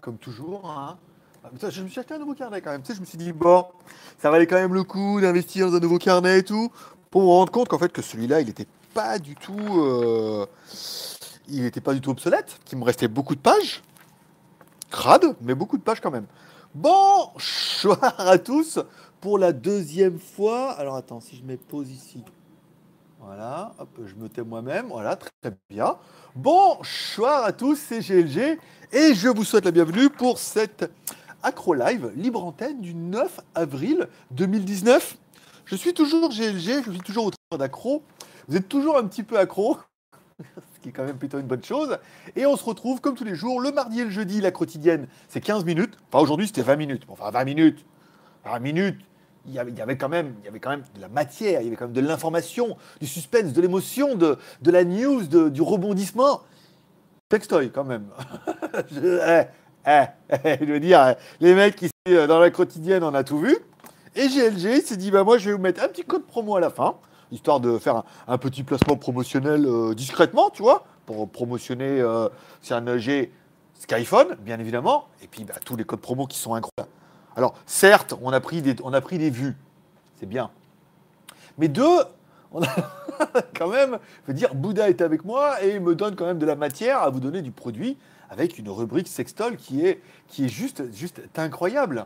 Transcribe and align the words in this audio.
comme 0.00 0.18
toujours. 0.18 0.68
Hein. 0.70 0.98
Ah, 1.44 1.48
je 1.70 1.82
me 1.82 1.88
suis 1.88 2.00
acheté 2.00 2.14
un 2.14 2.18
nouveau 2.18 2.34
carnet 2.34 2.60
quand 2.60 2.70
même. 2.70 2.82
Tu 2.82 2.88
sais, 2.88 2.94
je 2.94 3.00
me 3.00 3.06
suis 3.06 3.16
dit, 3.18 3.32
bon, 3.32 3.64
ça 4.18 4.30
valait 4.30 4.46
quand 4.46 4.56
même 4.56 4.74
le 4.74 4.84
coup 4.84 5.20
d'investir 5.20 5.70
dans 5.70 5.76
un 5.76 5.80
nouveau 5.80 5.98
carnet 5.98 6.40
et 6.40 6.42
tout, 6.44 6.70
pour 7.10 7.22
me 7.22 7.26
rendre 7.28 7.50
compte 7.50 7.68
qu'en 7.68 7.78
fait, 7.78 7.92
que 7.92 8.02
celui-là, 8.02 8.40
il 8.40 8.46
n'était 8.46 8.66
pas 8.92 9.18
du 9.18 9.34
tout. 9.34 9.56
euh, 9.58 10.46
il 11.48 11.62
n'était 11.62 11.80
pas 11.80 11.94
du 11.94 12.00
tout 12.00 12.10
obsolète, 12.10 12.60
qu'il 12.64 12.78
me 12.78 12.84
restait 12.84 13.08
beaucoup 13.08 13.34
de 13.34 13.40
pages. 13.40 13.82
Crade, 14.90 15.34
mais 15.40 15.54
beaucoup 15.54 15.78
de 15.78 15.82
pages 15.82 16.00
quand 16.00 16.10
même. 16.10 16.26
Bonsoir 16.74 18.14
à 18.18 18.38
tous 18.38 18.78
pour 19.20 19.38
la 19.38 19.52
deuxième 19.52 20.18
fois. 20.18 20.72
Alors 20.72 20.96
attends, 20.96 21.20
si 21.20 21.36
je 21.36 21.42
mets 21.44 21.56
pause 21.56 21.90
ici. 21.90 22.22
Voilà, 23.22 23.74
hop, 23.78 24.00
je 24.06 24.14
me 24.14 24.30
tais 24.30 24.42
moi-même. 24.42 24.86
Voilà, 24.88 25.14
très, 25.14 25.30
très 25.42 25.52
bien. 25.68 25.98
Bonsoir 26.34 27.44
à 27.44 27.52
tous, 27.52 27.76
c'est 27.76 28.00
GLG 28.00 28.58
et 28.92 29.14
je 29.14 29.28
vous 29.28 29.44
souhaite 29.44 29.66
la 29.66 29.72
bienvenue 29.72 30.08
pour 30.08 30.38
cette 30.38 30.90
Acro 31.42 31.74
Live 31.74 32.10
libre 32.16 32.42
antenne 32.42 32.80
du 32.80 32.94
9 32.94 33.40
avril 33.54 34.08
2019. 34.30 35.18
Je 35.66 35.76
suis 35.76 35.92
toujours 35.92 36.30
GLG, 36.30 36.82
je 36.86 36.90
suis 36.90 37.00
toujours 37.00 37.26
au 37.26 37.30
train 37.30 37.58
d'accro. 37.58 38.02
Vous 38.48 38.56
êtes 38.56 38.70
toujours 38.70 38.96
un 38.96 39.06
petit 39.06 39.22
peu 39.22 39.38
accro, 39.38 39.76
ce 40.74 40.80
qui 40.80 40.88
est 40.88 40.92
quand 40.92 41.04
même 41.04 41.18
plutôt 41.18 41.38
une 41.38 41.46
bonne 41.46 41.62
chose. 41.62 41.98
Et 42.36 42.46
on 42.46 42.56
se 42.56 42.64
retrouve 42.64 43.02
comme 43.02 43.16
tous 43.16 43.24
les 43.24 43.34
jours, 43.34 43.60
le 43.60 43.70
mardi 43.70 44.00
et 44.00 44.04
le 44.04 44.10
jeudi, 44.10 44.40
la 44.40 44.50
quotidienne, 44.50 45.08
c'est 45.28 45.42
15 45.42 45.66
minutes. 45.66 45.94
Enfin, 46.08 46.22
aujourd'hui, 46.22 46.46
c'était 46.46 46.62
20 46.62 46.76
minutes. 46.76 47.02
Enfin, 47.08 47.30
20 47.30 47.44
minutes. 47.44 47.84
20 48.46 48.58
minutes. 48.60 49.09
Il 49.50 49.56
y, 49.56 49.58
avait, 49.58 49.96
quand 49.96 50.08
même, 50.08 50.34
il 50.40 50.44
y 50.44 50.48
avait 50.48 50.60
quand 50.60 50.70
même 50.70 50.84
de 50.94 51.00
la 51.00 51.08
matière, 51.08 51.60
il 51.60 51.64
y 51.64 51.66
avait 51.66 51.76
quand 51.76 51.86
même 51.86 51.92
de 51.92 52.00
l'information, 52.00 52.76
du 53.00 53.06
suspense, 53.08 53.52
de 53.52 53.60
l'émotion, 53.60 54.14
de, 54.14 54.38
de 54.62 54.70
la 54.70 54.84
news, 54.84 55.24
du 55.50 55.60
rebondissement. 55.60 56.42
Textoy, 57.28 57.70
quand 57.70 57.82
même. 57.82 58.06
je, 58.92 59.18
eh, 59.28 59.44
eh, 59.86 60.04
eh, 60.44 60.56
je 60.60 60.72
veux 60.72 60.78
dire, 60.78 61.16
les 61.40 61.54
mecs 61.54 61.82
ici 61.82 61.92
euh, 62.08 62.28
dans 62.28 62.38
la 62.38 62.50
quotidienne, 62.50 63.02
on 63.02 63.12
a 63.12 63.24
tout 63.24 63.40
vu. 63.40 63.58
Et 64.14 64.28
GLG 64.28 64.82
s'est 64.82 64.96
dit, 64.96 65.10
bah 65.10 65.24
moi, 65.24 65.36
je 65.38 65.50
vais 65.50 65.56
vous 65.56 65.62
mettre 65.62 65.82
un 65.82 65.88
petit 65.88 66.04
code 66.04 66.26
promo 66.26 66.54
à 66.54 66.60
la 66.60 66.70
fin, 66.70 66.94
histoire 67.32 67.58
de 67.58 67.76
faire 67.78 68.04
un, 68.28 68.38
petit 68.38 68.62
placement 68.62 68.96
promotionnel 68.96 69.66
euh, 69.66 69.94
discrètement, 69.94 70.50
tu 70.50 70.62
vois, 70.62 70.84
pour 71.06 71.28
promotionner 71.28 72.04
c'est 72.62 72.74
un 72.74 72.86
EG 72.86 73.32
Skyphone, 73.80 74.36
bien 74.40 74.60
évidemment, 74.60 75.08
et 75.24 75.26
puis 75.26 75.42
bah, 75.42 75.54
tous 75.64 75.74
les 75.74 75.84
codes 75.84 76.00
promo 76.00 76.26
qui 76.26 76.38
sont 76.38 76.54
incroyables. 76.54 76.92
Alors, 77.40 77.54
certes, 77.64 78.12
on 78.20 78.34
a 78.34 78.40
pris 78.40 78.60
des, 78.60 78.76
on 78.84 78.92
a 78.92 79.00
pris 79.00 79.16
des 79.16 79.30
vues, 79.30 79.56
c'est 80.18 80.26
bien. 80.26 80.50
Mais 81.56 81.68
deux, 81.68 82.00
on 82.52 82.62
a 82.62 82.66
quand 83.56 83.68
même, 83.68 83.98
je 84.28 84.32
dire, 84.32 84.54
Bouddha 84.54 84.90
est 84.90 85.00
avec 85.00 85.24
moi 85.24 85.64
et 85.64 85.76
il 85.76 85.80
me 85.80 85.94
donne 85.94 86.16
quand 86.16 86.26
même 86.26 86.38
de 86.38 86.44
la 86.44 86.54
matière 86.54 87.00
à 87.00 87.08
vous 87.08 87.18
donner 87.18 87.40
du 87.40 87.50
produit 87.50 87.96
avec 88.28 88.58
une 88.58 88.68
rubrique 88.68 89.08
sextol 89.08 89.56
qui 89.56 89.86
est, 89.86 90.02
qui 90.28 90.44
est 90.44 90.48
juste, 90.50 90.92
juste 90.92 91.22
incroyable, 91.34 92.04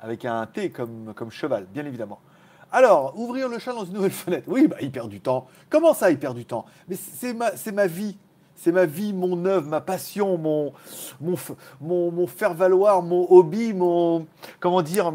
avec 0.00 0.26
un 0.26 0.44
T 0.44 0.68
comme, 0.68 1.14
comme 1.16 1.30
cheval, 1.30 1.66
bien 1.72 1.86
évidemment. 1.86 2.20
Alors, 2.70 3.18
ouvrir 3.18 3.48
le 3.48 3.58
chat 3.58 3.72
dans 3.72 3.86
une 3.86 3.94
nouvelle 3.94 4.10
fenêtre. 4.26 4.44
Oui, 4.48 4.66
bah, 4.66 4.76
il 4.82 4.92
perd 4.92 5.08
du 5.08 5.22
temps. 5.22 5.46
Comment 5.70 5.94
ça, 5.94 6.10
il 6.10 6.18
perd 6.18 6.36
du 6.36 6.44
temps? 6.44 6.66
Mais 6.88 6.96
c'est 6.96 7.32
ma, 7.32 7.56
c'est 7.56 7.72
ma 7.72 7.86
vie. 7.86 8.18
C'est 8.60 8.72
ma 8.72 8.86
vie, 8.86 9.12
mon 9.12 9.44
œuvre, 9.44 9.68
ma 9.68 9.80
passion, 9.80 10.36
mon, 10.36 10.72
mon, 11.20 11.36
mon, 11.80 12.10
mon 12.10 12.26
faire-valoir, 12.26 13.02
mon 13.02 13.24
hobby, 13.30 13.72
mon. 13.72 14.26
Comment 14.58 14.82
dire 14.82 15.12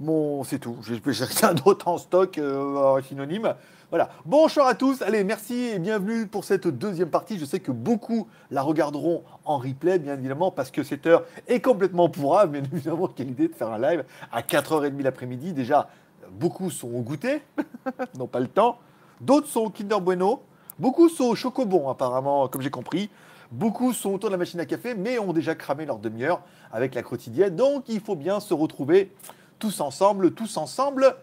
mon, 0.00 0.42
C'est 0.42 0.58
tout. 0.58 0.78
J'ai 0.82 1.24
rien 1.26 1.52
d'autre 1.52 1.88
en 1.88 1.98
stock, 1.98 2.38
euh, 2.38 3.02
synonyme. 3.02 3.54
Voilà. 3.90 4.08
Bonjour 4.24 4.64
à 4.64 4.74
tous. 4.74 5.02
Allez, 5.02 5.24
merci 5.24 5.72
et 5.74 5.78
bienvenue 5.78 6.26
pour 6.26 6.44
cette 6.44 6.66
deuxième 6.68 7.10
partie. 7.10 7.38
Je 7.38 7.44
sais 7.44 7.60
que 7.60 7.70
beaucoup 7.70 8.26
la 8.50 8.62
regarderont 8.62 9.24
en 9.44 9.58
replay, 9.58 9.98
bien 9.98 10.14
évidemment, 10.14 10.50
parce 10.50 10.70
que 10.70 10.82
cette 10.82 11.06
heure 11.06 11.24
est 11.48 11.60
complètement 11.60 12.08
pourra. 12.08 12.46
Bien 12.46 12.62
évidemment, 12.72 13.08
quelle 13.08 13.28
idée 13.28 13.48
de 13.48 13.54
faire 13.54 13.70
un 13.70 13.78
live 13.78 14.04
à 14.32 14.40
4h30 14.40 15.02
l'après-midi. 15.02 15.52
Déjà, 15.52 15.90
beaucoup 16.30 16.70
sont 16.70 16.88
au 16.88 17.02
goûter, 17.02 17.42
n'ont 18.18 18.26
pas 18.26 18.40
le 18.40 18.48
temps. 18.48 18.78
D'autres 19.20 19.48
sont 19.48 19.60
au 19.60 19.70
Kinder 19.70 20.00
Bueno. 20.00 20.40
Beaucoup 20.78 21.08
sont 21.08 21.24
au 21.24 21.34
Chocobon, 21.34 21.88
apparemment, 21.88 22.48
comme 22.48 22.62
j'ai 22.62 22.70
compris. 22.70 23.10
Beaucoup 23.50 23.92
sont 23.92 24.14
autour 24.14 24.30
de 24.30 24.34
la 24.34 24.38
machine 24.38 24.60
à 24.60 24.66
café, 24.66 24.94
mais 24.94 25.18
ont 25.18 25.32
déjà 25.32 25.54
cramé 25.54 25.84
leur 25.84 25.98
demi-heure 25.98 26.40
avec 26.72 26.94
la 26.94 27.02
quotidienne. 27.02 27.54
Donc, 27.54 27.84
il 27.88 28.00
faut 28.00 28.16
bien 28.16 28.40
se 28.40 28.54
retrouver 28.54 29.12
tous 29.58 29.80
ensemble, 29.80 30.32
tous 30.32 30.56
ensemble. 30.56 31.16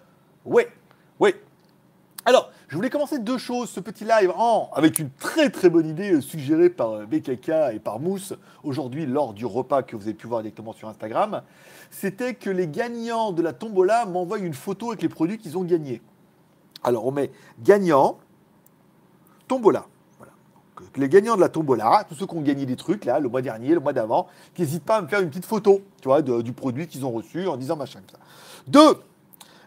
Ouais, 0.46 0.70
ouais. 1.20 1.42
Alors, 2.26 2.52
je 2.68 2.76
voulais 2.76 2.92
commencer 2.92 3.18
deux 3.18 3.40
choses, 3.40 3.70
ce 3.70 3.80
petit 3.80 4.06
live, 4.06 4.32
avec 4.74 5.00
une 5.00 5.10
très 5.10 5.50
très 5.50 5.70
bonne 5.70 5.88
idée 5.88 6.12
euh, 6.12 6.22
suggérée 6.22 6.70
par 6.70 6.92
euh, 6.92 7.06
BKK 7.08 7.74
et 7.74 7.80
par 7.80 8.00
Mousse 8.00 8.36
aujourd'hui 8.64 9.08
lors 9.08 9.34
du 9.34 9.48
repas 9.48 9.82
que 9.82 9.96
vous 9.96 10.04
avez 10.04 10.14
pu 10.14 10.28
voir 10.28 10.44
directement 10.44 10.74
sur 10.74 10.88
Instagram. 10.88 11.42
C'était 11.90 12.36
que 12.36 12.52
les 12.52 12.68
gagnants 12.68 13.32
de 13.32 13.42
la 13.42 13.54
tombola 13.54 14.06
m'envoient 14.06 14.38
une 14.38 14.54
photo 14.54 14.90
avec 14.90 15.02
les 15.02 15.10
produits 15.10 15.40
qu'ils 15.40 15.58
ont 15.58 15.64
gagnés. 15.64 16.02
Alors, 16.84 17.08
on 17.08 17.12
met 17.12 17.32
gagnant, 17.64 18.20
tombola. 19.50 19.86
Voilà. 20.18 20.32
Les 20.96 21.10
gagnants 21.10 21.36
de 21.36 21.42
la 21.42 21.50
tombola, 21.50 22.06
tous 22.08 22.16
ceux 22.16 22.26
qui 22.26 22.36
ont 22.36 22.42
gagné 22.42 22.66
des 22.66 22.78
trucs 22.78 23.04
là, 23.04 23.20
le 23.20 23.28
mois 23.28 23.42
dernier, 23.42 23.74
le 23.74 23.82
mois 23.82 23.92
d'avant, 23.92 24.28
qui 24.54 24.62
n'hésitent 24.62 24.86
pas 24.86 24.98
à 24.98 25.02
me 25.02 25.08
faire 25.08 25.20
une 25.20 25.30
petite 25.30 25.46
photo, 25.46 25.82
tu 26.02 26.08
vois, 26.08 26.22
du 26.22 26.54
produit 26.54 26.88
qu'ils 26.88 27.06
ont 27.06 27.12
reçu 27.12 27.48
en 27.48 27.58
disant 27.58 27.76
machin. 27.76 28.00
tout 28.08 28.16
ça. 28.16 28.22
Deux, 28.68 28.96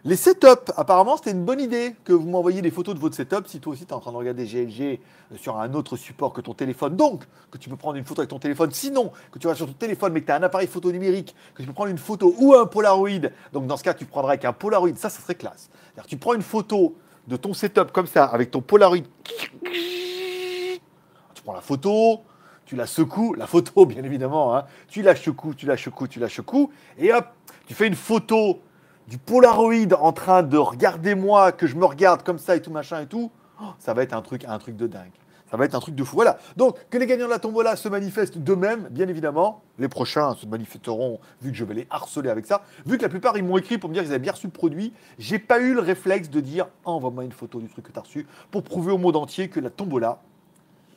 les 0.05 0.17
setups, 0.17 0.73
apparemment, 0.75 1.15
c'était 1.15 1.31
une 1.31 1.45
bonne 1.45 1.61
idée 1.61 1.95
que 2.03 2.11
vous 2.11 2.27
m'envoyiez 2.27 2.61
des 2.61 2.71
photos 2.71 2.93
de 2.93 2.99
votre 2.99 3.15
setup 3.15 3.47
si 3.47 3.61
toi 3.61 3.71
aussi 3.71 3.85
tu 3.85 3.91
es 3.91 3.93
en 3.93 4.01
train 4.01 4.11
de 4.11 4.17
regarder 4.17 4.45
GLG 4.45 4.99
euh, 5.31 5.37
sur 5.37 5.57
un 5.57 5.73
autre 5.75 5.95
support 5.95 6.33
que 6.33 6.41
ton 6.41 6.53
téléphone. 6.53 6.97
Donc, 6.97 7.23
que 7.51 7.57
tu 7.57 7.69
peux 7.69 7.77
prendre 7.77 7.95
une 7.95 8.03
photo 8.03 8.19
avec 8.19 8.29
ton 8.29 8.39
téléphone. 8.39 8.71
Sinon, 8.73 9.13
que 9.31 9.39
tu 9.39 9.47
vas 9.47 9.55
sur 9.55 9.65
ton 9.65 9.71
téléphone 9.71 10.11
mais 10.11 10.19
que 10.19 10.25
tu 10.25 10.33
as 10.33 10.35
un 10.35 10.43
appareil 10.43 10.67
photo 10.67 10.91
numérique, 10.91 11.33
que 11.55 11.61
tu 11.61 11.67
peux 11.67 11.73
prendre 11.73 11.89
une 11.89 11.97
photo 11.97 12.35
ou 12.37 12.53
un 12.53 12.65
Polaroid. 12.65 13.29
Donc, 13.53 13.65
dans 13.65 13.77
ce 13.77 13.83
cas, 13.83 13.93
tu 13.93 14.03
prendras 14.03 14.31
avec 14.31 14.43
un 14.43 14.51
Polaroid. 14.51 14.93
Ça, 14.97 15.09
ça 15.09 15.21
serait 15.21 15.35
classe. 15.35 15.69
Tu 16.07 16.17
prends 16.17 16.33
une 16.33 16.41
photo 16.41 16.95
de 17.27 17.35
ton 17.37 17.53
setup 17.53 17.91
comme 17.91 18.07
ça 18.07 18.25
avec 18.25 18.51
ton 18.51 18.61
Polaroid. 18.61 19.03
Tu 19.63 21.43
prends 21.43 21.53
la 21.53 21.61
photo, 21.61 22.21
tu 22.65 22.75
la 22.75 22.85
secoues, 22.85 23.33
la 23.33 23.47
photo 23.47 23.85
bien 23.87 24.03
évidemment, 24.03 24.55
hein. 24.55 24.65
tu 24.87 25.01
la 25.01 25.15
secoues, 25.15 25.53
tu 25.53 25.65
la 25.65 25.77
secoues, 25.77 26.07
tu 26.07 26.19
la 26.19 26.29
secoues, 26.29 26.71
et 26.97 27.13
hop, 27.13 27.25
tu 27.67 27.73
fais 27.73 27.87
une 27.87 27.95
photo 27.95 28.61
du 29.07 29.17
Polaroid 29.17 29.93
en 29.99 30.13
train 30.13 30.43
de 30.43 30.57
regarder 30.57 31.15
moi, 31.15 31.51
que 31.51 31.67
je 31.67 31.75
me 31.75 31.85
regarde 31.85 32.23
comme 32.23 32.37
ça 32.37 32.55
et 32.55 32.61
tout 32.61 32.71
machin 32.71 33.01
et 33.01 33.07
tout, 33.07 33.31
Oh, 33.61 33.73
ça 33.79 33.93
va 33.93 34.03
être 34.03 34.13
un 34.13 34.21
truc, 34.21 34.45
un 34.45 34.57
truc 34.57 34.75
de 34.75 34.87
dingue. 34.87 35.11
Ça 35.53 35.57
va 35.57 35.65
être 35.65 35.75
un 35.75 35.79
truc 35.79 35.93
de 35.93 36.03
fou. 36.03 36.15
Voilà. 36.15 36.39
Donc, 36.57 36.79
que 36.89 36.97
les 36.97 37.05
gagnants 37.05 37.27
de 37.27 37.29
la 37.29 37.37
tombola 37.37 37.75
se 37.75 37.87
manifestent 37.87 38.39
d'eux-mêmes, 38.39 38.87
bien 38.89 39.07
évidemment. 39.07 39.61
Les 39.77 39.87
prochains 39.87 40.33
se 40.33 40.47
manifesteront, 40.47 41.19
vu 41.43 41.51
que 41.51 41.55
je 41.55 41.63
vais 41.63 41.75
les 41.75 41.87
harceler 41.91 42.31
avec 42.31 42.47
ça. 42.47 42.63
Vu 42.87 42.97
que 42.97 43.03
la 43.03 43.09
plupart, 43.09 43.37
ils 43.37 43.43
m'ont 43.43 43.59
écrit 43.59 43.77
pour 43.77 43.87
me 43.87 43.93
dire 43.93 44.01
qu'ils 44.01 44.11
avaient 44.11 44.17
bien 44.17 44.31
reçu 44.31 44.47
le 44.47 44.51
produit. 44.51 44.93
J'ai 45.19 45.37
pas 45.37 45.59
eu 45.59 45.75
le 45.75 45.81
réflexe 45.81 46.31
de 46.31 46.39
dire 46.39 46.69
envoie-moi 46.85 47.23
une 47.23 47.31
photo 47.31 47.59
du 47.59 47.69
truc 47.69 47.85
que 47.85 47.91
tu 47.91 47.99
reçu 47.99 48.27
pour 48.49 48.63
prouver 48.63 48.91
au 48.91 48.97
monde 48.97 49.15
entier 49.15 49.47
que 49.47 49.59
la 49.59 49.69
tombola, 49.69 50.17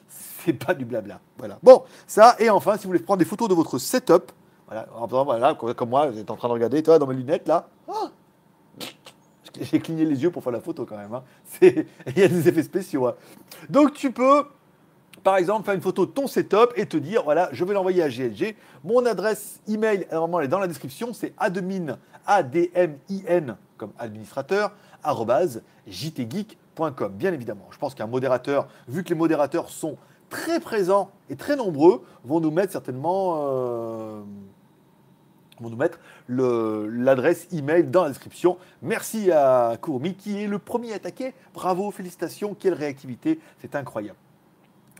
c'est 0.09 0.55
pas 0.55 0.73
du 0.73 0.87
blabla. 0.87 1.21
Voilà. 1.37 1.59
Bon, 1.63 1.83
ça, 2.07 2.35
et 2.39 2.49
enfin, 2.49 2.79
si 2.79 2.85
vous 2.85 2.93
voulez 2.93 3.01
prendre 3.01 3.19
des 3.19 3.27
photos 3.27 3.51
de 3.51 3.55
votre 3.55 3.77
setup, 3.77 4.33
voilà, 4.67 4.87
voilà, 5.07 5.53
comme 5.53 5.75
comme 5.75 5.91
moi, 5.91 6.07
vous 6.07 6.19
êtes 6.19 6.31
en 6.31 6.37
train 6.37 6.49
de 6.49 6.55
regarder, 6.55 6.83
toi, 6.83 6.99
dans 6.99 7.07
mes 7.07 7.15
lunettes, 7.15 7.47
là. 7.47 7.69
Ah 7.87 8.09
J'ai 9.61 9.81
cligné 9.81 10.05
les 10.05 10.23
yeux 10.23 10.31
pour 10.31 10.43
faire 10.43 10.53
la 10.53 10.61
photo 10.61 10.85
quand 10.87 10.97
même. 10.97 11.15
hein. 11.15 11.23
Il 11.63 12.19
y 12.19 12.23
a 12.23 12.29
des 12.29 12.49
effets 12.49 12.63
spéciaux. 12.63 13.07
hein. 13.07 13.15
Donc, 13.69 13.93
tu 13.95 14.13
peux, 14.13 14.45
par 15.23 15.37
exemple, 15.37 15.65
faire 15.65 15.75
une 15.75 15.81
photo 15.81 16.07
de 16.07 16.11
ton 16.11 16.27
setup 16.27 16.73
et 16.77 16.87
te 16.87 16.97
dire, 16.97 17.23
voilà, 17.25 17.49
je 17.53 17.65
vais 17.65 17.75
l'envoyer 17.75 18.03
à 18.03 18.09
GLG. 18.09 18.57
Mon 18.85 19.05
adresse 19.07 19.61
email, 19.69 20.07
normalement, 20.13 20.41
elle 20.41 20.47
est 20.47 20.49
dans 20.49 20.59
la 20.59 20.69
description, 20.69 21.13
c'est 21.13 21.33
admin, 21.39 21.99
A-D-M-I-N, 22.27 23.57
comme 23.77 23.93
administrateur, 23.99 24.73
arrobase, 25.03 25.63
jtgeek.com, 25.89 27.13
bien 27.13 27.33
évidemment. 27.33 27.67
Je 27.71 27.79
pense 27.79 27.95
qu'un 27.95 28.07
modérateur, 28.07 28.69
vu 28.89 29.03
que 29.05 29.09
les 29.11 29.15
modérateurs 29.15 29.69
sont 29.71 29.97
très 30.29 30.59
présents 30.61 31.11
et 31.31 31.37
très 31.37 31.57
nombreux, 31.57 32.05
vont 32.25 32.41
nous 32.41 32.51
mettre 32.51 32.73
certainement... 32.73 33.41
euh, 33.49 34.23
vont 35.61 35.71
nous 35.71 35.77
mettre 35.77 35.99
l'adresse 36.29 37.49
email 37.53 37.85
dans 37.85 38.03
la 38.03 38.11
description. 38.11 38.59
Merci 38.83 39.31
à 39.31 39.77
Courmi 39.81 40.15
qui 40.15 40.43
est 40.43 40.47
le 40.47 40.59
premier 40.59 40.93
attaqué. 40.93 41.35
Bravo, 41.55 41.91
félicitations, 41.91 42.55
quelle 42.55 42.75
réactivité, 42.75 43.41
c'est 43.61 43.75
incroyable. 43.75 44.19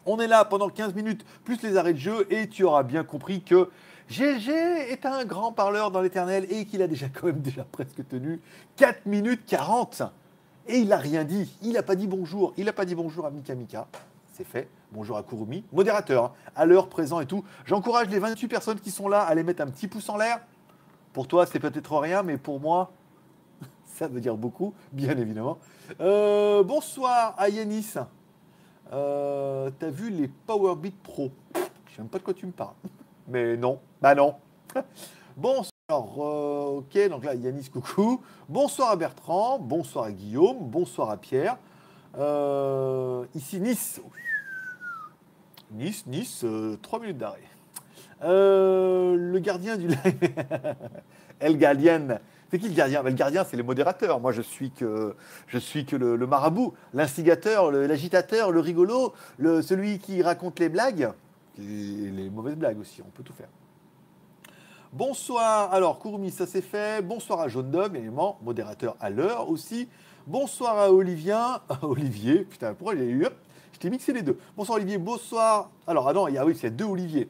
On 0.07 0.21
est 0.21 0.29
là 0.29 0.45
pendant 0.45 0.69
15 0.69 0.95
minutes, 0.95 1.25
plus 1.45 1.63
les 1.63 1.77
arrêts 1.77 1.93
de 1.93 1.99
jeu, 1.99 2.27
et 2.31 2.49
tu 2.49 2.63
auras 2.63 2.85
bien 2.85 3.03
compris 3.03 3.43
que 3.43 3.71
GG 4.09 4.53
est 4.53 5.05
un 5.05 5.25
grand 5.25 5.51
parleur 5.51 5.91
dans 5.91 6.01
l'éternel 6.01 6.47
et 6.49 6.65
qu'il 6.65 6.81
a 6.81 6.87
déjà 6.87 7.09
quand 7.13 7.27
même 7.27 7.41
déjà 7.41 7.65
presque 7.65 8.07
tenu 8.09 8.41
4 8.77 9.07
minutes 9.07 9.43
40. 9.47 10.03
Et 10.69 10.79
il 10.79 10.89
n'a 10.89 10.97
rien 10.97 11.25
dit. 11.25 11.57
Il 11.63 11.73
n'a 11.73 11.83
pas 11.83 11.97
dit 11.97 12.07
bonjour. 12.07 12.53
Il 12.57 12.67
n'a 12.67 12.73
pas 12.73 12.85
dit 12.85 12.95
bonjour 12.95 13.27
à 13.27 13.31
Mika 13.31 13.55
Mika. 13.55 13.87
C'est 14.33 14.47
fait. 14.47 14.69
Bonjour 14.93 15.17
à 15.17 15.23
Kurumi. 15.23 15.65
Modérateur, 15.73 16.25
hein, 16.25 16.33
à 16.55 16.65
l'heure 16.65 16.89
présent 16.89 17.21
et 17.21 17.27
tout. 17.27 17.45
J'encourage 17.65 18.09
les 18.09 18.19
28 18.19 18.49
personnes 18.49 18.81
qui 18.81 18.91
sont 18.91 19.09
là 19.09 19.23
à 19.23 19.35
les 19.35 19.43
mettre 19.43 19.63
un 19.63 19.67
petit 19.67 19.89
pouce 19.89 20.09
en 20.09 20.17
l'air. 20.17 20.41
Pour 21.13 21.27
toi, 21.27 21.45
c'est 21.45 21.59
peut-être 21.59 21.97
rien, 21.99 22.23
mais 22.23 22.37
pour 22.37 22.61
moi, 22.61 22.93
ça 23.85 24.07
veut 24.07 24.21
dire 24.21 24.37
beaucoup, 24.37 24.75
bien 24.93 25.17
évidemment. 25.19 25.59
Euh, 26.01 26.63
bonsoir 26.63 27.35
à 27.37 27.49
Yanis. 27.49 27.95
Euh, 28.93 29.71
T'as 29.79 29.91
vu 29.91 30.11
les 30.11 30.29
Powerbeat 30.29 31.03
Pro? 31.03 31.33
Je 31.55 31.97
sais 31.97 32.03
même 32.03 32.09
pas 32.09 32.19
de 32.19 32.23
quoi 32.23 32.35
tu 32.35 32.47
me 32.47 32.53
parles. 32.53 32.75
mais 33.29 33.57
non. 33.57 33.81
Bah 34.01 34.15
non. 34.15 34.37
bon, 35.37 35.63
alors, 35.89 36.15
euh, 36.19 36.79
ok, 36.79 37.09
donc 37.09 37.25
là, 37.25 37.35
Yanis, 37.35 37.71
coucou. 37.71 38.21
Bonsoir 38.49 38.91
à 38.91 38.97
Bertrand, 38.97 39.59
bonsoir 39.59 40.05
à 40.05 40.13
Guillaume, 40.13 40.59
bonsoir 40.61 41.11
à 41.11 41.17
Pierre. 41.17 41.57
Euh, 42.19 43.25
ici, 43.35 43.61
Nice. 43.61 44.01
Nice, 45.73 46.07
Nice, 46.07 46.45
3 46.83 47.01
minutes 47.01 47.19
d'arrêt. 47.19 47.43
le 48.23 49.39
gardien 49.39 49.77
du 49.77 49.89
live. 49.89 49.99
El 51.41 51.59
Gardien. 51.59 52.19
C'est 52.51 52.59
qui 52.59 52.69
le 52.69 52.75
gardien? 52.75 53.03
Ben, 53.03 53.11
Le 53.11 53.17
gardien, 53.17 53.45
c'est 53.45 53.57
les 53.57 53.63
modérateurs. 53.63 54.21
Moi, 54.21 54.33
je 54.33 54.43
suis 54.43 54.71
que, 54.71 55.15
je 55.49 55.59
suis 55.59 55.85
que 55.85 55.97
le, 55.97 56.27
marabout, 56.27 56.75
l'instigateur, 56.95 57.71
l'agitateur, 57.73 58.53
le, 58.53 58.61
rigolo, 58.61 59.13
celui 59.39 59.99
qui 59.99 60.23
raconte 60.23 60.61
les 60.61 60.69
blagues, 60.69 61.11
les 61.59 62.31
mauvaises 62.31 62.57
blagues 62.57 62.79
aussi, 62.79 63.03
on 63.03 63.11
peut 63.11 63.23
tout 63.23 63.33
faire. 63.33 63.49
Bonsoir, 64.93 65.75
alors 65.75 65.99
Kurumi, 65.99 66.31
ça 66.31 66.47
c'est 66.47 66.63
fait. 66.63 67.03
Bonsoir 67.03 67.41
à 67.41 67.49
Jaune 67.49 67.71
Dog, 67.71 67.97
évidemment, 67.97 68.39
modérateur 68.43 68.97
à 69.01 69.11
l'heure 69.11 69.51
aussi. 69.51 69.89
Bonsoir 70.27 70.79
à 70.79 70.91
Olivien, 70.91 71.61
Olivier, 71.83 72.45
putain, 72.45 72.73
pourquoi 72.73 72.97
j'ai 72.97 73.09
eu 73.09 73.27
Je 73.77 73.81
t'ai 73.81 73.91
mixé 73.91 74.15
les 74.15 74.23
deux. 74.23 74.39
Bonsoir 74.57 74.77
Olivier, 74.77 74.97
bonsoir. 74.97 75.69
Alors, 75.87 76.09
ah 76.09 76.15
non, 76.15 76.29
il 76.29 76.35
y 76.35 76.39
a, 76.39 76.47
oui, 76.47 76.59
deux 76.71 76.87
Olivier. 76.87 77.29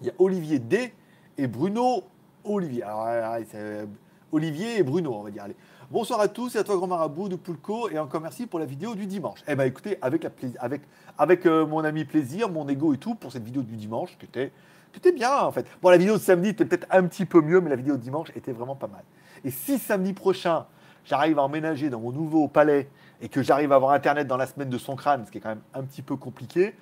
Il 0.00 0.08
y 0.08 0.10
a 0.10 0.12
Olivier 0.18 0.58
D 0.58 0.92
et 1.38 1.46
Bruno 1.46 2.02
Olivier. 2.42 2.82
Alors, 2.82 3.36
c'est 3.48 3.86
Olivier 4.32 4.78
et 4.78 4.82
Bruno, 4.82 5.14
on 5.14 5.22
va 5.22 5.30
dire. 5.30 5.44
Bonsoir 5.88 6.18
à 6.18 6.26
tous 6.26 6.56
et 6.56 6.58
à 6.58 6.64
toi, 6.64 6.74
grand 6.76 6.88
marabout 6.88 7.28
de 7.28 7.36
Poulco, 7.36 7.88
et 7.88 8.00
encore 8.00 8.20
merci 8.20 8.48
pour 8.48 8.58
la 8.58 8.66
vidéo 8.66 8.96
du 8.96 9.06
dimanche. 9.06 9.44
Eh 9.46 9.54
bien, 9.54 9.64
écoutez, 9.64 9.96
avec, 10.02 10.24
la 10.24 10.30
avec, 11.18 11.46
euh, 11.46 11.64
mon 11.64 11.84
ami 11.84 12.04
plaisir, 12.04 12.50
mon 12.50 12.68
ego 12.68 12.92
et 12.92 12.98
tout, 12.98 13.14
pour 13.14 13.30
cette 13.30 13.44
vidéo 13.44 13.62
du 13.62 13.76
dimanche, 13.76 14.18
qui 14.18 14.26
était, 14.26 15.12
bien, 15.12 15.38
en 15.38 15.52
fait. 15.52 15.66
Bon, 15.80 15.90
la 15.90 15.98
vidéo 15.98 16.14
de 16.14 16.20
samedi 16.20 16.48
était 16.48 16.64
peut-être 16.64 16.88
un 16.90 17.04
petit 17.04 17.26
peu 17.26 17.42
mieux, 17.42 17.60
mais 17.60 17.70
la 17.70 17.76
vidéo 17.76 17.96
de 17.96 18.02
dimanche 18.02 18.30
était 18.34 18.50
vraiment 18.50 18.74
pas 18.74 18.88
mal. 18.88 19.04
Et 19.44 19.52
si 19.52 19.78
samedi 19.78 20.14
prochain, 20.14 20.66
j'arrive 21.04 21.38
à 21.38 21.42
emménager 21.42 21.90
dans 21.90 22.00
mon 22.00 22.10
nouveau 22.10 22.48
palais 22.48 22.88
et 23.20 23.28
que 23.28 23.42
j'arrive 23.42 23.72
à 23.72 23.76
avoir 23.76 23.92
Internet 23.92 24.26
dans 24.26 24.36
la 24.36 24.46
semaine 24.46 24.70
de 24.70 24.78
son 24.78 24.96
crâne, 24.96 25.24
ce 25.26 25.30
qui 25.30 25.38
est 25.38 25.40
quand 25.40 25.50
même 25.50 25.62
un 25.74 25.82
petit 25.82 26.02
peu 26.02 26.16
compliqué, 26.16 26.74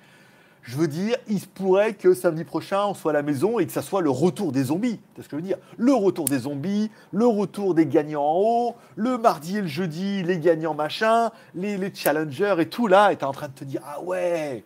je 0.61 0.77
veux 0.77 0.87
dire, 0.87 1.15
il 1.27 1.39
se 1.39 1.47
pourrait 1.47 1.93
que 1.93 2.13
samedi 2.13 2.43
prochain, 2.43 2.85
on 2.85 2.93
soit 2.93 3.11
à 3.11 3.13
la 3.13 3.21
maison 3.21 3.59
et 3.59 3.65
que 3.65 3.71
ça 3.71 3.81
soit 3.81 4.01
le 4.01 4.09
retour 4.09 4.51
des 4.51 4.65
zombies. 4.65 4.99
C'est 5.15 5.23
ce 5.23 5.29
que 5.29 5.37
je 5.37 5.41
veux 5.41 5.47
dire. 5.47 5.57
Le 5.77 5.93
retour 5.93 6.25
des 6.25 6.39
zombies, 6.39 6.91
le 7.11 7.25
retour 7.25 7.73
des 7.73 7.85
gagnants 7.85 8.23
en 8.23 8.39
haut, 8.39 8.75
le 8.95 9.17
mardi 9.17 9.57
et 9.57 9.61
le 9.61 9.67
jeudi, 9.67 10.21
les 10.23 10.37
gagnants 10.39 10.73
machin, 10.73 11.31
les, 11.55 11.93
challengers 11.93 12.55
et 12.59 12.69
tout 12.69 12.87
là. 12.87 13.11
Et 13.11 13.15
t'es 13.15 13.23
en 13.23 13.31
train 13.31 13.47
de 13.47 13.53
te 13.53 13.63
dire, 13.63 13.81
ah 13.85 14.01
ouais, 14.01 14.63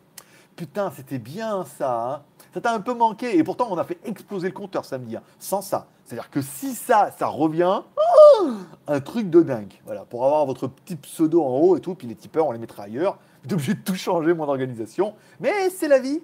putain, 0.55 0.91
c'était 0.95 1.19
bien 1.19 1.65
ça. 1.77 2.13
Hein. 2.15 2.21
Ça 2.53 2.61
t'a 2.61 2.73
un 2.73 2.79
peu 2.79 2.93
manqué. 2.93 3.37
Et 3.37 3.43
pourtant, 3.43 3.67
on 3.71 3.77
a 3.77 3.83
fait 3.83 3.97
exploser 4.05 4.47
le 4.47 4.53
compteur 4.53 4.85
samedi, 4.85 5.15
hein, 5.15 5.23
sans 5.39 5.61
ça. 5.61 5.87
C'est-à-dire 6.05 6.29
que 6.29 6.41
si 6.41 6.73
ça, 6.73 7.11
ça 7.17 7.27
revient, 7.27 7.81
oh, 7.97 8.49
un 8.87 8.99
truc 8.99 9.29
de 9.29 9.41
dingue. 9.41 9.73
Voilà, 9.85 10.05
pour 10.05 10.25
avoir 10.25 10.45
votre 10.45 10.67
petit 10.67 10.95
pseudo 10.95 11.43
en 11.43 11.59
haut 11.59 11.75
et 11.75 11.81
tout, 11.81 11.95
puis 11.95 12.07
les 12.07 12.15
tipeurs, 12.15 12.47
on 12.47 12.51
les 12.51 12.59
mettra 12.59 12.83
ailleurs. 12.83 13.17
J'étais 13.43 13.55
obligé 13.55 13.73
de 13.73 13.81
tout 13.81 13.95
changer, 13.95 14.33
mon 14.33 14.47
organisation. 14.47 15.15
Mais 15.39 15.69
c'est 15.69 15.87
la 15.87 15.99
vie. 15.99 16.21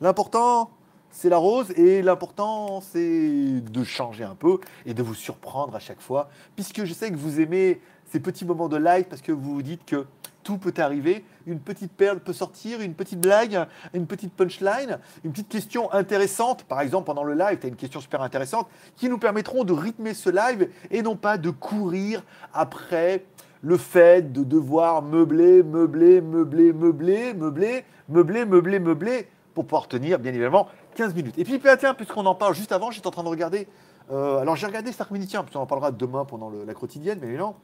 L'important, 0.00 0.70
c'est 1.10 1.28
la 1.28 1.38
rose. 1.38 1.70
Et 1.72 2.02
l'important, 2.02 2.80
c'est 2.80 3.60
de 3.60 3.84
changer 3.84 4.24
un 4.24 4.34
peu 4.34 4.58
et 4.84 4.94
de 4.94 5.02
vous 5.02 5.14
surprendre 5.14 5.74
à 5.76 5.78
chaque 5.78 6.00
fois. 6.00 6.28
Puisque 6.56 6.84
je 6.84 6.92
sais 6.92 7.10
que 7.10 7.16
vous 7.16 7.40
aimez 7.40 7.80
ces 8.10 8.20
petits 8.20 8.44
moments 8.44 8.68
de 8.68 8.76
live 8.76 9.04
parce 9.04 9.22
que 9.22 9.32
vous 9.32 9.54
vous 9.54 9.62
dites 9.62 9.84
que 9.84 10.06
tout 10.48 10.56
peut 10.56 10.72
arriver. 10.78 11.26
Une 11.46 11.60
petite 11.60 11.92
perle 11.92 12.20
peut 12.20 12.32
sortir, 12.32 12.80
une 12.80 12.94
petite 12.94 13.20
blague, 13.20 13.66
une 13.92 14.06
petite 14.06 14.32
punchline, 14.32 14.98
une 15.22 15.32
petite 15.32 15.50
question 15.50 15.92
intéressante. 15.92 16.64
Par 16.64 16.80
exemple, 16.80 17.04
pendant 17.04 17.22
le 17.22 17.34
live, 17.34 17.58
tu 17.58 17.66
as 17.66 17.68
une 17.68 17.76
question 17.76 18.00
super 18.00 18.22
intéressante 18.22 18.66
qui 18.96 19.10
nous 19.10 19.18
permettront 19.18 19.64
de 19.64 19.74
rythmer 19.74 20.14
ce 20.14 20.30
live 20.30 20.70
et 20.90 21.02
non 21.02 21.16
pas 21.16 21.36
de 21.36 21.50
courir 21.50 22.22
après 22.54 23.26
le 23.60 23.76
fait 23.76 24.32
de 24.32 24.42
devoir 24.42 25.02
meubler, 25.02 25.62
meubler, 25.62 26.22
meubler, 26.22 26.72
meubler, 26.72 27.34
meubler, 27.34 27.84
meubler, 28.08 28.46
meubler, 28.46 28.78
meubler, 28.78 29.28
pour 29.52 29.66
pouvoir 29.66 29.86
tenir, 29.86 30.18
bien 30.18 30.32
évidemment, 30.32 30.68
15 30.94 31.14
minutes. 31.14 31.36
Et 31.36 31.44
puis, 31.44 31.60
tiens, 31.78 31.92
puisqu'on 31.92 32.24
en 32.24 32.34
parle 32.34 32.54
juste 32.54 32.72
avant, 32.72 32.90
j'étais 32.90 33.06
en 33.06 33.10
train 33.10 33.24
de 33.24 33.28
regarder. 33.28 33.68
Euh, 34.10 34.38
alors, 34.38 34.56
j'ai 34.56 34.66
regardé 34.66 34.92
Stark 34.92 35.10
Minitiens, 35.10 35.42
puisqu'on 35.42 35.60
en 35.60 35.66
parlera 35.66 35.90
demain 35.90 36.24
pendant 36.24 36.50
la 36.50 36.72
quotidienne, 36.72 37.18
mais 37.20 37.36
non. 37.36 37.54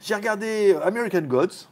J'ai 0.00 0.14
regardé 0.14 0.76
American 0.82 1.22
Gods. 1.22 1.68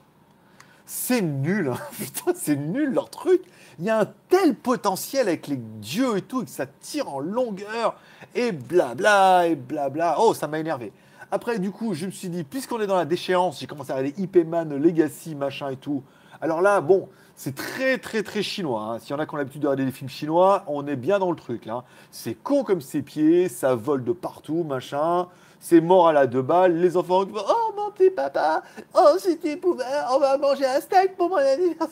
C'est 0.87 1.23
nul, 1.23 1.69
hein. 1.69 1.79
c'est 2.35 2.57
nul 2.57 2.93
leur 2.93 3.09
truc. 3.09 3.43
Il 3.79 3.85
y 3.87 3.91
a 3.91 4.01
un 4.01 4.07
tel 4.29 4.55
potentiel 4.55 5.29
avec 5.29 5.47
les 5.47 5.57
dieux 5.57 6.19
et 6.19 6.23
tout, 6.23 6.45
que 6.45 6.51
ça 6.51 6.67
tire 6.67 7.09
en 7.09 7.21
longueur, 7.21 7.97
et 8.35 8.53
blabla, 8.53 9.49
et 9.49 9.57
blabla. 9.57 10.17
Oh, 10.19 10.35
ça 10.35 10.47
m'a 10.47 10.59
énervé. 10.59 10.93
Après, 11.31 11.59
du 11.59 11.71
coup, 11.71 11.95
je 11.95 12.07
me 12.07 12.11
suis 12.11 12.29
dit, 12.29 12.45
puisqu'on 12.45 12.81
est 12.81 12.87
dans 12.87 12.97
la 12.97 13.07
déchéance, 13.07 13.59
j'ai 13.59 13.67
commencé 13.67 13.91
à 13.91 13.97
regarder 13.97 14.23
IP 14.23 14.47
Man, 14.47 14.77
Legacy, 14.77 15.35
machin 15.35 15.71
et 15.71 15.77
tout. 15.77 16.03
Alors 16.41 16.61
là, 16.61 16.81
bon, 16.81 17.09
c'est 17.35 17.55
très, 17.55 17.99
très, 17.99 18.23
très 18.23 18.43
chinois. 18.43 18.83
Hein. 18.83 18.99
S'il 19.01 19.11
y 19.11 19.15
en 19.15 19.19
a 19.19 19.27
qui 19.27 19.35
ont 19.35 19.39
l'habitude 19.39 19.63
de 19.63 19.67
regarder 19.67 19.85
des 19.85 19.93
films 19.93 20.11
chinois, 20.11 20.65
on 20.69 20.87
est 20.87 20.97
bien 20.97 21.19
dans 21.19 21.31
le 21.31 21.37
truc. 21.37 21.65
Là. 21.65 21.85
C'est 22.11 22.35
con 22.35 22.63
comme 22.63 22.81
ses 22.81 23.03
pieds, 23.03 23.49
ça 23.49 23.75
vole 23.75 24.05
de 24.05 24.13
partout, 24.13 24.63
machin. 24.63 25.29
C'est 25.65 25.81
mort 25.81 26.09
à 26.09 26.13
la 26.13 26.27
deux 26.27 26.43
balles. 26.43 26.77
Les 26.77 26.95
enfants, 26.95 27.25
oh 27.25 27.73
mon 27.75 27.91
petit 27.91 28.11
papa, 28.11 28.63
oh 28.95 29.17
si 29.17 29.39
tu 29.39 29.57
pouvais, 29.57 29.83
on 30.13 30.19
va 30.19 30.37
manger 30.37 30.67
un 30.67 30.79
steak 30.79 31.17
pour 31.17 31.31
mon 31.31 31.37
anniversaire. 31.37 31.89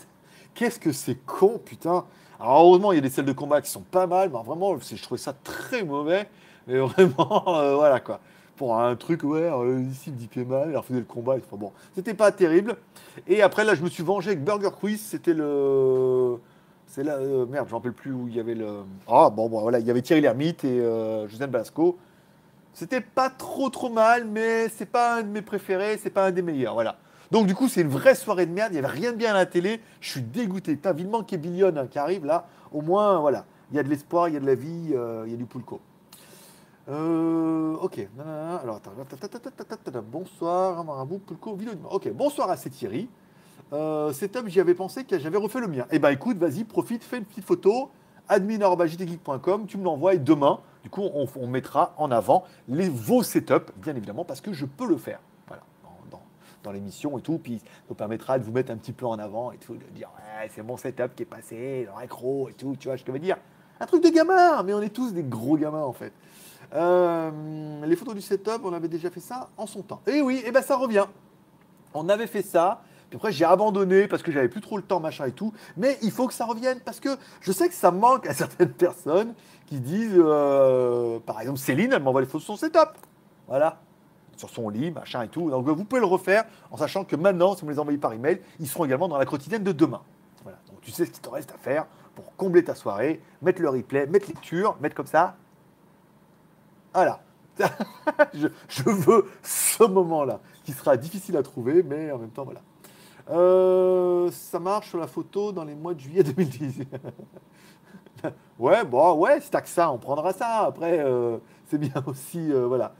Qu'est-ce 0.54 0.78
que 0.78 0.92
c'est 0.92 1.14
con, 1.24 1.58
putain. 1.64 2.04
Alors 2.38 2.66
heureusement, 2.66 2.92
il 2.92 2.96
y 2.96 2.98
a 2.98 3.00
des 3.00 3.08
scènes 3.08 3.24
de 3.24 3.32
combat 3.32 3.62
qui 3.62 3.70
sont 3.70 3.80
pas 3.80 4.06
mal, 4.06 4.28
mais 4.30 4.42
vraiment, 4.44 4.76
je 4.78 5.02
trouvais 5.02 5.18
ça 5.18 5.32
très 5.32 5.84
mauvais. 5.84 6.28
Mais 6.66 6.80
vraiment, 6.80 7.44
euh, 7.60 7.76
voilà 7.76 7.98
quoi 8.00 8.20
pour 8.56 8.78
un 8.78 8.94
truc, 8.94 9.24
ouais, 9.24 9.50
euh, 9.50 9.80
ici 9.90 10.10
il 10.10 10.16
dit 10.16 10.28
fait 10.30 10.44
mal, 10.44 10.70
il 10.76 10.82
faisait 10.82 11.00
le 11.00 11.06
combat. 11.06 11.36
Enfin, 11.36 11.56
bon, 11.56 11.72
c'était 11.94 12.12
pas 12.12 12.30
terrible. 12.30 12.76
Et 13.26 13.40
après, 13.40 13.64
là, 13.64 13.74
je 13.74 13.82
me 13.82 13.88
suis 13.88 14.02
vengé 14.02 14.32
avec 14.32 14.44
Burger 14.44 14.68
Quiz. 14.78 15.00
C'était 15.00 15.32
le. 15.32 16.36
C'est 16.86 17.04
là, 17.04 17.14
euh, 17.14 17.46
merde, 17.46 17.66
je 17.70 17.74
rappelle 17.74 17.94
plus 17.94 18.12
où 18.12 18.28
il 18.28 18.36
y 18.36 18.40
avait 18.40 18.54
le. 18.54 18.82
Ah, 19.08 19.30
bon, 19.30 19.48
bon, 19.48 19.62
voilà, 19.62 19.78
il 19.78 19.86
y 19.86 19.90
avait 19.90 20.02
Thierry 20.02 20.20
Lhermitte 20.20 20.62
et 20.64 20.78
euh, 20.78 21.26
José 21.26 21.46
Balasco. 21.46 21.96
C'était 22.74 23.00
pas 23.00 23.30
trop 23.30 23.68
trop 23.70 23.90
mal, 23.90 24.26
mais 24.26 24.68
c'est 24.68 24.86
pas 24.86 25.16
un 25.16 25.22
de 25.22 25.28
mes 25.28 25.42
préférés, 25.42 25.98
c'est 25.98 26.10
pas 26.10 26.26
un 26.26 26.30
des 26.30 26.42
meilleurs, 26.42 26.74
voilà. 26.74 26.96
Donc 27.30 27.46
du 27.46 27.54
coup, 27.54 27.68
c'est 27.68 27.82
une 27.82 27.88
vraie 27.88 28.14
soirée 28.14 28.46
de 28.46 28.52
merde, 28.52 28.72
il 28.72 28.76
y 28.76 28.78
avait 28.78 28.88
rien 28.88 29.12
de 29.12 29.16
bien 29.16 29.30
à 29.30 29.34
la 29.34 29.46
télé, 29.46 29.80
je 30.00 30.10
suis 30.10 30.22
dégoûté. 30.22 30.76
T'as 30.76 30.92
vivement 30.92 31.22
qu'il 31.22 31.44
y 31.44 31.62
hein, 31.62 31.86
qui 31.90 31.98
arrive 31.98 32.24
là, 32.24 32.46
au 32.72 32.82
moins, 32.82 33.20
voilà, 33.20 33.44
il 33.70 33.76
y 33.76 33.78
a 33.78 33.82
de 33.82 33.88
l'espoir, 33.88 34.28
il 34.28 34.34
y 34.34 34.36
a 34.36 34.40
de 34.40 34.46
la 34.46 34.54
vie, 34.54 34.92
il 35.26 35.30
y 35.30 35.34
a 35.34 35.36
du 35.36 35.46
poulco. 35.46 35.80
Euh, 36.88 37.76
ok. 37.76 38.08
Alors, 38.18 38.80
bonsoir, 40.10 40.84
Marabout, 40.84 41.18
Pulco. 41.18 41.56
Ok, 41.90 42.10
bonsoir 42.12 42.50
à 42.50 42.56
Thierry. 42.56 43.08
Euh, 43.72 44.12
setup, 44.12 44.48
j'y 44.48 44.60
avais 44.60 44.74
pensé 44.74 45.04
que 45.04 45.18
j'avais 45.18 45.38
refait 45.38 45.60
le 45.60 45.68
mien. 45.68 45.86
Eh 45.90 45.98
ben 45.98 46.10
écoute, 46.10 46.36
vas-y, 46.36 46.64
profite, 46.64 47.04
fais 47.04 47.18
une 47.18 47.24
petite 47.24 47.44
photo, 47.44 47.90
admin.jtgeek.com, 48.28 49.66
tu 49.66 49.78
me 49.78 49.84
l'envoies 49.84 50.14
et 50.14 50.18
demain, 50.18 50.60
du 50.82 50.90
coup, 50.90 51.02
on, 51.02 51.46
mettra 51.46 51.94
en 51.96 52.10
avant 52.10 52.44
les, 52.68 52.88
vos 52.88 53.22
setups, 53.22 53.72
bien 53.76 53.94
évidemment, 53.94 54.24
parce 54.24 54.40
que 54.40 54.52
je 54.52 54.66
peux 54.66 54.86
le 54.86 54.96
faire. 54.96 55.20
Voilà, 55.46 55.62
dans, 56.62 56.72
l'émission 56.72 57.18
et 57.18 57.22
tout. 57.22 57.38
Puis, 57.38 57.58
ça 57.58 57.64
nous 57.88 57.94
permettra 57.94 58.38
de 58.38 58.44
vous 58.44 58.52
mettre 58.52 58.72
un 58.72 58.76
petit 58.76 58.92
peu 58.92 59.06
en 59.06 59.18
avant 59.18 59.52
et 59.52 59.58
tout, 59.58 59.74
de 59.74 59.84
dire, 59.94 60.10
c'est 60.50 60.62
mon 60.62 60.76
setup 60.76 61.14
qui 61.14 61.22
est 61.22 61.26
passé, 61.26 61.86
dans 61.90 61.98
l'accro 61.98 62.48
et 62.48 62.54
tout, 62.54 62.76
tu 62.78 62.88
vois, 62.88 62.96
je 62.96 63.04
veux 63.06 63.18
dire? 63.18 63.36
Un 63.80 63.86
truc 63.86 64.02
de 64.02 64.10
gamin, 64.10 64.62
mais 64.62 64.74
on 64.74 64.80
est 64.80 64.90
tous 64.90 65.12
des 65.12 65.24
gros 65.24 65.56
gamins 65.56 65.82
en 65.82 65.92
fait. 65.92 66.12
Euh, 66.74 67.84
les 67.84 67.96
photos 67.96 68.14
du 68.14 68.20
setup, 68.20 68.60
on 68.64 68.72
avait 68.72 68.88
déjà 68.88 69.10
fait 69.10 69.20
ça 69.20 69.48
en 69.56 69.66
son 69.66 69.82
temps. 69.82 70.00
Et 70.06 70.22
oui, 70.22 70.42
et 70.44 70.52
ben 70.52 70.62
ça 70.62 70.76
revient. 70.76 71.06
On 71.92 72.08
avait 72.08 72.26
fait 72.26 72.42
ça. 72.42 72.82
Puis 73.12 73.18
après, 73.18 73.30
j'ai 73.30 73.44
abandonné 73.44 74.08
parce 74.08 74.22
que 74.22 74.32
j'avais 74.32 74.48
plus 74.48 74.62
trop 74.62 74.78
le 74.78 74.82
temps, 74.82 74.98
machin 74.98 75.26
et 75.26 75.32
tout. 75.32 75.52
Mais 75.76 75.98
il 76.00 76.10
faut 76.10 76.26
que 76.26 76.32
ça 76.32 76.46
revienne 76.46 76.80
parce 76.80 76.98
que 76.98 77.10
je 77.42 77.52
sais 77.52 77.68
que 77.68 77.74
ça 77.74 77.90
manque 77.90 78.26
à 78.26 78.32
certaines 78.42 78.72
personnes 78.72 79.34
qui 79.66 79.80
disent, 79.80 80.16
euh, 80.16 81.18
par 81.18 81.38
exemple, 81.42 81.58
Céline, 81.58 81.92
elle 81.92 82.02
m'envoie 82.02 82.22
les 82.22 82.26
photos 82.26 82.40
de 82.40 82.46
son 82.46 82.56
setup. 82.56 82.96
Voilà. 83.46 83.82
Sur 84.38 84.48
son 84.48 84.70
lit, 84.70 84.90
machin 84.90 85.24
et 85.24 85.28
tout. 85.28 85.50
Donc 85.50 85.68
vous 85.68 85.84
pouvez 85.84 86.00
le 86.00 86.06
refaire 86.06 86.46
en 86.70 86.78
sachant 86.78 87.04
que 87.04 87.14
maintenant, 87.14 87.54
si 87.54 87.66
vous 87.66 87.68
les 87.68 87.78
envoyez 87.78 87.98
par 87.98 88.14
email, 88.14 88.40
ils 88.58 88.66
seront 88.66 88.86
également 88.86 89.08
dans 89.08 89.18
la 89.18 89.26
quotidienne 89.26 89.62
de 89.62 89.72
demain. 89.72 90.00
Voilà. 90.42 90.56
Donc 90.70 90.80
tu 90.80 90.90
sais 90.90 91.04
ce 91.04 91.10
qu'il 91.10 91.20
te 91.20 91.28
reste 91.28 91.52
à 91.52 91.58
faire 91.58 91.84
pour 92.14 92.34
combler 92.36 92.64
ta 92.64 92.74
soirée, 92.74 93.20
mettre 93.42 93.60
le 93.60 93.68
replay, 93.68 94.06
mettre 94.06 94.28
lecture, 94.28 94.78
mettre 94.80 94.94
comme 94.94 95.06
ça, 95.06 95.36
voilà. 96.94 97.20
je, 98.34 98.48
veux 98.88 99.30
ce 99.42 99.84
moment-là, 99.84 100.40
qui 100.64 100.72
sera 100.72 100.96
difficile 100.96 101.36
à 101.36 101.42
trouver, 101.42 101.82
mais 101.82 102.10
en 102.10 102.18
même 102.18 102.30
temps, 102.30 102.44
voilà. 102.44 102.60
Euh, 103.30 104.30
ça 104.30 104.58
marche 104.58 104.90
sur 104.90 104.98
la 104.98 105.06
photo 105.06 105.52
dans 105.52 105.64
les 105.64 105.74
mois 105.74 105.94
de 105.94 106.00
juillet 106.00 106.22
2010. 106.36 106.80
ouais, 108.58 108.84
bon, 108.84 109.14
ouais, 109.14 109.40
c'est 109.40 109.60
que 109.62 109.68
ça, 109.68 109.90
on 109.92 109.98
prendra 109.98 110.32
ça. 110.32 110.60
Après, 110.66 110.98
euh, 111.00 111.38
c'est 111.68 111.78
bien 111.78 111.92
aussi, 112.06 112.52
euh, 112.52 112.66
voilà. 112.66 112.94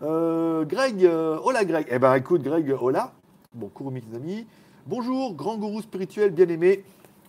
Greg, 0.00 1.04
hola 1.04 1.64
Greg. 1.64 1.86
Eh 1.90 1.98
ben, 1.98 2.14
écoute, 2.14 2.42
Greg, 2.42 2.74
hola. 2.80 3.12
Bon, 3.52 3.68
cours 3.68 3.90
mes 3.90 4.02
amis. 4.14 4.46
Bonjour, 4.86 5.34
grand 5.34 5.56
gourou 5.56 5.82
spirituel 5.82 6.30
bien 6.30 6.48
aimé. 6.48 6.84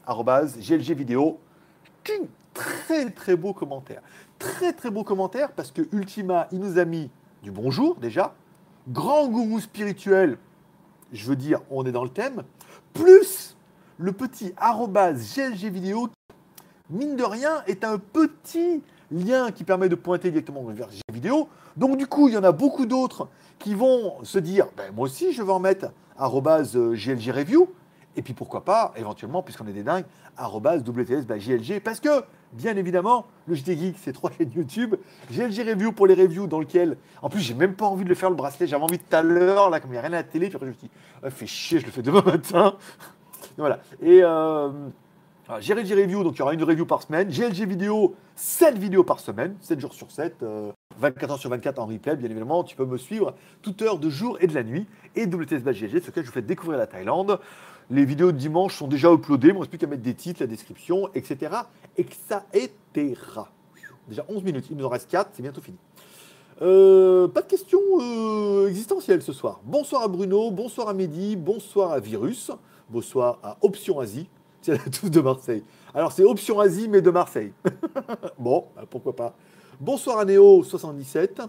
Arrobase, 0.05 0.57
GLG 0.59 0.93
vidéo. 0.93 1.39
très 2.53 3.09
très 3.09 3.35
beau 3.35 3.53
commentaire. 3.53 4.01
Très 4.37 4.73
très 4.73 4.89
beau 4.91 5.03
commentaire 5.03 5.51
parce 5.51 5.71
que 5.71 5.81
Ultima, 5.91 6.47
il 6.51 6.59
nous 6.59 6.77
a 6.77 6.85
mis 6.85 7.09
du 7.43 7.51
bonjour 7.51 7.95
déjà. 7.95 8.33
Grand 8.87 9.27
gourou 9.27 9.59
spirituel, 9.59 10.37
je 11.11 11.27
veux 11.27 11.35
dire, 11.35 11.61
on 11.69 11.85
est 11.85 11.91
dans 11.91 12.03
le 12.03 12.09
thème. 12.09 12.43
Plus 12.93 13.55
le 13.97 14.11
petit 14.11 14.53
GLG 15.35 15.71
vidéo, 15.71 16.09
mine 16.89 17.15
de 17.15 17.23
rien, 17.23 17.63
est 17.67 17.83
un 17.83 17.97
petit 17.97 18.81
lien 19.11 19.51
qui 19.51 19.63
permet 19.63 19.89
de 19.89 19.95
pointer 19.95 20.31
directement 20.31 20.63
vers 20.63 20.87
GLG 20.87 21.01
vidéo. 21.13 21.49
Donc 21.77 21.97
du 21.97 22.07
coup, 22.07 22.27
il 22.27 22.33
y 22.33 22.37
en 22.37 22.43
a 22.43 22.51
beaucoup 22.51 22.85
d'autres 22.85 23.27
qui 23.57 23.73
vont 23.73 24.23
se 24.23 24.39
dire, 24.39 24.67
ben, 24.77 24.93
moi 24.93 25.05
aussi 25.05 25.33
je 25.33 25.43
vais 25.43 25.51
en 25.51 25.59
mettre 25.59 25.91
GLG 26.95 27.31
review. 27.31 27.69
Et 28.15 28.21
puis 28.21 28.33
pourquoi 28.33 28.65
pas, 28.65 28.93
éventuellement, 28.97 29.41
puisqu'on 29.41 29.67
est 29.67 29.73
des 29.73 29.83
dingues, 29.83 30.05
WTS 30.37 31.25
bah, 31.25 31.37
GLG. 31.37 31.79
Parce 31.79 31.99
que, 31.99 32.23
bien 32.53 32.75
évidemment, 32.77 33.27
le 33.47 33.55
JT 33.55 33.77
Geek, 33.77 33.95
c'est 33.99 34.13
trois 34.13 34.31
chaînes 34.31 34.51
YouTube. 34.55 34.95
GLG 35.31 35.69
Review 35.69 35.91
pour 35.91 36.07
les 36.07 36.13
reviews 36.13 36.47
dans 36.47 36.59
lequel, 36.59 36.97
en 37.21 37.29
plus, 37.29 37.39
j'ai 37.41 37.53
même 37.53 37.73
pas 37.73 37.85
envie 37.85 38.03
de 38.03 38.09
le 38.09 38.15
faire 38.15 38.29
le 38.29 38.35
bracelet. 38.35 38.67
J'avais 38.67 38.83
envie 38.83 38.99
tout 38.99 39.15
à 39.15 39.21
l'heure, 39.21 39.69
là, 39.69 39.79
comme 39.79 39.91
il 39.91 39.93
n'y 39.93 39.99
a 39.99 40.01
rien 40.01 40.13
à 40.13 40.17
la 40.17 40.23
télé. 40.23 40.47
Puis 40.47 40.55
après, 40.55 40.67
je 40.67 40.71
me 40.71 40.77
suis 40.77 40.87
dit, 40.87 40.93
ah, 41.23 41.29
fais 41.29 41.47
chier, 41.47 41.79
je 41.79 41.85
le 41.85 41.91
fais 41.91 42.01
demain 42.01 42.21
matin. 42.25 42.75
voilà. 43.57 43.79
Et 44.01 44.21
euh, 44.23 44.69
GLG 45.47 45.93
Review, 45.93 46.23
donc 46.23 46.35
il 46.35 46.39
y 46.39 46.41
aura 46.41 46.53
une 46.53 46.63
review 46.63 46.85
par 46.85 47.01
semaine. 47.01 47.29
GLG 47.29 47.67
Vidéo, 47.67 48.15
7 48.35 48.77
vidéos 48.77 49.03
par 49.03 49.19
semaine, 49.19 49.55
7 49.61 49.79
jours 49.79 49.93
sur 49.93 50.11
7. 50.11 50.43
24 50.99 51.31
heures 51.31 51.39
sur 51.39 51.49
24 51.49 51.79
en 51.79 51.85
replay, 51.85 52.15
bien 52.15 52.29
évidemment, 52.29 52.63
tu 52.63 52.75
peux 52.75 52.85
me 52.85 52.97
suivre 52.97 53.33
toute 53.61 53.81
heure 53.81 53.99
de 53.99 54.09
jour 54.09 54.37
et 54.41 54.47
de 54.47 54.53
la 54.53 54.63
nuit. 54.63 54.85
Et 55.15 55.25
WTS 55.25 55.63
GLG, 55.63 56.01
ce 56.03 56.11
que 56.11 56.21
je 56.21 56.27
vous 56.27 56.33
fais 56.33 56.41
découvrir 56.41 56.77
la 56.77 56.87
Thaïlande. 56.87 57.39
Les 57.91 58.05
vidéos 58.05 58.31
de 58.31 58.37
dimanche 58.37 58.77
sont 58.77 58.87
déjà 58.87 59.11
uploadées, 59.11 59.47
il 59.47 59.55
ne 59.55 59.59
reste 59.59 59.71
plus 59.71 59.79
qu'à 59.79 59.87
mettre 59.87 60.03
des 60.03 60.13
titres, 60.13 60.41
la 60.41 60.47
description, 60.47 61.09
etc. 61.15 61.55
Etc. 61.97 62.77
Déjà 64.07 64.25
11 64.29 64.43
minutes, 64.43 64.65
il 64.69 64.77
nous 64.77 64.85
en 64.85 64.89
reste 64.89 65.09
4, 65.09 65.31
c'est 65.33 65.41
bientôt 65.41 65.61
fini. 65.61 65.77
Euh, 66.61 67.27
pas 67.27 67.41
de 67.41 67.47
questions 67.47 67.79
euh, 67.99 68.67
existentielles 68.67 69.23
ce 69.23 69.33
soir. 69.33 69.59
Bonsoir 69.63 70.03
à 70.03 70.07
Bruno, 70.07 70.51
bonsoir 70.51 70.87
à 70.89 70.93
Mehdi, 70.93 71.35
bonsoir 71.35 71.91
à 71.91 71.99
Virus, 71.99 72.51
bonsoir 72.91 73.39
à 73.41 73.57
Option 73.63 73.99
Asie, 73.99 74.29
c'est 74.61 74.73
la 74.73 74.91
tous 74.91 75.09
de 75.09 75.21
Marseille. 75.21 75.63
Alors 75.95 76.11
c'est 76.11 76.23
Option 76.23 76.59
Asie 76.59 76.89
mais 76.89 77.01
de 77.01 77.09
Marseille. 77.09 77.53
bon, 78.37 78.65
bah, 78.75 78.83
pourquoi 78.87 79.15
pas. 79.15 79.35
Bonsoir 79.79 80.19
à 80.19 80.25
Néo77. 80.25 81.47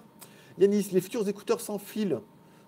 Yanis, 0.59 0.89
les 0.93 1.03
futurs 1.03 1.29
écouteurs 1.29 1.61
sans 1.61 1.79
fil 1.79 2.19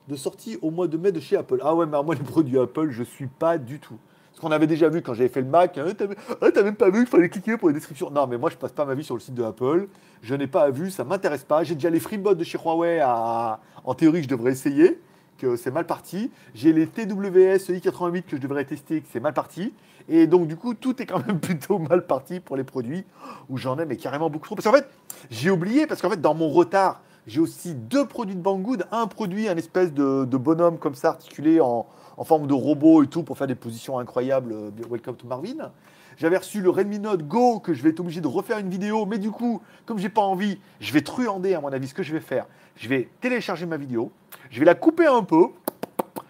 de 0.09 0.17
sortie 0.17 0.59
au 0.63 0.71
mois 0.71 0.89
de 0.89 0.97
mai 0.97 1.13
de 1.13 1.21
chez 1.21 1.37
Apple. 1.37 1.59
Ah 1.63 1.75
ouais, 1.75 1.87
mais 1.87 2.03
moi, 2.03 2.15
les 2.15 2.23
produits 2.23 2.59
Apple, 2.59 2.91
je 2.91 3.03
suis 3.03 3.27
pas 3.27 3.59
du 3.59 3.79
tout. 3.79 3.99
Ce 4.33 4.41
qu'on 4.41 4.51
avait 4.51 4.67
déjà 4.67 4.89
vu 4.89 5.03
quand 5.03 5.15
j'avais 5.15 5.29
fait 5.29 5.43
le 5.43 5.49
Mac. 5.49 5.79
Hein, 5.79 5.93
t'as 5.95 6.63
même 6.63 6.75
pas 6.75 6.91
vu 6.91 7.01
qu'il 7.01 7.07
fallait 7.07 7.29
cliquer 7.29 7.57
pour 7.57 7.69
les 7.69 7.75
descriptions. 7.75 8.11
Non, 8.11 8.27
mais 8.27 8.39
moi, 8.39 8.51
je 8.51 8.57
passe 8.57 8.73
pas 8.73 8.85
ma 8.85 8.95
vie 8.95 9.05
sur 9.05 9.15
le 9.15 9.21
site 9.21 9.35
de 9.35 9.43
Apple. 9.43 9.89
Je 10.23 10.35
n'ai 10.35 10.47
pas 10.47 10.71
vu, 10.71 10.91
ça 10.91 11.05
m'intéresse 11.05 11.45
pas. 11.45 11.65
J'ai 11.65 11.75
déjà 11.75 11.91
les 11.91 12.01
FreeBots 12.01 12.35
de 12.35 12.45
chez 12.45 12.59
Huawei. 12.59 13.03
En 13.03 13.95
théorie, 13.95 14.23
je 14.23 14.29
devrais 14.29 14.53
essayer, 14.53 15.01
que 15.39 15.57
c'est 15.57 15.71
mal 15.71 15.87
parti. 15.87 16.31
J'ai 16.55 16.73
les 16.73 16.87
TWS 16.87 17.71
i88 17.71 18.23
que 18.23 18.37
je 18.37 18.43
devrais 18.43 18.65
tester, 18.65 19.01
que 19.01 19.07
c'est 19.13 19.21
mal 19.21 19.35
parti. 19.35 19.73
Et 20.09 20.27
donc, 20.27 20.47
du 20.47 20.57
coup, 20.57 20.75
tout 20.75 21.01
est 21.01 21.07
quand 21.07 21.25
même 21.27 21.39
plutôt 21.41 21.79
mal 21.79 22.07
parti 22.07 22.41
pour 22.41 22.57
les 22.57 22.65
produits 22.65 23.05
où 23.49 23.59
j'en 23.59 23.79
ai, 23.79 23.85
mais 23.85 23.97
carrément 23.97 24.31
beaucoup 24.31 24.47
trop. 24.47 24.55
Parce 24.55 24.67
qu'en 24.67 24.73
fait, 24.73 24.89
j'ai 25.31 25.51
oublié, 25.51 25.87
parce 25.87 26.01
qu'en 26.01 26.11
fait, 26.11 26.21
dans 26.21 26.35
mon 26.35 26.49
retard, 26.49 27.03
j'ai 27.27 27.41
aussi 27.41 27.75
deux 27.75 28.07
produits 28.07 28.35
de 28.35 28.41
Banggood. 28.41 28.87
Un 28.91 29.07
produit, 29.07 29.49
un 29.49 29.57
espèce 29.57 29.93
de, 29.93 30.25
bonhomme 30.25 30.79
comme 30.79 30.95
ça, 30.95 31.11
articulé 31.11 31.61
en, 31.61 31.87
forme 32.25 32.47
de 32.47 32.55
robot 32.55 33.03
et 33.03 33.07
tout, 33.07 33.23
pour 33.23 33.39
faire 33.39 33.47
des 33.47 33.55
positions 33.55 33.99
incroyables. 33.99 34.53
Euh, 34.53 34.71
welcome 34.91 35.17
to 35.17 35.27
Marvin. 35.27 35.73
J'avais 36.17 36.37
reçu 36.37 36.61
le 36.61 36.71
Redmi 36.71 36.99
Note 36.99 37.23
Go 37.23 37.59
que 37.59 37.75
je 37.75 37.83
vais 37.83 37.91
être 37.91 38.01
obligé 38.01 38.21
de 38.21 38.29
refaire 38.29 38.59
une 38.59 38.69
vidéo, 38.69 39.07
mais 39.07 39.19
du 39.19 39.31
coup, 39.31 39.63
comme 39.87 39.99
j'ai 39.99 40.09
pas 40.09 40.21
envie, 40.21 40.61
je 40.81 40.93
vais 40.93 41.01
truander 41.01 41.55
à 41.55 41.61
mon 41.61 41.73
avis. 41.73 41.89
Ce 41.89 41.95
que 41.95 42.03
je 42.03 42.13
vais 42.13 42.21
faire, 42.21 42.47
je 42.77 42.89
vais 42.89 43.09
télécharger 43.21 43.67
ma 43.67 43.77
vidéo, 43.77 44.13
je 44.51 44.61
vais 44.61 44.67
la 44.67 44.75
couper 44.75 45.07
un 45.07 45.25
peu 45.25 45.47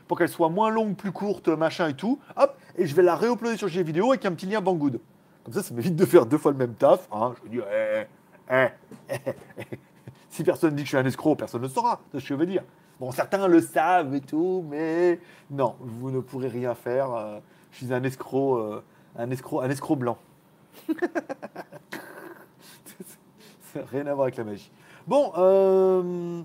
pour 0.07 0.19
qu'elle 0.19 0.29
soit 0.29 0.51
moins 0.51 0.71
longue, 0.71 0.95
plus 0.95 1.13
courte, 1.13 1.49
machin 1.49 1.89
et 1.89 1.95
tout. 1.95 2.19
Hop, 2.37 2.57
et 2.77 2.87
je 2.87 2.95
vais 2.95 3.03
la 3.03 3.17
réuploader 3.17 3.57
sur 3.57 3.69
GVideo 3.69 3.87
vidéo 3.87 4.11
avec 4.11 4.25
un 4.25 4.33
petit 4.33 4.47
lien 4.47 4.61
Banggood. 4.61 5.01
Comme 5.45 5.55
ça, 5.55 5.63
ça 5.63 5.75
m'évite 5.75 5.97
de 5.97 6.05
faire 6.05 6.27
deux 6.27 6.39
fois 6.39 6.53
le 6.53 6.59
même 6.59 6.75
taf. 6.75 7.09
Hein. 7.11 7.35
Je 7.39 7.43
vais 7.43 7.57
dire, 7.57 7.65
eh, 7.73 8.05
eh, 8.51 8.69
eh, 9.11 9.79
si 10.33 10.43
personne 10.45 10.75
dit 10.75 10.83
que 10.83 10.87
je 10.87 10.97
suis 10.97 10.97
un 10.97 11.05
escroc, 11.05 11.37
personne 11.37 11.61
ne 11.61 11.67
le 11.67 11.73
saura. 11.73 12.01
C'est 12.11 12.19
ce 12.19 12.25
que 12.25 12.29
je 12.31 12.35
veux 12.35 12.47
dire. 12.47 12.65
Bon, 12.99 13.13
certains 13.13 13.47
le 13.47 13.61
savent 13.61 14.15
et 14.15 14.23
tout, 14.23 14.65
mais 14.69 15.21
non, 15.51 15.77
vous 15.81 16.11
ne 16.11 16.21
pourrez 16.21 16.49
rien 16.49 16.75
faire. 16.75 17.13
Euh, 17.13 17.39
je 17.71 17.85
suis 17.85 17.93
un 17.93 18.03
escroc, 18.03 18.57
euh, 18.57 18.81
un 19.17 19.31
escroc, 19.31 19.61
un 19.61 19.69
escroc 19.69 19.97
blanc. 19.97 20.17
rien 23.91 24.07
à 24.07 24.15
voir 24.15 24.25
avec 24.25 24.39
la 24.39 24.45
magie. 24.45 24.73
Bon, 25.07 25.33
euh, 25.37 26.43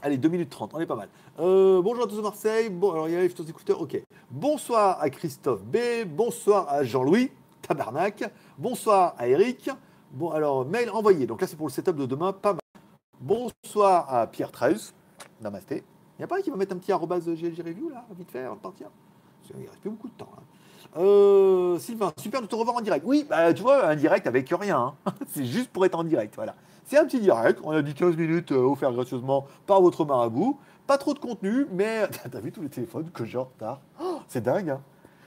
allez, 0.00 0.16
2 0.16 0.28
minutes 0.30 0.48
30, 0.48 0.72
on 0.72 0.80
est 0.80 0.86
pas 0.86 0.96
mal. 0.96 1.10
bonjour 1.36 2.04
à 2.04 2.06
tous 2.06 2.16
de 2.16 2.22
Marseille. 2.22 2.70
Bon, 2.70 2.92
alors 2.92 3.08
il 3.08 3.12
y 3.12 3.16
a 3.16 3.20
les 3.20 3.26
écouteurs, 3.26 3.82
ok. 3.82 4.00
Bonsoir 4.30 4.98
à 4.98 5.10
Christophe 5.10 5.62
B. 5.62 5.76
Bonsoir 6.06 6.70
à 6.70 6.84
Jean-Louis, 6.84 7.32
tabarnak. 7.60 8.24
Bonsoir 8.56 9.14
à 9.18 9.28
Eric. 9.28 9.68
Bon, 10.12 10.30
alors, 10.30 10.66
mail 10.66 10.90
envoyé. 10.90 11.26
Donc 11.26 11.40
là, 11.40 11.46
c'est 11.46 11.56
pour 11.56 11.66
le 11.66 11.72
setup 11.72 11.96
de 11.96 12.06
demain, 12.06 12.32
pas 12.32 12.52
mal. 12.52 12.61
Bonsoir 13.22 14.12
à 14.12 14.26
Pierre 14.26 14.50
Treus. 14.50 14.92
Namasté. 15.40 15.76
Il 15.76 16.22
n'y 16.22 16.24
a 16.24 16.26
pas 16.26 16.42
qui 16.42 16.50
va 16.50 16.56
mettre 16.56 16.74
un 16.74 16.78
petit 16.78 16.90
arrobas 16.90 17.20
GLG 17.20 17.62
Review, 17.64 17.88
là, 17.88 18.04
vite 18.18 18.32
fait, 18.32 18.40
avant 18.40 18.56
de 18.56 18.60
partir 18.60 18.88
Il 19.56 19.68
reste 19.68 19.78
plus 19.80 19.90
beaucoup 19.90 20.08
de 20.08 20.14
temps. 20.14 20.28
Hein. 20.36 20.42
Euh, 20.96 21.78
Sylvain, 21.78 22.12
super 22.16 22.42
de 22.42 22.48
te 22.48 22.56
revoir 22.56 22.78
en 22.78 22.80
direct. 22.80 23.04
Oui, 23.06 23.24
bah, 23.28 23.54
tu 23.54 23.62
vois, 23.62 23.86
un 23.86 23.94
direct 23.94 24.26
avec 24.26 24.48
rien. 24.50 24.92
Hein. 25.06 25.12
c'est 25.28 25.44
juste 25.44 25.70
pour 25.70 25.86
être 25.86 25.96
en 25.96 26.02
direct, 26.02 26.34
voilà. 26.34 26.56
C'est 26.84 26.98
un 26.98 27.04
petit 27.04 27.20
direct. 27.20 27.60
On 27.62 27.70
a 27.70 27.80
dit 27.80 27.94
15 27.94 28.16
minutes 28.16 28.50
euh, 28.50 28.64
offert 28.64 28.92
gracieusement 28.92 29.46
par 29.66 29.80
votre 29.80 30.04
marabout. 30.04 30.58
Pas 30.88 30.98
trop 30.98 31.14
de 31.14 31.20
contenu, 31.20 31.68
mais 31.70 32.08
t'as 32.30 32.40
vu 32.40 32.50
tous 32.50 32.62
les 32.62 32.70
téléphones 32.70 33.08
que 33.12 33.24
j'ai 33.24 33.38
en 33.38 33.44
retard 33.44 33.80
oh, 34.02 34.18
C'est 34.26 34.42
dingue, 34.42 34.70
hein 34.70 34.80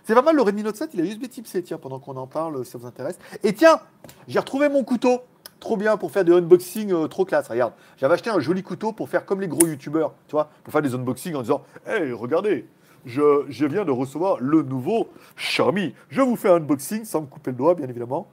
c'est 0.03 0.13
pas 0.13 0.21
mal, 0.21 0.35
le 0.35 0.43
Redmi 0.43 0.61
Note 0.61 0.75
7, 0.75 0.91
il 0.93 1.01
a 1.01 1.03
USB 1.03 1.27
Type 1.27 1.47
C, 1.47 1.63
tiens, 1.63 1.79
pendant 1.79 1.97
qu'on 1.97 2.15
en 2.15 2.27
parle, 2.27 2.63
si 2.63 2.69
ça 2.69 2.77
vous 2.77 2.85
intéresse. 2.85 3.17
Et 3.41 3.55
tiens, 3.55 3.79
j'ai 4.27 4.37
retrouvé 4.37 4.69
mon 4.69 4.83
couteau 4.83 5.21
trop 5.65 5.77
bien 5.77 5.97
pour 5.97 6.11
faire 6.11 6.23
des 6.23 6.31
unboxings 6.31 6.93
euh, 6.93 7.07
trop 7.07 7.25
classe. 7.25 7.47
Regarde, 7.47 7.73
j'avais 7.97 8.13
acheté 8.13 8.29
un 8.29 8.39
joli 8.39 8.61
couteau 8.61 8.91
pour 8.91 9.09
faire 9.09 9.25
comme 9.25 9.41
les 9.41 9.47
gros 9.47 9.65
youtubeurs, 9.65 10.13
tu 10.27 10.33
vois, 10.33 10.49
pour 10.63 10.71
faire 10.71 10.83
des 10.83 10.93
unboxings 10.93 11.33
en 11.33 11.41
disant 11.41 11.63
Hey, 11.87 12.11
regardez, 12.11 12.67
je, 13.05 13.45
je, 13.49 13.65
viens 13.65 13.83
de 13.83 13.89
recevoir 13.89 14.37
le 14.39 14.61
nouveau 14.61 15.09
Xiaomi. 15.37 15.95
Je 16.09 16.21
vous 16.21 16.35
fais 16.35 16.49
un 16.49 16.57
unboxing 16.57 17.03
sans 17.03 17.21
me 17.21 17.25
couper 17.25 17.49
le 17.49 17.57
doigt, 17.57 17.73
bien 17.73 17.87
évidemment. 17.87 18.27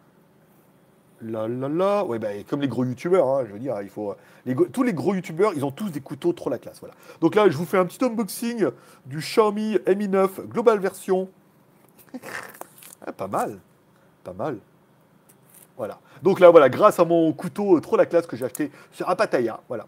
La 1.22 1.48
la 1.48 1.70
la. 1.70 2.04
Ouais, 2.04 2.18
bah, 2.18 2.28
comme 2.46 2.60
les 2.60 2.68
gros 2.68 2.84
youtubeurs, 2.84 3.26
hein, 3.26 3.44
je 3.46 3.52
veux 3.54 3.58
dire, 3.58 3.80
il 3.80 3.88
faut. 3.88 4.14
Les, 4.44 4.54
tous 4.54 4.82
les 4.82 4.92
gros 4.92 5.14
youtubeurs, 5.14 5.52
ils 5.56 5.64
ont 5.64 5.70
tous 5.70 5.88
des 5.88 6.00
couteaux 6.00 6.34
trop 6.34 6.50
la 6.50 6.58
classe. 6.58 6.80
Voilà. 6.80 6.94
Donc 7.22 7.34
là, 7.34 7.48
je 7.48 7.56
vous 7.56 7.64
fais 7.64 7.78
un 7.78 7.86
petit 7.86 8.04
unboxing 8.04 8.66
du 9.06 9.20
Xiaomi 9.20 9.78
Mi 9.96 10.06
9 10.06 10.48
Global 10.48 10.78
Version. 10.78 11.30
Ah, 13.04 13.10
pas 13.10 13.26
mal. 13.26 13.58
Pas 14.22 14.32
mal. 14.32 14.58
Voilà. 15.76 15.98
Donc 16.22 16.40
là, 16.40 16.50
voilà, 16.50 16.68
grâce 16.68 16.98
à 16.98 17.04
mon 17.04 17.32
couteau 17.32 17.76
euh, 17.76 17.80
trop 17.80 17.96
la 17.96 18.06
classe 18.06 18.26
que 18.26 18.36
j'ai 18.36 18.44
acheté 18.44 18.70
sur 18.90 19.08
Apataya, 19.08 19.60
voilà. 19.68 19.86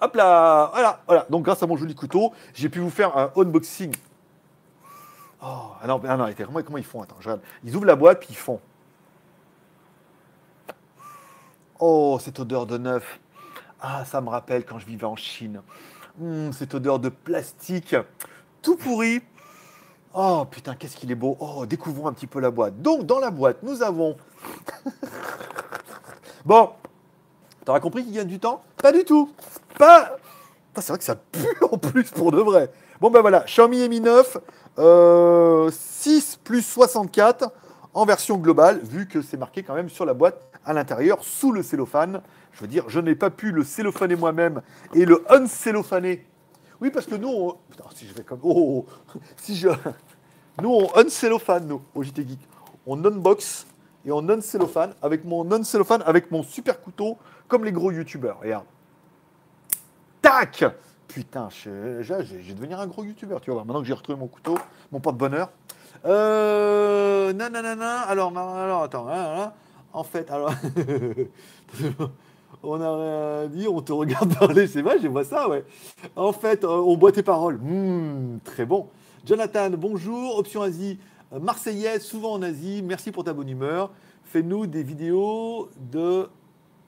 Hop 0.00 0.14
là, 0.14 0.70
voilà, 0.72 1.00
voilà. 1.06 1.26
Donc 1.28 1.44
grâce 1.44 1.62
à 1.62 1.66
mon 1.66 1.76
joli 1.76 1.94
couteau, 1.94 2.32
j'ai 2.54 2.68
pu 2.68 2.80
vous 2.80 2.90
faire 2.90 3.16
un 3.16 3.30
unboxing. 3.36 3.94
Oh, 5.42 5.72
non, 5.86 6.00
ah 6.06 6.16
non, 6.16 6.28
comment, 6.36 6.62
comment 6.62 6.78
ils 6.78 6.84
font? 6.84 7.02
Attends, 7.02 7.16
je 7.20 7.28
regarde. 7.28 7.42
Ils 7.64 7.74
ouvrent 7.76 7.86
la 7.86 7.96
boîte 7.96 8.20
puis 8.20 8.28
ils 8.30 8.36
font. 8.36 8.60
Oh, 11.78 12.18
cette 12.20 12.38
odeur 12.40 12.66
de 12.66 12.76
neuf. 12.76 13.20
Ah, 13.80 14.04
ça 14.04 14.20
me 14.20 14.28
rappelle 14.28 14.64
quand 14.64 14.78
je 14.78 14.86
vivais 14.86 15.06
en 15.06 15.16
Chine. 15.16 15.62
Hum, 16.20 16.52
cette 16.52 16.74
odeur 16.74 16.98
de 16.98 17.08
plastique 17.08 17.94
tout 18.62 18.76
pourri. 18.76 19.22
Oh 20.12 20.44
putain, 20.50 20.74
qu'est-ce 20.74 20.96
qu'il 20.96 21.10
est 21.10 21.16
beau. 21.16 21.36
Oh, 21.40 21.64
découvrons 21.66 22.08
un 22.08 22.12
petit 22.12 22.26
peu 22.26 22.40
la 22.40 22.50
boîte. 22.50 22.80
Donc, 22.82 23.06
dans 23.06 23.18
la 23.18 23.30
boîte, 23.30 23.62
nous 23.62 23.82
avons. 23.82 24.16
bon, 26.44 26.70
t'auras 27.64 27.80
compris 27.80 28.04
qu'il 28.04 28.12
gagne 28.12 28.28
du 28.28 28.38
temps? 28.38 28.62
Pas 28.76 28.92
du 28.92 29.04
tout. 29.04 29.30
Pas. 29.78 30.16
C'est 30.76 30.88
vrai 30.88 30.98
que 30.98 31.04
ça 31.04 31.16
pue 31.16 31.64
en 31.70 31.78
plus 31.78 32.10
pour 32.10 32.32
de 32.32 32.40
vrai. 32.40 32.70
Bon, 33.00 33.10
ben 33.10 33.20
voilà, 33.20 33.40
Xiaomi 33.40 33.88
Mi 33.88 34.00
9, 34.00 34.38
6 35.70 36.38
plus 36.44 36.62
64 36.62 37.52
en 37.92 38.04
version 38.04 38.36
globale, 38.36 38.80
vu 38.82 39.08
que 39.08 39.20
c'est 39.20 39.36
marqué 39.36 39.62
quand 39.62 39.74
même 39.74 39.88
sur 39.88 40.04
la 40.04 40.14
boîte 40.14 40.40
à 40.64 40.72
l'intérieur, 40.72 41.24
sous 41.24 41.52
le 41.52 41.62
cellophane. 41.62 42.22
Je 42.52 42.60
veux 42.60 42.68
dire, 42.68 42.84
je 42.88 43.00
n'ai 43.00 43.14
pas 43.14 43.30
pu 43.30 43.52
le 43.52 43.64
cellophaner 43.64 44.16
moi-même 44.16 44.62
et 44.94 45.04
le 45.04 45.24
uncellophaner 45.30 46.26
oui, 46.80 46.90
parce 46.90 47.06
que 47.06 47.14
nous, 47.14 47.28
on... 47.28 47.56
Putain, 47.70 47.84
si 47.94 48.06
je 48.06 48.14
vais 48.14 48.22
comme. 48.22 48.40
Oh, 48.42 48.86
si 49.36 49.54
je. 49.54 49.68
Nous, 50.62 50.70
on 50.70 50.96
uncellophane, 50.96 51.66
nous, 51.66 51.82
au 51.94 52.02
JT 52.02 52.26
Geek. 52.26 52.40
On 52.86 53.04
unbox 53.04 53.66
et 54.04 54.12
on 54.12 54.28
uncellophane 54.28 54.94
avec 55.02 55.24
mon 55.24 55.50
uncellophane, 55.52 56.02
avec 56.06 56.30
mon 56.30 56.42
super 56.42 56.80
couteau, 56.80 57.18
comme 57.48 57.64
les 57.64 57.72
gros 57.72 57.90
youtubeurs. 57.90 58.40
Regarde. 58.40 58.66
Tac 60.22 60.64
Putain, 61.08 61.48
je, 61.50 62.02
vais 62.02 62.54
devenir 62.54 62.78
un 62.78 62.86
gros 62.86 63.02
youtubeur, 63.02 63.40
tu 63.40 63.50
vois. 63.50 63.64
Maintenant 63.64 63.80
que 63.80 63.86
j'ai 63.86 63.94
retrouvé 63.94 64.16
mon 64.16 64.28
couteau, 64.28 64.56
mon 64.92 65.00
porte-bonheur. 65.00 65.50
Euh, 66.04 67.32
nanana, 67.32 68.02
alors, 68.02 68.36
alors, 68.38 68.84
attends, 68.84 69.08
en 69.92 70.04
fait, 70.04 70.30
alors, 70.30 70.52
on 72.62 72.80
a 72.80 73.48
dit, 73.48 73.66
on 73.66 73.82
te 73.82 73.92
regarde 73.92 74.32
parler, 74.38 74.68
c'est 74.68 74.82
vrai, 74.82 74.98
je 75.02 75.08
vois 75.08 75.24
ça, 75.24 75.48
ouais. 75.48 75.64
En 76.14 76.32
fait, 76.32 76.62
euh, 76.62 76.68
on 76.68 76.96
boit 76.96 77.10
tes 77.10 77.24
paroles. 77.24 77.56
Hmm, 77.56 78.38
très 78.44 78.64
bon. 78.64 78.86
Jonathan, 79.26 79.68
bonjour, 79.70 80.38
option 80.38 80.62
Asie, 80.62 80.98
euh, 80.98 81.09
Marseillaise, 81.38 82.02
souvent 82.02 82.32
en 82.32 82.42
Asie, 82.42 82.82
merci 82.84 83.12
pour 83.12 83.22
ta 83.22 83.32
bonne 83.32 83.48
humeur. 83.48 83.92
Fais-nous 84.24 84.66
des 84.66 84.82
vidéos 84.82 85.70
de, 85.92 86.28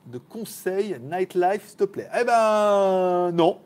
de 0.06 0.18
conseils 0.18 0.96
nightlife, 1.00 1.68
s'il 1.68 1.76
te 1.76 1.84
plaît. 1.84 2.08
Eh 2.20 2.24
ben, 2.24 3.30
non. 3.32 3.60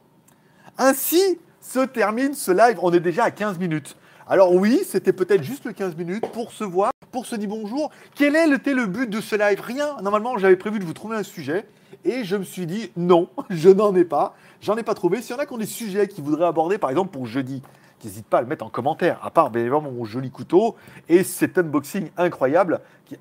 Ainsi 0.76 1.38
se 1.62 1.80
termine 1.80 2.34
ce 2.34 2.52
live, 2.52 2.78
on 2.82 2.92
est 2.92 3.00
déjà 3.00 3.24
à 3.24 3.30
15 3.30 3.58
minutes. 3.58 3.96
Alors 4.28 4.52
oui, 4.54 4.82
c'était 4.84 5.14
peut-être 5.14 5.42
juste 5.42 5.64
le 5.64 5.72
15 5.72 5.96
minutes 5.96 6.26
pour 6.32 6.52
se 6.52 6.64
voir, 6.64 6.92
pour 7.10 7.24
se 7.24 7.36
dire 7.36 7.48
bonjour. 7.48 7.90
Quel 8.14 8.36
était 8.52 8.74
le 8.74 8.84
but 8.84 9.08
de 9.08 9.22
ce 9.22 9.34
live? 9.34 9.60
Rien. 9.60 9.96
Normalement, 10.02 10.36
j'avais 10.36 10.56
prévu 10.56 10.78
de 10.78 10.84
vous 10.84 10.92
trouver 10.92 11.16
un 11.16 11.22
sujet. 11.22 11.66
Et 12.04 12.24
je 12.24 12.36
me 12.36 12.44
suis 12.44 12.66
dit, 12.66 12.92
non, 12.96 13.30
je 13.50 13.70
n'en 13.70 13.94
ai 13.94 14.04
pas. 14.04 14.34
J'en 14.60 14.76
ai 14.76 14.82
pas 14.82 14.94
trouvé. 14.94 15.22
S'il 15.22 15.34
y 15.34 15.38
en 15.38 15.42
a 15.42 15.46
qui 15.46 15.54
ont 15.54 15.58
des 15.58 15.64
sujets 15.64 16.06
qu'ils 16.06 16.22
voudraient 16.22 16.44
aborder, 16.44 16.76
par 16.76 16.90
exemple 16.90 17.12
pour 17.12 17.26
jeudi, 17.26 17.62
n'hésite 18.04 18.26
pas 18.26 18.38
à 18.38 18.40
le 18.40 18.46
mettre 18.46 18.64
en 18.64 18.70
commentaire. 18.70 19.18
À 19.24 19.30
part, 19.30 19.50
bien 19.50 19.62
évidemment, 19.62 19.90
mon 19.90 20.04
joli 20.04 20.30
couteau 20.30 20.76
et 21.08 21.24
cet 21.24 21.58
unboxing 21.58 22.10
incroyable. 22.16 22.80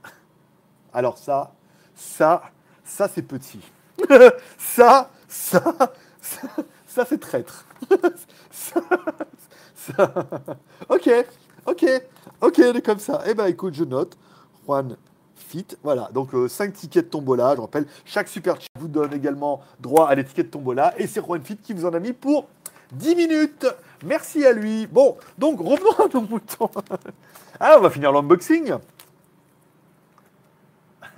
Alors 0.94 1.18
ça, 1.18 1.52
ça, 1.96 2.44
ça 2.84 3.08
c'est 3.08 3.22
petit. 3.22 3.60
ça, 4.58 5.10
ça, 5.28 5.64
ça, 6.22 6.48
ça 6.88 7.06
c'est 7.06 7.20
traître. 7.20 7.66
ok, 10.90 11.10
ok, 11.66 11.86
ok, 12.42 12.60
on 12.60 12.74
est 12.74 12.86
comme 12.86 13.00
ça. 13.00 13.22
Eh 13.28 13.34
ben 13.34 13.48
écoute, 13.48 13.74
je 13.74 13.84
note. 13.84 14.18
Juan 14.66 14.98
Fit, 15.36 15.68
voilà. 15.84 16.10
Donc 16.14 16.32
5 16.48 16.66
euh, 16.70 16.72
tickets 16.72 17.06
de 17.06 17.10
tombola, 17.10 17.56
je 17.56 17.62
rappelle. 17.62 17.86
Chaque 18.04 18.28
super 18.28 18.60
chat 18.60 18.68
vous 18.80 18.88
donne 18.88 19.14
également 19.14 19.62
droit 19.80 20.08
à 20.08 20.16
l'étiquette 20.16 20.52
tombola. 20.52 20.94
Et 20.98 21.08
c'est 21.08 21.24
Juan 21.24 21.42
Fit 21.42 21.58
qui 21.58 21.74
vous 21.74 21.86
en 21.86 21.94
a 21.94 22.00
mis 22.00 22.14
pour 22.14 22.48
10 22.94 23.16
minutes. 23.16 23.68
Merci 24.06 24.46
à 24.46 24.54
lui. 24.54 24.88
Bon, 24.88 25.18
donc 25.38 25.60
revenons 25.60 25.92
à 25.98 26.08
nos 26.14 26.22
moutons. 26.22 26.70
ah, 27.60 27.76
on 27.78 27.82
va 27.82 27.90
finir 27.90 28.12
l'unboxing. 28.12 28.76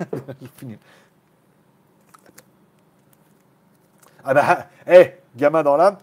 ah 4.24 4.34
bah, 4.34 4.68
hé, 4.86 4.92
hey, 4.92 5.16
gamin 5.36 5.62
dans 5.62 5.76
l'âme. 5.76 5.98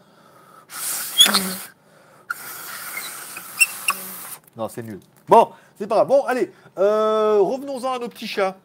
Non, 4.55 4.69
c'est 4.69 4.83
nul. 4.83 4.99
Bon, 5.27 5.49
c'est 5.77 5.87
pas 5.87 5.95
grave. 5.95 6.07
Bon, 6.07 6.23
allez, 6.25 6.53
euh, 6.77 7.39
revenons-en 7.41 7.93
à 7.93 7.99
nos 7.99 8.09
petits 8.09 8.27
chats. 8.27 8.55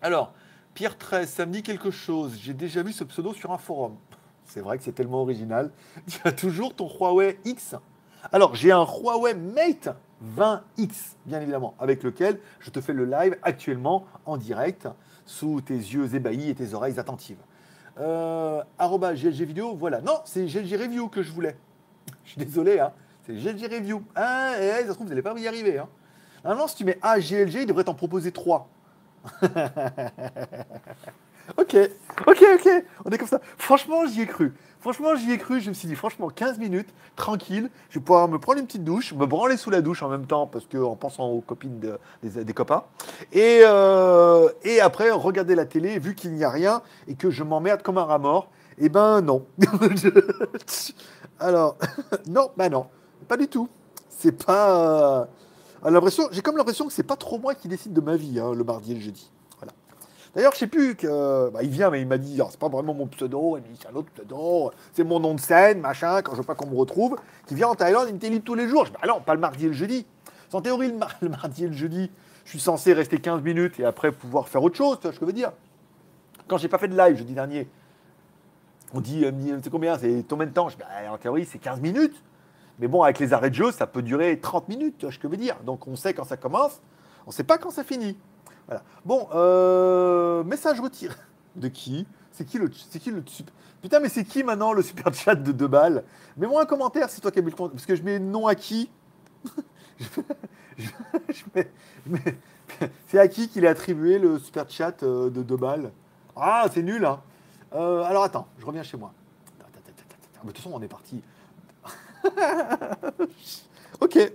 Alors, 0.00 0.32
Pierre 0.72 0.96
13, 0.96 1.28
ça 1.30 1.44
me 1.44 1.52
dit 1.52 1.62
quelque 1.62 1.90
chose. 1.90 2.38
J'ai 2.40 2.54
déjà 2.54 2.82
vu 2.82 2.92
ce 2.92 3.04
pseudo 3.04 3.34
sur 3.34 3.52
un 3.52 3.58
forum. 3.58 3.96
C'est 4.46 4.60
vrai 4.60 4.78
que 4.78 4.84
c'est 4.84 4.92
tellement 4.92 5.22
original. 5.22 5.70
Tu 6.06 6.20
as 6.24 6.32
toujours 6.32 6.74
ton 6.74 6.88
Huawei 6.88 7.38
X. 7.44 7.74
Alors, 8.32 8.54
j'ai 8.54 8.72
un 8.72 8.84
Huawei 8.84 9.34
Mate 9.34 9.94
20X, 10.36 11.14
bien 11.26 11.40
évidemment, 11.40 11.74
avec 11.78 12.02
lequel 12.02 12.40
je 12.60 12.70
te 12.70 12.80
fais 12.80 12.92
le 12.92 13.04
live 13.04 13.36
actuellement 13.42 14.06
en 14.24 14.36
direct, 14.36 14.88
sous 15.26 15.60
tes 15.60 15.74
yeux 15.74 16.14
ébahis 16.14 16.50
et 16.50 16.54
tes 16.54 16.74
oreilles 16.74 16.98
attentives. 16.98 17.38
Euh, 17.98 18.62
GLG 18.78 19.42
vidéo, 19.44 19.74
voilà. 19.74 20.00
Non, 20.00 20.20
c'est 20.24 20.46
GLG 20.46 20.76
review 20.80 21.08
que 21.08 21.22
je 21.22 21.32
voulais. 21.32 21.56
Je 22.24 22.30
suis 22.30 22.44
désolé, 22.44 22.80
hein. 22.80 22.92
C'est 23.26 23.34
GLG 23.34 23.66
Review. 23.74 24.02
Ah, 24.14 24.52
et 24.60 24.82
ça 24.82 24.88
se 24.88 24.92
trouve, 24.92 25.06
vous 25.06 25.08
n'allez 25.08 25.22
pas 25.22 25.36
y 25.36 25.48
arriver. 25.48 25.78
Hein. 25.78 25.88
Si 26.68 26.76
tu 26.76 26.84
mets 26.84 26.98
A, 27.02 27.18
GLG, 27.18 27.62
il 27.62 27.66
devrait 27.66 27.82
t'en 27.82 27.94
proposer 27.94 28.30
3. 28.30 28.68
ok, 31.56 31.76
ok, 32.26 32.44
ok. 32.54 32.84
On 33.04 33.10
est 33.10 33.18
comme 33.18 33.28
ça. 33.28 33.40
Franchement, 33.58 34.06
j'y 34.06 34.22
ai 34.22 34.26
cru. 34.26 34.54
Franchement, 34.80 35.16
j'y 35.16 35.32
ai 35.32 35.38
cru. 35.38 35.60
Je 35.60 35.68
me 35.68 35.74
suis 35.74 35.88
dit, 35.88 35.94
franchement, 35.94 36.28
15 36.28 36.58
minutes, 36.58 36.88
tranquille. 37.16 37.70
Je 37.90 37.98
vais 37.98 38.04
pouvoir 38.04 38.28
me 38.28 38.38
prendre 38.38 38.60
une 38.60 38.66
petite 38.66 38.84
douche, 38.84 39.12
me 39.14 39.26
branler 39.26 39.56
sous 39.56 39.70
la 39.70 39.80
douche 39.80 40.02
en 40.02 40.08
même 40.08 40.26
temps, 40.26 40.46
parce 40.46 40.66
que 40.66 40.78
en 40.78 40.96
pensant 40.96 41.28
aux 41.28 41.40
copines 41.40 41.80
des, 42.22 42.52
copains. 42.52 42.84
Et, 43.32 43.60
euh, 43.62 44.48
et 44.64 44.80
après, 44.80 45.10
regarder 45.10 45.54
la 45.54 45.66
télé, 45.66 45.98
vu 45.98 46.14
qu'il 46.14 46.32
n'y 46.34 46.44
a 46.44 46.50
rien 46.50 46.82
et 47.08 47.14
que 47.14 47.30
je 47.30 47.42
m'emmerde 47.42 47.82
comme 47.82 47.98
un 47.98 48.04
rat 48.04 48.18
mort. 48.18 48.48
Eh 48.78 48.88
ben 48.88 49.22
non. 49.22 49.46
Alors, 51.40 51.76
non, 52.26 52.50
bah 52.56 52.68
non. 52.68 52.86
Pas 53.26 53.36
du 53.36 53.48
tout. 53.48 53.68
C'est 54.08 54.44
pas. 54.44 55.26
Euh, 55.84 56.00
j'ai 56.32 56.42
comme 56.42 56.56
l'impression 56.56 56.86
que 56.86 56.92
c'est 56.92 57.02
pas 57.02 57.16
trop 57.16 57.38
moi 57.38 57.54
qui 57.54 57.68
décide 57.68 57.92
de 57.92 58.00
ma 58.00 58.16
vie, 58.16 58.40
hein, 58.40 58.52
le 58.54 58.64
mardi 58.64 58.92
et 58.92 58.94
le 58.94 59.00
jeudi. 59.00 59.30
D'ailleurs, 60.36 60.52
je 60.52 60.58
sais 60.58 60.66
plus 60.66 60.96
que. 60.96 61.48
Bah, 61.48 61.62
il 61.62 61.70
vient, 61.70 61.88
mais 61.88 62.02
il 62.02 62.06
m'a 62.06 62.18
dit, 62.18 62.38
c'est 62.50 62.60
pas 62.60 62.68
vraiment 62.68 62.92
mon 62.92 63.06
pseudo, 63.06 63.56
il 63.56 63.62
c'est 63.80 63.88
un 63.88 63.94
autre 63.94 64.10
pseudo, 64.10 64.70
c'est 64.92 65.02
mon 65.02 65.18
nom 65.18 65.34
de 65.34 65.40
scène, 65.40 65.80
machin, 65.80 66.20
quand 66.20 66.32
je 66.32 66.36
veux 66.36 66.42
pas 66.44 66.54
qu'on 66.54 66.66
me 66.66 66.76
retrouve, 66.76 67.16
qui 67.46 67.54
vient 67.54 67.68
en 67.68 67.74
Thaïlande, 67.74 68.08
il 68.08 68.14
me 68.14 68.18
télé 68.18 68.40
tous 68.40 68.54
les 68.54 68.68
jours. 68.68 68.84
Je 68.84 68.90
dis, 68.90 68.98
bah 69.00 69.08
non, 69.08 69.22
pas 69.22 69.32
le 69.32 69.40
mardi 69.40 69.64
et 69.64 69.68
le 69.68 69.74
jeudi. 69.74 70.04
En 70.52 70.60
théorie, 70.60 70.92
le, 71.22 71.28
mardi 71.30 71.64
et 71.64 71.68
le 71.68 71.72
jeudi, 71.72 72.10
je 72.44 72.50
suis 72.50 72.60
censé 72.60 72.92
rester 72.92 73.18
15 73.18 73.40
minutes 73.40 73.80
et 73.80 73.86
après 73.86 74.12
pouvoir 74.12 74.46
faire 74.48 74.62
autre 74.62 74.76
chose, 74.76 74.98
tu 75.00 75.04
vois 75.04 75.12
ce 75.12 75.18
que 75.18 75.24
je 75.24 75.30
veux 75.30 75.32
dire. 75.32 75.52
Quand 76.46 76.58
j'ai 76.58 76.68
pas 76.68 76.78
fait 76.78 76.88
de 76.88 76.96
live 76.96 77.16
jeudi 77.16 77.32
dernier, 77.32 77.66
on 78.92 79.00
dit, 79.00 79.24
c'est 79.62 79.70
combien 79.70 79.98
C'est 79.98 80.22
combien 80.28 80.46
de 80.46 80.52
temps? 80.52 80.68
Je 80.68 80.76
dis, 80.76 80.82
bah, 80.82 81.12
En 81.12 81.16
théorie, 81.16 81.46
c'est 81.46 81.58
15 81.58 81.80
minutes. 81.80 82.22
Mais 82.78 82.88
bon, 82.88 83.02
avec 83.02 83.18
les 83.20 83.32
arrêts 83.32 83.48
de 83.48 83.54
jeu, 83.54 83.72
ça 83.72 83.86
peut 83.86 84.02
durer 84.02 84.38
30 84.38 84.68
minutes, 84.68 84.96
tu 84.98 85.06
vois 85.06 85.12
ce 85.12 85.18
que 85.18 85.28
je 85.28 85.30
veux 85.30 85.38
dire. 85.38 85.56
Donc 85.64 85.88
on 85.88 85.96
sait 85.96 86.12
quand 86.12 86.24
ça 86.24 86.36
commence, 86.36 86.82
on 87.26 87.30
ne 87.30 87.34
sait 87.34 87.44
pas 87.44 87.56
quand 87.56 87.70
ça 87.70 87.84
finit. 87.84 88.18
Voilà. 88.66 88.82
Bon, 89.04 89.28
euh, 89.34 90.44
message 90.44 90.80
retiré. 90.80 91.14
De 91.54 91.68
qui? 91.68 92.06
C'est 92.32 92.44
qui 92.44 92.58
le 92.58 92.70
c'est 92.90 92.98
qui 92.98 93.10
le 93.10 93.22
Putain, 93.80 94.00
mais 94.00 94.08
c'est 94.08 94.24
qui 94.24 94.42
maintenant 94.42 94.72
le 94.72 94.82
super 94.82 95.12
chat 95.14 95.34
de 95.34 95.52
deux 95.52 95.68
balles? 95.68 96.04
Mets-moi 96.36 96.62
un 96.62 96.66
commentaire, 96.66 97.08
c'est 97.08 97.20
toi 97.20 97.30
qui 97.30 97.38
as 97.38 97.42
mis 97.42 97.50
le 97.50 97.56
compte. 97.56 97.72
Parce 97.72 97.86
que 97.86 97.94
je 97.94 98.02
mets 98.02 98.18
nom 98.18 98.46
à 98.46 98.54
qui? 98.54 98.90
C'est 103.08 103.18
à 103.18 103.28
qui 103.28 103.48
qu'il 103.48 103.64
est 103.64 103.68
attribué 103.68 104.18
le 104.18 104.38
super 104.38 104.68
chat 104.68 105.02
euh, 105.02 105.30
de 105.30 105.42
deux 105.42 105.56
balles? 105.56 105.92
Ah, 106.34 106.66
c'est 106.72 106.82
nul, 106.82 107.04
hein 107.04 107.20
euh, 107.74 108.02
Alors 108.02 108.24
attends, 108.24 108.46
je 108.58 108.66
reviens 108.66 108.82
chez 108.82 108.96
moi. 108.96 109.12
De 110.42 110.48
toute 110.48 110.58
façon, 110.58 110.72
on 110.74 110.82
est 110.82 110.88
parti. 110.88 111.22
ok, 114.00 114.32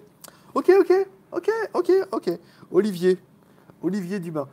ok, 0.56 0.72
ok, 0.80 0.94
ok, 1.32 1.50
ok, 1.74 1.92
ok. 2.12 2.40
Olivier, 2.72 3.20
Olivier 3.82 4.20
Dumas. 4.20 4.48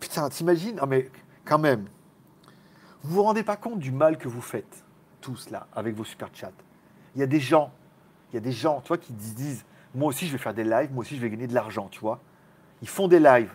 Putain, 0.00 0.28
t'imagines? 0.28 0.76
Non 0.76 0.86
mais 0.86 1.10
quand 1.44 1.58
même, 1.58 1.86
vous 3.02 3.16
vous 3.16 3.22
rendez 3.22 3.42
pas 3.42 3.56
compte 3.56 3.78
du 3.78 3.92
mal 3.92 4.18
que 4.18 4.28
vous 4.28 4.40
faites, 4.40 4.84
tous 5.20 5.50
là, 5.50 5.66
avec 5.74 5.94
vos 5.94 6.04
super 6.04 6.28
chats. 6.32 6.52
Il 7.14 7.20
y 7.20 7.22
a 7.22 7.26
des 7.26 7.40
gens, 7.40 7.72
il 8.30 8.34
y 8.34 8.38
a 8.38 8.40
des 8.40 8.52
gens, 8.52 8.82
tu 8.82 8.96
qui 8.98 9.12
disent, 9.12 9.64
moi 9.94 10.08
aussi 10.08 10.26
je 10.26 10.32
vais 10.32 10.38
faire 10.38 10.54
des 10.54 10.64
lives, 10.64 10.92
moi 10.92 11.02
aussi 11.02 11.16
je 11.16 11.20
vais 11.20 11.30
gagner 11.30 11.46
de 11.46 11.54
l'argent, 11.54 11.88
tu 11.90 12.00
vois. 12.00 12.20
Ils 12.82 12.88
font 12.88 13.08
des 13.08 13.18
lives. 13.18 13.52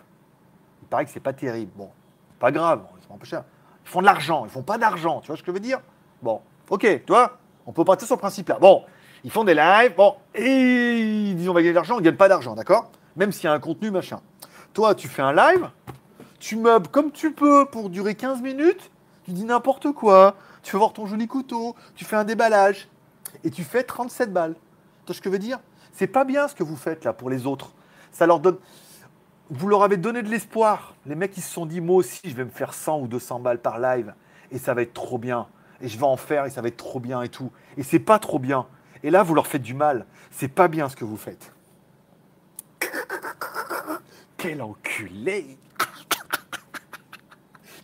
Il 0.82 0.88
paraît 0.88 1.04
que 1.04 1.10
c'est 1.10 1.20
pas 1.20 1.32
terrible. 1.32 1.72
Bon, 1.76 1.90
pas 2.38 2.52
grave, 2.52 2.84
c'est 3.00 3.08
pas 3.08 3.24
cher. 3.24 3.44
Ils 3.84 3.88
font 3.88 4.00
de 4.00 4.06
l'argent, 4.06 4.44
ils 4.44 4.50
font 4.50 4.62
pas 4.62 4.78
d'argent, 4.78 5.20
tu 5.20 5.28
vois 5.28 5.36
ce 5.36 5.42
que 5.42 5.50
je 5.50 5.54
veux 5.54 5.60
dire? 5.60 5.80
Bon, 6.22 6.40
ok, 6.68 6.80
tu 6.80 7.02
vois, 7.08 7.38
on 7.66 7.72
peut 7.72 7.84
partir 7.84 8.06
sur 8.06 8.16
ce 8.16 8.20
principe 8.20 8.48
là. 8.48 8.58
Bon, 8.58 8.84
ils 9.22 9.30
font 9.30 9.44
des 9.44 9.54
lives, 9.54 9.94
bon, 9.94 10.16
et 10.34 11.28
ils 11.30 11.36
disent 11.36 11.48
on 11.48 11.54
va 11.54 11.60
gagner 11.60 11.70
de 11.70 11.76
l'argent, 11.76 11.94
on 11.94 12.00
ne 12.00 12.04
gagne 12.04 12.16
pas 12.16 12.28
d'argent, 12.28 12.54
d'accord? 12.54 12.90
Même 13.16 13.30
s'il 13.30 13.44
y 13.44 13.48
a 13.48 13.52
un 13.52 13.60
contenu, 13.60 13.90
machin. 13.90 14.20
Toi, 14.74 14.96
tu 14.96 15.06
fais 15.06 15.22
un 15.22 15.32
live, 15.32 15.70
tu 16.40 16.56
meubles 16.56 16.88
comme 16.88 17.12
tu 17.12 17.32
peux 17.32 17.64
pour 17.64 17.90
durer 17.90 18.16
15 18.16 18.42
minutes, 18.42 18.90
tu 19.22 19.30
dis 19.30 19.44
n'importe 19.44 19.92
quoi, 19.92 20.34
tu 20.64 20.72
fais 20.72 20.78
voir 20.78 20.92
ton 20.92 21.06
joli 21.06 21.28
couteau, 21.28 21.76
tu 21.94 22.04
fais 22.04 22.16
un 22.16 22.24
déballage, 22.24 22.88
et 23.44 23.52
tu 23.52 23.62
fais 23.62 23.84
37 23.84 24.32
balles. 24.32 24.54
Tu 24.54 25.06
vois 25.06 25.14
ce 25.14 25.20
que 25.20 25.28
je 25.28 25.32
veux 25.32 25.38
dire? 25.38 25.60
C'est 25.92 26.08
pas 26.08 26.24
bien 26.24 26.48
ce 26.48 26.56
que 26.56 26.64
vous 26.64 26.74
faites 26.74 27.04
là 27.04 27.12
pour 27.12 27.30
les 27.30 27.46
autres. 27.46 27.72
Ça 28.10 28.26
leur 28.26 28.40
donne. 28.40 28.56
Vous 29.48 29.68
leur 29.68 29.84
avez 29.84 29.96
donné 29.96 30.22
de 30.22 30.28
l'espoir. 30.28 30.96
Les 31.06 31.14
mecs, 31.14 31.36
ils 31.36 31.42
se 31.42 31.52
sont 31.52 31.66
dit, 31.66 31.80
moi 31.80 31.94
aussi, 31.94 32.22
je 32.24 32.34
vais 32.34 32.44
me 32.44 32.50
faire 32.50 32.74
100 32.74 32.98
ou 32.98 33.06
200 33.06 33.38
balles 33.38 33.60
par 33.60 33.78
live, 33.78 34.12
et 34.50 34.58
ça 34.58 34.74
va 34.74 34.82
être 34.82 34.92
trop 34.92 35.18
bien. 35.18 35.46
Et 35.82 35.86
je 35.86 35.96
vais 35.96 36.06
en 36.06 36.16
faire, 36.16 36.46
et 36.46 36.50
ça 36.50 36.62
va 36.62 36.66
être 36.66 36.76
trop 36.76 36.98
bien 36.98 37.22
et 37.22 37.28
tout. 37.28 37.52
Et 37.76 37.84
c'est 37.84 38.00
pas 38.00 38.18
trop 38.18 38.40
bien. 38.40 38.66
Et 39.04 39.12
là, 39.12 39.22
vous 39.22 39.36
leur 39.36 39.46
faites 39.46 39.62
du 39.62 39.74
mal. 39.74 40.04
C'est 40.32 40.48
pas 40.48 40.66
bien 40.66 40.88
ce 40.88 40.96
que 40.96 41.04
vous 41.04 41.16
faites. 41.16 41.53
Quel 44.44 44.60
enculé 44.60 45.56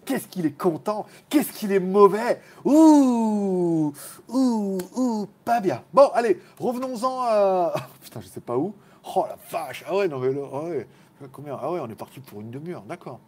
Qu'est-ce 0.05 0.29
qu'il 0.29 0.45
est 0.45 0.59
content 0.59 1.07
Qu'est-ce 1.31 1.53
qu'il 1.53 1.73
est 1.73 1.81
mauvais 1.81 2.43
Ouh 2.67 3.95
Ouh 4.29 4.79
Ouh 4.95 5.27
Pas 5.43 5.61
bien. 5.61 5.83
Bon, 5.95 6.11
allez, 6.13 6.39
revenons-en 6.59 7.23
à... 7.23 7.73
Putain, 8.03 8.21
je 8.21 8.27
sais 8.27 8.43
pas 8.43 8.59
où. 8.59 8.75
Oh 9.17 9.25
la 9.27 9.39
vache 9.51 9.85
Ah 9.89 9.97
ouais, 9.97 10.07
non 10.07 10.19
mais 10.19 10.35
là... 10.35 10.43
Ah 10.53 10.65
ouais. 10.65 10.87
Combien 11.33 11.59
Ah 11.59 11.73
ouais, 11.73 11.81
on 11.81 11.89
est 11.89 11.95
parti 11.95 12.21
pour 12.21 12.43
une 12.43 12.51
demi-heure, 12.51 12.83
d'accord. 12.83 13.21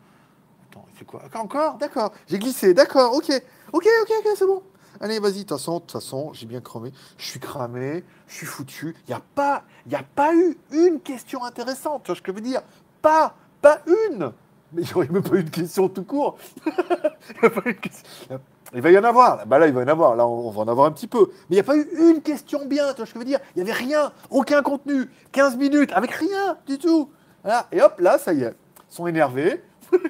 Attends, 0.69 0.85
c'est 0.99 1.07
quoi 1.07 1.23
Encore 1.35 1.79
D'accord. 1.79 2.13
J'ai 2.27 2.39
glissé, 2.39 2.75
d'accord, 2.75 3.15
ok. 3.15 3.31
Ok, 3.73 3.89
ok, 4.03 4.13
ok, 4.19 4.29
c'est 4.37 4.47
bon. 4.47 4.63
Allez, 5.01 5.19
vas-y, 5.19 5.33
de 5.33 5.39
toute 5.39 5.49
façon, 5.49 5.81
toute 5.81 5.93
façon, 5.93 6.35
j'ai 6.35 6.45
bien 6.45 6.61
cramé. 6.61 6.93
Je 7.17 7.25
suis 7.25 7.41
cramé, 7.41 8.05
je 8.29 8.35
suis 8.35 8.47
foutu. 8.47 8.95
Il 9.07 9.11
n'y 9.11 9.15
a, 9.15 9.23
pas, 9.35 9.65
a 9.91 10.03
pas 10.03 10.35
eu 10.35 10.59
une 10.71 11.01
question 11.01 11.45
intéressante, 11.45 12.03
tu 12.05 12.09
vois 12.09 12.17
ce 12.17 12.23
que 12.23 12.31
je 12.31 12.37
veux 12.37 12.43
dire 12.43 12.61
Pas, 13.03 13.35
pas 13.61 13.81
une 13.87 14.33
Mais 14.73 14.85
j'aurais 14.85 15.09
même 15.09 15.23
pas 15.23 15.37
eu 15.37 15.45
de 15.45 15.51
question 15.51 15.89
tout 15.89 16.05
court. 16.05 16.39
il, 16.67 17.47
a 17.47 18.39
il 18.75 18.81
va 18.81 18.91
y 18.91 18.99
en 18.99 19.05
avoir. 19.05 19.47
Bah 19.47 19.59
là, 19.59 19.67
il 19.67 19.75
va 19.75 19.83
y 19.83 19.85
en 19.85 19.89
avoir. 19.89 20.17
Là, 20.17 20.27
on 20.27 20.51
va 20.51 20.61
en 20.63 20.69
avoir 20.69 20.87
un 20.87 20.93
petit 20.93 21.09
peu. 21.09 21.31
Mais 21.51 21.57
il 21.57 21.57
n'y 21.57 21.61
a 21.61 21.65
pas 21.65 21.77
eu 21.77 21.87
une 22.11 22.23
question 22.23 22.65
bien, 22.65 22.91
tu 22.93 22.99
vois 22.99 23.07
ce 23.07 23.13
que 23.13 23.19
je 23.19 23.19
veux 23.19 23.25
dire? 23.25 23.41
Il 23.55 23.63
n'y 23.63 23.71
avait 23.71 23.79
rien, 23.79 24.13
aucun 24.31 24.63
contenu. 24.63 25.11
15 25.33 25.57
minutes, 25.57 25.93
avec 25.93 26.13
rien 26.13 26.57
du 26.67 26.79
tout. 26.79 27.11
Voilà. 27.43 27.67
Et 27.73 27.83
hop, 27.83 27.99
là, 27.99 28.17
ça 28.19 28.33
y 28.33 28.43
est. 28.43 28.55
Ils 28.91 28.95
sont 28.95 29.07
énervés. 29.07 29.63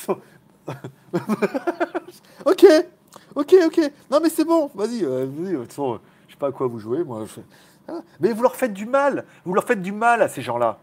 ok, 2.46 2.64
ok, 3.34 3.54
ok. 3.66 3.92
Non, 4.10 4.20
mais 4.22 4.28
c'est 4.28 4.44
bon, 4.44 4.70
vas-y. 4.74 5.04
Euh, 5.04 5.26
euh 5.26 5.64
je 5.66 6.32
sais 6.32 6.38
pas 6.38 6.48
à 6.48 6.52
quoi 6.52 6.68
vous 6.68 6.78
jouez, 6.78 7.04
moi. 7.04 7.24
Ah, 7.88 8.00
mais 8.20 8.32
vous 8.32 8.42
leur 8.42 8.56
faites 8.56 8.72
du 8.72 8.86
mal. 8.86 9.24
Vous 9.44 9.52
leur 9.52 9.64
faites 9.64 9.82
du 9.82 9.92
mal 9.92 10.22
à 10.22 10.28
ces 10.28 10.42
gens-là. 10.42 10.78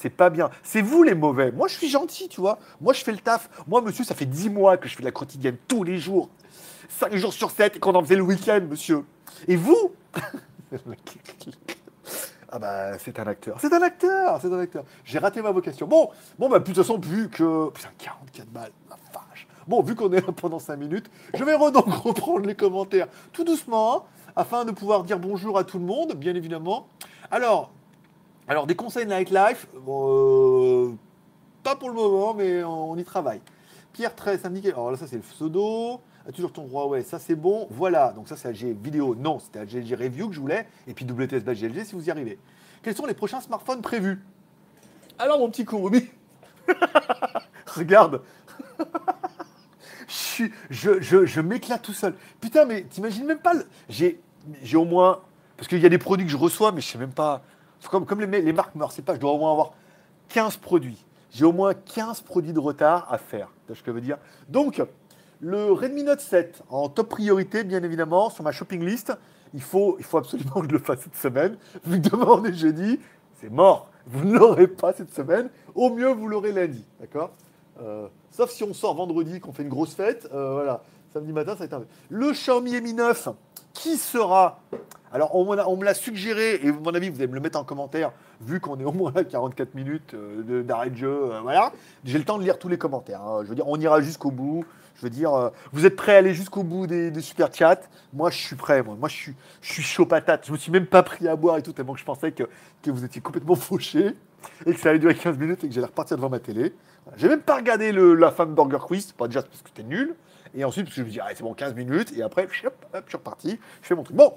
C'est 0.00 0.10
pas 0.10 0.28
bien. 0.28 0.50
C'est 0.62 0.82
vous 0.82 1.02
les 1.02 1.14
mauvais. 1.14 1.52
Moi, 1.52 1.68
je 1.68 1.74
suis 1.74 1.88
gentil, 1.88 2.28
tu 2.28 2.40
vois. 2.40 2.58
Moi, 2.80 2.92
je 2.92 3.04
fais 3.04 3.12
le 3.12 3.18
taf. 3.18 3.48
Moi, 3.66 3.80
monsieur, 3.80 4.04
ça 4.04 4.14
fait 4.14 4.26
10 4.26 4.50
mois 4.50 4.76
que 4.76 4.88
je 4.88 4.96
fais 4.96 5.02
la 5.02 5.12
quotidienne 5.12 5.56
tous 5.68 5.84
les 5.84 5.98
jours. 5.98 6.28
5 6.88 7.14
jours 7.16 7.32
sur 7.32 7.50
7 7.50 7.76
et 7.76 7.78
qu'on 7.78 7.94
en 7.94 8.02
faisait 8.02 8.16
le 8.16 8.22
week-end, 8.22 8.60
monsieur. 8.68 9.04
Et 9.48 9.56
vous 9.56 9.92
Ah 12.50 12.58
bah, 12.58 12.98
c'est 12.98 13.18
un 13.18 13.26
acteur. 13.26 13.56
C'est 13.60 13.72
un 13.72 13.82
acteur, 13.82 14.38
c'est 14.40 14.52
un 14.52 14.58
acteur. 14.60 14.84
J'ai 15.04 15.18
raté 15.18 15.42
ma 15.42 15.50
vocation. 15.50 15.86
Bon, 15.86 16.10
bon 16.38 16.48
bah, 16.48 16.58
de 16.58 16.64
toute 16.64 16.76
façon, 16.76 16.98
vu 16.98 17.28
que... 17.28 17.70
Putain, 17.70 17.88
44 17.98 18.48
balles, 18.48 18.72
la 18.88 18.96
vache. 19.12 19.48
Bon, 19.66 19.82
vu 19.82 19.94
qu'on 19.94 20.12
est 20.12 20.20
là 20.24 20.32
pendant 20.32 20.58
5 20.58 20.76
minutes, 20.76 21.10
je 21.32 21.42
vais 21.42 21.56
donc 21.72 21.86
reprendre 21.88 22.46
les 22.46 22.54
commentaires 22.54 23.08
tout 23.32 23.44
doucement, 23.44 23.96
hein, 23.96 24.02
afin 24.36 24.64
de 24.64 24.70
pouvoir 24.70 25.02
dire 25.02 25.18
bonjour 25.18 25.58
à 25.58 25.64
tout 25.64 25.78
le 25.78 25.84
monde, 25.84 26.14
bien 26.14 26.34
évidemment. 26.34 26.88
Alors, 27.30 27.72
alors 28.48 28.66
des 28.66 28.74
conseils 28.76 29.06
de 29.06 29.12
nightlife, 29.12 29.66
euh, 29.88 30.92
pas 31.62 31.76
pour 31.76 31.88
le 31.88 31.94
moment, 31.94 32.34
mais 32.34 32.62
on 32.64 32.96
y 32.96 33.04
travaille. 33.04 33.40
Pierre 33.92 34.14
13, 34.14 34.44
indiqué. 34.44 34.72
Alors 34.72 34.90
là, 34.90 34.96
ça, 34.96 35.06
c'est 35.06 35.16
le 35.16 35.22
pseudo. 35.22 36.00
Ah, 36.26 36.32
toujours 36.32 36.52
ton 36.52 36.64
droit, 36.64 36.86
ouais, 36.86 37.02
ça 37.02 37.18
c'est 37.18 37.34
bon. 37.34 37.66
Voilà, 37.70 38.12
donc 38.12 38.28
ça 38.28 38.36
c'est 38.36 38.50
LG 38.50 38.74
vidéo. 38.82 39.14
Non, 39.14 39.38
c'était 39.38 39.62
LG 39.62 39.94
Review 39.94 40.28
que 40.28 40.34
je 40.34 40.40
voulais. 40.40 40.66
Et 40.86 40.94
puis 40.94 41.04
WTS 41.04 41.44
Badge 41.44 41.60
GLG 41.60 41.84
si 41.84 41.94
vous 41.94 42.06
y 42.06 42.10
arrivez. 42.10 42.38
Quels 42.82 42.96
sont 42.96 43.04
les 43.04 43.14
prochains 43.14 43.42
smartphones 43.42 43.82
prévus? 43.82 44.24
Alors 45.18 45.38
mon 45.38 45.50
petit 45.50 45.66
Kurumi, 45.66 46.08
regarde. 47.66 48.22
je, 50.08 50.46
je, 51.00 51.26
je, 51.26 51.40
m'éclate 51.42 51.82
tout 51.82 51.92
seul. 51.92 52.14
Putain, 52.40 52.64
mais 52.64 52.84
t'imagines 52.84 53.26
même 53.26 53.38
pas. 53.38 53.52
J'ai 53.90 54.18
au 54.74 54.84
moins. 54.86 55.20
Parce 55.58 55.68
qu'il 55.68 55.78
y 55.78 55.86
a 55.86 55.90
des 55.90 55.98
produits 55.98 56.24
que 56.24 56.32
je 56.32 56.38
reçois, 56.38 56.72
mais 56.72 56.80
je 56.80 56.88
sais 56.88 56.98
même 56.98 57.12
pas. 57.12 57.42
Comme, 57.88 58.20
les, 58.20 58.52
marques 58.52 58.74
ne 58.74 58.86
sais 58.88 59.02
pas, 59.02 59.14
je 59.14 59.20
dois 59.20 59.32
au 59.32 59.38
moins 59.38 59.52
avoir 59.52 59.72
15 60.28 60.56
produits. 60.58 61.04
J'ai 61.30 61.44
au 61.44 61.52
moins 61.52 61.74
15 61.74 62.20
produits 62.20 62.52
de 62.52 62.58
retard 62.58 63.06
à 63.10 63.18
faire. 63.18 63.50
Ce 63.68 63.74
que 63.74 63.86
je 63.86 63.90
veux 63.90 64.00
dire? 64.00 64.18
Donc, 64.48 64.82
le 65.40 65.72
Redmi 65.72 66.04
Note 66.04 66.20
7, 66.20 66.62
en 66.70 66.88
top 66.88 67.08
priorité, 67.08 67.64
bien 67.64 67.82
évidemment, 67.82 68.30
sur 68.30 68.44
ma 68.44 68.52
shopping 68.52 68.84
list. 68.84 69.12
Il 69.52 69.62
faut, 69.62 69.98
absolument 70.12 70.60
que 70.60 70.66
je 70.66 70.72
le 70.72 70.78
fasse 70.78 71.00
cette 71.00 71.16
semaine. 71.16 71.56
Demain 71.86 72.26
on 72.28 72.44
est 72.44 72.54
jeudi, 72.54 72.98
c'est 73.40 73.50
mort. 73.50 73.90
Vous 74.06 74.24
ne 74.24 74.38
l'aurez 74.38 74.66
pas 74.66 74.92
cette 74.92 75.12
semaine. 75.14 75.48
Au 75.74 75.90
mieux, 75.90 76.12
vous 76.12 76.28
l'aurez 76.28 76.52
lundi. 76.52 76.84
D'accord? 77.00 77.30
Euh, 77.80 78.08
Sauf 78.30 78.50
si 78.50 78.64
on 78.64 78.74
sort 78.74 78.94
vendredi, 78.94 79.38
qu'on 79.38 79.52
fait 79.52 79.62
une 79.62 79.68
grosse 79.68 79.94
fête. 79.94 80.28
Euh, 80.34 80.54
voilà. 80.54 80.82
Samedi 81.12 81.32
matin, 81.32 81.52
ça 81.52 81.58
va 81.58 81.64
être 81.66 81.74
un... 81.74 81.84
Le 82.08 82.32
Xiaomi 82.32 82.80
Mi 82.80 82.92
9, 82.92 83.28
qui 83.72 83.96
sera 83.96 84.58
alors, 85.14 85.36
on, 85.36 85.44
me 85.76 85.84
l'a 85.84 85.94
suggéré, 85.94 86.58
et 86.60 86.70
à 86.70 86.72
mon 86.72 86.92
avis, 86.92 87.08
vous 87.08 87.18
allez 87.18 87.28
me 87.28 87.36
le 87.36 87.40
mettre 87.40 87.56
en 87.56 87.62
commentaire, 87.62 88.10
vu 88.40 88.58
qu'on 88.58 88.80
est 88.80 88.84
au 88.84 88.90
moins 88.90 89.12
à 89.14 89.22
44 89.22 89.76
minutes 89.76 90.12
euh, 90.14 90.64
d'arrêt 90.64 90.90
de 90.90 90.96
jeu. 90.96 91.30
voilà. 91.40 91.72
J'ai 92.04 92.18
le 92.18 92.24
temps 92.24 92.36
de 92.36 92.42
lire 92.42 92.58
tous 92.58 92.68
les 92.68 92.78
commentaires. 92.78 93.22
Hein. 93.22 93.42
Je 93.44 93.48
veux 93.48 93.54
dire, 93.54 93.68
on 93.68 93.78
ira 93.78 94.00
jusqu'au 94.00 94.32
bout. 94.32 94.64
Je 94.96 95.02
veux 95.02 95.10
dire, 95.10 95.32
euh, 95.32 95.50
vous 95.72 95.86
êtes 95.86 95.94
prêts 95.94 96.16
à 96.16 96.18
aller 96.18 96.34
jusqu'au 96.34 96.64
bout 96.64 96.88
des, 96.88 97.12
super 97.20 97.54
chats? 97.54 97.82
Moi, 98.12 98.30
je 98.32 98.38
suis 98.38 98.56
prêt. 98.56 98.82
Moi, 98.82 98.96
moi 98.98 99.08
je, 99.08 99.14
suis, 99.14 99.34
je 99.62 99.72
suis 99.72 99.82
chaud 99.84 100.04
patate. 100.04 100.46
Je 100.48 100.52
me 100.52 100.56
suis 100.56 100.72
même 100.72 100.86
pas 100.86 101.04
pris 101.04 101.28
à 101.28 101.36
boire 101.36 101.58
et 101.58 101.62
tout, 101.62 101.72
tellement 101.72 101.94
que 101.94 102.00
je 102.00 102.04
pensais 102.04 102.32
que, 102.32 102.42
que 102.82 102.90
vous 102.90 103.04
étiez 103.04 103.20
complètement 103.20 103.54
fauché 103.54 104.16
et 104.66 104.74
que 104.74 104.80
ça 104.80 104.90
allait 104.90 104.98
durer 104.98 105.14
15 105.14 105.38
minutes 105.38 105.62
et 105.62 105.68
que 105.68 105.74
j'allais 105.74 105.86
repartir 105.86 106.16
devant 106.16 106.28
ma 106.28 106.40
télé. 106.40 106.74
J'ai 107.18 107.28
même 107.28 107.42
pas 107.42 107.54
regardé 107.54 107.92
le, 107.92 108.14
la 108.14 108.32
fin 108.32 108.46
de 108.46 108.52
Burger 108.52 108.78
Quiz, 108.84 109.12
pas 109.12 109.28
déjà 109.28 109.42
parce 109.42 109.62
que 109.62 109.68
c'était 109.68 109.88
nul. 109.88 110.16
Et 110.54 110.64
ensuite, 110.64 110.86
parce 110.86 110.96
que 110.96 111.02
je 111.02 111.06
me 111.06 111.10
dis, 111.10 111.20
c'est 111.34 111.42
bon, 111.42 111.54
15 111.54 111.74
minutes. 111.74 112.12
Et 112.16 112.22
après, 112.22 112.44
hop, 112.44 112.50
je 112.52 112.58
suis 112.58 113.16
reparti. 113.16 113.58
Je 113.82 113.86
fais 113.86 113.94
mon 113.94 114.04
truc. 114.04 114.16
Bon, 114.16 114.32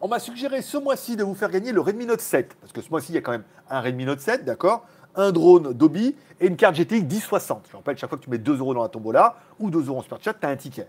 on 0.00 0.08
m'a 0.08 0.18
suggéré 0.18 0.62
ce 0.62 0.78
mois-ci 0.78 1.16
de 1.16 1.24
vous 1.24 1.34
faire 1.34 1.50
gagner 1.50 1.72
le 1.72 1.80
Redmi 1.80 2.06
Note 2.06 2.20
7. 2.20 2.54
Parce 2.60 2.72
que 2.72 2.80
ce 2.80 2.88
mois-ci, 2.88 3.12
il 3.12 3.14
y 3.16 3.18
a 3.18 3.20
quand 3.20 3.32
même 3.32 3.44
un 3.68 3.80
Redmi 3.80 4.04
Note 4.04 4.20
7, 4.20 4.44
d'accord? 4.44 4.86
Un 5.16 5.32
drone 5.32 5.72
Dobby 5.72 6.14
et 6.40 6.46
une 6.46 6.56
carte 6.56 6.76
GTX 6.76 7.02
1060. 7.02 7.66
Je 7.70 7.76
rappelle, 7.76 7.98
chaque 7.98 8.08
fois 8.08 8.18
que 8.18 8.24
tu 8.24 8.30
mets 8.30 8.38
2 8.38 8.58
euros 8.58 8.74
dans 8.74 8.82
la 8.82 8.88
tombola 8.88 9.36
ou 9.58 9.70
2 9.70 9.88
euros 9.88 9.98
en 9.98 10.02
super 10.02 10.22
chat, 10.22 10.34
tu 10.34 10.46
as 10.46 10.50
un 10.50 10.56
ticket. 10.56 10.88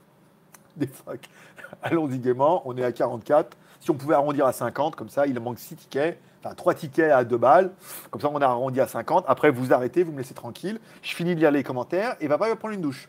Des 0.76 0.86
fuck. 0.86 1.28
Allons-y 1.82 2.18
gaiement, 2.18 2.62
on 2.66 2.76
est 2.76 2.84
à 2.84 2.92
44. 2.92 3.56
Si 3.80 3.90
on 3.90 3.94
pouvait 3.94 4.14
arrondir 4.14 4.46
à 4.46 4.52
50, 4.52 4.96
comme 4.96 5.08
ça, 5.08 5.26
il 5.26 5.38
manque 5.40 5.58
6 5.58 5.76
tickets, 5.76 6.20
enfin 6.46 6.54
3 6.54 6.74
tickets 6.74 7.10
à 7.10 7.24
2 7.24 7.36
balles. 7.36 7.72
Comme 8.10 8.20
ça, 8.20 8.30
on 8.32 8.38
a 8.38 8.46
arrondi 8.46 8.80
à 8.80 8.86
50. 8.86 9.24
Après, 9.28 9.50
vous 9.50 9.72
arrêtez, 9.72 10.02
vous 10.02 10.12
me 10.12 10.18
laissez 10.18 10.34
tranquille. 10.34 10.80
Je 11.02 11.14
finis 11.14 11.34
de 11.34 11.40
lire 11.40 11.50
les 11.50 11.62
commentaires 11.62 12.16
et 12.20 12.28
papa 12.28 12.48
va 12.48 12.56
prendre 12.56 12.74
une 12.74 12.80
douche. 12.80 13.08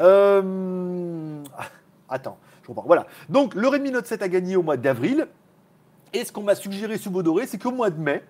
Euh... 0.00 1.42
Attends, 2.08 2.38
je 2.62 2.68
comprends. 2.68 2.84
Voilà. 2.86 3.06
Donc, 3.28 3.54
le 3.54 3.68
Redmi 3.68 3.90
Note 3.90 4.06
7 4.06 4.22
a 4.22 4.28
gagné 4.28 4.56
au 4.56 4.62
mois 4.62 4.76
d'avril. 4.76 5.26
Et 6.12 6.24
ce 6.24 6.32
qu'on 6.32 6.42
m'a 6.42 6.54
suggéré 6.54 6.96
sous 6.96 7.10
Doré, 7.22 7.46
c'est 7.46 7.58
qu'au 7.58 7.70
mois 7.70 7.90
de 7.90 8.00
mai, 8.00 8.24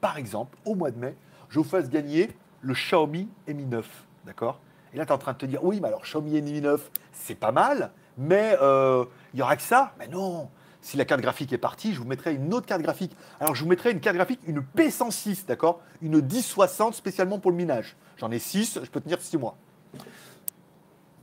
par 0.00 0.16
exemple, 0.16 0.56
au 0.64 0.74
mois 0.74 0.90
de 0.90 0.98
mai, 0.98 1.14
je 1.50 1.58
vous 1.58 1.64
fasse 1.64 1.90
gagner 1.90 2.30
le 2.62 2.72
Xiaomi 2.72 3.28
Mi 3.46 3.66
9. 3.66 3.86
D'accord? 4.24 4.60
Et 4.94 4.96
là, 4.96 5.04
tu 5.04 5.10
es 5.10 5.14
en 5.14 5.18
train 5.18 5.32
de 5.32 5.38
te 5.38 5.46
dire, 5.46 5.62
oui, 5.62 5.80
mais 5.80 5.88
alors 5.88 6.02
Xiaomi 6.02 6.40
Mi 6.40 6.60
9, 6.60 6.90
c'est 7.12 7.34
pas 7.34 7.52
mal, 7.52 7.90
mais 8.16 8.56
euh, 8.62 9.04
il 9.34 9.40
y 9.40 9.42
aura 9.42 9.56
que 9.56 9.62
ça? 9.62 9.92
Mais 9.98 10.08
non 10.08 10.48
si 10.82 10.98
la 10.98 11.06
carte 11.06 11.22
graphique 11.22 11.52
est 11.52 11.58
partie, 11.58 11.94
je 11.94 12.00
vous 12.00 12.06
mettrai 12.06 12.34
une 12.34 12.52
autre 12.52 12.66
carte 12.66 12.82
graphique. 12.82 13.16
Alors, 13.40 13.54
je 13.54 13.62
vous 13.62 13.68
mettrai 13.70 13.92
une 13.92 14.00
carte 14.00 14.16
graphique, 14.16 14.40
une 14.46 14.60
P106, 14.76 15.46
d'accord? 15.46 15.80
Une 16.02 16.20
1060 16.20 16.94
spécialement 16.94 17.38
pour 17.38 17.50
le 17.50 17.56
minage. 17.56 17.96
J'en 18.18 18.30
ai 18.30 18.38
6, 18.38 18.80
je 18.82 18.90
peux 18.90 19.00
tenir 19.00 19.20
6 19.20 19.38
mois. 19.38 19.56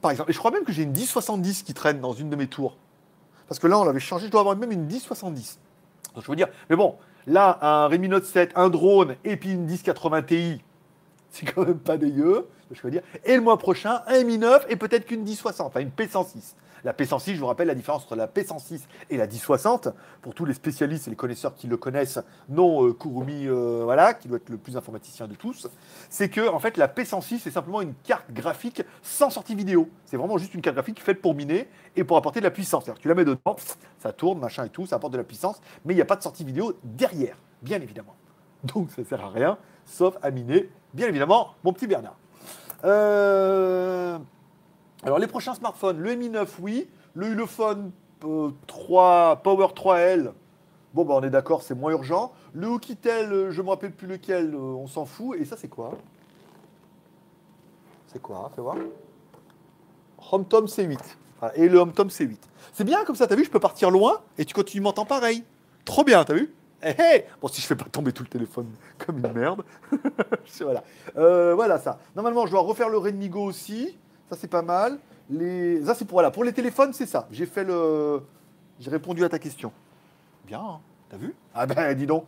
Par 0.02 0.12
exemple. 0.12 0.32
Et 0.32 0.34
je 0.34 0.39
crois 0.39 0.52
même 0.52 0.63
que 0.63 0.72
j'ai 0.72 0.84
une 0.84 0.93
1070 0.93 1.62
qui 1.62 1.76
traîne 1.76 2.02
dans 2.02 2.13
une 2.13 2.32
de 2.32 2.36
mes 2.36 2.48
tours. 2.48 2.78
Parce 3.48 3.60
que 3.60 3.67
là, 3.67 3.78
on 3.78 3.84
l'avait 3.84 4.00
changé, 4.00 4.26
je 4.26 4.32
dois 4.32 4.41
avoir 4.41 4.56
même 4.56 4.72
une 4.72 4.86
1070. 4.86 5.60
Donc, 6.15 6.24
je 6.24 6.32
veux 6.32 6.36
dire, 6.36 6.48
mais 6.69 6.76
bon, 6.76 6.95
Là, 7.28 7.60
un 7.62 7.88
Redmi 7.88 8.10
Note 8.10 8.26
7, 8.26 8.54
un 8.56 8.69
drone 8.69 9.15
et 9.24 9.38
puis 9.38 9.52
une 9.52 9.65
1080 9.65 10.22
Ti, 10.24 10.62
c'est 11.30 11.45
quand 11.45 11.63
même 11.63 11.78
pas 11.78 11.98
dégueu, 11.98 12.48
je 12.72 12.82
veux 12.82 12.91
dire. 12.91 13.04
Et 13.24 13.36
le 13.36 13.41
mois 13.41 13.58
prochain, 13.58 14.02
un 14.08 14.24
Mi 14.24 14.39
9 14.39 14.65
et 14.69 14.76
peut-être 14.76 15.06
qu'une 15.06 15.22
1060, 15.22 15.67
enfin 15.67 15.82
une 15.82 15.89
P106. 15.89 16.56
La 16.84 16.94
P106, 16.94 17.34
je 17.34 17.39
vous 17.39 17.48
rappelle 17.48 17.68
la 17.68 17.76
différence 17.76 18.04
entre 18.04 18.15
la 18.15 18.28
P106 18.28 18.82
et 19.10 19.18
la 19.18 19.28
1060. 19.28 19.89
Pour 20.22 20.34
tous 20.34 20.46
les 20.46 20.54
spécialistes 20.54 21.08
et 21.08 21.10
les 21.10 21.15
connaisseurs 21.15 21.56
qui 21.56 21.68
le 21.68 21.78
connaissent, 21.78 22.20
non 22.48 22.86
euh, 22.86 22.94
Kurumi, 22.94 23.48
euh, 23.48 23.82
voilà, 23.84 24.13
qui 24.13 24.28
doit 24.28 24.38
être 24.38 24.50
le 24.50 24.58
plus 24.58 24.78
informaticien 24.78 25.28
de 25.28 25.36
tous, 25.36 25.68
c'est 26.10 26.30
que 26.30 26.48
en 26.50 26.60
fait 26.60 26.78
la 26.78 26.88
P106 26.88 27.39
c'est 27.39 27.52
simplement 27.52 27.82
une 27.82 27.94
carte 28.04 28.32
graphique 28.32 28.84
sans 29.02 29.30
sortie 29.30 29.56
vidéo. 29.56 29.89
C'est 30.06 30.18
vraiment 30.18 30.38
juste 30.38 30.54
une 30.54 30.62
carte 30.62 30.76
graphique 30.76 31.02
faite 31.02 31.22
pour 31.22 31.36
miner 31.36 31.68
et 31.96 32.04
pour 32.04 32.18
apporter 32.18 32.39
de 32.39 32.46
la 32.46 32.52
puissance. 32.52 32.86
C'est-à-dire 32.86 33.00
que 33.00 33.04
tu 33.04 33.10
la 33.10 33.15
mets 33.15 33.26
dedans, 33.26 33.56
ça 33.98 34.13
tourne, 34.13 34.39
machin 34.39 34.65
et 34.65 34.70
tout, 34.70 34.86
ça 34.86 34.98
apporte 34.98 35.13
de 35.13 35.18
la 35.18 35.24
puissance, 35.24 35.62
mais 35.86 35.94
il 35.94 35.98
n'y 35.98 36.02
a 36.02 36.06
pas 36.06 36.15
de 36.15 36.24
sortie 36.24 36.44
vidéo 36.44 36.78
derrière, 36.84 37.38
bien 37.62 37.82
évidemment. 37.82 38.15
Donc 38.63 38.92
ça 38.92 39.04
sert 39.04 39.24
à 39.24 39.30
rien, 39.30 39.58
sauf 39.86 40.18
à 40.22 40.32
miner, 40.32 40.70
bien 40.94 41.08
évidemment, 41.08 41.56
mon 41.63 41.74
petit 41.74 41.88
Bernard. 41.88 42.18
Euh... 42.86 44.18
Alors, 45.04 45.18
les 45.18 45.28
prochains 45.28 45.54
smartphones, 45.54 46.00
le 46.00 46.16
Mi 46.16 46.30
9, 46.30 46.58
oui. 46.60 46.88
Le 47.14 47.28
Ulefone 47.28 47.92
3, 48.68 49.32
euh, 49.32 49.36
Power 49.36 49.68
3L, 49.68 50.32
bon, 50.94 51.06
bah, 51.06 51.16
on 51.16 51.24
est 51.24 51.30
d'accord, 51.30 51.64
c'est 51.64 51.76
moins 51.76 51.92
urgent. 51.92 52.34
Le 52.54 52.68
Oukitel, 52.68 53.32
euh, 53.32 53.52
je 53.52 53.62
ne 53.62 53.66
me 53.66 53.70
rappelle 53.72 53.94
plus 53.94 54.08
lequel, 54.08 54.54
euh, 54.54 54.58
on 54.58 54.88
s'en 54.88 55.06
fout. 55.06 55.40
Et 55.40 55.46
ça, 55.46 55.56
c'est 55.56 55.70
quoi? 55.70 55.92
C'est 58.08 58.22
quoi 58.22 58.52
Fais 58.56 58.62
voir. 58.62 58.76
HomeTom 60.32 60.66
C8. 60.66 61.00
et 61.56 61.70
le 61.70 61.80
HomeTom 61.80 62.08
C8. 62.10 62.38
C'est 62.74 62.84
bien 62.84 63.06
comme 63.06 63.16
ça, 63.16 63.26
t'as 63.26 63.36
vu, 63.36 63.46
je 63.46 63.50
peux 63.50 63.60
partir 63.60 63.90
loin 63.92 64.20
et 64.38 64.46
tu 64.46 64.54
continues 64.54 64.84
m'entends 64.84 65.06
pareil. 65.06 65.44
Trop 65.86 66.04
bien, 66.04 66.24
t'as 66.26 66.34
vu? 66.34 66.54
Hey, 66.82 66.96
eh, 66.98 67.04
eh 67.16 67.26
Bon, 67.42 67.48
si 67.48 67.62
je 67.62 67.68
fais 67.68 67.76
pas 67.76 67.86
tomber 67.86 68.12
tout 68.12 68.24
le 68.24 68.30
téléphone 68.30 68.68
comme 68.98 69.20
une 69.20 69.32
merde. 69.32 69.64
voilà. 70.62 70.84
voilà 71.14 71.78
ça. 71.78 72.00
Normalement, 72.16 72.46
je 72.46 72.52
dois 72.52 72.62
refaire 72.62 72.90
le 72.90 72.98
Redmi 72.98 73.30
Go 73.30 73.44
aussi. 73.44 73.98
Ça, 74.30 74.36
c'est 74.36 74.48
pas 74.48 74.62
mal. 74.62 75.00
Les... 75.30 75.84
Ça, 75.84 75.96
c'est 75.96 76.06
pour, 76.06 76.15
voilà. 76.15 76.32
pour 76.32 76.44
les 76.44 76.54
téléphones, 76.54 76.94
c'est 76.94 77.06
ça. 77.06 77.28
J'ai 77.32 77.46
fait 77.46 77.63
le. 77.63 78.22
J'ai 78.80 78.89
répondu 78.89 79.24
à 79.24 79.30
ta 79.30 79.39
question. 79.39 79.72
Bien, 80.46 80.62
hein. 80.62 80.80
t'as 81.10 81.18
vu? 81.18 81.36
Ah 81.54 81.65
ben, 81.65 81.94
dis 81.96 82.06
donc, 82.06 82.26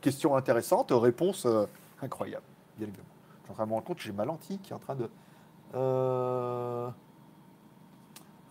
question 0.00 0.36
intéressante, 0.36 0.88
réponse 0.90 1.46
euh, 1.46 1.66
incroyable, 2.00 2.44
bien 2.78 2.86
évidemment. 2.86 3.08
Je 3.42 3.44
suis 3.44 3.52
en 3.52 3.54
train 3.54 3.64
de 3.64 3.68
me 3.68 3.74
rendre 3.74 3.86
compte 3.86 3.98
j'ai 4.00 4.12
ma 4.12 4.24
lentille 4.24 4.58
qui 4.58 4.72
est 4.72 4.74
en 4.74 4.78
train 4.78 4.94
de. 4.94 5.08
Euh... 5.74 6.88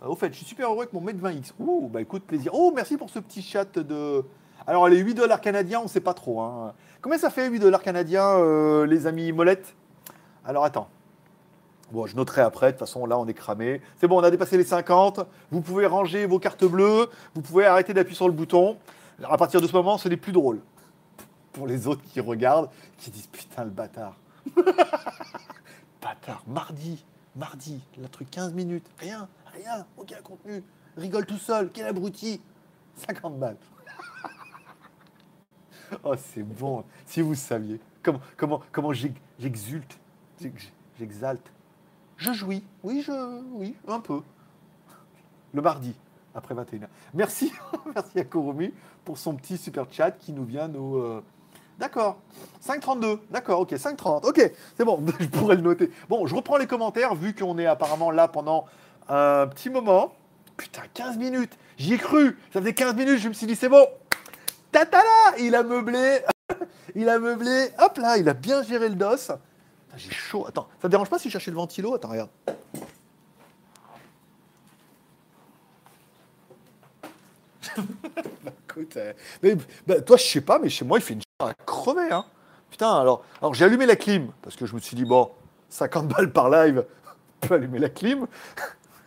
Au 0.05 0.15
fait, 0.15 0.31
je 0.31 0.37
suis 0.37 0.45
super 0.45 0.69
heureux 0.69 0.81
avec 0.81 0.93
mon 0.93 1.01
Mate 1.01 1.17
20X. 1.17 1.53
Ouh, 1.59 1.87
bah 1.87 2.01
écoute, 2.01 2.23
plaisir. 2.23 2.53
Oh, 2.53 2.71
merci 2.75 2.97
pour 2.97 3.09
ce 3.09 3.19
petit 3.19 3.41
chat 3.41 3.77
de. 3.77 4.23
Alors, 4.67 4.87
les 4.87 4.97
8 4.97 5.15
dollars 5.15 5.41
canadiens, 5.41 5.81
on 5.83 5.87
sait 5.87 6.01
pas 6.01 6.13
trop. 6.13 6.41
Hein. 6.41 6.73
Combien 7.01 7.17
ça 7.17 7.29
fait 7.29 7.47
8 7.49 7.59
dollars 7.59 7.81
canadiens, 7.81 8.29
euh, 8.37 8.85
les 8.85 9.07
amis 9.07 9.31
Molette? 9.31 9.75
Alors, 10.45 10.63
attends. 10.63 10.87
Bon, 11.91 12.05
je 12.05 12.15
noterai 12.15 12.41
après. 12.41 12.67
De 12.67 12.71
toute 12.71 12.79
façon, 12.79 13.05
là, 13.05 13.17
on 13.19 13.27
est 13.27 13.33
cramé. 13.33 13.81
C'est 13.97 14.07
bon, 14.07 14.19
on 14.19 14.23
a 14.23 14.31
dépassé 14.31 14.57
les 14.57 14.63
50. 14.63 15.21
Vous 15.51 15.61
pouvez 15.61 15.85
ranger 15.85 16.25
vos 16.25 16.39
cartes 16.39 16.63
bleues. 16.65 17.09
Vous 17.35 17.41
pouvez 17.41 17.65
arrêter 17.65 17.93
d'appuyer 17.93 18.15
sur 18.15 18.27
le 18.27 18.33
bouton. 18.33 18.77
À 19.23 19.37
partir 19.37 19.59
de 19.61 19.67
ce 19.67 19.73
moment, 19.73 19.97
ce 19.97 20.07
n'est 20.09 20.17
plus 20.17 20.31
drôle. 20.31 20.61
Pour 21.51 21.67
les 21.67 21.87
autres 21.87 22.01
qui 22.03 22.19
regardent, 22.21 22.69
qui 22.97 23.11
disent 23.11 23.27
putain, 23.27 23.65
le 23.65 23.69
bâtard. 23.71 24.15
bâtard. 26.01 26.43
Mardi, 26.47 27.03
mardi, 27.35 27.81
le 28.01 28.07
truc 28.07 28.29
15 28.31 28.53
minutes. 28.53 28.87
Rien, 28.99 29.27
rien, 29.53 29.85
aucun 29.97 30.21
contenu. 30.23 30.63
Rigole 30.97 31.25
tout 31.25 31.37
seul. 31.37 31.69
Quel 31.73 31.87
abruti. 31.87 32.41
50 32.95 33.37
balles. 33.37 33.57
oh, 36.03 36.15
c'est 36.17 36.43
bon. 36.43 36.83
Si 37.05 37.21
vous 37.21 37.35
saviez. 37.35 37.79
Comment, 38.01 38.21
comment, 38.37 38.61
comment 38.71 38.93
j'ex- 38.93 39.19
j'exulte. 39.39 39.99
j'ex- 40.41 40.71
J'exalte. 40.99 41.51
Je 42.21 42.33
jouis. 42.33 42.63
Oui, 42.83 43.01
je. 43.05 43.11
Oui, 43.53 43.75
un 43.87 43.99
peu. 43.99 44.21
Le 45.53 45.61
mardi, 45.61 45.95
après 46.35 46.53
21h. 46.53 46.85
Merci, 47.15 47.51
merci 47.95 48.19
à 48.19 48.23
Kurumi 48.23 48.71
pour 49.03 49.17
son 49.17 49.33
petit 49.35 49.57
super 49.57 49.85
chat 49.91 50.11
qui 50.11 50.31
nous 50.31 50.45
vient 50.45 50.67
nous. 50.67 50.97
euh, 50.97 51.23
D'accord. 51.79 52.19
5,32. 52.63 53.17
D'accord, 53.31 53.61
ok. 53.61 53.71
5,30. 53.71 54.27
Ok, 54.29 54.51
c'est 54.77 54.85
bon, 54.85 55.03
je 55.19 55.25
pourrais 55.25 55.55
le 55.55 55.63
noter. 55.63 55.89
Bon, 56.09 56.27
je 56.27 56.35
reprends 56.35 56.57
les 56.57 56.67
commentaires 56.67 57.15
vu 57.15 57.33
qu'on 57.33 57.57
est 57.57 57.65
apparemment 57.65 58.11
là 58.11 58.27
pendant 58.27 58.65
un 59.09 59.47
petit 59.47 59.71
moment. 59.71 60.13
Putain, 60.57 60.83
15 60.93 61.17
minutes. 61.17 61.57
J'y 61.79 61.95
ai 61.95 61.97
cru. 61.97 62.37
Ça 62.53 62.59
faisait 62.59 62.75
15 62.75 62.95
minutes, 62.95 63.17
je 63.17 63.29
me 63.29 63.33
suis 63.33 63.47
dit, 63.47 63.55
c'est 63.55 63.67
bon. 63.67 63.87
Tatala 64.71 65.01
Il 65.39 65.55
a 65.55 65.63
meublé. 65.63 66.19
il 66.95 67.09
a 67.09 67.17
meublé. 67.17 67.69
Hop 67.79 67.97
là, 67.97 68.17
il 68.17 68.29
a 68.29 68.35
bien 68.35 68.61
géré 68.61 68.87
le 68.89 68.95
dos. 68.95 69.33
J'ai 69.97 70.11
chaud. 70.11 70.45
Attends, 70.47 70.67
ça 70.81 70.87
te 70.87 70.91
dérange 70.91 71.09
pas 71.09 71.19
si 71.19 71.29
je 71.29 71.33
cherchais 71.33 71.51
le 71.51 71.57
ventilo? 71.57 71.93
Attends, 71.95 72.09
regarde. 72.09 72.29
Bah, 78.43 78.51
écoute, 78.67 78.97
euh, 78.97 79.13
bah, 79.87 80.01
toi, 80.01 80.17
je 80.17 80.23
sais 80.23 80.41
pas, 80.41 80.59
mais 80.59 80.69
chez 80.69 80.83
moi, 80.83 80.97
il 80.97 81.01
fait 81.01 81.13
une 81.13 81.21
chaleur 81.39 81.51
à 81.51 81.63
crever. 81.63 82.11
Hein. 82.11 82.25
Putain, 82.69 82.91
alors, 82.99 83.23
alors 83.39 83.53
j'ai 83.53 83.65
allumé 83.65 83.85
la 83.85 83.95
clim 83.95 84.31
parce 84.41 84.55
que 84.55 84.65
je 84.65 84.73
me 84.75 84.79
suis 84.79 84.95
dit, 84.95 85.05
bon, 85.05 85.29
50 85.69 86.07
balles 86.07 86.31
par 86.31 86.49
live, 86.49 86.83
on 87.43 87.47
peut 87.47 87.55
allumer 87.55 87.79
la 87.79 87.89
clim. 87.89 88.27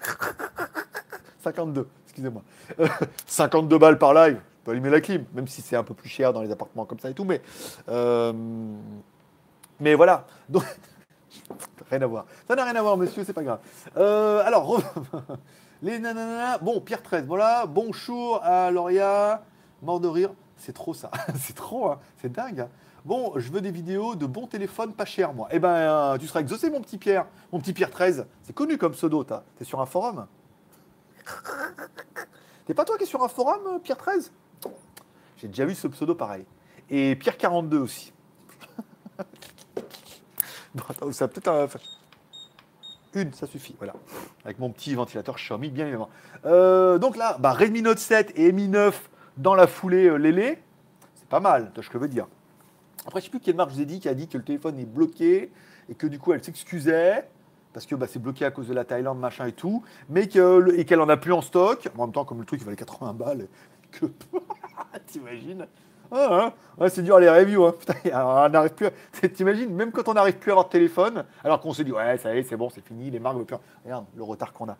52, 1.42 1.88
excusez-moi. 2.04 2.42
Euh, 2.80 2.88
52 3.26 3.78
balles 3.78 3.98
par 3.98 4.14
live, 4.14 4.36
on 4.36 4.64
peut 4.64 4.70
allumer 4.70 4.90
la 4.90 5.00
clim, 5.00 5.24
même 5.34 5.48
si 5.48 5.60
c'est 5.62 5.76
un 5.76 5.84
peu 5.84 5.94
plus 5.94 6.08
cher 6.08 6.32
dans 6.32 6.42
les 6.42 6.50
appartements 6.50 6.86
comme 6.86 7.00
ça 7.00 7.10
et 7.10 7.14
tout. 7.14 7.24
Mais, 7.24 7.42
euh, 7.88 8.32
mais 9.84 9.94
voilà. 9.94 10.26
Donc, 10.48 10.64
rien 11.90 12.00
à 12.00 12.06
voir. 12.06 12.24
Ça 12.48 12.56
n'a 12.56 12.64
rien 12.64 12.74
à 12.74 12.80
voir, 12.80 12.96
monsieur, 12.96 13.22
c'est 13.22 13.34
pas 13.34 13.42
grave. 13.42 13.60
Euh, 13.98 14.42
alors, 14.42 14.80
les 15.82 15.98
nanana. 15.98 16.56
Bon, 16.58 16.80
Pierre 16.80 17.02
13, 17.02 17.26
voilà. 17.26 17.66
Bonjour 17.66 18.40
à 18.42 18.70
Lauria. 18.70 19.44
Mort 19.82 20.00
de 20.00 20.08
rire. 20.08 20.30
C'est 20.56 20.72
trop 20.72 20.94
ça. 20.94 21.10
c'est 21.36 21.54
trop, 21.54 21.90
hein. 21.90 22.00
c'est 22.22 22.32
dingue. 22.32 22.60
hein. 22.60 22.68
Bon, 23.04 23.34
je 23.36 23.52
veux 23.52 23.60
des 23.60 23.70
vidéos 23.70 24.14
de 24.14 24.24
bons 24.24 24.46
téléphones 24.46 24.94
pas 24.94 25.04
chers, 25.04 25.34
moi. 25.34 25.48
Eh 25.50 25.58
ben, 25.58 25.68
euh, 25.68 26.16
tu 26.16 26.26
seras 26.26 26.40
exaucé, 26.40 26.70
mon 26.70 26.80
petit 26.80 26.96
Pierre. 26.96 27.26
Mon 27.52 27.60
petit 27.60 27.74
Pierre 27.74 27.90
13. 27.90 28.26
C'est 28.42 28.54
connu 28.54 28.78
comme 28.78 28.92
pseudo, 28.92 29.22
t'as. 29.22 29.42
T'es 29.58 29.64
sur 29.64 29.82
un 29.82 29.86
forum 29.86 30.26
T'es 32.64 32.72
pas 32.72 32.86
toi 32.86 32.96
qui 32.96 33.02
es 33.02 33.06
sur 33.06 33.22
un 33.22 33.28
forum, 33.28 33.60
euh, 33.66 33.78
Pierre 33.80 33.98
13 33.98 34.32
J'ai 35.36 35.48
déjà 35.48 35.66
vu 35.66 35.74
ce 35.74 35.88
pseudo 35.88 36.14
pareil. 36.14 36.46
Et 36.88 37.16
Pierre 37.16 37.36
42 37.36 37.78
aussi. 37.78 38.13
Bon, 40.78 40.82
attends, 40.88 41.12
ça 41.12 41.28
peut-être 41.28 41.48
un... 41.48 41.68
Une, 43.14 43.32
ça 43.32 43.46
suffit, 43.46 43.76
voilà. 43.78 43.94
Avec 44.44 44.58
mon 44.58 44.70
petit 44.70 44.94
ventilateur 44.94 45.36
Xiaomi, 45.36 45.70
bien 45.70 45.84
évidemment. 45.84 46.10
Euh, 46.46 46.98
donc 46.98 47.16
là, 47.16 47.36
bah, 47.38 47.52
Redmi 47.52 47.80
Note 47.80 48.00
7 48.00 48.32
et 48.36 48.50
Mi 48.50 48.66
9 48.66 49.08
dans 49.36 49.54
la 49.54 49.68
foulée 49.68 50.08
euh, 50.08 50.16
Lélé, 50.16 50.58
c'est 51.14 51.28
pas 51.28 51.38
mal, 51.38 51.70
tu 51.74 51.80
vois 51.80 51.90
je 51.92 51.98
veux 51.98 52.08
dire. 52.08 52.26
Après, 53.06 53.20
je 53.20 53.26
sais 53.26 53.30
plus 53.30 53.38
quelle 53.38 53.54
marque 53.54 53.70
je 53.70 53.76
vous 53.76 53.82
ai 53.82 53.86
dit 53.86 54.00
qui 54.00 54.08
a 54.08 54.14
dit 54.14 54.26
que 54.26 54.36
le 54.36 54.42
téléphone 54.42 54.78
est 54.80 54.84
bloqué 54.84 55.52
et 55.88 55.94
que 55.94 56.08
du 56.08 56.18
coup 56.18 56.32
elle 56.32 56.42
s'excusait 56.42 57.28
parce 57.72 57.86
que 57.86 57.94
bah, 57.94 58.06
c'est 58.08 58.20
bloqué 58.20 58.44
à 58.44 58.50
cause 58.50 58.68
de 58.68 58.74
la 58.74 58.84
Thaïlande, 58.84 59.18
machin 59.18 59.46
et 59.46 59.52
tout, 59.52 59.82
mais 60.08 60.28
que 60.28 60.74
et 60.76 60.84
qu'elle 60.84 61.00
en 61.00 61.08
a 61.08 61.16
plus 61.16 61.32
en 61.32 61.42
stock. 61.42 61.88
En 61.98 62.06
même 62.06 62.12
temps, 62.12 62.24
comme 62.24 62.38
le 62.38 62.46
truc 62.46 62.62
valait 62.62 62.76
80 62.76 63.12
balles, 63.14 63.48
que 63.90 64.06
t'imagines 65.06 65.66
ah, 66.12 66.52
hein. 66.80 66.88
C'est 66.88 67.02
dur 67.02 67.18
les 67.18 67.28
reviews. 67.30 67.64
Hein. 67.66 67.74
On 68.46 68.48
n'arrive 68.48 68.72
plus. 68.74 68.86
à- 68.86 69.28
T'imagines, 69.28 69.72
même 69.74 69.90
quand 69.92 70.08
on 70.08 70.14
n'arrive 70.14 70.36
plus 70.38 70.50
à 70.50 70.54
avoir 70.54 70.66
de 70.66 70.70
téléphone, 70.70 71.24
alors 71.42 71.60
qu'on 71.60 71.72
s'est 71.72 71.84
dit, 71.84 71.92
ouais, 71.92 72.18
ça 72.18 72.34
y 72.34 72.38
est, 72.38 72.42
c'est 72.42 72.56
bon, 72.56 72.68
c'est 72.70 72.84
fini, 72.84 73.10
les 73.10 73.18
marques 73.20 73.36
veulent 73.36 73.46
plus. 73.46 73.56
Regarde 73.84 74.04
le 74.16 74.22
retard 74.22 74.52
qu'on 74.52 74.68
a. 74.68 74.76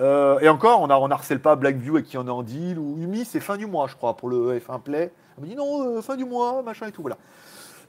Euh, 0.00 0.38
et 0.40 0.48
encore, 0.48 0.80
on, 0.80 0.90
a, 0.90 0.98
on 0.98 1.10
harcèle 1.10 1.40
pas 1.40 1.56
Blackview 1.56 1.98
et 1.98 2.02
qui 2.02 2.16
en 2.18 2.26
est 2.26 2.30
en 2.30 2.42
deal, 2.42 2.78
ou 2.78 2.96
Umi, 2.98 3.24
c'est 3.24 3.40
fin 3.40 3.56
du 3.56 3.66
mois, 3.66 3.86
je 3.88 3.96
crois, 3.96 4.16
pour 4.16 4.28
le 4.28 4.58
F1 4.58 4.80
Play. 4.80 5.12
On 5.36 5.42
me 5.42 5.46
dit, 5.46 5.56
non, 5.56 5.96
euh, 5.96 6.02
fin 6.02 6.16
du 6.16 6.24
mois, 6.24 6.62
machin 6.62 6.86
et 6.86 6.92
tout, 6.92 7.02
voilà. 7.02 7.16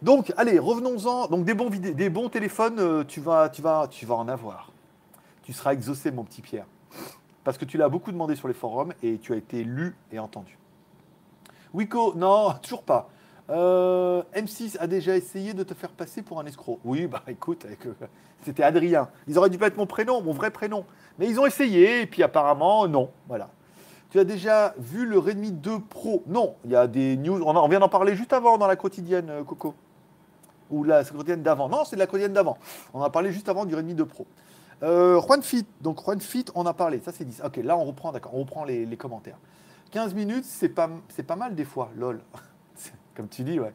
Donc, 0.02 0.32
allez, 0.38 0.60
revenons-en. 0.60 1.28
Donc, 1.28 1.45
des 1.45 1.54
bons, 1.54 1.69
des 1.69 2.10
bons 2.10 2.30
téléphones, 2.30 2.80
euh, 2.80 3.04
tu, 3.04 3.19
vas, 3.19 3.49
tu, 3.49 3.62
vas, 3.62 3.88
tu 3.89 4.06
vas 4.06 4.15
en 4.15 4.28
avoir. 4.28 4.71
Tu 5.43 5.54
seras 5.54 5.73
exaucé, 5.73 6.12
mon 6.12 6.23
petit 6.23 6.41
Pierre. 6.41 6.65
Parce 7.43 7.58
que 7.58 7.65
tu 7.65 7.78
l'as 7.78 7.89
beaucoup 7.89 8.12
demandé 8.12 8.36
sur 8.36 8.47
les 8.47 8.54
forums 8.54 8.93
et 9.02 9.17
tu 9.17 9.34
as 9.34 9.38
été 9.38 9.63
lu 9.63 9.95
et 10.12 10.19
entendu. 10.19 10.59
Wiko, 11.73 12.13
non, 12.15 12.53
toujours 12.62 12.84
pas. 12.84 13.10
Euh, 13.49 14.21
M6 14.36 14.77
a 14.79 14.86
déjà 14.88 15.15
essayé 15.15 15.53
de 15.53 15.63
te 15.63 15.73
faire 15.73 15.89
passer 15.89 16.21
pour 16.21 16.39
un 16.39 16.45
escroc. 16.45 16.79
Oui, 16.86 17.08
bah 17.08 17.23
écoute, 17.27 17.65
euh, 17.65 17.93
c'était 18.43 18.62
Adrien. 18.63 19.10
Ils 19.27 19.38
auraient 19.39 19.49
dû 19.49 19.58
mettre 19.58 19.77
mon 19.77 19.88
prénom, 19.88 20.21
mon 20.21 20.34
vrai 20.34 20.51
prénom. 20.51 20.86
Mais 21.17 21.27
ils 21.27 21.39
ont 21.39 21.45
essayé 21.47 22.01
et 22.01 22.05
puis 22.05 22.21
apparemment, 22.21 22.88
non. 22.88 23.10
Voilà. 23.27 23.49
Tu 24.12 24.19
as 24.19 24.23
déjà 24.23 24.73
vu 24.77 25.05
le 25.05 25.17
Redmi 25.19 25.51
2 25.51 25.79
Pro? 25.79 26.23
Non, 26.27 26.55
il 26.65 26.71
y 26.71 26.75
a 26.75 26.86
des 26.88 27.17
news. 27.17 27.41
On, 27.43 27.55
en- 27.55 27.65
on 27.65 27.67
vient 27.67 27.79
d'en 27.79 27.89
parler 27.89 28.15
juste 28.15 28.34
avant 28.34 28.58
dans 28.60 28.67
la 28.67 28.75
quotidienne, 28.75 29.29
euh, 29.29 29.43
Coco. 29.43 29.73
Ou 30.69 30.84
la 30.84 31.03
quotidienne 31.03 31.41
d'avant. 31.41 31.69
Non, 31.69 31.84
c'est 31.86 31.95
de 31.95 31.99
la 32.01 32.05
quotidienne 32.08 32.34
d'avant. 32.34 32.58
On 32.93 33.01
a 33.01 33.10
parlé 33.10 33.32
juste 33.32 33.49
avant 33.49 33.65
du 33.65 33.73
Redmi 33.75 33.95
2 33.95 34.05
Pro. 34.05 34.27
Juan 34.82 35.41
Fit. 35.41 35.65
Donc 35.82 36.01
Juan 36.03 36.21
Fit, 36.21 36.45
on 36.53 36.65
a 36.67 36.73
parlé. 36.73 36.99
Ça, 37.03 37.12
c'est 37.12 37.25
10. 37.25 37.41
Ok, 37.43 37.58
là, 37.58 37.75
on 37.75 37.84
reprend, 37.84 38.12
d'accord. 38.12 38.36
On 38.36 38.39
reprend 38.41 38.63
les 38.63 38.86
commentaires. 38.95 39.38
15 39.91 40.13
minutes, 40.13 40.45
c'est 40.45 40.69
pas, 40.69 40.89
mal 41.36 41.56
des 41.56 41.65
fois, 41.65 41.91
lol. 41.97 42.19
Comme 43.15 43.28
tu 43.28 43.43
dis, 43.43 43.60
ouais. 43.60 43.73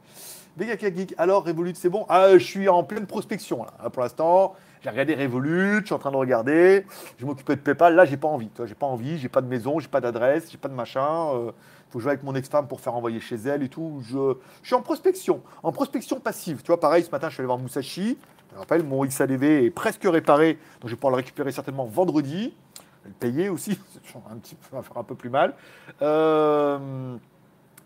Vega 0.57 0.77
Geek, 0.79 1.15
alors 1.19 1.45
Revolut, 1.45 1.75
c'est 1.75 1.89
bon? 1.89 2.07
Ah, 2.09 2.39
Je 2.39 2.45
suis 2.45 2.69
en 2.69 2.85
pleine 2.85 3.07
prospection. 3.07 3.67
Pour 3.93 4.03
l'instant, 4.03 4.55
j'ai 4.83 4.91
regardé 4.91 5.17
Revolut, 5.17 5.81
je 5.81 5.87
suis 5.87 5.95
en 5.95 5.99
train 5.99 6.13
de 6.13 6.17
regarder. 6.17 6.87
Je 7.19 7.27
m'occupais 7.27 7.57
de 7.57 7.61
PayPal, 7.61 7.97
là, 7.97 8.05
j'ai 8.05 8.17
pas 8.17 8.29
envie. 8.29 8.49
J'ai 8.65 8.75
pas 8.75 8.87
envie, 8.87 9.19
j'ai 9.19 9.29
pas 9.29 9.41
de 9.41 9.49
maison, 9.49 9.81
j'ai 9.81 9.89
pas 9.89 10.01
d'adresse, 10.01 10.49
j'ai 10.53 10.59
pas 10.59 10.69
de 10.69 10.75
machin. 10.75 11.31
Il 11.35 11.91
faut 11.91 11.99
jouer 11.99 12.13
avec 12.13 12.23
mon 12.23 12.35
ex-femme 12.37 12.69
pour 12.69 12.81
faire 12.81 12.95
envoyer 12.95 13.19
chez 13.19 13.35
elle 13.35 13.65
et 13.65 13.69
tout. 13.69 14.01
Je, 14.03 14.37
suis 14.63 14.77
en 14.77 14.83
prospection, 14.83 15.43
en 15.65 15.73
prospection 15.73 16.21
passive. 16.21 16.63
Tu 16.63 16.69
vois, 16.69 16.79
pareil, 16.79 17.03
ce 17.03 17.11
matin, 17.11 17.29
je 17.29 17.35
suis 17.35 17.41
allé 17.41 17.47
voir 17.47 17.59
Musashi. 17.59 18.17
Je 18.53 18.59
rappelle, 18.59 18.85
mon 18.85 19.05
XADV 19.05 19.65
est 19.65 19.71
presque 19.71 20.05
réparé, 20.05 20.55
donc 20.81 20.85
je 20.85 20.91
vais 20.91 20.97
pouvoir 20.97 21.11
le 21.11 21.17
récupérer 21.17 21.51
certainement 21.51 21.87
vendredi. 21.87 22.55
Payer 23.21 23.49
aussi, 23.49 23.79
un 24.31 24.37
peu, 24.37 24.49
ça 24.71 24.77
va 24.77 24.83
faire 24.83 24.97
un 24.97 25.05
peu 25.05 25.15
plus 25.15 25.31
mal. 25.31 25.55
Euh, 26.03 27.17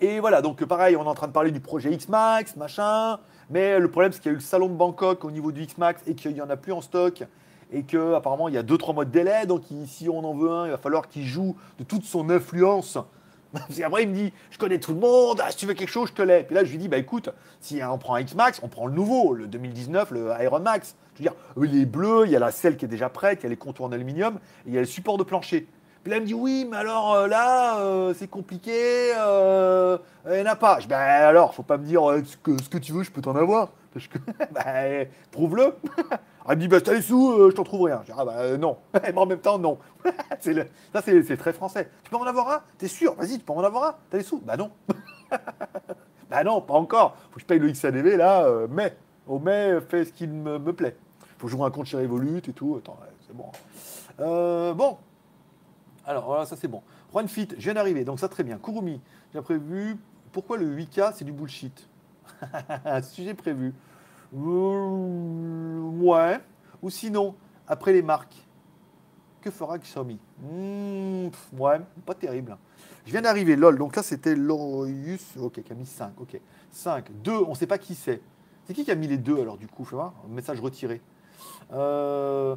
et 0.01 0.21
voilà, 0.21 0.43
donc 0.43 0.65
pareil, 0.65 0.97
on 0.97 1.05
est 1.05 1.09
en 1.09 1.15
train 1.15 1.27
de 1.27 1.33
parler 1.33 1.51
du 1.51 1.61
projet 1.61 1.93
X-Max, 1.93 2.57
machin. 2.57 3.19
Mais 3.51 3.79
le 3.79 3.91
problème, 3.91 4.13
c'est 4.13 4.21
qu'il 4.21 4.31
y 4.31 4.33
a 4.33 4.35
eu 4.35 4.37
le 4.37 4.43
salon 4.43 4.69
de 4.69 4.75
Bangkok 4.75 5.25
au 5.25 5.31
niveau 5.31 5.51
du 5.53 5.63
X-Max 5.63 6.03
et 6.07 6.15
qu'il 6.15 6.33
n'y 6.33 6.41
en 6.41 6.51
a 6.51 6.57
plus 6.57 6.73
en 6.73 6.81
stock. 6.81 7.25
Et 7.71 7.83
que 7.83 8.15
apparemment 8.15 8.49
il 8.49 8.55
y 8.55 8.59
a 8.59 8.63
2-3 8.63 8.95
mois 8.95 9.05
de 9.05 9.11
délai. 9.11 9.47
Donc 9.47 9.63
si 9.87 10.09
on 10.09 10.25
en 10.25 10.35
veut 10.35 10.51
un, 10.51 10.67
il 10.67 10.71
va 10.71 10.79
falloir 10.79 11.09
qu'il 11.09 11.25
joue 11.25 11.57
de 11.79 11.85
toute 11.85 12.05
son 12.05 12.31
influence. 12.31 12.99
Parce 13.53 13.77
qu'après, 13.77 14.03
il 14.03 14.11
me 14.11 14.15
dit 14.15 14.33
Je 14.51 14.59
connais 14.59 14.79
tout 14.79 14.93
le 14.93 15.01
monde, 15.01 15.41
ah, 15.43 15.51
si 15.51 15.57
tu 15.57 15.67
veux 15.67 15.75
quelque 15.75 15.91
chose, 15.91 16.11
je 16.11 16.15
te 16.15 16.23
l'ai. 16.23 16.45
Puis 16.45 16.55
là, 16.55 16.65
je 16.65 16.71
lui 16.71 16.79
dis 16.79 16.89
Bah 16.89 16.99
écoute, 16.99 17.31
si 17.61 17.81
on 17.83 17.99
prend 17.99 18.15
un 18.15 18.21
X-Max, 18.21 18.61
on 18.63 18.69
prend 18.69 18.87
le 18.87 18.93
nouveau, 18.93 19.35
le 19.35 19.47
2019, 19.47 20.11
le 20.13 20.33
Iron 20.43 20.61
Max. 20.61 20.97
Je 21.19 21.25
veux 21.25 21.31
dire, 21.31 21.39
eux, 21.57 21.67
il 21.67 21.83
est 21.83 21.87
bleu, 21.87 22.23
il 22.27 22.31
y 22.31 22.37
a 22.37 22.39
la 22.39 22.53
selle 22.53 22.77
qui 22.77 22.85
est 22.85 22.89
déjà 22.89 23.09
prête, 23.09 23.41
il 23.41 23.45
y 23.45 23.47
a 23.47 23.51
les 23.51 23.57
contours 23.57 23.87
en 23.87 23.93
aluminium, 23.93 24.39
il 24.67 24.75
y 24.75 24.77
a 24.79 24.81
le 24.81 24.87
support 24.87 25.19
de 25.19 25.25
plancher. 25.25 25.67
Puis 26.05 26.11
là, 26.13 26.19
il 26.19 26.23
me 26.23 26.27
dit 26.27 26.35
oui, 26.35 26.67
mais 26.71 26.77
alors 26.77 27.13
euh, 27.15 27.27
là, 27.27 27.81
euh, 27.81 28.15
c'est 28.15 28.29
compliqué, 28.29 29.13
euh, 29.19 29.99
il 30.27 30.35
n'y 30.37 30.43
en 30.43 30.47
a 30.53 30.57
pas. 30.57 30.77
Je 30.77 30.83
dis, 30.83 30.89
bah 30.89 30.99
alors, 31.01 31.55
faut 31.55 31.65
pas 31.65 31.77
me 31.77 31.85
dire 31.85 32.09
euh, 32.09 32.23
ce, 32.25 32.37
que, 32.37 32.63
ce 32.63 32.69
que 32.69 32.79
tu 32.79 32.93
veux, 32.93 33.03
je 33.03 33.11
peux 33.11 33.21
t'en 33.21 33.35
avoir. 33.35 33.71
Parce 33.93 34.07
que, 34.07 34.19
bah, 34.53 34.63
prouve-le. 35.33 35.75
Il 36.51 36.55
me 36.57 36.61
dit, 36.61 36.69
bah, 36.69 36.81
t'as 36.81 36.95
les 36.95 37.03
sous, 37.03 37.33
euh, 37.33 37.51
je 37.51 37.57
t'en 37.57 37.65
trouve 37.65 37.83
rien. 37.83 38.01
Je 38.07 38.13
dis, 38.13 38.19
ah 38.19 38.25
bah 38.25 38.37
euh, 38.39 38.57
non. 38.57 38.79
Mais 38.95 39.13
en 39.17 39.27
même 39.27 39.41
temps, 39.41 39.59
non. 39.59 39.79
Le- 40.47 40.67
ça, 40.93 41.03
c'est 41.03 41.37
très 41.37 41.53
français. 41.53 41.91
Tu 42.05 42.11
peux 42.11 42.17
en 42.17 42.25
avoir 42.25 42.49
un? 42.51 42.63
T'es 42.79 42.89
sûr? 42.89 43.15
Vas-y, 43.17 43.39
tu 43.39 43.45
peux 43.45 43.53
en 43.53 43.65
avoir 43.65 43.85
un? 43.91 43.95
T'as 44.09 44.19
les 44.19 44.25
sous? 44.25 44.39
Bah 44.39 44.57
non. 44.57 44.71
bah 46.31 46.45
non, 46.45 46.61
pas 46.63 46.75
encore. 46.75 47.17
Faut 47.31 47.35
que 47.35 47.41
je 47.41 47.47
paye 47.47 47.59
le 47.59 47.71
XADV 47.71 48.17
là, 48.17 48.45
euh, 48.45 48.67
mais. 48.71 48.97
Au 49.27 49.39
mai, 49.39 49.79
fais 49.91 50.07
ce 50.07 50.13
qu'il 50.15 50.31
me 50.31 50.73
plaît. 50.73 50.97
Faut 51.39 51.49
jouer 51.49 51.63
un 51.63 51.71
compte 51.71 51.87
chez 51.87 51.97
Revolut 51.97 52.39
et 52.39 52.53
tout. 52.53 52.77
Attends, 52.79 52.99
c'est 53.27 53.37
bon. 53.37 53.47
Euh, 54.21 54.75
bon. 54.75 54.99
Alors, 56.05 56.27
voilà, 56.27 56.47
ça 56.47 56.57
c'est 56.57 56.69
bon. 56.69 56.83
Juan 57.13 57.29
Fit, 57.29 57.49
je 57.57 57.63
viens 57.63 57.75
d'arriver, 57.75 58.05
donc 58.05 58.19
ça 58.19 58.29
très 58.29 58.45
bien. 58.45 58.59
Kurumi, 58.59 59.01
j'ai 59.33 59.41
prévu. 59.41 59.97
Pourquoi 60.33 60.57
le 60.57 60.67
8K 60.67 61.13
c'est 61.15 61.25
du 61.25 61.33
bullshit? 61.33 61.89
Sujet 63.03 63.35
prévu. 63.35 63.73
Euh, 64.37 65.81
ouais. 66.01 66.41
Ou 66.83 66.91
sinon, 66.91 67.35
après 67.67 67.93
les 67.93 68.03
marques, 68.03 68.37
que 69.41 69.51
fera 69.51 69.79
Xiaomi? 69.79 70.19
Hmm, 70.43 71.29
Ouais, 71.57 71.81
pas 72.05 72.15
terrible. 72.15 72.57
Je 73.07 73.13
viens 73.13 73.23
d'arriver, 73.23 73.57
lol. 73.57 73.79
Donc 73.79 73.97
là, 73.97 74.03
c'était 74.03 74.35
Lorius. 74.35 75.37
Ok, 75.39 75.63
qui 75.63 75.73
a 75.73 75.75
mis 75.75 75.87
5. 75.87 76.13
Ok. 76.21 76.41
5. 76.73 77.11
2, 77.23 77.33
on 77.33 77.51
ne 77.51 77.55
sait 77.55 77.67
pas 77.67 77.79
qui 77.79 77.95
c'est. 77.95 78.21
C'est 78.67 78.75
qui 78.75 78.85
qui 78.85 78.91
a 78.91 78.95
mis 78.95 79.07
les 79.07 79.17
deux 79.17 79.41
alors, 79.41 79.57
du 79.57 79.67
coup 79.67 79.85
Fais 79.85 79.97
voir. 79.97 80.13
Message 80.29 80.61
retiré. 80.61 81.01
Euh, 81.73 82.57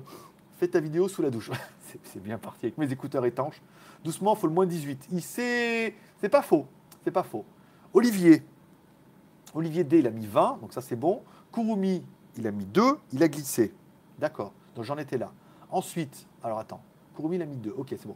fais 0.57 0.67
ta 0.67 0.79
vidéo 0.79 1.07
sous 1.07 1.21
la 1.21 1.29
douche. 1.29 1.51
c'est 2.03 2.21
bien 2.21 2.37
parti 2.37 2.65
avec 2.65 2.77
mes 2.77 2.91
écouteurs 2.91 3.25
étanches. 3.25 3.61
Doucement, 4.03 4.35
faut 4.35 4.47
le 4.47 4.53
moins 4.53 4.65
18. 4.65 5.07
Il 5.11 5.21
C'est 5.21 5.95
pas 6.29 6.41
faux. 6.41 6.67
C'est 7.03 7.11
pas 7.11 7.23
faux. 7.23 7.45
Olivier. 7.93 8.43
Olivier 9.53 9.83
D, 9.83 9.99
il 9.99 10.07
a 10.07 10.11
mis 10.11 10.25
20, 10.25 10.59
donc 10.61 10.73
ça 10.73 10.81
c'est 10.81 10.95
bon. 10.95 11.23
Kurumi, 11.51 12.03
il 12.37 12.47
a 12.47 12.51
mis 12.51 12.65
2, 12.65 12.97
il 13.11 13.21
a 13.21 13.27
glissé. 13.27 13.73
D'accord, 14.17 14.53
donc 14.75 14.85
j'en 14.85 14.97
étais 14.97 15.17
là. 15.17 15.31
Ensuite, 15.69 16.25
alors 16.43 16.59
attends, 16.59 16.81
Kurumi, 17.15 17.35
il 17.35 17.41
a 17.41 17.45
mis 17.45 17.57
2, 17.57 17.73
ok, 17.77 17.87
c'est 17.89 18.07
bon. 18.07 18.15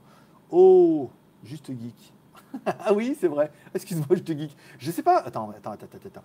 Oh, 0.49 1.10
juste 1.43 1.67
geek. 1.67 2.13
ah 2.65 2.93
oui, 2.93 3.17
c'est 3.19 3.27
vrai. 3.27 3.51
Excuse-moi, 3.73 4.08
juste 4.12 4.27
geek. 4.27 4.55
Je 4.77 4.91
sais 4.91 5.03
pas. 5.03 5.17
Attends, 5.17 5.49
attends, 5.49 5.71
attends, 5.71 5.86
attends, 5.86 6.08
attends. 6.08 6.23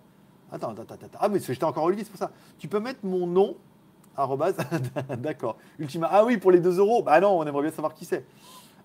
Attends, 0.53 0.69
attends. 0.71 1.17
Ah, 1.19 1.29
mais 1.29 1.39
j'étais 1.39 1.63
encore 1.63 1.85
Olivier, 1.85 2.03
c'est 2.03 2.11
pour 2.11 2.19
ça. 2.19 2.31
Tu 2.57 2.67
peux 2.67 2.79
mettre 2.79 2.99
mon 3.03 3.25
nom. 3.25 3.57
D'accord. 5.17 5.57
Ultima. 5.79 6.09
Ah 6.11 6.25
oui, 6.25 6.37
pour 6.37 6.51
les 6.51 6.59
2 6.59 6.79
euros. 6.79 7.03
Bah 7.03 7.19
non, 7.19 7.39
on 7.39 7.45
aimerait 7.45 7.63
bien 7.63 7.71
savoir 7.71 7.93
qui 7.93 8.05
c'est. 8.05 8.25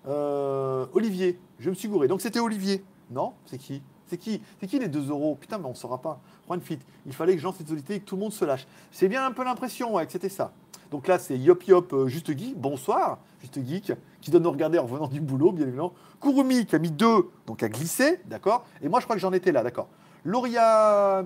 Euh, 0.07 0.85
Olivier, 0.93 1.39
je 1.59 1.69
me 1.69 1.75
suis 1.75 1.87
gouré. 1.87 2.07
Donc 2.07 2.21
c'était 2.21 2.39
Olivier. 2.39 2.83
Non? 3.09 3.33
C'est 3.45 3.57
qui? 3.57 3.81
C'est 4.07 4.17
qui? 4.17 4.41
C'est 4.59 4.67
qui 4.67 4.79
les 4.79 4.87
2 4.87 5.09
euros? 5.09 5.37
Putain, 5.39 5.57
mais 5.57 5.65
on 5.65 5.71
ne 5.71 5.75
saura 5.75 6.01
pas. 6.01 6.19
Juan 6.47 6.61
Fit, 6.61 6.79
il 7.05 7.13
fallait 7.13 7.35
que 7.35 7.41
j'en 7.41 7.53
solidité 7.53 7.95
et 7.95 7.99
que 7.99 8.05
tout 8.05 8.15
le 8.15 8.21
monde 8.21 8.33
se 8.33 8.45
lâche. 8.45 8.67
C'est 8.91 9.09
bien 9.09 9.25
un 9.25 9.31
peu 9.31 9.43
l'impression 9.43 9.95
ouais, 9.95 10.05
que 10.05 10.11
c'était 10.11 10.29
ça. 10.29 10.51
Donc 10.91 11.07
là, 11.07 11.19
c'est 11.19 11.37
Yop 11.37 11.63
Yop 11.65 11.91
euh, 11.93 12.07
Juste 12.07 12.37
Geek. 12.37 12.57
Bonsoir, 12.57 13.19
Juste 13.41 13.59
Geek, 13.65 13.91
qui 14.21 14.31
donne 14.31 14.43
nous 14.43 14.51
regarder 14.51 14.79
en 14.79 14.83
revenant 14.83 15.07
du 15.07 15.19
boulot, 15.19 15.51
bien 15.51 15.65
évidemment. 15.65 15.93
Kurumi, 16.21 16.65
qui 16.65 16.75
a 16.75 16.79
mis 16.79 16.91
2, 16.91 17.29
donc 17.45 17.61
a 17.61 17.69
glissé, 17.69 18.21
d'accord? 18.25 18.65
Et 18.81 18.87
moi, 18.87 19.01
je 19.01 19.05
crois 19.05 19.15
que 19.17 19.21
j'en 19.21 19.33
étais 19.33 19.51
là, 19.51 19.63
d'accord. 19.63 19.89
Loria. 20.23 21.23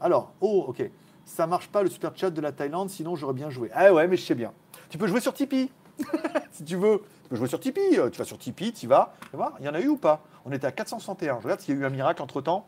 Alors, 0.00 0.32
oh, 0.40 0.66
ok. 0.68 0.90
Ça 1.24 1.46
marche 1.46 1.68
pas 1.68 1.82
le 1.82 1.90
super 1.90 2.16
chat 2.16 2.30
de 2.30 2.40
la 2.40 2.52
Thaïlande, 2.52 2.90
sinon 2.90 3.16
j'aurais 3.16 3.34
bien 3.34 3.50
joué. 3.50 3.70
Ah 3.74 3.92
ouais, 3.92 4.06
mais 4.06 4.16
je 4.16 4.24
sais 4.24 4.34
bien. 4.34 4.52
Tu 4.90 4.98
peux 4.98 5.06
jouer 5.06 5.20
sur 5.20 5.32
Tipeee, 5.32 5.70
si 6.52 6.64
tu 6.64 6.76
veux. 6.76 7.02
Tu 7.24 7.28
peux 7.30 7.36
jouer 7.36 7.48
sur 7.48 7.60
Tipeee. 7.60 7.98
Euh, 7.98 8.10
tu 8.10 8.18
vas 8.18 8.24
sur 8.24 8.38
Tipeee, 8.38 8.72
tu 8.72 8.84
y 8.84 8.88
vas. 8.88 9.14
Il 9.60 9.64
y 9.64 9.68
en 9.68 9.74
a 9.74 9.80
eu 9.80 9.88
ou 9.88 9.96
pas? 9.96 10.22
On 10.44 10.52
était 10.52 10.66
à 10.66 10.72
461. 10.72 11.38
Je 11.38 11.44
regarde 11.44 11.60
s'il 11.60 11.74
y 11.74 11.78
a 11.78 11.80
eu 11.80 11.84
un 11.84 11.90
miracle 11.90 12.22
entre 12.22 12.40
temps. 12.40 12.66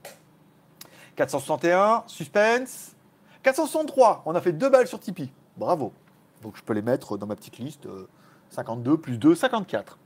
461, 1.17 2.05
suspense. 2.07 2.95
463, 3.43 4.23
on 4.27 4.35
a 4.35 4.41
fait 4.41 4.53
deux 4.53 4.69
balles 4.69 4.89
sur 4.89 4.99
Tipeee. 4.99 5.31
Bravo. 5.57 5.93
Donc 6.43 6.57
je 6.57 6.63
peux 6.63 6.73
les 6.73 6.83
mettre 6.83 7.17
dans 7.17 7.27
ma 7.27 7.37
petite 7.37 7.59
liste. 7.59 7.89
52 8.51 8.91
euh, 8.91 8.97
plus 8.97 9.19
2, 9.19 9.35
54. 9.35 9.99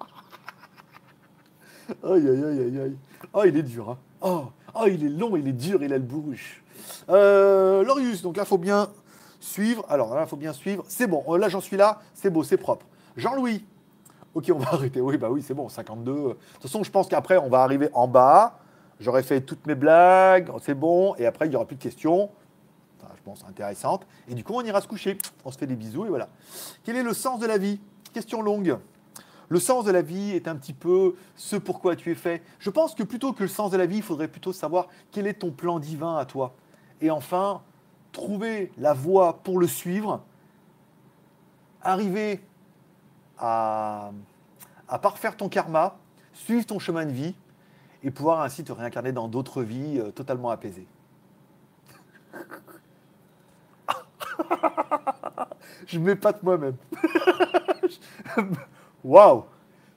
aïe, 2.04 2.06
aïe, 2.28 2.28
aïe, 2.28 2.60
aïe, 2.60 2.80
aïe. 2.80 2.96
Oh, 3.32 3.42
il 3.44 3.56
est 3.56 3.62
dur. 3.62 3.90
Hein. 3.90 3.98
Oh, 4.20 4.46
oh, 4.74 4.86
il 4.86 5.04
est 5.04 5.08
long, 5.08 5.36
il 5.36 5.46
est 5.46 5.52
dur, 5.52 5.82
il 5.82 5.92
a 5.92 5.98
le 5.98 6.04
bourruche. 6.04 6.62
Euh, 7.08 7.82
Lorius, 7.84 8.22
donc 8.22 8.36
là, 8.36 8.44
il 8.44 8.48
faut 8.48 8.58
bien 8.58 8.88
suivre. 9.40 9.84
Alors 9.88 10.14
là, 10.14 10.22
il 10.22 10.28
faut 10.28 10.36
bien 10.36 10.52
suivre. 10.52 10.84
C'est 10.88 11.06
bon, 11.06 11.34
là, 11.34 11.48
j'en 11.48 11.60
suis 11.60 11.76
là. 11.76 12.00
C'est 12.14 12.30
beau, 12.30 12.42
c'est 12.42 12.56
propre. 12.56 12.86
Jean-Louis. 13.16 13.64
Ok, 14.34 14.50
on 14.54 14.58
va 14.58 14.68
arrêter. 14.72 15.00
Oui, 15.00 15.16
bah 15.16 15.28
oui, 15.30 15.42
c'est 15.42 15.54
bon, 15.54 15.68
52. 15.68 16.12
De 16.12 16.28
toute 16.28 16.62
façon, 16.62 16.82
je 16.82 16.90
pense 16.90 17.08
qu'après, 17.08 17.38
on 17.38 17.48
va 17.48 17.62
arriver 17.62 17.88
en 17.92 18.08
bas. 18.08 18.58
J'aurais 18.98 19.22
fait 19.22 19.42
toutes 19.42 19.66
mes 19.66 19.74
blagues, 19.74 20.50
c'est 20.62 20.74
bon. 20.74 21.14
Et 21.16 21.26
après, 21.26 21.46
il 21.46 21.50
n'y 21.50 21.56
aura 21.56 21.66
plus 21.66 21.76
de 21.76 21.82
questions. 21.82 22.30
je 23.00 23.22
pense 23.22 23.44
intéressantes. 23.48 24.06
Et 24.28 24.34
du 24.34 24.42
coup, 24.42 24.54
on 24.54 24.62
ira 24.62 24.80
se 24.80 24.88
coucher. 24.88 25.18
On 25.44 25.50
se 25.50 25.58
fait 25.58 25.66
des 25.66 25.76
bisous 25.76 26.06
et 26.06 26.08
voilà. 26.08 26.28
Quel 26.84 26.96
est 26.96 27.02
le 27.02 27.14
sens 27.14 27.40
de 27.40 27.46
la 27.46 27.58
vie? 27.58 27.80
Question 28.12 28.40
longue. 28.40 28.78
Le 29.48 29.60
sens 29.60 29.84
de 29.84 29.92
la 29.92 30.02
vie 30.02 30.32
est 30.32 30.48
un 30.48 30.56
petit 30.56 30.72
peu 30.72 31.14
ce 31.36 31.56
pourquoi 31.56 31.94
tu 31.94 32.10
es 32.10 32.14
fait. 32.14 32.42
Je 32.58 32.70
pense 32.70 32.94
que 32.94 33.02
plutôt 33.02 33.32
que 33.32 33.42
le 33.42 33.48
sens 33.48 33.70
de 33.70 33.76
la 33.76 33.86
vie, 33.86 33.98
il 33.98 34.02
faudrait 34.02 34.28
plutôt 34.28 34.52
savoir 34.52 34.88
quel 35.12 35.26
est 35.26 35.34
ton 35.34 35.50
plan 35.50 35.78
divin 35.78 36.16
à 36.16 36.24
toi. 36.24 36.54
Et 37.00 37.10
enfin, 37.10 37.62
trouver 38.12 38.72
la 38.78 38.94
voie 38.94 39.40
pour 39.42 39.58
le 39.58 39.66
suivre, 39.66 40.22
arriver 41.82 42.40
à, 43.38 44.10
à 44.88 44.98
parfaire 44.98 45.36
ton 45.36 45.48
karma, 45.48 45.96
suivre 46.32 46.66
ton 46.66 46.78
chemin 46.78 47.06
de 47.06 47.12
vie 47.12 47.34
et 48.02 48.10
pouvoir 48.10 48.42
ainsi 48.42 48.64
te 48.64 48.72
réincarner 48.72 49.12
dans 49.12 49.28
d'autres 49.28 49.62
vies 49.62 49.98
euh, 49.98 50.10
totalement 50.10 50.50
apaisées. 50.50 50.86
Je 55.86 55.98
m'épate 55.98 56.42
moi-même. 56.42 56.76
Waouh 59.04 59.44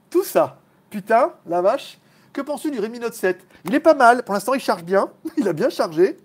Tout 0.09 0.23
ça. 0.23 0.57
Putain, 0.89 1.33
la 1.45 1.61
vache. 1.61 1.99
Que 2.33 2.41
penses-tu 2.41 2.71
du 2.71 2.79
Redmi 2.79 2.99
Note 2.99 3.13
7 3.13 3.45
Il 3.65 3.75
est 3.75 3.79
pas 3.79 3.93
mal. 3.93 4.23
Pour 4.23 4.33
l'instant, 4.33 4.53
il 4.53 4.59
charge 4.59 4.83
bien. 4.83 5.09
Il 5.37 5.47
a 5.47 5.53
bien 5.53 5.69
chargé. 5.69 6.17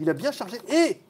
Il 0.00 0.10
a 0.10 0.14
bien 0.14 0.32
chargé. 0.32 0.58
Et 0.68 1.00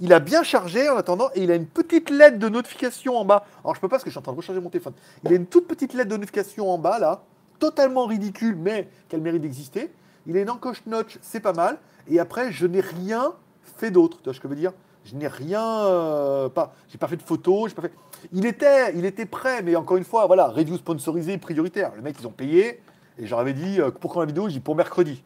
il 0.00 0.12
a 0.12 0.20
bien 0.20 0.42
chargé 0.42 0.88
en 0.88 0.96
attendant. 0.96 1.30
Et 1.34 1.42
il 1.42 1.50
a 1.50 1.54
une 1.54 1.66
petite 1.66 2.10
lettre 2.10 2.38
de 2.38 2.48
notification 2.48 3.16
en 3.16 3.24
bas. 3.24 3.44
Alors, 3.64 3.74
je 3.74 3.80
peux 3.80 3.88
pas 3.88 3.96
parce 3.96 4.04
que 4.04 4.10
je 4.10 4.14
suis 4.14 4.18
en 4.18 4.22
train 4.22 4.32
de 4.32 4.36
recharger 4.36 4.60
mon 4.60 4.70
téléphone. 4.70 4.94
Il 5.24 5.32
a 5.32 5.36
une 5.36 5.46
toute 5.46 5.66
petite 5.66 5.94
lettre 5.94 6.10
de 6.10 6.16
notification 6.16 6.70
en 6.70 6.78
bas, 6.78 6.98
là 6.98 7.22
totalement 7.62 8.06
ridicule, 8.06 8.56
mais 8.56 8.88
qu'elle 9.08 9.20
mérite 9.20 9.42
d'exister. 9.42 9.92
Il 10.26 10.36
a 10.36 10.40
une 10.40 10.50
encoche 10.50 10.84
notch, 10.86 11.18
c'est 11.22 11.38
pas 11.38 11.52
mal. 11.52 11.78
Et 12.08 12.18
après, 12.18 12.50
je 12.50 12.66
n'ai 12.66 12.80
rien 12.80 13.34
fait 13.76 13.92
d'autre. 13.92 14.18
Tu 14.18 14.24
vois 14.24 14.34
ce 14.34 14.40
que 14.40 14.48
je 14.48 14.54
veux 14.54 14.58
dire? 14.58 14.72
Je 15.04 15.14
n'ai 15.14 15.28
rien. 15.28 15.64
Euh, 15.84 16.48
pas, 16.48 16.74
j'ai 16.88 16.98
pas 16.98 17.06
fait 17.06 17.16
de 17.16 17.22
photos, 17.22 17.68
j'ai 17.68 17.76
pas 17.76 17.82
fait. 17.82 17.92
Il 18.32 18.46
était, 18.46 18.92
il 18.96 19.04
était 19.04 19.26
prêt, 19.26 19.62
mais 19.62 19.76
encore 19.76 19.96
une 19.96 20.04
fois, 20.04 20.26
voilà, 20.26 20.48
review 20.48 20.76
sponsorisé, 20.76 21.38
prioritaire. 21.38 21.92
Le 21.94 22.02
mec, 22.02 22.16
ils 22.18 22.26
ont 22.26 22.32
payé. 22.32 22.82
Et 23.16 23.26
j'aurais 23.26 23.52
dit, 23.52 23.80
euh, 23.80 23.92
pour 23.92 24.12
quand 24.12 24.18
la 24.18 24.26
vidéo? 24.26 24.48
J'ai 24.48 24.58
pour 24.58 24.74
mercredi. 24.74 25.22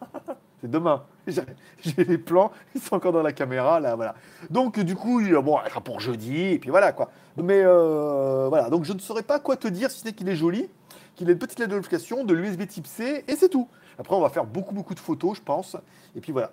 c'est 0.60 0.70
demain. 0.70 1.02
J'ai 1.80 2.04
les 2.04 2.18
plans, 2.18 2.52
ils 2.74 2.80
sont 2.80 2.96
encore 2.96 3.12
dans 3.12 3.22
la 3.22 3.32
caméra, 3.32 3.80
là, 3.80 3.94
voilà. 3.94 4.14
Donc, 4.50 4.80
du 4.80 4.94
coup, 4.96 5.20
bon, 5.42 5.58
il 5.64 5.70
sera 5.70 5.80
pour 5.80 6.00
jeudi, 6.00 6.40
et 6.40 6.58
puis 6.58 6.70
voilà, 6.70 6.92
quoi. 6.92 7.10
Mais 7.36 7.62
euh, 7.64 8.46
voilà, 8.48 8.70
donc 8.70 8.84
je 8.84 8.92
ne 8.92 8.98
saurais 8.98 9.22
pas 9.22 9.38
quoi 9.38 9.56
te 9.56 9.68
dire 9.68 9.90
si 9.90 10.00
c'est 10.00 10.12
qu'il 10.12 10.28
est 10.28 10.36
joli 10.36 10.68
qu'il 11.18 11.28
ait 11.28 11.32
une 11.32 11.38
petite 11.38 11.58
lettre 11.58 11.72
de 11.72 11.76
notification, 11.76 12.22
de 12.22 12.32
l'USB 12.32 12.66
type 12.68 12.86
C, 12.86 13.24
et 13.26 13.34
c'est 13.34 13.48
tout. 13.48 13.68
Après, 13.98 14.14
on 14.14 14.20
va 14.20 14.28
faire 14.28 14.46
beaucoup, 14.46 14.72
beaucoup 14.72 14.94
de 14.94 15.00
photos, 15.00 15.36
je 15.36 15.42
pense. 15.42 15.76
Et 16.14 16.20
puis 16.20 16.30
voilà. 16.30 16.52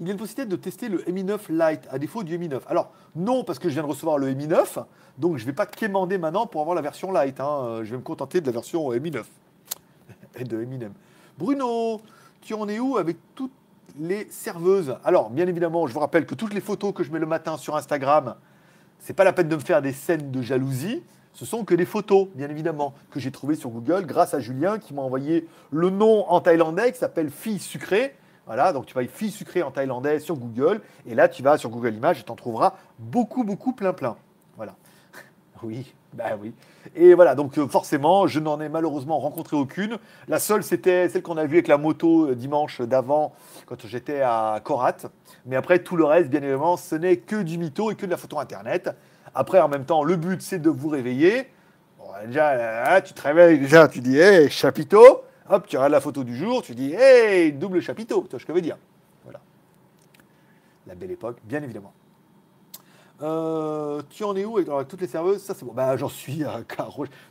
Il 0.00 0.06
y 0.06 0.08
a 0.08 0.12
une 0.12 0.18
possibilité 0.18 0.50
de 0.50 0.56
tester 0.56 0.88
le 0.88 1.04
Mi 1.12 1.22
9 1.22 1.50
Lite 1.50 1.86
à 1.90 1.98
défaut 1.98 2.24
du 2.24 2.38
Mi 2.38 2.48
9. 2.48 2.64
Alors, 2.68 2.92
non, 3.14 3.44
parce 3.44 3.58
que 3.58 3.68
je 3.68 3.74
viens 3.74 3.82
de 3.82 3.88
recevoir 3.88 4.16
le 4.16 4.32
Mi 4.32 4.46
9, 4.46 4.78
donc 5.18 5.36
je 5.36 5.42
ne 5.42 5.46
vais 5.46 5.52
pas 5.52 5.66
quémander 5.66 6.16
maintenant 6.16 6.46
pour 6.46 6.62
avoir 6.62 6.74
la 6.74 6.80
version 6.80 7.12
Lite. 7.12 7.38
Hein. 7.38 7.80
Je 7.82 7.90
vais 7.90 7.98
me 7.98 8.02
contenter 8.02 8.40
de 8.40 8.46
la 8.46 8.52
version 8.52 8.90
Mi 8.90 9.10
9 9.10 9.28
et 10.36 10.44
de 10.44 10.62
Eminem. 10.62 10.94
Bruno, 11.36 12.00
tu 12.44 12.54
en 12.54 12.68
es 12.68 12.78
où 12.78 12.96
avec 12.96 13.16
toutes 13.34 13.52
les 13.98 14.28
serveuses? 14.30 14.96
Alors, 15.04 15.30
bien 15.30 15.46
évidemment, 15.46 15.86
je 15.86 15.94
vous 15.94 16.00
rappelle 16.00 16.26
que 16.26 16.34
toutes 16.34 16.54
les 16.54 16.60
photos 16.60 16.92
que 16.92 17.02
je 17.02 17.10
mets 17.10 17.18
le 17.18 17.26
matin 17.26 17.56
sur 17.56 17.76
Instagram, 17.76 18.36
c'est 18.98 19.14
pas 19.14 19.24
la 19.24 19.32
peine 19.32 19.48
de 19.48 19.56
me 19.56 19.60
faire 19.60 19.82
des 19.82 19.92
scènes 19.92 20.30
de 20.30 20.42
jalousie 20.42 21.02
ce 21.34 21.44
sont 21.44 21.64
que 21.64 21.74
des 21.74 21.84
photos, 21.84 22.28
bien 22.34 22.48
évidemment, 22.48 22.94
que 23.10 23.18
j'ai 23.18 23.32
trouvées 23.32 23.56
sur 23.56 23.70
Google 23.70 24.06
grâce 24.06 24.34
à 24.34 24.40
Julien 24.40 24.78
qui 24.78 24.94
m'a 24.94 25.02
envoyé 25.02 25.48
le 25.72 25.90
nom 25.90 26.30
en 26.30 26.40
thaïlandais 26.40 26.92
qui 26.92 26.98
s'appelle 26.98 27.28
Fille 27.28 27.58
sucrée. 27.58 28.14
Voilà, 28.46 28.72
donc 28.72 28.86
tu 28.86 28.94
vas 28.94 29.04
Fille 29.06 29.32
sucrée 29.32 29.62
en 29.62 29.72
thaïlandais 29.72 30.20
sur 30.20 30.36
Google, 30.36 30.80
et 31.06 31.14
là 31.14 31.28
tu 31.28 31.42
vas 31.42 31.58
sur 31.58 31.70
Google 31.70 31.94
Images 31.94 32.20
et 32.20 32.22
tu 32.22 32.30
en 32.30 32.36
trouveras 32.36 32.74
beaucoup, 32.98 33.42
beaucoup, 33.42 33.72
plein, 33.72 33.92
plein. 33.92 34.16
Voilà. 34.56 34.76
Oui, 35.62 35.94
bah 36.14 36.36
oui. 36.40 36.54
Et 36.94 37.14
voilà, 37.14 37.34
donc 37.34 37.58
euh, 37.58 37.66
forcément, 37.66 38.26
je 38.26 38.38
n'en 38.38 38.60
ai 38.60 38.68
malheureusement 38.68 39.18
rencontré 39.18 39.56
aucune. 39.56 39.98
La 40.28 40.38
seule, 40.38 40.62
c'était 40.62 41.08
celle 41.08 41.22
qu'on 41.22 41.36
a 41.36 41.44
vue 41.44 41.56
avec 41.56 41.66
la 41.66 41.76
moto 41.76 42.28
euh, 42.28 42.34
dimanche 42.36 42.80
d'avant, 42.80 43.34
quand 43.66 43.86
j'étais 43.86 44.20
à 44.20 44.60
Korat. 44.62 44.96
Mais 45.46 45.56
après, 45.56 45.80
tout 45.80 45.96
le 45.96 46.04
reste, 46.04 46.30
bien 46.30 46.40
évidemment, 46.40 46.76
ce 46.76 46.94
n'est 46.94 47.16
que 47.16 47.42
du 47.42 47.58
mytho 47.58 47.90
et 47.90 47.96
que 47.96 48.06
de 48.06 48.10
la 48.12 48.16
photo 48.16 48.38
Internet. 48.38 48.90
Après, 49.34 49.60
en 49.60 49.68
même 49.68 49.84
temps, 49.84 50.04
le 50.04 50.14
but, 50.14 50.40
c'est 50.40 50.60
de 50.60 50.70
vous 50.70 50.88
réveiller. 50.88 51.50
déjà, 52.26 53.00
tu 53.00 53.12
te 53.12 53.22
réveilles, 53.22 53.58
déjà, 53.58 53.88
tu 53.88 54.00
dis, 54.00 54.16
hé, 54.16 54.48
chapiteau. 54.48 55.22
Hop, 55.50 55.66
tu 55.66 55.76
regardes 55.76 55.92
la 55.92 56.00
photo 56.00 56.22
du 56.22 56.36
jour, 56.36 56.62
tu 56.62 56.74
dis, 56.74 56.94
hé, 56.94 57.50
double 57.50 57.80
chapiteau. 57.80 58.22
Tu 58.22 58.30
vois 58.30 58.38
ce 58.38 58.44
que 58.44 58.52
je 58.52 58.56
veux 58.56 58.62
dire? 58.62 58.78
Voilà. 59.24 59.40
La 60.86 60.94
belle 60.94 61.10
époque, 61.10 61.38
bien 61.44 61.62
évidemment. 61.62 61.92
Euh, 63.22 64.02
tu 64.10 64.24
en 64.24 64.34
es 64.36 64.44
où 64.44 64.58
avec 64.58 64.88
toutes 64.88 65.00
les 65.00 65.06
serveuses? 65.06 65.42
Ça, 65.42 65.54
c'est 65.54 65.64
bon. 65.64 65.72
Bah, 65.72 65.96
j'en 65.96 66.08
suis 66.08 66.44
à 66.44 66.62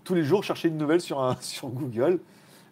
Tous 0.03 0.13
les 0.13 0.23
jours, 0.23 0.43
chercher 0.43 0.69
une 0.69 0.77
nouvelle 0.77 1.01
sur, 1.01 1.21
un, 1.21 1.37
sur 1.41 1.69
Google. 1.69 2.19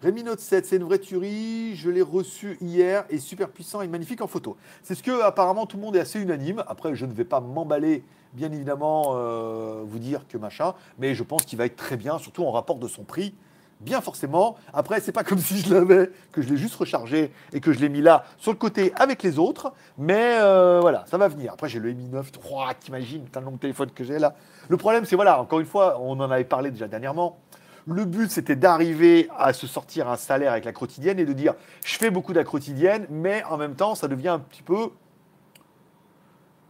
Redmi 0.03 0.23
Note 0.23 0.39
7, 0.39 0.65
c'est 0.65 0.77
une 0.77 0.83
vraie 0.83 0.97
tuerie. 0.97 1.75
Je 1.75 1.89
l'ai 1.91 2.01
reçu 2.01 2.57
hier 2.59 3.05
et 3.09 3.19
super 3.19 3.49
puissant 3.49 3.81
et 3.81 3.87
magnifique 3.87 4.21
en 4.21 4.27
photo. 4.27 4.57
C'est 4.81 4.95
ce 4.95 5.03
que 5.03 5.21
apparemment 5.21 5.67
tout 5.67 5.77
le 5.77 5.83
monde 5.83 5.95
est 5.95 5.99
assez 5.99 6.19
unanime. 6.19 6.63
Après, 6.67 6.95
je 6.95 7.05
ne 7.05 7.13
vais 7.13 7.25
pas 7.25 7.39
m'emballer, 7.39 8.03
bien 8.33 8.51
évidemment, 8.51 9.13
euh, 9.15 9.83
vous 9.85 9.99
dire 9.99 10.25
que 10.27 10.39
machin, 10.39 10.73
mais 10.97 11.13
je 11.13 11.21
pense 11.21 11.45
qu'il 11.45 11.59
va 11.59 11.65
être 11.65 11.75
très 11.75 11.97
bien, 11.97 12.17
surtout 12.17 12.43
en 12.45 12.51
rapport 12.51 12.77
de 12.77 12.87
son 12.87 13.03
prix. 13.03 13.35
Bien 13.81 13.99
forcément. 13.99 14.57
Après, 14.73 14.99
c'est 14.99 15.11
pas 15.11 15.23
comme 15.23 15.39
si 15.39 15.59
je 15.59 15.73
l'avais, 15.73 16.11
que 16.31 16.41
je 16.41 16.49
l'ai 16.49 16.57
juste 16.57 16.75
rechargé 16.75 17.31
et 17.51 17.59
que 17.59 17.73
je 17.73 17.79
l'ai 17.79 17.89
mis 17.89 18.01
là 18.01 18.25
sur 18.37 18.51
le 18.51 18.57
côté 18.57 18.93
avec 18.95 19.23
les 19.23 19.39
autres. 19.39 19.73
Mais 19.97 20.37
euh, 20.39 20.79
voilà, 20.81 21.03
ça 21.09 21.17
va 21.17 21.27
venir. 21.27 21.53
Après, 21.53 21.67
j'ai 21.67 21.79
le 21.79 21.91
Mi 21.91 22.07
9 22.07 22.31
3, 22.31 22.75
t'imagines, 22.75 23.25
t'as 23.31 23.39
le 23.39 23.45
nombre 23.45 23.57
de 23.57 23.61
téléphone 23.61 23.89
que 23.91 24.03
j'ai 24.03 24.19
là. 24.19 24.35
Le 24.69 24.77
problème, 24.77 25.05
c'est 25.05 25.15
voilà, 25.15 25.41
encore 25.41 25.59
une 25.59 25.65
fois, 25.65 25.99
on 25.99 26.19
en 26.19 26.31
avait 26.31 26.43
parlé 26.43 26.69
déjà 26.71 26.87
dernièrement. 26.87 27.39
Le 27.87 28.05
but, 28.05 28.29
c'était 28.29 28.55
d'arriver 28.55 29.27
à 29.37 29.53
se 29.53 29.65
sortir 29.65 30.07
un 30.07 30.15
salaire 30.15 30.51
avec 30.51 30.65
la 30.65 30.71
quotidienne 30.71 31.17
et 31.17 31.25
de 31.25 31.33
dire 31.33 31.55
je 31.83 31.97
fais 31.97 32.11
beaucoup 32.11 32.33
de 32.33 32.37
la 32.37 32.43
quotidienne, 32.43 33.07
mais 33.09 33.43
en 33.45 33.57
même 33.57 33.75
temps, 33.75 33.95
ça 33.95 34.07
devient 34.07 34.29
un 34.29 34.39
petit 34.39 34.61
peu 34.61 34.91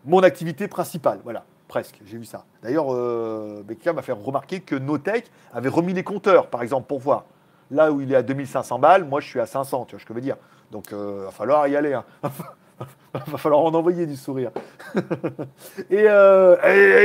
mon 0.06 0.24
activité 0.24 0.70
principale. 0.70 1.20
Voilà, 1.24 1.44
presque, 1.72 2.02
j'ai 2.06 2.18
vu 2.18 2.26
ça. 2.26 2.44
D'ailleurs, 2.62 2.94
euh, 2.94 3.64
m'a 3.96 4.02
fait 4.02 4.12
remarquer 4.12 4.60
que 4.60 4.76
Notech 4.76 5.32
avait 5.54 5.70
remis 5.70 5.94
les 5.94 6.04
compteurs, 6.04 6.48
par 6.48 6.64
exemple, 6.64 6.86
pour 6.86 7.00
voir. 7.00 7.24
Là 7.72 7.94
où 7.94 8.02
il 8.02 8.12
est 8.12 8.16
à 8.18 8.24
2500 8.24 8.78
balles, 8.78 9.06
moi 9.06 9.22
je 9.22 9.28
suis 9.28 9.40
à 9.40 9.46
500, 9.46 9.86
tu 9.86 9.96
vois 9.96 10.02
ce 10.02 10.06
que 10.06 10.14
je 10.14 10.16
veux 10.16 10.22
dire. 10.22 10.36
Donc, 10.70 10.88
il 10.92 10.98
euh, 10.98 11.24
va 11.24 11.32
falloir 11.32 11.66
y 11.70 11.78
aller. 11.78 11.94
Hein. 11.94 12.04
va 13.14 13.38
falloir 13.38 13.62
en 13.62 13.74
envoyer 13.74 14.06
du 14.06 14.18
sourire. 14.18 14.52
Euh, 15.94 16.58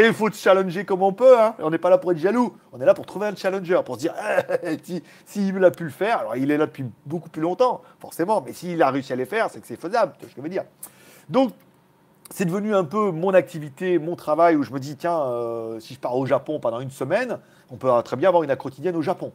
et 0.03 0.07
il 0.07 0.13
faut 0.13 0.31
te 0.31 0.37
challenger 0.37 0.85
comme 0.85 1.03
on 1.03 1.13
peut. 1.13 1.39
Hein. 1.39 1.55
On 1.61 1.71
n'est 1.71 1.79
pas 1.79 1.91
là 1.91 1.99
pour 1.99 2.11
être 2.11 2.19
jaloux. 2.19 2.57
On 2.73 2.81
est 2.81 2.85
là 2.85 2.95
pour 2.95 3.07
trouver 3.07 3.29
un 3.29 3.37
challenger, 3.37 3.81
pour 3.85 3.95
se 3.95 4.01
dire, 4.01 4.15
s'il 4.83 5.03
si, 5.27 5.53
si 5.53 5.65
a 5.65 5.71
pu 5.71 5.85
le 5.85 5.91
faire, 5.91 6.21
alors 6.21 6.37
il 6.37 6.51
est 6.51 6.57
là 6.57 6.67
depuis 6.67 6.87
beaucoup 7.05 7.29
plus 7.29 7.43
longtemps, 7.43 7.83
forcément, 8.01 8.43
mais 8.45 8.53
s'il 8.53 8.83
a 8.83 8.91
réussi 8.91 9.13
à 9.13 9.17
les 9.17 9.27
faire, 9.27 9.49
c'est 9.51 9.61
que 9.61 9.67
c'est 9.67 9.81
faisable, 9.81 10.15
tu 10.19 10.25
vois 10.25 10.31
ce 10.31 10.35
que 10.35 10.41
je 10.41 10.43
veux 10.43 10.49
dire. 10.49 10.65
Donc, 11.29 11.53
c'est 12.31 12.45
devenu 12.45 12.75
un 12.75 12.85
peu 12.85 13.11
mon 13.11 13.35
activité, 13.35 13.99
mon 13.99 14.17
travail, 14.17 14.57
où 14.57 14.63
je 14.63 14.73
me 14.73 14.79
dis, 14.79 14.97
tiens, 14.97 15.21
euh, 15.21 15.81
si 15.81 15.95
je 15.95 16.01
pars 16.01 16.17
au 16.17 16.27
Japon 16.27 16.61
pendant 16.61 16.81
une 16.81 16.91
semaine, 16.91 17.39
on 17.71 17.77
peut 17.77 17.91
très 18.05 18.17
bien 18.17 18.29
avoir 18.29 18.43
une 18.43 18.55
quotidienne 18.57 18.97
au 18.97 19.03
Japon. 19.03 19.33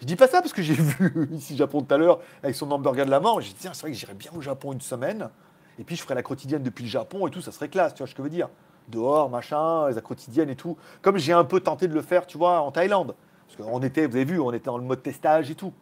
Je 0.00 0.06
dis 0.06 0.16
pas 0.16 0.28
ça 0.28 0.40
parce 0.40 0.52
que 0.52 0.62
j'ai 0.62 0.74
vu 0.78 1.28
ici 1.32 1.56
Japon 1.56 1.82
tout 1.82 1.94
à 1.94 1.98
l'heure 1.98 2.20
avec 2.42 2.54
son 2.54 2.70
hamburger 2.70 3.06
de 3.06 3.10
la 3.10 3.20
main. 3.20 3.32
J'ai 3.40 3.48
dit, 3.48 3.56
tiens, 3.58 3.72
c'est 3.72 3.82
vrai 3.82 3.92
que 3.92 3.96
j'irais 3.96 4.14
bien 4.14 4.30
au 4.36 4.40
Japon 4.40 4.72
une 4.72 4.80
semaine. 4.80 5.30
Et 5.78 5.84
puis 5.84 5.96
je 5.96 6.02
ferais 6.02 6.14
la 6.14 6.22
quotidienne 6.22 6.62
depuis 6.62 6.84
le 6.84 6.90
Japon 6.90 7.26
et 7.26 7.30
tout, 7.30 7.40
ça 7.40 7.52
serait 7.52 7.68
classe, 7.68 7.94
tu 7.94 7.98
vois 7.98 8.06
ce 8.06 8.14
que 8.14 8.18
je 8.18 8.22
veux 8.22 8.30
dire. 8.30 8.48
Dehors, 8.88 9.28
machin, 9.28 9.90
la 9.90 10.00
quotidienne 10.00 10.48
et 10.48 10.56
tout. 10.56 10.76
Comme 11.02 11.18
j'ai 11.18 11.32
un 11.32 11.44
peu 11.44 11.60
tenté 11.60 11.88
de 11.88 11.94
le 11.94 12.02
faire, 12.02 12.26
tu 12.26 12.38
vois, 12.38 12.60
en 12.60 12.70
Thaïlande. 12.70 13.14
Parce 13.46 13.68
qu'on 13.68 13.82
était, 13.82 14.06
vous 14.06 14.16
avez 14.16 14.24
vu, 14.24 14.40
on 14.40 14.52
était 14.52 14.66
dans 14.66 14.78
le 14.78 14.84
mode 14.84 15.02
testage 15.02 15.50
et 15.50 15.54
tout. 15.54 15.72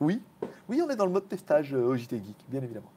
Oui, 0.00 0.22
oui, 0.68 0.80
on 0.84 0.88
est 0.90 0.96
dans 0.96 1.06
le 1.06 1.12
mode 1.12 1.28
testage 1.28 1.74
euh, 1.74 1.86
au 1.86 1.96
JT 1.96 2.16
Geek, 2.18 2.36
bien 2.48 2.62
évidemment. 2.62 2.90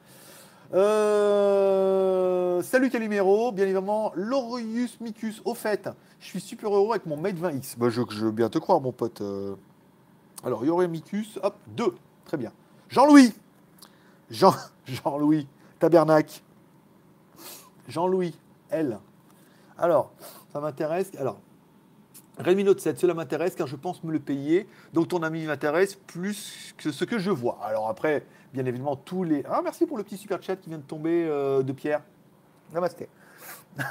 Euh, 0.73 2.61
salut 2.61 2.89
Calimero, 2.89 3.51
bien 3.51 3.65
évidemment, 3.65 4.13
Lorius 4.15 4.99
Micus. 5.01 5.41
Au 5.43 5.53
fait, 5.53 5.89
je 6.19 6.25
suis 6.25 6.39
super 6.39 6.73
heureux 6.73 6.91
avec 6.91 7.05
mon 7.05 7.17
Mate 7.17 7.35
20X. 7.35 7.77
Bah, 7.77 7.89
je, 7.89 8.01
veux 8.01 8.31
bien 8.31 8.49
te 8.49 8.57
croire, 8.57 8.79
mon 8.79 8.93
pote. 8.93 9.19
Euh. 9.21 9.55
Alors, 10.45 10.63
Lorius 10.63 10.89
Micus, 10.89 11.39
hop, 11.43 11.55
2. 11.75 11.93
Très 12.25 12.37
bien. 12.37 12.53
Jean-Louis. 12.89 13.33
Jean, 14.29 14.53
Jean-Louis. 14.85 15.47
Tabernacle. 15.79 16.41
Jean-Louis, 17.87 18.37
L. 18.69 18.97
Alors, 19.77 20.11
ça 20.53 20.61
m'intéresse. 20.61 21.11
Alors, 21.19 21.39
Redmi 22.37 22.63
Note 22.63 22.79
7, 22.79 22.99
cela 22.99 23.13
m'intéresse 23.13 23.55
car 23.55 23.67
je 23.67 23.75
pense 23.75 24.03
me 24.03 24.11
le 24.11 24.19
payer. 24.19 24.67
Donc 24.93 25.09
ton 25.09 25.23
ami 25.23 25.45
m'intéresse 25.45 25.95
plus 25.95 26.73
que 26.77 26.91
ce 26.91 27.05
que 27.05 27.19
je 27.19 27.29
vois. 27.29 27.59
Alors 27.63 27.89
après, 27.89 28.25
bien 28.53 28.65
évidemment, 28.65 28.95
tous 28.95 29.23
les. 29.23 29.43
Ah, 29.49 29.61
merci 29.63 29.85
pour 29.85 29.97
le 29.97 30.03
petit 30.03 30.17
super 30.17 30.41
chat 30.41 30.55
qui 30.55 30.69
vient 30.69 30.77
de 30.77 30.83
tomber 30.83 31.25
euh, 31.27 31.61
de 31.63 31.71
Pierre. 31.71 32.01
Namasté. 32.73 33.09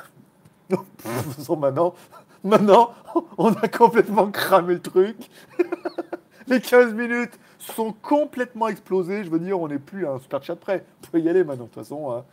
maintenant, 1.59 1.95
maintenant, 2.43 2.95
on 3.37 3.53
a 3.53 3.69
complètement 3.69 4.31
cramé 4.31 4.75
le 4.75 4.81
truc. 4.81 5.17
les 6.47 6.61
15 6.61 6.95
minutes 6.95 7.39
sont 7.59 7.93
complètement 7.93 8.69
explosées. 8.69 9.25
Je 9.25 9.31
veux 9.31 9.39
dire, 9.39 9.61
on 9.61 9.69
n'est 9.69 9.79
plus 9.79 10.07
à 10.07 10.13
un 10.13 10.19
super 10.19 10.43
chat 10.43 10.57
près. 10.57 10.85
On 11.05 11.11
peut 11.11 11.21
y 11.21 11.29
aller 11.29 11.45
maintenant, 11.45 11.65
de 11.65 11.71
toute 11.71 11.83
façon. 11.83 12.11
Hein. 12.11 12.25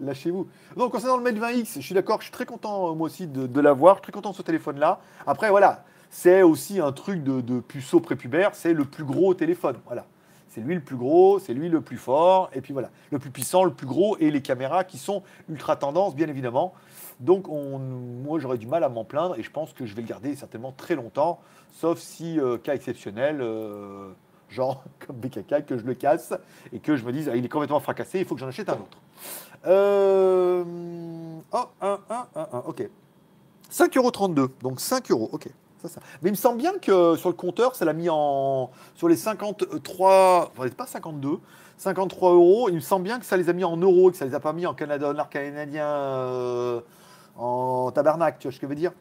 Lâchez-vous. 0.00 0.48
Donc, 0.76 0.92
concernant 0.92 1.16
le 1.16 1.22
Mate 1.22 1.36
20X, 1.36 1.74
je 1.76 1.80
suis 1.80 1.94
d'accord, 1.94 2.18
je 2.20 2.24
suis 2.24 2.32
très 2.32 2.46
content, 2.46 2.90
euh, 2.90 2.94
moi 2.94 3.06
aussi, 3.06 3.26
de, 3.26 3.60
l'avoir. 3.60 3.96
Je 3.96 3.98
suis 3.98 4.04
très 4.04 4.12
content 4.12 4.30
de 4.30 4.36
ce 4.36 4.42
téléphone-là. 4.42 5.00
Après, 5.26 5.50
voilà, 5.50 5.84
c'est 6.08 6.42
aussi 6.42 6.80
un 6.80 6.92
truc 6.92 7.22
de, 7.22 7.40
de 7.40 7.60
puceau 7.60 8.00
prépubère. 8.00 8.54
C'est 8.54 8.72
le 8.72 8.84
plus 8.84 9.04
gros 9.04 9.34
téléphone. 9.34 9.76
Voilà. 9.86 10.06
C'est 10.50 10.60
lui 10.60 10.74
le 10.74 10.80
plus 10.80 10.96
gros, 10.96 11.38
c'est 11.38 11.54
lui 11.54 11.68
le 11.68 11.80
plus 11.80 11.96
fort, 11.96 12.50
et 12.52 12.60
puis 12.60 12.72
voilà, 12.72 12.90
le 13.12 13.20
plus 13.20 13.30
puissant, 13.30 13.62
le 13.62 13.72
plus 13.72 13.86
gros, 13.86 14.16
et 14.18 14.32
les 14.32 14.42
caméras 14.42 14.82
qui 14.82 14.98
sont 14.98 15.22
ultra 15.48 15.76
tendance, 15.76 16.16
bien 16.16 16.26
évidemment. 16.26 16.74
Donc, 17.20 17.48
on, 17.48 17.78
moi, 17.78 18.40
j'aurais 18.40 18.58
du 18.58 18.66
mal 18.66 18.82
à 18.82 18.88
m'en 18.88 19.04
plaindre 19.04 19.38
et 19.38 19.44
je 19.44 19.50
pense 19.50 19.72
que 19.72 19.86
je 19.86 19.94
vais 19.94 20.02
le 20.02 20.08
garder 20.08 20.34
certainement 20.34 20.72
très 20.72 20.96
longtemps, 20.96 21.40
sauf 21.70 22.00
si, 22.00 22.40
euh, 22.40 22.58
cas 22.58 22.74
exceptionnel, 22.74 23.38
euh, 23.40 24.10
genre 24.48 24.82
comme 25.06 25.16
BKK, 25.16 25.66
que 25.66 25.78
je 25.78 25.84
le 25.84 25.94
casse 25.94 26.34
et 26.72 26.80
que 26.80 26.96
je 26.96 27.04
me 27.04 27.12
dise, 27.12 27.28
ah, 27.28 27.36
il 27.36 27.44
est 27.44 27.48
complètement 27.48 27.78
fracassé, 27.78 28.18
il 28.18 28.24
faut 28.24 28.34
que 28.34 28.40
j'en 28.40 28.48
achète 28.48 28.68
un 28.70 28.74
autre. 28.74 28.98
Euh, 29.66 30.64
oh, 31.52 31.64
1, 31.80 31.98
1, 32.08 32.26
1, 32.34 32.48
1, 32.52 32.58
ok. 32.66 32.88
5,32€, 33.70 34.50
donc 34.62 34.80
5 34.80 35.10
euros, 35.10 35.28
ok. 35.32 35.48
Ça, 35.82 35.88
ça. 35.88 36.00
Mais 36.22 36.28
il 36.28 36.32
me 36.32 36.36
semble 36.36 36.58
bien 36.58 36.78
que 36.78 37.16
sur 37.16 37.30
le 37.30 37.34
compteur, 37.34 37.74
ça 37.74 37.84
l'a 37.84 37.92
mis 37.92 38.08
en. 38.10 38.70
Sur 38.94 39.08
les 39.08 39.16
53. 39.16 40.52
Enfin, 40.56 40.68
pas 40.70 40.86
52, 40.86 41.38
53 41.78 42.32
euros. 42.32 42.68
Il 42.68 42.74
me 42.74 42.80
semble 42.80 43.04
bien 43.04 43.18
que 43.18 43.24
ça 43.24 43.36
les 43.36 43.48
a 43.48 43.52
mis 43.54 43.64
en 43.64 43.76
euros 43.78 44.10
et 44.10 44.12
que 44.12 44.18
ça 44.18 44.26
les 44.26 44.34
a 44.34 44.40
pas 44.40 44.52
mis 44.52 44.66
en 44.66 44.74
Canada, 44.74 45.14
en 45.16 45.24
canadien. 45.24 45.86
Euh, 45.86 46.80
en 47.36 47.90
tabernacle, 47.92 48.36
tu 48.40 48.48
vois 48.48 48.52
ce 48.52 48.60
que 48.60 48.66
je 48.66 48.68
veux 48.68 48.76
dire? 48.76 48.92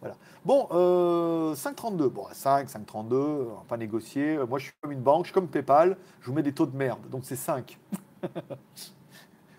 Voilà. 0.00 0.14
Bon, 0.44 0.68
euh, 0.70 1.54
5,32. 1.54 2.08
Bon, 2.08 2.26
5, 2.30 2.68
5,32, 2.68 3.14
on 3.14 3.44
va 3.46 3.64
pas 3.66 3.76
négocier. 3.76 4.38
Moi, 4.48 4.60
je 4.60 4.66
suis 4.66 4.74
comme 4.80 4.92
une 4.92 5.00
banque, 5.00 5.24
je 5.24 5.28
suis 5.28 5.34
comme 5.34 5.48
PayPal, 5.48 5.96
je 6.20 6.26
vous 6.26 6.34
mets 6.34 6.44
des 6.44 6.52
taux 6.52 6.66
de 6.66 6.76
merde. 6.76 7.00
Donc, 7.10 7.22
c'est 7.24 7.34
5. 7.34 7.76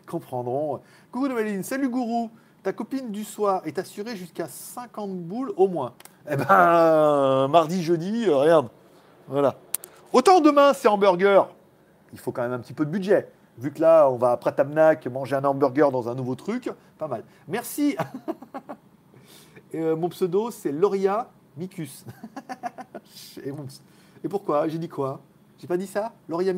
Comprendront. 0.10 0.82
Coucou 1.12 1.28
Noéline, 1.28 1.62
salut 1.62 1.88
Gourou. 1.88 2.32
Ta 2.64 2.74
copine 2.74 3.12
du 3.12 3.24
soir 3.24 3.62
est 3.66 3.78
assurée 3.78 4.16
jusqu'à 4.16 4.48
50 4.48 5.16
boules 5.20 5.54
au 5.56 5.68
moins. 5.68 5.94
Eh 6.30 6.36
ben, 6.36 7.48
mardi, 7.48 7.84
jeudi, 7.84 8.26
euh, 8.28 8.36
regarde. 8.36 8.70
Voilà. 9.28 9.56
Autant 10.12 10.42
demain, 10.42 10.74
c'est 10.74 10.88
hamburger. 10.88 11.48
Il 12.12 12.18
faut 12.20 12.32
quand 12.32 12.42
même 12.42 12.54
un 12.54 12.60
petit 12.60 12.74
peu 12.74 12.86
de 12.86 12.90
budget. 12.90 13.32
Vu 13.60 13.72
que 13.72 13.80
là, 13.80 14.10
on 14.10 14.16
va 14.16 14.32
à 14.32 14.38
Pratamnak 14.38 15.06
manger 15.08 15.36
un 15.36 15.44
hamburger 15.44 15.92
dans 15.92 16.10
un 16.10 16.16
nouveau 16.16 16.34
truc, 16.34 16.72
pas 16.98 17.08
mal. 17.08 17.24
Merci. 17.48 17.96
Euh, 19.76 19.96
mon 19.96 20.10
pseudo, 20.10 20.50
c'est 20.50 20.72
Loria 20.72 21.30
Micus. 21.56 22.04
et, 23.46 24.28
pourquoi? 24.28 24.68
J'ai 24.68 24.80
dit 24.80 24.90
quoi? 24.90 25.22
J'ai 25.60 25.68
pas 25.68 25.78
dit 25.78 25.86
ça? 25.86 26.12
Loria 26.28 26.54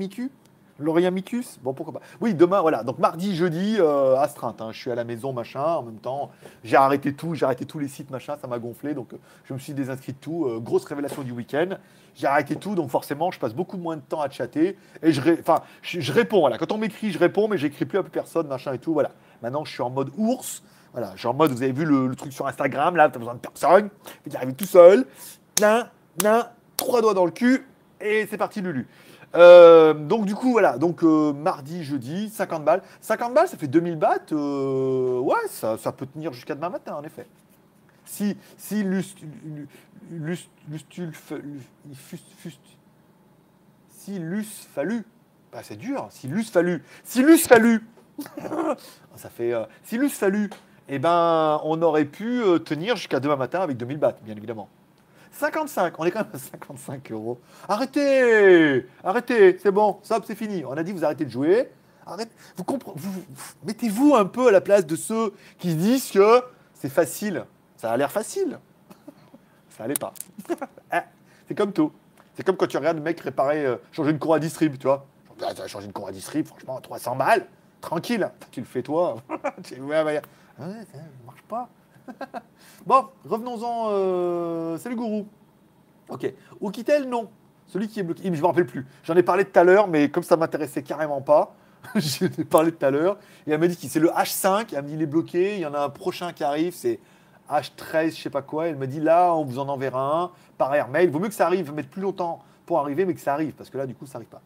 Micus 0.81 1.11
Micus 1.11 1.59
Bon, 1.61 1.73
pourquoi 1.73 1.99
pas. 1.99 2.05
Oui, 2.19 2.33
demain, 2.33 2.61
voilà. 2.61 2.83
Donc, 2.83 2.99
mardi, 2.99 3.35
jeudi, 3.35 3.77
euh, 3.79 4.15
astreinte. 4.17 4.61
Hein. 4.61 4.69
Je 4.71 4.77
suis 4.79 4.91
à 4.91 4.95
la 4.95 5.03
maison, 5.03 5.33
machin. 5.33 5.63
En 5.63 5.83
même 5.83 5.99
temps, 5.99 6.31
j'ai 6.63 6.75
arrêté 6.75 7.13
tout. 7.13 7.35
J'ai 7.35 7.45
arrêté 7.45 7.65
tous 7.65 7.79
les 7.79 7.87
sites, 7.87 8.09
machin. 8.11 8.35
Ça 8.41 8.47
m'a 8.47 8.59
gonflé. 8.59 8.93
Donc, 8.93 9.13
euh, 9.13 9.17
je 9.45 9.53
me 9.53 9.59
suis 9.59 9.73
désinscrit 9.73 10.13
de 10.13 10.17
tout. 10.17 10.47
grosse 10.61 10.85
révélation 10.85 11.21
du 11.21 11.31
week-end. 11.31 11.77
J'ai 12.15 12.27
arrêté 12.27 12.55
tout. 12.55 12.75
Donc, 12.75 12.89
forcément, 12.89 13.31
je 13.31 13.39
passe 13.39 13.53
beaucoup 13.53 13.77
moins 13.77 13.95
de 13.95 14.01
temps 14.01 14.21
à 14.21 14.29
chatter. 14.29 14.77
Et 15.01 15.11
je, 15.11 15.21
enfin, 15.39 15.61
je, 15.81 16.11
réponds. 16.11 16.49
Quand 16.59 16.71
on 16.71 16.77
m'écrit, 16.77 17.11
je 17.11 17.19
réponds, 17.19 17.47
mais 17.47 17.57
j'écris 17.57 17.85
plus 17.85 17.97
à 17.97 18.03
plus 18.03 18.11
personne, 18.11 18.47
machin 18.47 18.73
et 18.73 18.79
tout. 18.79 18.93
Voilà. 18.93 19.11
Maintenant, 19.41 19.65
je 19.65 19.71
suis 19.71 19.81
en 19.81 19.89
mode 19.89 20.11
ours. 20.17 20.63
Voilà, 20.93 21.15
genre 21.15 21.33
en 21.33 21.37
mode, 21.37 21.51
vous 21.51 21.63
avez 21.63 21.71
vu 21.71 21.85
le, 21.85 22.13
truc 22.15 22.33
sur 22.33 22.47
Instagram, 22.47 22.95
là, 22.97 23.09
t'as 23.09 23.17
besoin 23.17 23.35
de 23.35 23.39
personne, 23.39 23.89
vous 24.25 24.35
arrivez 24.35 24.53
tout 24.53 24.65
seul, 24.65 25.05
là, 25.61 25.89
là, 26.21 26.53
trois 26.75 27.01
doigts 27.01 27.13
dans 27.13 27.23
le 27.23 27.31
cul, 27.31 27.65
et 28.01 28.27
c'est 28.29 28.37
parti, 28.37 28.61
Lulu. 28.61 28.87
Euh, 29.35 29.93
donc 29.93 30.25
du 30.25 30.35
coup, 30.35 30.51
voilà, 30.51 30.77
donc 30.77 31.03
euh, 31.03 31.31
mardi, 31.33 31.83
jeudi, 31.83 32.29
50 32.29 32.65
balles. 32.65 32.81
50 33.01 33.33
balles, 33.33 33.47
ça 33.47 33.57
fait 33.57 33.67
2000 33.67 33.95
bahts, 33.95 34.33
euh, 34.33 35.19
ouais, 35.19 35.47
ça, 35.47 35.77
ça, 35.77 35.91
peut 35.91 36.05
tenir 36.05 36.33
jusqu'à 36.33 36.55
demain 36.55 36.69
matin, 36.69 36.95
en 36.95 37.03
effet. 37.03 37.25
Si, 38.05 38.35
si 38.57 38.83
si 43.87 44.19
lus 44.19 44.67
fallu, 44.73 45.05
bah 45.53 45.59
c'est 45.63 45.77
dur, 45.77 46.07
si 46.09 46.27
lus 46.27 46.43
fallu, 46.43 46.83
si 47.03 47.23
lus 47.23 47.37
fallu, 47.37 47.87
ça 49.15 49.29
fait, 49.29 49.53
si 49.83 49.97
lus 49.97 50.09
fallu, 50.09 50.49
eh 50.89 50.99
ben, 50.99 51.61
on 51.63 51.81
aurait 51.81 52.05
pu 52.05 52.41
tenir 52.65 52.97
jusqu'à 52.97 53.19
demain 53.21 53.37
matin 53.37 53.61
avec 53.61 53.77
2000 53.77 53.97
bahts, 53.97 54.17
bien 54.23 54.35
évidemment. 54.35 54.67
55, 55.31 55.99
on 55.99 56.05
est 56.05 56.11
quand 56.11 56.19
même 56.19 56.29
à 56.33 56.37
55 56.37 57.11
euros. 57.11 57.39
Arrêtez 57.67 58.85
Arrêtez, 59.03 59.57
c'est 59.61 59.71
bon, 59.71 59.99
stop, 60.03 60.23
c'est 60.27 60.35
fini. 60.35 60.63
On 60.65 60.73
a 60.73 60.83
dit 60.83 60.91
vous 60.91 61.03
arrêtez 61.05 61.25
de 61.25 61.29
jouer. 61.31 61.69
Arrête, 62.05 62.29
vous, 62.57 62.65
vous 62.95 63.23
mettez-vous 63.63 64.15
un 64.15 64.25
peu 64.25 64.47
à 64.47 64.51
la 64.51 64.61
place 64.61 64.85
de 64.85 64.95
ceux 64.95 65.33
qui 65.59 65.75
disent 65.75 66.11
que 66.11 66.41
c'est 66.73 66.89
facile. 66.89 67.45
Ça 67.77 67.91
a 67.91 67.97
l'air 67.97 68.11
facile. 68.11 68.59
Ça 69.77 69.85
allait 69.85 69.93
pas. 69.93 70.13
Eh, 70.93 70.97
c'est 71.47 71.55
comme 71.55 71.71
tout. 71.71 71.91
C'est 72.35 72.43
comme 72.43 72.57
quand 72.57 72.67
tu 72.67 72.77
regardes 72.77 72.97
le 72.97 73.03
mec 73.03 73.19
réparer, 73.21 73.65
euh, 73.65 73.77
changer 73.91 74.11
une 74.11 74.19
cour 74.19 74.33
à 74.33 74.39
distrib, 74.39 74.77
tu 74.77 74.87
vois. 74.87 75.05
Ah, 75.41 75.67
changer 75.67 75.85
une 75.87 75.93
cour 75.93 76.07
à 76.07 76.11
distrib, 76.11 76.45
franchement, 76.45 76.79
300 76.81 77.15
balles, 77.15 77.47
tranquille. 77.79 78.29
Tu 78.51 78.59
le 78.59 78.65
fais 78.65 78.81
toi. 78.81 79.17
Tu- 79.63 79.79
ouais, 79.79 80.03
ouais. 80.03 80.21
Marche 81.25 81.41
pas. 81.47 81.69
bon, 82.85 83.05
revenons-en. 83.27 83.87
euh, 83.91 84.77
C'est 84.77 84.89
le 84.89 84.95
gourou. 84.95 85.27
Ok. 86.09 86.31
Oukitel, 86.59 87.07
non. 87.07 87.29
Celui 87.67 87.87
qui 87.87 87.99
est 87.99 88.03
bloqué. 88.03 88.23
Je 88.23 88.41
me 88.41 88.45
rappelle 88.45 88.65
plus. 88.65 88.85
J'en 89.03 89.15
ai 89.15 89.23
parlé 89.23 89.45
tout 89.45 89.57
à 89.57 89.63
l'heure, 89.63 89.87
mais 89.87 90.09
comme 90.09 90.23
ça 90.23 90.35
m'intéressait 90.37 90.83
carrément 90.83 91.21
pas, 91.21 91.55
j'en 91.95 92.25
ai 92.37 92.43
parlé 92.43 92.71
tout 92.71 92.85
à 92.85 92.91
l'heure. 92.91 93.17
Et 93.47 93.51
elle 93.51 93.59
m'a 93.59 93.67
dit 93.67 93.77
que 93.77 93.87
c'est 93.87 93.99
le 93.99 94.09
H5. 94.09 94.67
Elle 94.71 94.75
m'a 94.77 94.81
dit 94.81 94.93
il 94.93 95.01
est 95.01 95.05
bloqué. 95.05 95.55
Il 95.55 95.61
y 95.61 95.65
en 95.65 95.73
a 95.73 95.79
un 95.79 95.89
prochain 95.89 96.33
qui 96.33 96.43
arrive. 96.43 96.73
C'est 96.73 96.99
H13, 97.49 98.15
je 98.15 98.21
sais 98.21 98.29
pas 98.29 98.41
quoi. 98.41 98.67
Elle 98.67 98.77
m'a 98.77 98.87
dit 98.87 98.99
là, 98.99 99.33
on 99.33 99.43
vous 99.45 99.59
en 99.59 99.67
enverra 99.69 100.21
un 100.23 100.31
par 100.57 100.73
airmail. 100.75 101.07
Vaut 101.07 101.19
mieux 101.19 101.29
que 101.29 101.33
ça 101.33 101.45
arrive, 101.45 101.73
mettre 101.73 101.89
plus 101.89 102.01
longtemps 102.01 102.43
pour 102.65 102.79
arriver, 102.79 103.05
mais 103.05 103.13
que 103.13 103.19
ça 103.19 103.33
arrive, 103.33 103.53
parce 103.53 103.69
que 103.69 103.77
là, 103.77 103.85
du 103.85 103.95
coup, 103.95 104.05
ça 104.05 104.17
arrive 104.17 104.29
pas. 104.29 104.41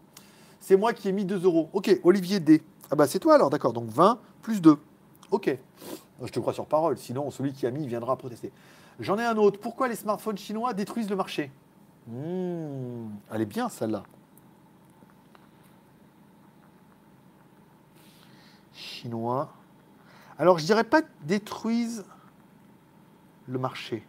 C'est 0.60 0.78
moi 0.78 0.94
qui 0.94 1.10
ai 1.10 1.12
mis 1.12 1.26
2 1.26 1.44
euros. 1.44 1.70
Ok, 1.74 2.00
Olivier 2.04 2.40
D. 2.40 2.64
Ah 2.90 2.96
bah 2.96 3.06
c'est 3.08 3.20
toi 3.20 3.36
alors, 3.36 3.50
d'accord. 3.50 3.74
Donc 3.74 3.90
20 3.90 4.20
plus 4.42 4.62
2. 4.62 4.78
Ok. 5.32 5.56
Je 6.22 6.32
te 6.32 6.40
crois 6.40 6.54
sur 6.54 6.66
parole, 6.66 6.98
sinon 6.98 7.30
celui 7.30 7.54
qui 7.54 7.68
a 7.68 7.72
mis 7.72 7.88
viendra 7.88 8.16
protester. 8.16 8.52
J'en 9.00 9.18
ai 9.20 9.26
un 9.26 9.38
autre. 9.38 9.60
Pourquoi 9.60 9.88
les 9.88 9.96
smartphones 9.96 10.38
chinois 10.38 10.74
détruisent 10.74 11.10
le 11.10 11.16
marché? 11.16 11.52
Hmm, 12.08 13.10
Elle 13.32 13.42
est 13.42 13.46
bien 13.46 13.68
celle-là. 13.68 14.04
Chinois. 18.74 19.50
Alors 20.38 20.60
je 20.60 20.66
dirais 20.66 20.84
pas 20.84 21.02
détruisent 21.24 22.06
le 23.48 23.60
marché. 23.60 24.06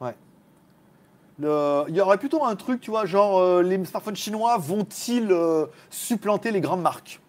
Ouais. 0.00 0.16
Il 1.38 1.94
y 1.94 2.00
aurait 2.00 2.18
plutôt 2.18 2.44
un 2.44 2.56
truc, 2.56 2.80
tu 2.80 2.90
vois, 2.90 3.04
genre 3.04 3.38
euh, 3.38 3.62
les 3.62 3.84
smartphones 3.84 4.16
chinois 4.16 4.56
vont-ils 4.56 5.30
euh, 5.30 5.66
supplanter 5.90 6.50
les 6.50 6.60
grandes 6.60 6.80
marques? 6.82 7.20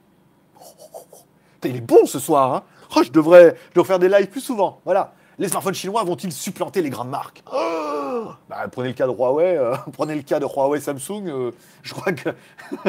Oh, 0.59 0.63
oh, 0.93 0.99
oh, 1.11 1.17
Il 1.65 1.75
est 1.75 1.81
bon 1.81 2.05
ce 2.05 2.19
soir, 2.19 2.53
hein 2.53 2.63
Oh, 2.95 3.01
je, 3.03 3.11
devrais, 3.11 3.55
je 3.75 3.83
faire 3.83 3.99
des 3.99 4.09
lives 4.09 4.27
plus 4.27 4.41
souvent. 4.41 4.81
Voilà. 4.85 5.13
Les 5.39 5.47
smartphones 5.49 5.75
chinois 5.75 6.03
vont-ils 6.03 6.31
supplanter 6.31 6.81
les 6.81 6.89
grandes 6.89 7.09
marques? 7.09 7.43
Oh 7.53 8.29
Bah, 8.49 8.67
Prenez 8.71 8.87
le 8.89 8.93
cas 8.95 9.05
de 9.05 9.11
Huawei, 9.11 9.55
euh, 9.57 9.75
prenez 9.93 10.15
le 10.15 10.23
cas 10.23 10.39
de 10.39 10.45
Huawei 10.45 10.79
Samsung. 10.79 11.27
euh, 11.27 11.51
je 11.83 11.93
crois 11.93 12.11
que 12.11 12.31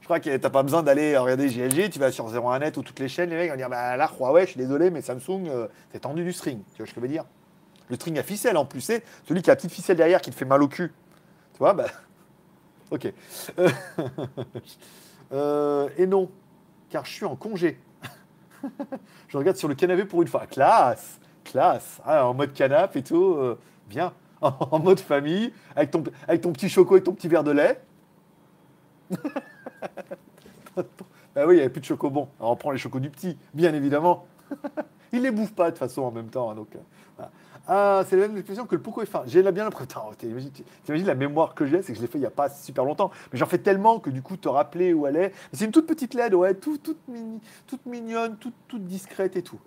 je 0.00 0.04
crois 0.04 0.18
que 0.18 0.36
t'as 0.36 0.50
pas 0.50 0.64
besoin 0.64 0.82
d'aller 0.82 1.16
regarder 1.16 1.46
GLG. 1.48 1.90
Tu 1.90 2.00
vas 2.00 2.10
sur 2.10 2.28
01net 2.28 2.76
ou 2.76 2.82
toutes 2.82 2.98
les 2.98 3.08
chaînes, 3.08 3.30
les 3.30 3.36
mecs 3.36 3.50
vont 3.50 3.56
dire 3.56 3.68
bah 3.70 3.96
là 3.96 4.10
Huawei, 4.18 4.46
je 4.46 4.50
suis 4.50 4.58
désolé, 4.58 4.90
mais 4.90 5.00
Samsung, 5.00 5.46
euh, 5.46 5.68
c'est 5.92 6.00
tendu 6.00 6.24
du 6.24 6.32
string. 6.32 6.58
Tu 6.74 6.78
vois 6.78 6.86
ce 6.86 6.90
que 6.92 6.96
je 6.96 7.02
veux 7.06 7.08
dire? 7.12 7.24
Le 7.88 7.94
string 7.94 8.18
à 8.18 8.24
ficelle 8.24 8.56
en 8.56 8.64
plus, 8.64 8.80
c'est 8.80 9.04
celui 9.28 9.40
qui 9.42 9.50
a 9.50 9.52
la 9.52 9.56
petite 9.56 9.70
ficelle 9.72 9.96
derrière 9.96 10.20
qui 10.20 10.30
te 10.30 10.36
fait 10.36 10.44
mal 10.44 10.60
au 10.62 10.68
cul. 10.68 10.92
Tu 11.52 11.58
vois? 11.58 11.72
Bah 11.74 11.86
ok. 12.90 13.12
Euh, 15.32 15.88
et 15.96 16.06
non, 16.06 16.30
car 16.90 17.04
je 17.06 17.12
suis 17.12 17.24
en 17.24 17.36
congé. 17.36 17.78
je 19.28 19.36
regarde 19.36 19.56
sur 19.56 19.68
le 19.68 19.74
canapé 19.74 20.04
pour 20.04 20.22
une 20.22 20.28
fois. 20.28 20.46
Classe, 20.46 21.20
classe. 21.44 22.00
Ah, 22.04 22.26
en 22.26 22.34
mode 22.34 22.52
canapé 22.52 23.00
et 23.00 23.02
tout. 23.02 23.34
euh, 23.34 23.58
bien. 23.88 24.12
En 24.42 24.80
mode 24.80 24.98
famille, 24.98 25.52
avec 25.76 25.92
ton, 25.92 26.02
petit 26.52 26.68
choco 26.68 26.96
et 26.96 27.02
ton 27.04 27.12
petit 27.12 27.28
verre 27.28 27.44
de 27.44 27.52
lait. 27.52 27.80
bah 30.76 31.46
oui, 31.46 31.50
il 31.50 31.54
n'y 31.54 31.60
avait 31.60 31.68
plus 31.68 31.80
de 31.80 31.86
choco 31.86 32.10
bon. 32.10 32.28
On 32.40 32.56
prend 32.56 32.72
les 32.72 32.78
chocos 32.78 32.98
du 32.98 33.08
petit, 33.08 33.38
bien 33.54 33.72
évidemment. 33.72 34.26
il 35.12 35.22
les 35.22 35.30
bouffe 35.30 35.52
pas 35.52 35.70
de 35.70 35.78
façon 35.78 36.02
en 36.02 36.10
même 36.10 36.28
temps. 36.28 36.50
hein, 36.50 36.56
donc, 36.56 36.74
euh. 36.74 37.24
Ah, 37.68 38.02
c'est 38.08 38.16
la 38.16 38.26
même 38.26 38.36
expression 38.36 38.66
que 38.66 38.74
le 38.74 38.82
Poco 38.82 39.02
F1. 39.04 39.22
J'ai 39.26 39.40
la 39.42 39.52
bien 39.52 39.64
l'impression. 39.64 40.00
T'imagines 40.18 41.06
la 41.06 41.14
mémoire 41.14 41.54
que 41.54 41.64
j'ai, 41.64 41.80
c'est 41.82 41.92
que 41.92 41.96
je 41.96 42.02
l'ai 42.02 42.08
fait 42.08 42.18
il 42.18 42.22
n'y 42.22 42.26
a 42.26 42.30
pas 42.30 42.48
super 42.50 42.84
longtemps. 42.84 43.10
Mais 43.32 43.38
j'en 43.38 43.46
fais 43.46 43.58
tellement 43.58 44.00
que 44.00 44.10
du 44.10 44.20
coup, 44.20 44.36
te 44.36 44.48
rappeler 44.48 44.92
où 44.92 45.06
elle 45.06 45.16
est. 45.16 45.32
C'est 45.52 45.64
une 45.66 45.70
toute 45.70 45.86
petite 45.86 46.14
LED, 46.14 46.34
ouais, 46.34 46.54
tout- 46.54 46.78
toute, 46.78 46.98
mignonne, 47.86 48.36
toute, 48.36 48.84
discrète 48.84 49.36
et 49.36 49.42
tout. 49.42 49.60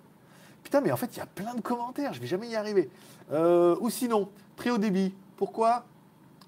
Putain, 0.62 0.80
mais 0.82 0.92
en 0.92 0.96
fait, 0.96 1.14
il 1.16 1.18
y 1.18 1.22
a 1.22 1.26
plein 1.26 1.54
de 1.54 1.60
commentaires, 1.62 2.12
je 2.12 2.20
vais 2.20 2.26
jamais 2.26 2.48
y 2.48 2.56
arriver. 2.56 2.90
Euh, 3.32 3.76
ou 3.80 3.88
sinon, 3.88 4.28
très 4.56 4.70
haut 4.70 4.78
débit. 4.78 5.14
Pourquoi 5.36 5.84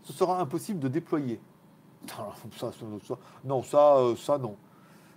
ce 0.04 0.12
sera 0.12 0.40
impossible 0.40 0.80
de 0.80 0.88
déployer? 0.88 1.40
Non, 3.44 3.62
ça, 3.62 3.96
euh, 3.96 4.16
ça, 4.16 4.38
non. 4.38 4.56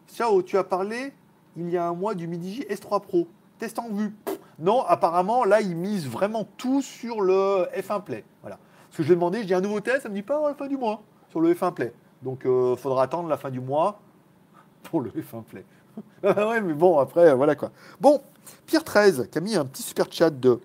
Ciao, 0.08 0.42
tu 0.44 0.58
as 0.58 0.64
parlé 0.64 1.14
il 1.58 1.70
y 1.70 1.78
a 1.78 1.88
un 1.88 1.94
mois 1.94 2.16
du 2.16 2.28
Midigi 2.28 2.62
S3 2.70 3.02
Pro. 3.02 3.28
Test 3.60 3.80
en 3.80 3.90
vue. 3.90 4.14
Non, 4.62 4.84
apparemment, 4.84 5.44
là, 5.44 5.60
ils 5.60 5.76
misent 5.76 6.08
vraiment 6.08 6.48
tout 6.56 6.84
sur 6.84 7.22
le 7.22 7.68
F1 7.76 8.04
Play. 8.04 8.24
Voilà. 8.42 8.60
Parce 8.86 8.98
que 8.98 9.04
je 9.04 9.08
lui 9.08 9.14
ai 9.14 9.16
demandé, 9.16 9.42
je 9.42 9.48
dis 9.48 9.54
un 9.56 9.62
nouveau 9.62 9.80
test, 9.80 10.04
ça 10.04 10.10
me 10.10 10.14
dit 10.14 10.22
pas 10.22 10.38
à 10.46 10.50
la 10.50 10.54
fin 10.54 10.68
du 10.68 10.78
mois 10.78 11.02
sur 11.30 11.42
le 11.42 11.52
F1 11.52 11.74
Play. 11.74 11.94
Donc, 12.22 12.44
il 12.46 12.78
faudra 12.78 13.04
attendre 13.04 13.28
la 13.28 13.38
fin 13.38 13.50
du 13.50 13.60
mois 13.60 14.00
pour 14.84 15.02
le 15.02 15.10
F1 15.10 15.44
Play. 15.44 15.66
Ah 16.24 16.48
ouais, 16.48 16.62
mais 16.62 16.74
bon, 16.74 17.00
après, 17.00 17.30
euh, 17.30 17.34
voilà 17.34 17.56
quoi. 17.56 17.72
Bon, 18.00 18.22
Pierre 18.66 18.84
13, 18.84 19.28
qui 19.30 19.38
a 19.38 19.42
mis 19.42 19.56
un 19.56 19.66
petit 19.66 19.84
super 19.84 20.06
chat 20.10 20.30
de 20.30 20.62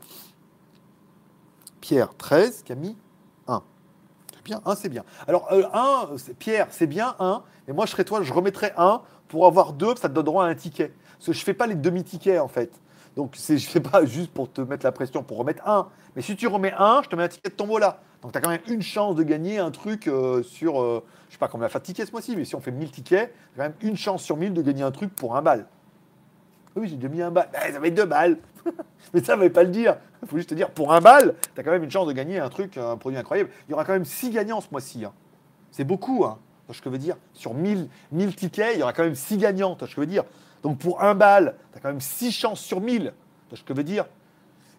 Pierre 1.81 2.15
13, 2.15 2.63
qui 2.63 2.73
a 2.73 2.77
mis 2.77 2.97
1. 3.49 3.63
C'est 4.35 4.45
bien, 4.45 4.61
1 4.65 4.75
c'est 4.77 4.89
bien. 4.89 5.05
Alors, 5.27 5.49
1, 5.51 6.11
Pierre, 6.39 6.69
c'est 6.71 6.87
bien 6.87 7.17
1, 7.19 7.43
mais 7.67 7.75
moi 7.75 7.87
je 7.87 7.91
serais 7.91 8.05
toi, 8.05 8.23
je 8.23 8.33
remettrais 8.33 8.73
1 8.77 9.01
pour 9.27 9.47
avoir 9.47 9.73
2, 9.73 9.97
ça 9.97 10.09
te 10.09 10.15
donne 10.15 10.27
droit 10.27 10.45
à 10.45 10.49
un 10.49 10.55
ticket. 10.55 10.93
Parce 11.15 11.27
que 11.27 11.33
je 11.33 11.43
fais 11.43 11.55
pas 11.55 11.67
les 11.67 11.75
demi-tickets 11.75 12.39
en 12.39 12.49
fait. 12.49 12.71
Donc 13.17 13.35
je 13.37 13.57
fais 13.57 13.81
pas 13.81 14.05
juste 14.05 14.31
pour 14.31 14.53
te 14.53 14.61
mettre 14.61 14.85
la 14.85 14.93
pression 14.93 15.23
pour 15.23 15.39
remettre 15.39 15.67
1. 15.67 15.89
Mais 16.15 16.23
si 16.23 16.37
tu 16.37 16.47
remets 16.47 16.75
1, 16.77 17.03
je 17.05 17.09
te 17.09 17.17
mets 17.17 17.23
un 17.23 17.29
ticket 17.29 17.49
de 17.49 17.55
tombola. 17.55 18.01
Donc 18.23 18.33
tu 18.33 18.39
as 18.39 18.41
quand 18.43 18.51
même 18.51 18.61
une 18.69 18.83
chance 18.83 19.17
de 19.17 19.23
gagner 19.23 19.59
un 19.59 19.71
truc 19.71 20.07
euh, 20.07 20.43
sur, 20.43 20.83
euh, 20.83 21.03
je 21.29 21.33
sais 21.33 21.39
pas 21.39 21.49
combien 21.49 21.67
on 21.75 21.79
de 21.79 21.83
tickets 21.83 22.07
ce 22.07 22.13
mois-ci, 22.13 22.37
mais 22.37 22.45
si 22.45 22.55
on 22.55 22.61
fait 22.61 22.71
1000 22.71 22.91
tickets, 22.91 23.33
t'as 23.57 23.63
quand 23.63 23.69
même 23.71 23.91
une 23.91 23.97
chance 23.97 24.23
sur 24.23 24.37
1000 24.37 24.53
de 24.53 24.61
gagner 24.63 24.83
un 24.83 24.91
truc 24.91 25.15
pour 25.15 25.35
un 25.35 25.43
bal. 25.43 25.67
Oui, 26.77 26.89
j'ai 26.89 26.97
déjà 26.97 27.09
mis 27.09 27.23
un 27.23 27.31
bal. 27.31 27.49
Eh, 27.67 27.73
ça 27.73 27.81
va 27.81 27.89
deux 27.89 28.05
balles. 28.05 28.37
Mais 29.15 29.25
ça, 29.25 29.37
ne 29.37 29.43
va 29.43 29.51
pas 29.51 29.63
le 29.63 29.71
dire. 29.71 29.97
Il 30.23 30.29
faut 30.29 30.37
juste 30.37 30.51
te 30.51 30.55
dire, 30.55 30.71
pour 30.71 30.93
un 30.93 31.01
bal, 31.01 31.35
tu 31.55 31.61
as 31.61 31.65
quand 31.65 31.71
même 31.71 31.85
une 31.85 31.91
chance 31.91 32.07
de 32.07 32.13
gagner 32.13 32.39
un 32.39 32.51
truc, 32.51 32.77
un 32.77 32.99
produit 32.99 33.19
incroyable. 33.19 33.49
Il 33.67 33.71
y 33.71 33.75
aura 33.75 33.85
quand 33.85 33.95
même 33.95 34.05
6 34.05 34.31
gagnants 34.31 34.61
ce 34.61 34.69
mois-ci. 34.71 35.05
hein. 35.05 35.13
C'est 35.71 35.85
beaucoup, 35.85 36.25
hein. 36.25 36.39
Tu 36.69 36.75
ce 36.75 36.83
que 36.83 36.91
je 36.91 36.93
veux 36.93 36.99
dire. 36.99 37.17
Sur 37.33 37.55
1000, 37.55 37.89
1000 38.13 38.35
tickets, 38.35 38.75
il 38.75 38.81
y 38.81 38.83
aura 38.83 38.93
quand 38.93 39.05
même 39.05 39.15
6 39.15 39.39
gagnants. 39.39 39.77
Tu 39.77 39.85
ce 39.87 39.91
que 39.91 39.95
je 39.95 40.01
veux 40.01 40.07
dire. 40.07 40.25
Donc 40.63 40.79
pour 40.79 41.03
un 41.03 41.15
bal, 41.15 41.57
tu 41.73 41.79
as 41.79 41.81
quand 41.81 41.89
même 41.89 42.01
6 42.01 42.33
chances 42.33 42.61
sur 42.61 42.81
1000. 42.81 43.03
Tu 43.03 43.11
vois 43.51 43.59
ce 43.59 43.63
que 43.63 43.73
je 43.75 43.77
veux 43.77 43.85
dire. 43.85 44.07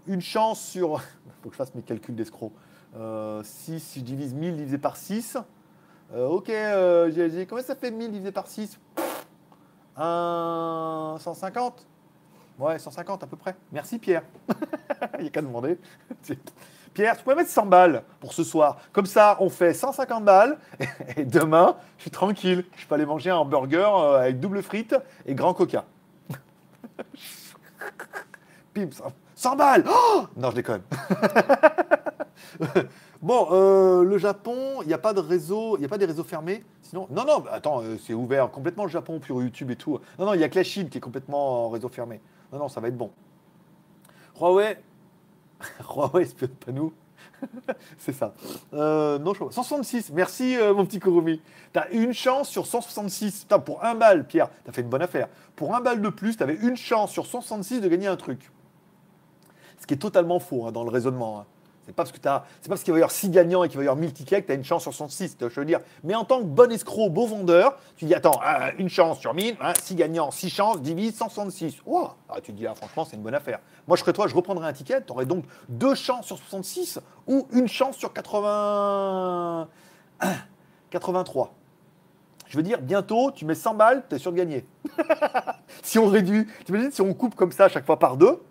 Une 0.07 0.21
chance 0.21 0.61
sur. 0.61 1.01
Il 1.25 1.31
faut 1.43 1.49
que 1.49 1.55
je 1.55 1.57
fasse 1.57 1.73
mes 1.75 1.81
calculs 1.81 2.15
d'escroc. 2.15 2.51
Euh, 2.95 3.41
6, 3.43 3.79
si 3.79 3.99
je 3.99 4.05
divise 4.05 4.33
1000 4.33 4.55
divisé 4.57 4.77
par 4.77 4.95
6. 4.97 5.37
Euh, 6.13 6.27
ok, 6.27 6.49
euh, 6.49 7.11
j'ai- 7.11 7.29
j'ai- 7.29 7.45
comment 7.45 7.61
ça 7.61 7.75
fait 7.75 7.91
1000 7.91 8.11
divisé 8.11 8.31
par 8.31 8.47
6 8.47 8.79
Un 9.95 11.15
150 11.19 11.85
Ouais, 12.59 12.79
150 12.79 13.23
à 13.23 13.27
peu 13.27 13.37
près. 13.37 13.55
Merci 13.71 13.99
Pierre. 13.99 14.23
Il 15.19 15.21
n'y 15.21 15.27
a 15.27 15.29
qu'à 15.29 15.41
demander. 15.41 15.77
Pierre, 16.97 17.15
tu 17.15 17.21
pourrais 17.21 17.35
mettre 17.35 17.51
100 17.51 17.67
balles 17.67 18.01
pour 18.19 18.33
ce 18.33 18.43
soir. 18.43 18.79
Comme 18.91 19.05
ça, 19.05 19.37
on 19.39 19.51
fait 19.51 19.75
150 19.75 20.25
balles. 20.25 20.57
Et 21.15 21.25
demain, 21.25 21.75
je 21.99 22.01
suis 22.01 22.09
tranquille. 22.09 22.65
Je 22.75 22.87
peux 22.87 22.95
aller 22.95 23.05
manger 23.05 23.29
un 23.29 23.35
hamburger 23.35 23.95
euh, 23.95 24.21
avec 24.21 24.39
double 24.39 24.63
frite 24.63 24.95
et 25.27 25.35
grand 25.35 25.53
coca. 25.53 25.85
Pim, 28.73 28.89
100 28.89 29.13
100 29.35 29.55
balles 29.55 29.83
Oh 29.87 30.25
Non, 30.35 30.49
je 30.49 30.55
déconne. 30.55 30.81
bon, 33.21 33.47
euh, 33.51 34.03
le 34.03 34.17
Japon, 34.17 34.81
il 34.81 34.87
n'y 34.87 34.93
a 34.95 34.97
pas 34.97 35.13
de 35.13 35.19
réseau, 35.19 35.77
il 35.77 35.81
n'y 35.81 35.85
a 35.85 35.89
pas 35.89 35.99
des 35.99 36.07
réseaux 36.07 36.23
fermés. 36.23 36.63
Sinon, 36.81 37.07
non, 37.11 37.25
non, 37.25 37.43
attends, 37.51 37.83
euh, 37.83 37.97
c'est 38.03 38.15
ouvert 38.15 38.49
complètement 38.49 38.85
le 38.85 38.89
Japon 38.89 39.21
sur 39.23 39.39
YouTube 39.39 39.69
et 39.69 39.75
tout. 39.75 39.99
Non, 40.17 40.25
non, 40.25 40.33
il 40.33 40.39
n'y 40.39 40.43
a 40.43 40.49
que 40.49 40.57
la 40.57 40.63
Chine 40.63 40.89
qui 40.89 40.97
est 40.97 41.01
complètement 41.01 41.67
en 41.67 41.69
réseau 41.69 41.89
fermé. 41.89 42.21
Non, 42.51 42.57
non, 42.57 42.69
ça 42.69 42.81
va 42.81 42.87
être 42.87 42.97
bon. 42.97 43.11
Huawei, 44.39 44.79
Huawei 45.89 46.23
espionne 46.23 46.49
pas 46.51 46.71
nous. 46.71 46.93
c'est 47.97 48.13
ça. 48.13 48.33
Euh, 48.73 49.19
non, 49.19 49.33
je 49.33 49.39
vois 49.39 49.49
pas. 49.49 49.53
166, 49.53 50.11
merci 50.13 50.55
euh, 50.55 50.73
mon 50.73 50.85
petit 50.85 50.99
Kurumi. 50.99 51.41
T'as 51.73 51.87
une 51.91 52.13
chance 52.13 52.49
sur 52.49 52.65
166. 52.65 53.41
Putain, 53.41 53.59
pour 53.59 53.83
un 53.83 53.95
balle, 53.95 54.25
Pierre, 54.25 54.49
t'as 54.65 54.71
fait 54.71 54.81
une 54.81 54.89
bonne 54.89 55.01
affaire. 55.01 55.27
Pour 55.55 55.75
un 55.75 55.81
balle 55.81 56.01
de 56.01 56.09
plus, 56.09 56.37
t'avais 56.37 56.55
une 56.55 56.77
chance 56.77 57.11
sur 57.11 57.25
166 57.25 57.81
de 57.81 57.87
gagner 57.87 58.07
un 58.07 58.15
truc. 58.15 58.51
Ce 59.79 59.85
qui 59.85 59.93
est 59.93 59.97
totalement 59.97 60.39
faux 60.39 60.65
hein, 60.65 60.71
dans 60.71 60.83
le 60.83 60.89
raisonnement. 60.89 61.39
hein. 61.41 61.45
C'est 61.87 61.93
pas 61.93 62.03
parce 62.03 62.11
que 62.11 62.19
t'as, 62.19 62.43
c'est 62.61 62.67
pas 62.67 62.73
parce 62.73 62.83
qu'il 62.83 62.91
va 62.91 62.99
y 62.99 63.01
avoir 63.01 63.11
6 63.11 63.29
gagnants 63.29 63.63
et 63.63 63.69
qu'il 63.69 63.77
va 63.77 63.83
y 63.85 63.87
avoir 63.87 63.95
1000 63.95 64.11
tickets 64.11 64.41
que 64.41 64.47
tu 64.47 64.51
as 64.51 64.55
une 64.55 64.65
chance 64.65 64.81
sur 64.81 64.93
106, 64.93 65.37
tu 65.37 65.39
vois 65.39 65.49
ce 65.49 65.55
que 65.55 65.55
je 65.55 65.59
veux 65.61 65.65
dire. 65.65 65.79
Mais 66.03 66.15
en 66.15 66.25
tant 66.25 66.39
que 66.39 66.43
bon 66.43 66.69
escroc, 66.69 67.09
beau 67.09 67.27
vendeur, 67.27 67.77
tu 67.95 68.03
dis 68.03 68.13
attends, 68.13 68.41
euh, 68.45 68.71
une 68.77 68.89
chance 68.89 69.19
sur 69.19 69.33
1000, 69.33 69.55
6 69.81 69.95
gagnants, 69.95 70.29
6 70.29 70.49
chances, 70.49 70.81
divise 70.81 71.15
166. 71.15 71.77
Wow. 71.85 72.09
Ah, 72.27 72.41
tu 72.43 72.51
dis 72.51 72.63
là, 72.63 72.75
franchement, 72.75 73.05
c'est 73.05 73.15
une 73.15 73.21
bonne 73.21 73.35
affaire. 73.35 73.59
Moi, 73.87 73.95
je 73.95 74.01
serais 74.01 74.11
toi, 74.11 74.27
je 74.27 74.35
reprendrais 74.35 74.67
un 74.67 74.73
ticket, 74.73 75.01
tu 75.01 75.13
aurais 75.13 75.25
donc 75.25 75.45
deux 75.69 75.95
chances 75.95 76.25
sur 76.25 76.37
66 76.37 76.99
ou 77.25 77.47
une 77.53 77.69
chance 77.69 77.95
sur 77.95 78.11
80... 78.11 79.69
83. 80.89 81.53
Je 82.47 82.57
veux 82.57 82.63
dire, 82.63 82.81
bientôt, 82.81 83.31
tu 83.31 83.45
mets 83.45 83.55
100 83.55 83.75
balles, 83.75 84.03
tu 84.09 84.15
es 84.15 84.19
sûr 84.19 84.33
de 84.33 84.37
gagner. 84.37 84.65
si 85.83 85.99
on 85.99 86.07
réduit, 86.07 86.47
tu 86.65 86.73
imagines 86.73 86.91
si 86.91 87.01
on 87.01 87.13
coupe 87.13 87.35
comme 87.35 87.53
ça 87.53 87.65
à 87.65 87.69
chaque 87.69 87.85
fois 87.85 87.99
par 87.99 88.17
deux, 88.17 88.41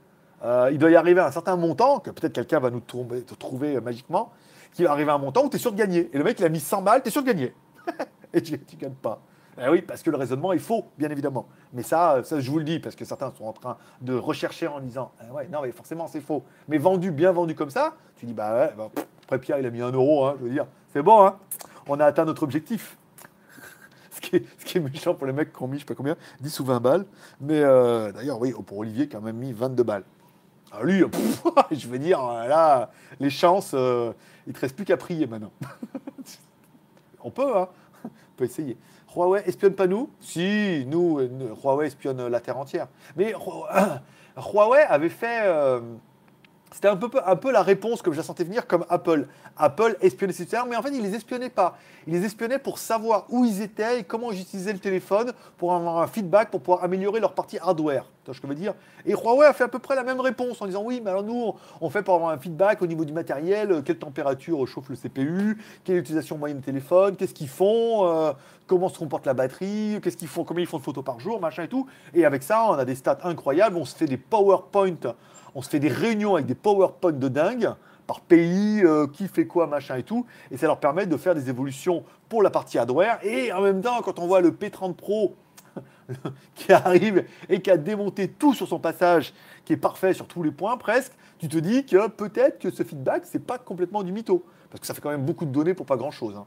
euh, 0.47 0.71
il 0.71 0.79
doit 0.79 0.91
y 0.91 0.97
arriver 0.97 1.21
un 1.21 1.33
certain 1.33 1.57
montant, 1.57 1.99
que 1.99 2.11
peut-être 2.11 2.33
quelqu'un 2.33 2.61
va 2.61 2.71
nous 2.71 2.81
trouver 2.81 3.77
euh, 3.77 3.81
magiquement. 3.81 4.33
qu'il 4.73 4.85
va 4.85 4.93
arriver 4.93 5.11
à 5.11 5.15
un 5.15 5.19
montant 5.19 5.45
où 5.45 5.51
tu 5.51 5.57
es 5.57 5.59
sûr 5.59 5.73
de 5.73 5.77
gagner. 5.77 6.09
Et 6.13 6.19
le 6.19 6.25
mec, 6.25 6.39
il 6.39 6.45
a 6.45 6.49
mis 6.49 6.61
100 6.61 6.83
balles, 6.83 7.03
tu 7.03 7.09
es 7.09 7.11
sûr 7.11 7.23
de 7.23 7.27
gagner. 7.27 7.53
et 8.33 8.41
tu 8.41 8.53
ne 8.53 8.81
gagnes 8.81 8.95
pas. 8.95 9.21
Eh 9.61 9.69
oui, 9.69 9.83
parce 9.83 10.03
que 10.03 10.11
le 10.11 10.19
raisonnement 10.19 10.53
est 10.53 10.59
faux, 10.59 10.85
bien 10.99 11.11
évidemment. 11.11 11.47
Mais 11.73 11.83
ça, 11.83 12.21
ça, 12.25 12.41
je 12.41 12.51
vous 12.51 12.59
le 12.59 12.65
dis, 12.65 12.79
parce 12.79 12.95
que 12.95 13.05
certains 13.05 13.33
sont 13.33 13.45
en 13.45 13.53
train 13.53 13.77
de 14.03 14.15
rechercher 14.15 14.69
en 14.69 14.81
disant 14.81 15.13
eh 15.27 15.33
ouais, 15.33 15.49
non, 15.49 15.63
mais 15.63 15.73
forcément, 15.73 16.07
c'est 16.07 16.21
faux. 16.21 16.45
Mais 16.69 16.79
vendu, 16.79 17.11
bien 17.11 17.33
vendu 17.33 17.55
comme 17.55 17.71
ça, 17.71 17.95
tu 18.17 18.27
dis 18.27 18.35
bah 18.35 18.55
ouais, 18.55 18.75
bah, 18.77 18.91
après 19.25 19.39
Pierre, 19.39 19.59
il 19.59 19.67
a 19.67 19.71
mis 19.71 19.81
un 19.81 19.91
euro, 19.91 20.27
hein, 20.27 20.37
je 20.39 20.45
veux 20.45 20.51
dire, 20.51 20.67
c'est 20.93 21.03
bon, 21.03 21.25
hein, 21.25 21.39
on 21.89 21.99
a 21.99 22.05
atteint 22.05 22.27
notre 22.27 22.43
objectif. 22.43 22.99
ce, 24.11 24.21
qui 24.21 24.37
est, 24.37 24.81
méchant 24.81 25.15
pour 25.15 25.27
les 25.27 25.33
mecs 25.33 25.53
qui 25.53 25.63
ont 25.63 25.69
mis, 25.69 25.77
je 25.77 25.81
sais 25.81 25.87
pas 25.87 25.95
combien, 25.95 26.17
10 26.41 26.61
ou 26.61 26.65
20 26.67 26.81
balles. 26.81 27.07
Mais 27.41 27.61
euh, 27.63 28.13
d'ailleurs, 28.13 28.39
oui, 28.39 28.55
pour 28.67 28.79
Olivier, 28.79 29.09
qui 29.09 29.17
a 29.17 29.21
même 29.21 29.37
mis 29.37 29.53
22 29.53 29.83
balles. 29.83 30.05
Alors 30.73 30.85
lui, 30.85 31.03
je 31.71 31.89
veux 31.89 31.99
dire, 31.99 32.23
là, 32.23 32.91
les 33.21 33.31
chances, 33.31 33.73
euh, 33.75 34.13
il 34.47 34.51
ne 34.51 34.55
te 34.55 34.61
reste 34.61 34.77
plus 34.77 34.85
qu'à 34.85 34.97
prier 34.97 35.27
maintenant. 35.27 35.53
on 37.23 37.31
peut, 37.31 37.57
hein, 37.57 37.69
on 38.05 38.09
peut 38.37 38.45
essayer. 38.45 38.77
Huawei 39.15 39.43
espionne 39.47 39.75
pas 39.75 39.87
nous? 39.87 40.11
Si, 40.21 40.85
nous, 40.87 41.21
Huawei 41.63 41.87
espionne 41.87 42.27
la 42.27 42.41
Terre 42.41 42.59
entière. 42.59 42.89
Mais 43.17 43.35
Huawei 44.37 44.83
avait 44.83 45.09
fait... 45.09 45.43
Euh, 45.45 45.81
c'était 46.73 46.89
un 46.89 46.97
peu, 47.37 47.53
la 47.53 47.63
réponse, 47.63 48.03
comme 48.03 48.13
je 48.13 48.19
la 48.19 48.25
sentais 48.25 48.45
venir, 48.45 48.67
comme 48.67 48.85
Apple. 48.91 49.29
Apple 49.57 49.97
espionnait 50.03 50.35
ses 50.35 50.43
utilisateurs, 50.43 50.67
mais 50.67 50.77
en 50.77 50.83
fait, 50.83 50.91
ils 50.91 51.03
les 51.03 51.15
espionnaient 51.15 51.49
pas. 51.49 51.79
Ils 52.07 52.13
les 52.13 52.25
espionnaient 52.27 52.59
pour 52.59 52.79
savoir 52.79 53.25
où 53.31 53.47
ils 53.47 53.63
étaient 53.63 54.01
et 54.01 54.05
comment 54.05 54.31
ils 54.31 54.43
utilisaient 54.43 54.75
le 54.75 54.79
téléphone 54.79 55.33
pour 55.57 55.73
avoir 55.73 56.03
un 56.03 56.07
feedback, 56.07 56.51
pour 56.51 56.61
pouvoir 56.61 56.85
améliorer 56.85 57.21
leur 57.21 57.33
partie 57.33 57.59
hardware. 57.59 58.05
Que 58.27 58.49
je 58.49 58.53
dire 58.55 58.75
Et 59.05 59.13
Huawei 59.13 59.47
a 59.47 59.53
fait 59.53 59.65
à 59.65 59.69
peu 59.69 59.79
près 59.79 59.95
la 59.95 60.03
même 60.03 60.21
réponse 60.21 60.61
en 60.61 60.67
disant 60.67 60.83
oui, 60.85 61.01
mais 61.03 61.11
alors 61.11 61.23
nous, 61.23 61.55
on 61.81 61.91
fait 61.91 62.03
pour 62.03 62.15
avoir 62.15 62.31
un 62.31 62.39
feedback 62.39 62.83
au 62.83 62.87
niveau 62.87 63.05
du 63.05 63.13
matériel, 63.13 63.71
euh, 63.71 63.83
quelle 63.83 63.99
température 63.99 64.67
chauffe 64.67 64.89
le 64.89 64.97
CPU, 64.97 65.59
quelle 65.85 65.97
est 65.97 65.99
l'utilisation 65.99 66.37
moyenne 66.37 66.61
téléphone, 66.61 67.17
qu'est-ce 67.17 67.35
qu'ils 67.35 67.49
font, 67.49 68.07
euh, 68.07 68.33
comment 68.67 68.89
se 68.89 68.99
comporte 68.99 69.27
la 69.27 69.35
batterie, 69.35 70.01
qu'est-ce 70.03 70.17
qu'ils 70.17 70.29
font, 70.29 70.45
combien 70.45 70.65
ils 70.65 70.67
font 70.67 70.79
de 70.79 70.83
photos 70.83 71.05
par 71.05 71.21
jour, 71.21 71.41
machin 71.41 71.63
et 71.63 71.69
tout. 71.69 71.87
Et 72.15 72.25
avec 72.25 72.43
ça, 72.43 72.65
on 72.69 72.73
a 72.73 72.85
des 72.85 72.97
stats 72.97 73.19
incroyables, 73.23 73.77
on 73.77 73.85
se 73.85 73.95
fait 73.95 74.07
des 74.07 74.17
PowerPoint 74.17 75.15
on 75.57 75.63
se 75.63 75.71
fait 75.71 75.81
des 75.81 75.89
réunions 75.89 76.35
avec 76.35 76.47
des 76.47 76.55
PowerPoint 76.55 77.13
de 77.13 77.29
dingue 77.29 77.71
par 78.07 78.21
pays, 78.21 78.83
euh, 78.85 79.07
qui 79.07 79.27
fait 79.27 79.47
quoi, 79.47 79.67
machin 79.67 79.97
et 79.97 80.03
tout, 80.03 80.27
et 80.51 80.59
ça 80.59 80.67
leur 80.67 80.79
permet 80.79 81.07
de 81.07 81.17
faire 81.17 81.35
des 81.35 81.49
évolutions 81.49 82.05
pour 82.29 82.43
la 82.43 82.51
partie 82.51 82.79
hardware. 82.79 83.19
Et 83.23 83.53
en 83.53 83.63
même 83.63 83.81
temps, 83.81 84.03
quand 84.03 84.19
on 84.19 84.27
voit 84.27 84.43
le 84.43 84.51
P30 84.51 84.95
Pro 84.95 85.35
qui 86.55 86.73
arrive 86.73 87.25
et 87.49 87.61
qui 87.61 87.71
a 87.71 87.77
démonté 87.77 88.29
tout 88.29 88.55
sur 88.55 88.69
son 88.69 88.79
passage, 88.79 89.33
qui 89.65 89.73
est 89.73 89.79
parfait 89.79 90.15
sur 90.15 90.27
tous 90.27 90.43
les 90.43 90.51
points 90.51 90.77
presque, 90.77 91.13
tu 91.39 91.49
te 91.49 91.59
dis 91.59 91.85
que 91.85 92.09
peut-être 92.09 92.59
que 92.59 92.71
ce 92.71 92.83
feedback, 92.83 93.23
c'est 93.25 93.45
pas 93.45 93.59
complètement 93.59 94.03
du 94.03 94.13
mytho, 94.13 94.45
parce 94.71 94.81
que 94.81 94.87
ça 94.87 94.95
fait 94.95 95.01
quand 95.01 95.11
même 95.11 95.25
beaucoup 95.25 95.45
de 95.45 95.51
données 95.53 95.75
pour 95.75 95.87
pas 95.87 95.97
grand-chose. 95.97 96.37
Hein. 96.37 96.47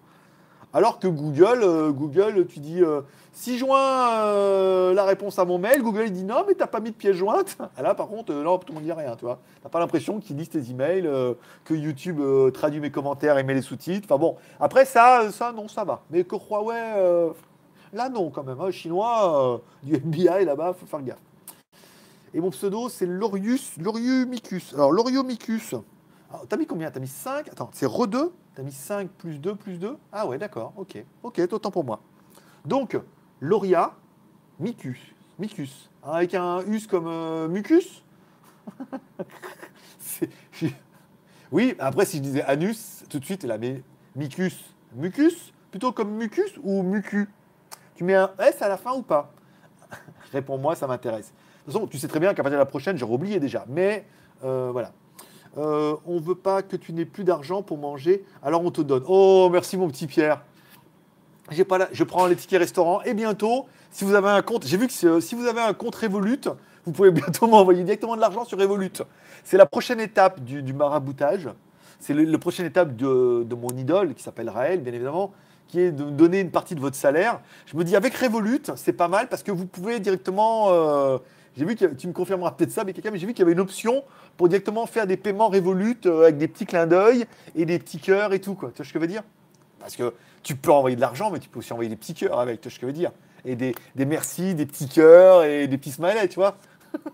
Alors 0.72 1.00
que 1.00 1.08
Google, 1.08 1.62
euh, 1.64 1.92
Google, 1.92 2.46
tu 2.46 2.60
dis 2.60 2.84
euh, 2.84 3.02
si 3.34 3.58
joins 3.58 4.12
euh, 4.26 4.94
la 4.94 5.04
réponse 5.04 5.40
à 5.40 5.46
mon 5.46 5.58
mail, 5.58 5.82
Google 5.82 6.04
il 6.06 6.14
dit 6.14 6.24
non, 6.24 6.44
mais 6.48 6.54
t'as 6.54 6.68
pas 6.68 6.80
mis 6.80 6.92
de 6.92 6.96
pièce 6.96 7.16
jointe. 7.16 7.58
Ah, 7.78 7.82
là, 7.82 7.96
par 7.96 8.08
contre, 8.08 8.34
là, 8.34 8.58
tout 8.58 8.68
le 8.70 8.74
monde 8.74 8.84
dit 8.84 8.92
rien, 8.92 9.16
tu 9.16 9.26
vois. 9.26 9.40
T'as 9.64 9.70
pas 9.70 9.80
l'impression 9.80 10.20
qu'ils 10.20 10.36
lisent 10.36 10.50
tes 10.50 10.70
emails, 10.70 11.10
que 11.64 11.74
YouTube 11.74 12.20
traduit 12.52 12.80
mes 12.80 12.92
commentaires 12.92 13.38
et 13.38 13.44
met 13.44 13.54
les 13.54 13.62
sous-titres. 13.62 14.06
Enfin 14.10 14.20
bon, 14.20 14.36
après 14.60 14.86
ça, 14.86 15.32
ça 15.32 15.52
non, 15.54 15.68
ça 15.68 15.84
va. 15.86 16.02
Mais 16.10 16.24
que 16.24 16.36
Huawei, 16.36 17.32
là 17.94 18.10
non, 18.10 18.30
quand 18.30 18.44
même. 18.44 18.60
Hein, 18.60 18.72
chinois, 18.72 19.62
du 19.84 19.96
FBI 19.96 20.46
là-bas, 20.46 20.74
faut 20.74 20.86
faire 20.86 21.02
gaffe. 21.02 21.20
Et 22.34 22.42
mon 22.42 22.52
pseudo, 22.52 22.90
c'est 22.90 23.06
Lorius, 23.06 23.78
Loriumicus. 23.78 24.74
Alors, 24.74 24.92
Loriumicus. 24.92 25.76
T'as 26.48 26.58
mis 26.58 26.68
combien? 26.68 26.92
T'as 26.92 27.00
mis 27.00 27.08
5 27.08 27.48
Attends, 27.48 27.72
c'est 27.74 27.88
re 27.88 28.08
2 28.08 28.32
T'as 28.54 28.62
mis 28.62 28.72
5 28.72 29.10
plus 29.10 29.40
2 29.40 29.56
plus 29.56 29.80
2 29.80 29.98
Ah 30.12 30.28
ouais, 30.28 30.38
d'accord, 30.38 30.74
ok. 30.78 31.04
Ok, 31.24 31.42
autant 31.52 31.72
pour 31.72 31.84
moi. 31.84 32.02
Donc, 32.66 32.96
Loria, 33.40 33.94
Micus. 34.60 35.00
Micus. 35.40 35.90
Hein, 36.04 36.12
avec 36.12 36.36
un 36.36 36.62
us 36.68 36.86
comme 36.86 37.08
euh, 37.08 37.48
mucus? 37.48 38.04
Oui, 41.52 41.74
après, 41.80 42.06
si 42.06 42.18
je 42.18 42.22
disais 42.22 42.44
anus, 42.44 43.04
tout 43.10 43.18
de 43.18 43.26
suite, 43.26 43.44
là, 43.44 43.58
mais 43.58 43.82
micus, 44.16 44.56
mucus 44.94 45.52
Plutôt 45.72 45.92
comme 45.92 46.12
mucus 46.12 46.52
ou 46.64 46.82
mucu? 46.82 47.28
Tu 48.00 48.06
mets 48.06 48.16
un 48.16 48.32
S 48.40 48.62
à 48.62 48.70
la 48.70 48.78
fin 48.78 48.94
ou 48.94 49.02
pas 49.02 49.30
Réponds-moi, 50.32 50.74
ça 50.74 50.88
m'intéresse. 50.88 51.34
De 51.34 51.66
toute 51.66 51.74
façon, 51.74 51.86
tu 51.86 51.98
sais 51.98 52.08
très 52.08 52.22
bien 52.22 52.34
qu'à 52.34 52.44
partir 52.44 52.58
de 52.58 52.62
la 52.62 52.66
prochaine, 52.66 52.98
j'aurais 52.98 53.16
oublié 53.16 53.42
déjà. 53.42 53.66
Mais 53.68 54.06
euh, 54.46 54.70
voilà. 54.72 54.94
Euh, 55.58 55.98
on 56.06 56.16
ne 56.16 56.22
veut 56.22 56.36
pas 56.36 56.62
que 56.62 56.78
tu 56.78 56.94
n'aies 56.94 57.04
plus 57.04 57.26
d'argent 57.26 57.62
pour 57.62 57.78
manger, 57.78 58.24
alors 58.42 58.64
on 58.64 58.72
te 58.72 58.80
donne. 58.80 59.04
Oh, 59.06 59.50
merci 59.52 59.76
mon 59.76 59.90
petit 59.90 60.08
Pierre. 60.08 60.42
Je 61.52 62.04
prends 62.06 62.26
les 62.26 62.38
tickets 62.38 62.62
restaurant 62.62 63.02
et 63.02 63.14
bientôt, 63.14 63.66
si 63.92 64.06
vous 64.06 64.16
avez 64.16 64.30
un 64.30 64.44
compte, 64.44 64.66
j'ai 64.66 64.78
vu 64.78 64.88
que 64.88 65.06
euh, 65.06 65.20
si 65.20 65.36
vous 65.36 65.46
avez 65.46 65.60
un 65.60 65.74
compte 65.74 65.96
Revolut, 65.96 66.40
vous 66.86 66.94
pouvez 66.94 67.12
bientôt 67.12 67.48
m'envoyer 67.50 67.84
directement 67.84 68.16
de 68.16 68.22
l'argent 68.22 68.46
sur 68.46 68.58
Revolut. 68.58 68.94
C'est 69.44 69.58
la 69.58 69.66
prochaine 69.66 70.00
étape 70.00 70.40
du, 70.40 70.72
maraboutage. 70.72 71.50
C'est 72.00 72.14
la 72.14 72.38
prochaine 72.38 72.66
étape 72.66 72.96
de, 72.96 73.46
mon 73.56 73.76
idole 73.78 74.14
qui 74.14 74.24
s'appelle 74.24 74.50
Raël, 74.50 74.80
bien 74.80 74.94
évidemment, 74.94 75.34
qui 75.70 75.80
est 75.80 75.92
de 75.92 76.04
donner 76.04 76.42
une 76.42 76.52
partie 76.52 76.76
de 76.76 76.82
votre 76.82 76.98
salaire. 76.98 77.40
Je 77.68 77.78
me 77.78 77.84
dis 77.84 77.96
avec 77.96 78.16
Revolut, 78.16 78.64
c'est 78.76 78.94
pas 78.94 79.08
mal 79.08 79.30
parce 79.30 79.44
que 79.44 79.52
vous 79.52 79.66
pouvez 79.66 80.00
directement. 80.00 80.66
Euh, 80.70 81.20
j'ai 81.56 81.64
vu 81.64 81.76
que 81.76 81.86
tu 81.86 82.08
me 82.08 82.14
confirmeras 82.14 82.52
peut-être 82.52 82.72
ça, 82.72 82.84
mais 82.84 82.94
quelqu'un, 82.94 83.12
mais 83.12 83.20
j'ai 83.20 83.28
vu 83.28 83.34
qu'il 83.34 83.44
y 83.44 83.44
avait 83.44 83.54
une 83.54 83.60
option 83.60 84.04
pour 84.36 84.50
directement 84.50 84.86
faire 84.88 85.08
des 85.08 85.18
paiements 85.18 85.48
Revolut 85.48 86.00
euh, 86.06 86.24
avec 86.24 86.38
des 86.38 86.48
petits 86.48 86.66
clins 86.66 86.88
d'œil 86.88 87.26
et 87.56 87.66
des 87.66 87.80
petits 87.80 88.00
cœurs 88.00 88.34
et 88.34 88.40
tout. 88.40 88.56
Quoi. 88.56 88.70
Tu 88.70 88.78
vois 88.78 88.86
ce 88.86 88.94
que 88.94 89.00
je 89.00 89.02
veux 89.02 89.08
dire? 89.08 89.24
Parce 89.80 89.96
que 89.96 90.14
tu 90.42 90.56
peux 90.56 90.72
envoyer 90.72 90.96
de 90.96 91.02
l'argent, 91.02 91.30
mais 91.32 91.40
tu 91.40 91.50
peux 91.50 91.60
aussi 91.60 91.72
envoyer 91.72 91.90
des 91.90 91.96
petits 91.96 92.16
cœurs 92.16 92.40
avec. 92.40 92.62
Tu 92.62 92.68
vois 92.68 92.74
ce 92.74 92.80
que 92.80 92.82
je 92.82 92.88
veux 92.88 92.94
dire? 92.98 93.12
Et 93.46 93.56
des, 93.56 93.76
des 93.96 94.06
merci, 94.06 94.56
des 94.56 94.66
petits 94.66 94.90
cœurs 94.90 95.44
et 95.44 95.68
des 95.68 95.78
petits 95.78 95.92
smileys, 95.92 96.28
tu 96.30 96.36
vois? 96.36 96.58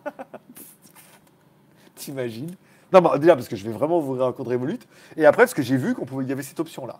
T'imagines? 1.95 2.55
Non, 2.93 3.01
bah, 3.01 3.17
déjà, 3.17 3.35
parce 3.35 3.49
que 3.49 3.55
je 3.57 3.65
vais 3.65 3.73
vraiment 3.73 3.99
un 4.25 4.31
compte 4.31 4.47
Revolut. 4.47 4.79
Et 5.17 5.25
après, 5.25 5.43
parce 5.43 5.53
que 5.53 5.61
j'ai 5.61 5.77
vu 5.77 5.93
qu'on 5.93 6.05
pouvait, 6.05 6.23
y 6.23 6.31
avait 6.31 6.43
cette 6.43 6.59
option-là. 6.59 6.99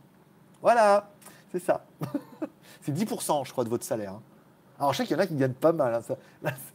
Voilà, 0.61 1.11
c'est 1.55 1.65
ça. 1.65 1.85
c'est 2.81 2.91
10%, 2.91 3.45
je 3.45 3.51
crois, 3.53 3.63
de 3.63 3.69
votre 3.69 3.85
salaire. 3.85 4.11
Hein. 4.11 4.21
Alors 4.77 4.91
je 4.91 4.97
sais 4.97 5.05
qu'il 5.05 5.15
y 5.15 5.19
en 5.19 5.23
a 5.23 5.27
qui 5.27 5.35
gagnent 5.35 5.53
pas 5.53 5.71
mal. 5.71 5.93
Hein, 5.93 6.01
ça, 6.01 6.17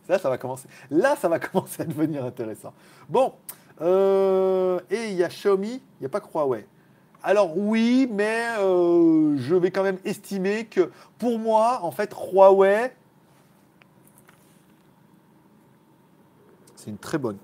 là, 0.08 0.18
ça 0.18 0.30
va 0.30 0.38
commencer. 0.38 0.68
Là, 0.90 1.16
ça 1.16 1.28
va 1.28 1.38
commencer 1.38 1.82
à 1.82 1.84
devenir 1.84 2.24
intéressant. 2.24 2.72
Bon, 3.06 3.34
euh, 3.82 4.80
et 4.90 5.10
il 5.10 5.16
y 5.16 5.24
a 5.24 5.28
Xiaomi, 5.28 5.72
il 5.72 6.00
n'y 6.00 6.06
a 6.06 6.08
pas 6.08 6.20
que 6.20 6.32
Huawei. 6.32 6.66
Alors 7.22 7.58
oui, 7.58 8.08
mais 8.10 8.46
euh, 8.58 9.36
je 9.36 9.54
vais 9.54 9.70
quand 9.70 9.82
même 9.82 9.98
estimer 10.06 10.64
que 10.64 10.90
pour 11.18 11.38
moi, 11.38 11.80
en 11.82 11.90
fait, 11.90 12.14
Huawei, 12.14 12.96
c'est 16.74 16.88
une 16.88 16.96
très 16.96 17.18
bonne. 17.18 17.36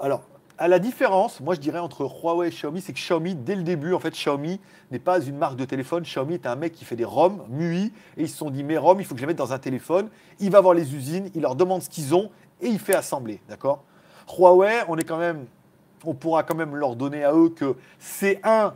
Alors, 0.00 0.22
à 0.60 0.68
la 0.68 0.78
différence, 0.78 1.40
moi 1.40 1.54
je 1.54 1.60
dirais 1.60 1.78
entre 1.78 2.02
Huawei 2.02 2.48
et 2.48 2.50
Xiaomi, 2.50 2.82
c'est 2.82 2.92
que 2.92 2.98
Xiaomi, 2.98 3.34
dès 3.34 3.56
le 3.56 3.62
début, 3.62 3.94
en 3.94 3.98
fait, 3.98 4.10
Xiaomi 4.10 4.60
n'est 4.90 4.98
pas 4.98 5.18
une 5.18 5.38
marque 5.38 5.56
de 5.56 5.64
téléphone. 5.64 6.02
Xiaomi 6.02 6.34
est 6.34 6.46
un 6.46 6.54
mec 6.54 6.74
qui 6.74 6.84
fait 6.84 6.96
des 6.96 7.04
ROM, 7.06 7.46
MUI, 7.48 7.94
et 8.18 8.24
ils 8.24 8.28
se 8.28 8.36
sont 8.36 8.50
dit, 8.50 8.62
mes 8.62 8.76
ROM, 8.76 9.00
il 9.00 9.06
faut 9.06 9.14
que 9.14 9.20
je 9.20 9.24
les 9.24 9.28
mette 9.28 9.38
dans 9.38 9.54
un 9.54 9.58
téléphone. 9.58 10.10
Il 10.38 10.50
va 10.50 10.60
voir 10.60 10.74
les 10.74 10.94
usines, 10.94 11.30
il 11.34 11.40
leur 11.40 11.56
demande 11.56 11.80
ce 11.80 11.88
qu'ils 11.88 12.14
ont, 12.14 12.30
et 12.60 12.68
il 12.68 12.78
fait 12.78 12.94
assembler, 12.94 13.40
d'accord? 13.48 13.84
Huawei, 14.28 14.82
on 14.88 14.98
est 14.98 15.04
quand 15.04 15.16
même, 15.16 15.46
on 16.04 16.12
pourra 16.12 16.42
quand 16.42 16.54
même 16.54 16.76
leur 16.76 16.94
donner 16.94 17.24
à 17.24 17.32
eux 17.32 17.48
que 17.48 17.76
c'est 17.98 18.38
un 18.44 18.74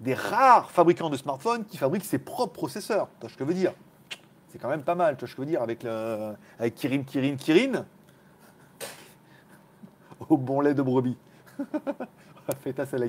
des 0.00 0.14
rares 0.14 0.70
fabricants 0.70 1.10
de 1.10 1.16
smartphones 1.16 1.64
qui 1.64 1.78
fabrique 1.78 2.04
ses 2.04 2.18
propres 2.18 2.52
processeurs. 2.52 3.08
Tu 3.14 3.22
vois 3.22 3.30
ce 3.30 3.36
que 3.36 3.44
je 3.44 3.52
dire? 3.54 3.72
C'est 4.50 4.58
quand 4.58 4.68
même 4.68 4.84
pas 4.84 4.94
mal, 4.94 5.16
tu 5.16 5.26
ce 5.26 5.32
que 5.32 5.42
je 5.42 5.46
veux 5.46 5.50
dire, 5.50 5.62
avec, 5.62 5.82
le, 5.82 6.34
avec 6.60 6.76
Kirin, 6.76 7.02
Kirin, 7.02 7.34
Kirin 7.34 7.84
au 10.28 10.36
bon 10.36 10.60
lait 10.60 10.74
de 10.74 10.82
brebis. 10.82 11.16
Faites 12.64 12.80
à 12.80 12.86
la. 12.96 13.06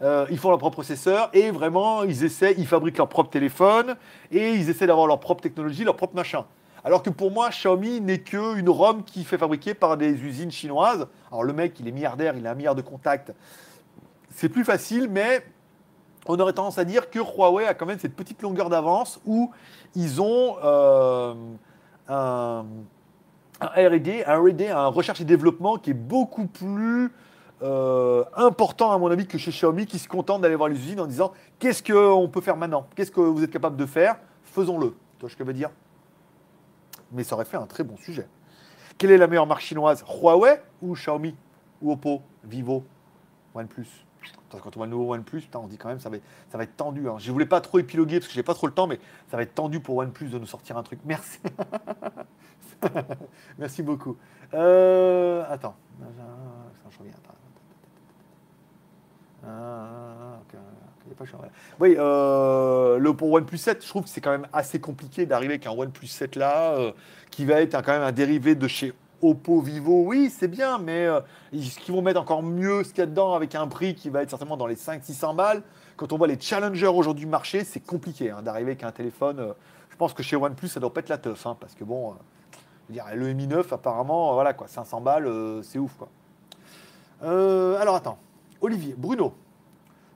Euh, 0.00 0.26
ils 0.30 0.38
font 0.38 0.48
leur 0.48 0.58
propre 0.58 0.76
processeur 0.76 1.28
et 1.34 1.50
vraiment, 1.50 2.04
ils 2.04 2.24
essaient, 2.24 2.54
ils 2.56 2.66
fabriquent 2.66 2.98
leur 2.98 3.08
propre 3.08 3.30
téléphone 3.30 3.96
et 4.30 4.54
ils 4.54 4.70
essaient 4.70 4.86
d'avoir 4.86 5.06
leur 5.06 5.20
propre 5.20 5.42
technologie, 5.42 5.84
leur 5.84 5.96
propre 5.96 6.14
machin. 6.14 6.46
Alors 6.84 7.02
que 7.02 7.10
pour 7.10 7.30
moi, 7.30 7.50
Xiaomi 7.50 8.00
n'est 8.00 8.20
qu'une 8.20 8.68
ROM 8.68 9.04
qui 9.04 9.24
fait 9.24 9.38
fabriquer 9.38 9.74
par 9.74 9.96
des 9.96 10.12
usines 10.22 10.50
chinoises. 10.50 11.06
Alors 11.30 11.44
le 11.44 11.52
mec, 11.52 11.78
il 11.80 11.88
est 11.88 11.92
milliardaire, 11.92 12.34
il 12.36 12.46
a 12.46 12.52
un 12.52 12.54
milliard 12.54 12.74
de 12.74 12.82
contacts. 12.82 13.32
C'est 14.30 14.48
plus 14.48 14.64
facile, 14.64 15.08
mais 15.10 15.44
on 16.26 16.38
aurait 16.40 16.54
tendance 16.54 16.78
à 16.78 16.84
dire 16.84 17.10
que 17.10 17.18
Huawei 17.18 17.66
a 17.66 17.74
quand 17.74 17.86
même 17.86 17.98
cette 17.98 18.16
petite 18.16 18.40
longueur 18.42 18.70
d'avance 18.70 19.20
où 19.26 19.50
ils 19.94 20.22
ont 20.22 20.56
euh, 20.64 21.34
un 22.08 22.64
un 23.62 23.88
RD, 23.88 24.24
un 24.26 24.40
RD, 24.40 24.62
un 24.70 24.86
recherche 24.88 25.20
et 25.20 25.24
développement 25.24 25.76
qui 25.76 25.90
est 25.90 25.94
beaucoup 25.94 26.46
plus 26.46 27.10
euh, 27.62 28.24
important, 28.34 28.90
à 28.90 28.98
mon 28.98 29.08
avis, 29.10 29.26
que 29.26 29.38
chez 29.38 29.50
Xiaomi, 29.50 29.86
qui 29.86 29.98
se 29.98 30.08
contente 30.08 30.42
d'aller 30.42 30.56
voir 30.56 30.68
les 30.68 30.76
usines 30.76 31.00
en 31.00 31.06
disant 31.06 31.32
qu'est-ce 31.58 31.82
qu'on 31.82 32.28
peut 32.28 32.40
faire 32.40 32.56
maintenant? 32.56 32.86
Qu'est-ce 32.96 33.12
que 33.12 33.20
vous 33.20 33.44
êtes 33.44 33.50
capable 33.50 33.76
de 33.76 33.86
faire? 33.86 34.16
Faisons-le. 34.42 34.90
Tu 34.90 35.20
vois 35.20 35.30
ce 35.30 35.36
je 35.38 35.44
veux 35.44 35.52
dire 35.52 35.70
Mais 37.12 37.22
ça 37.22 37.36
aurait 37.36 37.44
fait 37.44 37.56
un 37.56 37.66
très 37.66 37.84
bon 37.84 37.96
sujet. 37.96 38.26
Quelle 38.98 39.12
est 39.12 39.18
la 39.18 39.28
meilleure 39.28 39.46
marque 39.46 39.62
chinoise? 39.62 40.04
Huawei 40.08 40.60
ou 40.80 40.94
Xiaomi? 40.94 41.34
Ou 41.80 41.92
Oppo? 41.92 42.22
Vivo? 42.44 42.84
OnePlus? 43.54 43.86
Quand 44.50 44.76
on 44.76 44.80
voit 44.80 44.86
le 44.86 44.92
nouveau 44.92 45.14
OnePlus, 45.14 45.42
on 45.54 45.66
dit 45.66 45.78
quand 45.78 45.88
même 45.88 45.98
ça 45.98 46.10
va 46.10 46.16
être, 46.16 46.24
ça 46.50 46.58
va 46.58 46.64
être 46.64 46.76
tendu. 46.76 47.08
Hein. 47.08 47.14
Je 47.18 47.28
ne 47.28 47.32
voulais 47.32 47.46
pas 47.46 47.60
trop 47.60 47.78
épiloguer 47.78 48.18
parce 48.18 48.28
que 48.28 48.34
j'ai 48.34 48.42
pas 48.42 48.54
trop 48.54 48.66
le 48.66 48.72
temps, 48.72 48.86
mais 48.86 49.00
ça 49.30 49.36
va 49.36 49.42
être 49.42 49.54
tendu 49.54 49.80
pour 49.80 49.96
OnePlus 49.96 50.28
de 50.28 50.38
nous 50.38 50.46
sortir 50.46 50.76
un 50.76 50.82
truc. 50.82 51.00
Merci. 51.04 51.38
Merci 53.58 53.82
beaucoup. 53.82 54.16
Euh, 54.54 55.44
attends. 55.48 55.76
Je 56.90 56.98
reviens. 56.98 57.14
Ah, 59.46 60.38
oui, 61.80 61.96
euh, 61.98 62.98
le 62.98 63.14
pour 63.14 63.32
OnePlus 63.32 63.58
7, 63.58 63.82
je 63.82 63.88
trouve 63.88 64.04
que 64.04 64.08
c'est 64.08 64.20
quand 64.20 64.30
même 64.30 64.46
assez 64.52 64.80
compliqué 64.80 65.26
d'arriver 65.26 65.54
avec 65.54 65.66
un 65.66 65.72
OnePlus 65.72 66.06
7 66.06 66.36
là, 66.36 66.74
euh, 66.74 66.92
qui 67.30 67.44
va 67.44 67.60
être 67.60 67.80
quand 67.82 67.92
même 67.92 68.02
un 68.02 68.12
dérivé 68.12 68.54
de 68.54 68.68
chez 68.68 68.92
Oppo, 69.20 69.60
Vivo. 69.60 70.04
Oui, 70.06 70.30
c'est 70.30 70.48
bien, 70.48 70.78
mais 70.78 71.06
euh, 71.06 71.20
est-ce 71.52 71.78
qu'ils 71.78 71.94
vont 71.94 72.02
mettre 72.02 72.20
encore 72.20 72.42
mieux 72.42 72.84
ce 72.84 72.90
qu'il 72.90 72.98
y 72.98 73.02
a 73.02 73.06
dedans 73.06 73.34
avec 73.34 73.54
un 73.54 73.66
prix 73.66 73.94
qui 73.94 74.10
va 74.10 74.22
être 74.22 74.30
certainement 74.30 74.56
dans 74.56 74.66
les 74.66 74.76
500-600 74.76 75.36
balles 75.36 75.62
Quand 75.96 76.12
on 76.12 76.18
voit 76.18 76.28
les 76.28 76.40
challengers 76.40 76.86
aujourd'hui 76.86 77.24
du 77.24 77.30
marché, 77.30 77.64
c'est 77.64 77.80
compliqué 77.80 78.30
hein, 78.30 78.42
d'arriver 78.42 78.72
avec 78.72 78.84
un 78.84 78.92
téléphone. 78.92 79.54
je 79.90 79.96
pense 79.96 80.14
que 80.14 80.22
chez 80.22 80.36
OnePlus, 80.36 80.68
ça 80.68 80.80
doit 80.80 80.92
pas 80.92 81.00
être 81.00 81.08
la 81.08 81.18
teuf, 81.18 81.46
hein, 81.46 81.56
parce 81.58 81.74
que 81.74 81.84
bon, 81.84 82.14
le 83.14 83.32
Mi 83.32 83.46
9, 83.46 83.72
apparemment, 83.72 84.34
voilà 84.34 84.52
quoi, 84.54 84.68
500 84.68 85.00
balles, 85.00 85.30
c'est 85.62 85.78
ouf 85.78 85.96
quoi. 85.96 86.08
alors 87.22 87.94
attends. 87.96 88.18
Olivier, 88.60 88.94
Bruno, 88.96 89.34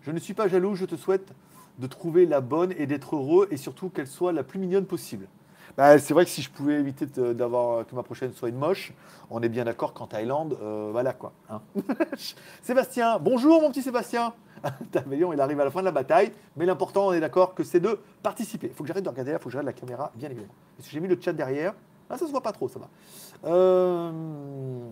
je 0.03 0.13
ne 0.13 0.19
suis 0.21 0.35
pas 0.35 0.47
jaloux, 0.47 0.77
je 0.77 0.85
te 0.85 0.95
souhaite 0.95 1.33
de 1.79 1.87
trouver 1.87 2.27
la 2.27 2.41
bonne 2.41 2.73
et 2.79 2.87
d'être 2.87 3.17
heureux 3.17 3.49
et 3.51 3.57
surtout 3.57 3.89
qu'elle 3.89 4.07
soit 4.07 4.33
la 4.33 4.43
plus 4.43 4.59
mignonne 4.59 4.87
possible. 4.87 5.27
Bah, 5.77 5.99
c'est 5.99 6.15
vrai 6.15 6.25
que 6.25 6.31
si 6.31 6.41
je 6.41 6.51
pouvais 6.51 6.75
éviter 6.75 7.07
d'avoir 7.35 7.87
que 7.87 7.95
ma 7.95 8.03
prochaine 8.03 8.33
soit 8.33 8.49
une 8.49 8.57
moche, 8.57 8.95
on 9.31 9.43
est 9.43 9.49
bien 9.49 9.65
d'accord 9.65 9.93
qu'en 9.93 10.07
Thaïlande, 10.07 10.57
euh, 10.63 10.89
voilà 10.91 11.13
quoi. 11.13 11.33
Hein. 11.51 11.61
Sébastien, 12.63 13.19
bonjour 13.19 13.61
mon 13.61 13.71
petit 13.71 13.83
Sébastien. 13.83 14.33
Voyons, 15.07 15.35
il 15.35 15.41
arrive 15.41 15.61
à 15.61 15.65
la 15.65 15.71
fin 15.71 15.81
de 15.81 15.85
la 15.85 15.93
bataille, 15.93 16.33
mais 16.57 16.65
l'important, 16.65 17.09
on 17.09 17.13
est 17.13 17.21
d'accord 17.21 17.55
que 17.55 17.63
c'est 17.63 17.81
de 17.81 17.99
participer. 18.23 18.69
Il 18.69 18.73
faut 18.73 18.85
que 18.85 18.89
j'arrête 18.89 19.05
de 19.05 19.11
regarder 19.11 19.33
là, 19.33 19.39
il 19.39 19.43
faut 19.43 19.49
que 19.49 19.53
j'arrête 19.53 19.67
la 19.67 19.73
caméra, 19.75 20.13
bien 20.15 20.31
évidemment. 20.31 20.55
Que 20.79 20.89
j'ai 20.89 21.01
mis 21.01 21.09
le 21.09 21.19
chat 21.21 21.35
derrière. 21.35 21.75
Ah, 22.09 22.17
ça 22.19 22.27
se 22.27 22.31
voit 22.31 22.43
pas 22.43 22.53
trop, 22.53 22.69
ça 22.69 22.79
va. 22.79 22.89
Euh... 23.45 24.91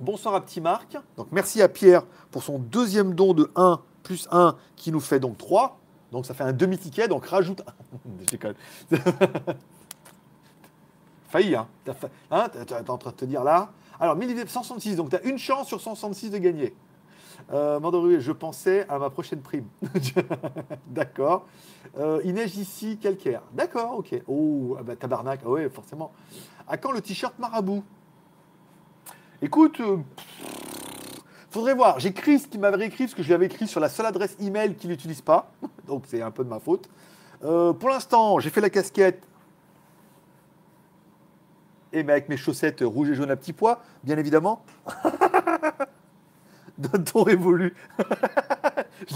Bonsoir 0.00 0.34
à 0.34 0.40
Petit 0.40 0.60
Marc. 0.60 0.96
Donc 1.16 1.28
merci 1.30 1.62
à 1.62 1.68
Pierre 1.68 2.04
pour 2.30 2.42
son 2.42 2.58
deuxième 2.58 3.14
don 3.14 3.34
de 3.34 3.50
1 3.54 3.80
plus 4.02 4.26
1 4.32 4.56
qui 4.74 4.90
nous 4.90 5.00
fait 5.00 5.20
donc 5.20 5.38
3. 5.38 5.78
Donc 6.10 6.26
ça 6.26 6.34
fait 6.34 6.44
un 6.44 6.52
demi-ticket, 6.52 7.08
donc 7.08 7.26
rajoute 7.26 7.62
1. 7.62 7.64
Je. 8.90 8.96
Failli, 11.28 11.54
hein 11.54 11.66
T'es 11.84 11.92
hein 12.30 12.48
en 12.88 12.98
train 12.98 13.10
de 13.10 13.16
te 13.16 13.24
dire 13.24 13.44
là. 13.44 13.70
Alors, 14.00 14.16
166, 14.46 14.96
donc 14.96 15.10
tu 15.10 15.16
as 15.16 15.22
une 15.22 15.38
chance 15.38 15.68
sur 15.68 15.80
166 15.80 16.30
de 16.30 16.38
gagner. 16.38 16.74
Euh, 17.52 18.20
je 18.20 18.32
pensais 18.32 18.86
à 18.88 18.98
ma 18.98 19.10
prochaine 19.10 19.40
prime. 19.40 19.66
D'accord. 20.86 21.46
Il 22.24 22.34
neige 22.34 22.56
ici, 22.56 22.98
calcaire. 22.98 23.42
D'accord, 23.52 23.98
ok. 23.98 24.14
Oh, 24.26 24.76
ah 24.78 24.82
bah, 24.82 24.96
tabarnak. 24.96 25.40
Ah 25.44 25.68
forcément. 25.70 26.12
À 26.68 26.76
quand 26.76 26.92
le 26.92 27.00
t-shirt 27.00 27.38
marabout? 27.38 27.82
Écoute, 29.44 29.80
euh, 29.80 29.96
faudrait 31.50 31.74
voir. 31.74 31.98
J'ai 31.98 32.14
ce 32.14 32.46
qui 32.46 32.58
m'avait 32.58 32.86
écrit, 32.86 33.08
ce 33.08 33.14
que 33.16 33.24
je 33.24 33.26
lui 33.26 33.34
avais 33.34 33.46
écrit 33.46 33.66
sur 33.66 33.80
la 33.80 33.88
seule 33.88 34.06
adresse 34.06 34.36
email 34.40 34.76
qu'il 34.76 34.88
n'utilise 34.88 35.20
pas. 35.20 35.50
Donc 35.88 36.04
c'est 36.06 36.22
un 36.22 36.30
peu 36.30 36.44
de 36.44 36.48
ma 36.48 36.60
faute. 36.60 36.88
Euh, 37.42 37.72
pour 37.72 37.88
l'instant, 37.88 38.38
j'ai 38.38 38.50
fait 38.50 38.60
la 38.60 38.70
casquette. 38.70 39.26
Et 41.92 42.04
mais 42.04 42.12
avec 42.12 42.28
mes 42.28 42.36
chaussettes 42.36 42.82
rouges 42.82 43.10
et 43.10 43.14
jaunes 43.16 43.32
à 43.32 43.36
petits 43.36 43.52
pois, 43.52 43.82
bien 44.04 44.16
évidemment. 44.16 44.64
Donne 46.90 47.04
ton 47.04 47.22
révolu. 47.22 47.74
je 49.08 49.14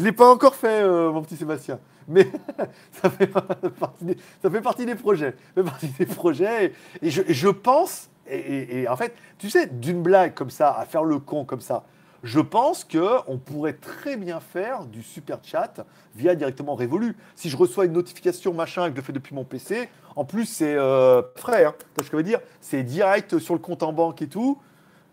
ne 0.00 0.04
l'ai 0.04 0.12
pas 0.12 0.30
encore 0.30 0.54
fait, 0.54 0.82
euh, 0.82 1.10
mon 1.10 1.22
petit 1.22 1.36
Sébastien. 1.36 1.78
Mais 2.08 2.30
ça 2.92 3.10
fait, 3.10 3.26
partie 3.26 4.04
des, 4.04 4.94
projets. 4.94 5.34
Ça 5.54 5.62
partie 5.62 5.88
des 5.88 6.06
projets. 6.06 6.72
Et, 7.00 7.10
je 7.10 7.48
pense 7.48 8.08
et, 8.28 8.86
en 8.88 8.96
fait, 8.96 9.14
tu 9.38 9.50
sais, 9.50 9.66
d'une 9.66 10.02
blague 10.02 10.34
comme 10.34 10.50
ça, 10.50 10.72
à 10.78 10.84
faire 10.84 11.04
le 11.04 11.18
con 11.18 11.44
comme 11.44 11.60
ça, 11.60 11.84
je 12.22 12.38
pense 12.38 12.84
qu'on 12.84 13.38
pourrait 13.38 13.72
très 13.72 14.16
bien 14.16 14.38
faire 14.38 14.84
du 14.84 15.02
super 15.02 15.40
chat 15.42 15.84
via 16.14 16.36
directement 16.36 16.76
Révolu. 16.76 17.16
Si 17.34 17.50
je 17.50 17.56
reçois 17.56 17.84
une 17.84 17.92
notification 17.92 18.54
machin 18.54 18.84
que 18.84 18.90
je 18.92 18.96
le 18.96 19.02
fais 19.02 19.12
depuis 19.12 19.34
mon 19.34 19.44
PC, 19.44 19.88
en 20.14 20.24
plus 20.24 20.46
c'est 20.46 20.76
euh, 20.76 21.22
frais, 21.36 21.64
hein, 21.64 21.74
ce 21.98 22.04
que 22.04 22.12
je 22.12 22.16
veux 22.16 22.22
dire, 22.22 22.40
c'est 22.60 22.84
direct 22.84 23.38
sur 23.38 23.54
le 23.54 23.60
compte 23.60 23.82
en 23.82 23.92
banque 23.92 24.22
et 24.22 24.28
tout. 24.28 24.58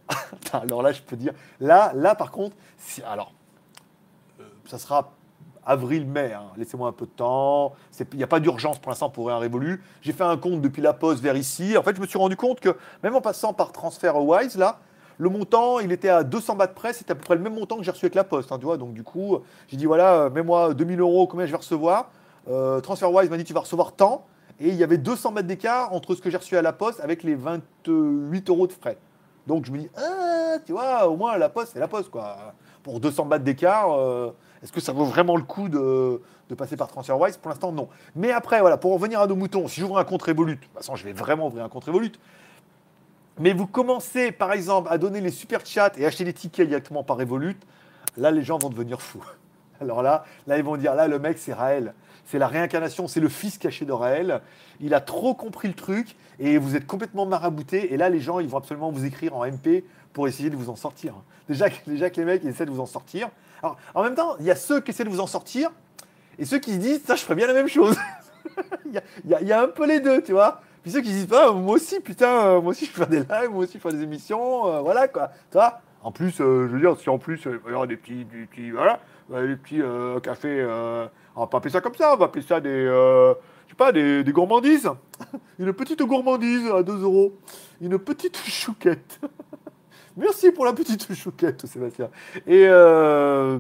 alors 0.54 0.82
là, 0.82 0.92
je 0.92 1.02
peux 1.02 1.16
dire, 1.16 1.34
là, 1.60 1.92
là 1.96 2.16
par 2.16 2.32
contre, 2.32 2.56
alors, 3.06 3.34
euh, 4.40 4.44
ça 4.66 4.78
sera 4.78 5.12
avril-mai. 5.66 6.34
Hein. 6.34 6.46
Laissez-moi 6.58 6.90
un 6.90 6.92
peu 6.92 7.06
de 7.06 7.12
temps. 7.12 7.74
Il 8.00 8.18
n'y 8.18 8.24
a 8.24 8.28
pas 8.28 8.40
d'urgence 8.40 8.80
pour 8.80 8.90
l'instant 8.90 9.10
pour 9.10 9.30
un 9.30 9.38
révolu. 9.38 9.84
J'ai 10.02 10.14
fait 10.14 10.24
un 10.24 10.38
compte 10.38 10.62
depuis 10.62 10.82
la 10.82 10.94
poste 10.94 11.22
vers 11.22 11.36
ici. 11.36 11.78
En 11.78 11.84
fait, 11.84 11.96
je 11.96 12.02
me 12.02 12.08
suis 12.08 12.18
rendu 12.18 12.36
compte 12.36 12.60
que 12.60 12.76
même 13.04 13.16
en 13.16 13.22
passant 13.22 13.54
par 13.54 13.72
transfert 13.72 14.18
Wise, 14.18 14.58
là, 14.58 14.80
le 15.20 15.30
montant, 15.30 15.80
il 15.80 15.92
était 15.92 16.10
à 16.10 16.24
200 16.24 16.56
bahts 16.56 16.68
près. 16.70 16.94
C'était 16.94 17.12
à 17.12 17.16
peu 17.16 17.22
près 17.22 17.36
le 17.36 17.42
même 17.42 17.54
montant 17.54 17.78
que 17.78 17.84
j'ai 17.84 17.92
reçu 17.92 18.06
avec 18.06 18.16
la 18.16 18.24
poste. 18.24 18.52
Hein, 18.52 18.58
tu 18.58 18.66
Donc, 18.78 18.94
du 18.94 19.04
coup, 19.04 19.38
j'ai 19.68 19.78
dit 19.78 19.86
voilà, 19.86 20.30
mets-moi 20.30 20.74
2000 20.74 21.00
euros, 21.02 21.28
combien 21.28 21.46
je 21.46 21.52
vais 21.52 21.58
recevoir 21.58 22.10
euh, 22.48 22.80
TransferWise 22.82 23.30
m'a 23.30 23.38
dit 23.38 23.44
tu 23.44 23.54
vas 23.54 23.60
recevoir 23.60 23.94
tant. 23.94 24.26
Et 24.60 24.70
il 24.70 24.76
y 24.76 24.84
avait 24.84 24.98
200 24.98 25.32
mètres 25.32 25.48
d'écart 25.48 25.94
entre 25.94 26.16
ce 26.16 26.22
que 26.22 26.30
j'ai 26.30 26.38
reçu 26.38 26.58
à 26.58 26.62
la 26.62 26.74
poste 26.74 27.00
avec 27.00 27.24
les 27.24 27.36
28 27.36 28.50
euros 28.50 28.68
de 28.68 28.74
frais. 28.74 28.98
Donc 29.50 29.66
je 29.66 29.72
me 29.72 29.80
dis, 29.80 29.90
ah, 29.98 30.58
tu 30.64 30.74
vois, 30.74 31.08
au 31.08 31.18
moins 31.18 31.36
la 31.36 31.50
poste, 31.50 31.72
c'est 31.74 31.80
la 31.80 31.88
poste, 31.88 32.12
quoi. 32.12 32.54
Pour 32.84 33.00
200 33.00 33.26
bahts 33.26 33.40
d'écart, 33.40 33.92
euh, 33.92 34.32
est-ce 34.62 34.72
que 34.72 34.80
ça 34.80 34.94
vaut 34.94 35.06
vraiment 35.06 35.36
le 35.36 35.42
coup 35.42 35.70
de, 35.70 36.22
passer 36.56 36.78
par 36.78 36.88
TransferWise 36.88 37.38
Pour 37.38 37.50
l'instant, 37.50 37.72
non. 37.72 37.90
Mais 38.16 38.32
après, 38.32 38.62
voilà, 38.62 38.78
pour 38.78 38.94
revenir 38.94 39.20
à 39.20 39.26
nos 39.26 39.36
moutons, 39.36 39.68
si 39.68 39.82
j'ouvre 39.82 39.98
un 39.98 40.04
compte 40.04 40.22
Revolut, 40.22 40.58
de 40.58 40.62
toute 40.62 40.72
façon, 40.72 40.96
je 40.96 41.04
vais 41.04 41.14
vraiment 41.14 41.48
ouvrir 41.48 41.66
un 41.66 41.68
compte 41.68 41.86
Revolut. 41.86 42.12
Mais 43.40 43.54
vous 43.54 43.66
commencez, 43.66 44.32
par 44.32 44.52
exemple, 44.52 44.88
à 44.92 45.00
donner 45.00 45.20
les 45.20 45.32
super 45.32 45.66
chats 45.66 45.94
et 45.98 46.06
acheter 46.06 46.26
des 46.26 46.34
tickets 46.34 46.68
directement 46.68 47.04
par 47.04 47.18
Revolut, 47.18 47.58
là, 48.18 48.30
les 48.30 48.44
gens 48.44 48.60
vont 48.60 48.70
devenir 48.70 49.02
fous. 49.02 49.26
Alors 49.82 50.04
là, 50.04 50.26
là, 50.46 50.60
ils 50.60 50.64
vont 50.64 50.78
dire, 50.78 50.94
là, 50.94 51.08
le 51.08 51.18
mec, 51.18 51.40
c'est 51.40 51.54
Raël. 51.54 51.96
C'est 52.26 52.40
la 52.40 52.48
réincarnation, 52.48 53.08
c'est 53.08 53.20
le 53.20 53.30
fils 53.30 53.58
caché 53.58 53.86
de 53.86 53.92
Raël. 53.92 54.42
Il 54.80 54.94
a 54.94 55.02
trop 55.02 55.34
compris 55.34 55.68
le 55.68 55.74
truc 55.74 56.16
et 56.40 56.58
vous 56.58 56.76
êtes 56.76 56.88
complètement 56.88 57.26
marabouté. 57.26 57.94
Et 57.94 57.98
là, 57.98 58.10
les 58.10 58.20
gens, 58.20 58.40
ils 58.40 58.48
vont 58.48 58.58
absolument 58.58 58.92
vous 58.92 59.06
écrire 59.06 59.36
en 59.36 59.46
MP 59.46 59.84
pour 60.14 60.28
essayer 60.28 60.50
de 60.50 60.56
vous 60.56 60.70
en 60.70 60.76
sortir. 60.76 61.16
Déjà, 61.48 61.68
déjà 61.88 62.10
que 62.10 62.20
les 62.20 62.26
mecs 62.26 62.46
essaient 62.46 62.66
de 62.66 62.72
vous 62.72 62.82
en 62.82 62.86
sortir. 62.86 63.30
Alors, 63.62 63.78
en 63.94 64.04
même 64.04 64.16
temps, 64.16 64.36
il 64.40 64.46
y 64.46 64.52
a 64.52 64.56
ceux 64.56 64.80
qui 64.82 64.92
essaient 64.92 65.04
de 65.04 65.10
vous 65.10 65.20
en 65.20 65.28
sortir 65.28 65.72
et 66.40 66.46
ceux 66.46 66.60
qui 66.60 66.74
se 66.74 66.78
disent, 66.78 67.04
ça, 67.04 67.16
je 67.16 67.22
ferais 67.22 67.36
bien 67.36 67.48
la 67.48 67.54
même 67.54 67.68
chose. 67.68 67.98
Il 68.86 69.30
y, 69.30 69.52
a 69.52 69.62
un 69.62 69.68
peu 69.68 69.86
les 69.86 70.00
deux, 70.00 70.22
tu 70.22 70.32
vois. 70.32 70.62
Puis 70.82 70.92
ceux 70.92 71.02
qui 71.02 71.10
se 71.10 71.14
disent, 71.14 71.28
pas, 71.28 71.52
moi 71.52 71.76
aussi, 71.76 72.00
putain, 72.00 72.46
euh, 72.46 72.62
moi 72.62 72.72
aussi, 72.72 72.86
je 72.86 72.92
fais 72.92 73.06
des 73.06 73.20
lives, 73.20 73.50
moi 73.52 73.64
aussi, 73.64 73.74
je 73.74 73.80
fais 73.80 73.92
des 73.96 74.04
émissions, 74.04 74.68
euh, 74.68 74.80
voilà, 74.80 75.08
quoi. 75.08 75.32
Tu 75.52 75.58
En 76.02 76.12
plus, 76.12 76.40
euh, 76.40 76.68
je 76.68 76.74
veux 76.74 76.80
dire, 76.80 76.98
si 76.98 77.10
en 77.10 77.18
plus, 77.18 77.42
il 77.46 77.72
y 77.72 77.74
aura 77.74 77.88
des 77.88 77.98
petits, 77.98 78.26
voilà, 78.72 79.00
des 79.30 79.56
petits 79.56 79.82
cafés, 80.24 80.66
on 81.36 81.42
va 81.42 81.48
pas 81.48 81.58
appeler 81.58 81.72
ça 81.72 81.82
comme 81.82 81.96
ça, 81.96 82.14
on 82.14 82.18
va 82.18 82.26
appeler 82.26 82.46
ça 82.46 82.60
des, 82.60 82.86
je 83.70 83.74
sais 83.74 83.76
pas, 83.76 83.92
des, 83.92 84.24
gourmandises. 84.32 84.90
Une 85.60 85.74
petite 85.74 86.02
gourmandise 86.02 86.68
à 86.72 86.82
2 86.82 87.04
euros. 87.04 87.38
Une 87.80 88.00
petite 88.00 88.38
chouquette. 88.38 89.20
Merci 90.18 90.52
pour 90.52 90.66
la 90.66 90.74
petite 90.74 91.14
chouquette, 91.14 91.66
Sébastien. 91.68 92.10
Et, 92.48 92.66
euh, 92.68 93.60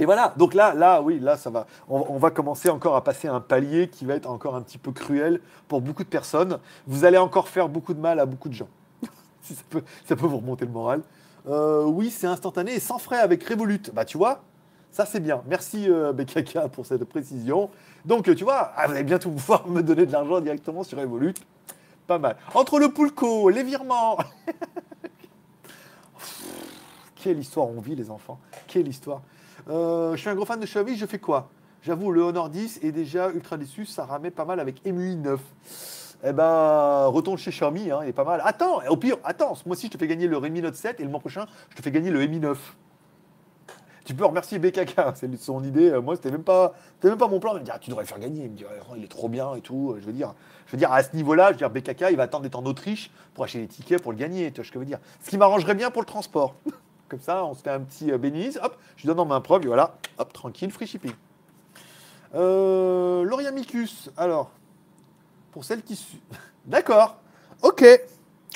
et 0.00 0.04
voilà, 0.04 0.34
donc 0.36 0.52
là, 0.52 0.74
là, 0.74 1.00
oui, 1.00 1.20
là, 1.20 1.36
ça 1.36 1.48
va. 1.48 1.66
On, 1.88 2.18
va 2.18 2.30
commencer 2.30 2.68
encore 2.68 2.96
à 2.96 3.04
passer 3.04 3.28
un 3.28 3.40
palier 3.40 3.88
qui 3.88 4.04
va 4.04 4.14
être 4.14 4.28
encore 4.28 4.56
un 4.56 4.62
petit 4.62 4.78
peu 4.78 4.90
cruel 4.90 5.40
pour 5.68 5.80
beaucoup 5.80 6.02
de 6.02 6.08
personnes. 6.08 6.58
Vous 6.86 7.04
allez 7.04 7.18
encore 7.18 7.48
faire 7.48 7.68
beaucoup 7.68 7.94
de 7.94 8.00
mal 8.00 8.18
à 8.18 8.26
beaucoup 8.26 8.48
de 8.48 8.54
gens. 8.54 8.68
si 9.42 9.54
ça 9.54 9.62
peut, 9.70 9.82
ça 10.06 10.16
peut 10.16 10.26
vous 10.26 10.38
remonter 10.38 10.64
le 10.64 10.72
moral. 10.72 11.02
Euh, 11.48 11.84
oui, 11.84 12.10
c'est 12.10 12.26
instantané 12.26 12.74
et 12.74 12.80
sans 12.80 12.98
frais 12.98 13.20
avec 13.20 13.44
Revolut. 13.44 13.90
Bah, 13.92 14.04
tu 14.04 14.18
vois, 14.18 14.42
ça 14.90 15.06
c'est 15.06 15.20
bien. 15.20 15.42
Merci 15.46 15.86
euh, 15.88 16.12
BKK 16.12 16.68
pour 16.72 16.86
cette 16.86 17.04
précision. 17.04 17.70
Donc, 18.04 18.34
tu 18.34 18.44
vois, 18.44 18.72
ah, 18.76 18.86
vous 18.86 18.94
allez 18.94 19.04
bientôt 19.04 19.30
pouvoir 19.36 19.68
me 19.68 19.82
donner 19.82 20.06
de 20.06 20.12
l'argent 20.12 20.40
directement 20.40 20.82
sur 20.82 20.98
Revolut. 20.98 21.34
Pas 22.06 22.18
mal. 22.18 22.36
Entre 22.54 22.78
le 22.78 22.90
poulco, 22.90 23.50
les 23.50 23.62
virements. 23.62 24.18
Quelle 27.16 27.38
histoire 27.38 27.68
on 27.68 27.80
vit, 27.80 27.94
les 27.94 28.10
enfants. 28.10 28.40
Quelle 28.66 28.88
histoire. 28.88 29.20
Euh, 29.68 30.12
je 30.16 30.20
suis 30.20 30.30
un 30.30 30.34
gros 30.34 30.46
fan 30.46 30.58
de 30.58 30.64
Xiaomi, 30.64 30.96
je 30.96 31.06
fais 31.06 31.18
quoi? 31.18 31.50
J'avoue, 31.82 32.10
le 32.10 32.22
Honor 32.22 32.48
10 32.48 32.80
est 32.82 32.92
déjà 32.92 33.30
ultra 33.30 33.56
déçu, 33.56 33.86
ça 33.86 34.04
ramait 34.04 34.30
pas 34.30 34.44
mal 34.44 34.58
avec 34.58 34.84
MUI 34.84 35.16
9. 35.16 35.40
Eh 36.22 36.32
ben, 36.32 37.06
retourne 37.06 37.38
chez 37.38 37.50
Xiaomi, 37.50 37.90
hein, 37.90 38.00
il 38.02 38.08
est 38.08 38.12
pas 38.12 38.24
mal. 38.24 38.42
Attends, 38.44 38.80
au 38.88 38.96
pire, 38.96 39.16
attends, 39.24 39.54
ce 39.54 39.66
mois-ci, 39.66 39.86
je 39.86 39.92
te 39.92 39.98
fais 39.98 40.06
gagner 40.06 40.26
le 40.26 40.36
Redmi 40.36 40.60
Note 40.60 40.74
7 40.74 41.00
et 41.00 41.04
le 41.04 41.08
mois 41.08 41.20
prochain, 41.20 41.46
je 41.70 41.76
te 41.76 41.82
fais 41.82 41.90
gagner 41.90 42.10
le 42.10 42.26
Mi 42.26 42.40
9. 42.40 42.76
Tu 44.10 44.16
peux 44.16 44.26
remercier 44.26 44.58
BKK, 44.58 45.00
c'est 45.14 45.36
son 45.40 45.62
idée. 45.62 45.92
Moi, 46.00 46.16
c'était 46.16 46.32
même 46.32 46.42
pas, 46.42 46.74
même 47.04 47.16
pas 47.16 47.28
mon 47.28 47.38
plan. 47.38 47.54
Il 47.54 47.60
me 47.60 47.64
dit, 47.64 47.70
ah, 47.72 47.78
tu 47.78 47.90
devrais 47.90 48.02
le 48.02 48.08
faire 48.08 48.18
gagner. 48.18 48.42
Il 48.46 48.50
me 48.50 48.56
dit, 48.56 48.64
il 48.96 49.04
est 49.04 49.06
trop 49.06 49.28
bien 49.28 49.54
et 49.54 49.60
tout. 49.60 49.94
Je 50.00 50.04
veux 50.04 50.12
dire, 50.12 50.34
je 50.66 50.72
veux 50.72 50.78
dire, 50.78 50.92
à 50.92 51.04
ce 51.04 51.14
niveau-là, 51.14 51.52
je 51.52 51.52
veux 51.52 51.58
dire, 51.58 51.70
BKK, 51.70 52.06
il 52.10 52.16
va 52.16 52.24
attendre 52.24 52.42
d'être 52.42 52.58
en 52.58 52.66
Autriche 52.66 53.12
pour 53.34 53.44
acheter 53.44 53.60
des 53.60 53.68
tickets 53.68 54.02
pour 54.02 54.10
le 54.10 54.18
gagner. 54.18 54.50
Tu 54.50 54.56
vois 54.56 54.64
ce 54.64 54.70
que 54.70 54.74
je 54.74 54.78
veux 54.80 54.84
dire 54.84 54.98
Ce 55.22 55.30
qui 55.30 55.38
m'arrangerait 55.38 55.76
bien 55.76 55.92
pour 55.92 56.02
le 56.02 56.06
transport. 56.06 56.56
Comme 57.08 57.20
ça, 57.20 57.44
on 57.44 57.54
se 57.54 57.62
fait 57.62 57.70
un 57.70 57.78
petit 57.78 58.10
euh, 58.10 58.18
bénise. 58.18 58.58
Hop, 58.64 58.76
je 58.96 59.02
lui 59.02 59.06
donne 59.06 59.20
en 59.20 59.26
main 59.26 59.40
propre. 59.40 59.64
et 59.64 59.68
Voilà, 59.68 59.94
hop, 60.18 60.32
tranquille, 60.32 60.72
free 60.72 60.88
shipping. 60.88 61.12
Euh, 62.34 63.22
Loriamicus, 63.22 64.10
alors, 64.16 64.50
pour 65.52 65.64
celle 65.64 65.82
qui... 65.82 66.04
D'accord, 66.66 67.16
ok, 67.62 67.84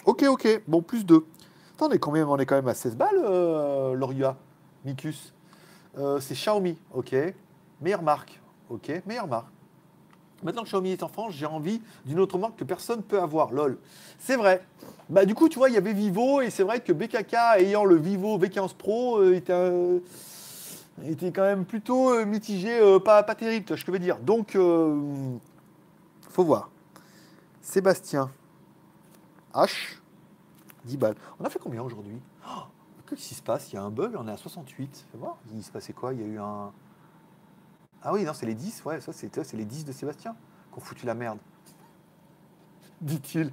ok, 0.04 0.24
ok, 0.30 0.62
bon, 0.66 0.82
plus 0.82 1.06
2. 1.06 1.24
Attendez, 1.76 2.00
combien 2.00 2.26
on 2.26 2.38
est 2.38 2.46
quand 2.46 2.56
même 2.56 2.66
à 2.66 2.74
16 2.74 2.96
balles, 2.96 3.22
euh, 3.24 3.94
Loria 3.94 4.36
Micus 4.84 5.33
Euh, 5.98 6.20
C'est 6.20 6.34
Xiaomi, 6.34 6.76
ok. 6.92 7.14
Meilleure 7.80 8.02
marque, 8.02 8.40
ok, 8.70 9.02
meilleure 9.06 9.26
marque. 9.28 9.48
Maintenant 10.42 10.62
que 10.62 10.68
Xiaomi 10.68 10.90
est 10.90 11.02
en 11.02 11.08
France, 11.08 11.32
j'ai 11.34 11.46
envie 11.46 11.80
d'une 12.04 12.20
autre 12.20 12.38
marque 12.38 12.56
que 12.56 12.64
personne 12.64 13.02
peut 13.02 13.20
avoir, 13.20 13.50
lol. 13.52 13.78
C'est 14.18 14.36
vrai. 14.36 14.62
Bah 15.08 15.24
du 15.24 15.34
coup, 15.34 15.48
tu 15.48 15.58
vois, 15.58 15.68
il 15.70 15.74
y 15.74 15.78
avait 15.78 15.92
Vivo 15.92 16.40
et 16.40 16.50
c'est 16.50 16.62
vrai 16.62 16.80
que 16.80 16.92
BKK 16.92 17.34
ayant 17.58 17.84
le 17.84 17.96
Vivo 17.96 18.38
V15 18.38 18.74
Pro 18.74 19.18
euh, 19.18 19.34
était, 19.34 19.52
un- 19.52 20.00
était 21.08 21.30
quand 21.32 21.42
même 21.42 21.64
plutôt 21.64 22.10
euh, 22.10 22.24
mitigé, 22.26 22.78
euh, 22.78 22.98
pas, 22.98 23.22
pas 23.22 23.34
terrible, 23.34 23.64
tu 23.64 23.72
vois 23.74 23.82
je 23.86 23.90
veux 23.90 23.98
dire. 23.98 24.18
Donc, 24.18 24.54
euh, 24.56 24.98
faut 26.30 26.44
voir. 26.44 26.70
Sébastien 27.62 28.30
H, 29.54 29.96
10 30.84 30.96
balles. 30.96 31.16
On 31.40 31.44
a 31.44 31.50
fait 31.50 31.58
combien 31.58 31.82
aujourd'hui? 31.82 32.16
Qu'est-ce 33.14 33.28
qui 33.28 33.34
se 33.34 33.42
passe? 33.42 33.72
Il 33.72 33.76
y 33.76 33.78
a 33.78 33.82
un 33.82 33.90
bug, 33.90 34.14
on 34.18 34.26
est 34.26 34.32
à 34.32 34.36
68. 34.36 35.06
Fais 35.10 35.18
voir. 35.18 35.36
Il 35.54 35.62
se 35.62 35.70
passait 35.70 35.92
quoi? 35.92 36.12
Il 36.12 36.20
y 36.20 36.24
a 36.24 36.26
eu 36.26 36.38
un. 36.38 36.72
Ah 38.02 38.12
oui, 38.12 38.24
non, 38.24 38.34
c'est 38.34 38.46
les 38.46 38.54
10, 38.54 38.84
ouais, 38.84 39.00
ça 39.00 39.12
c'est 39.12 39.54
les 39.54 39.64
10 39.64 39.86
de 39.86 39.92
Sébastien 39.92 40.36
qui 40.72 40.78
ont 40.78 40.82
foutu 40.82 41.06
la 41.06 41.14
merde. 41.14 41.38
Dit-il. 43.00 43.50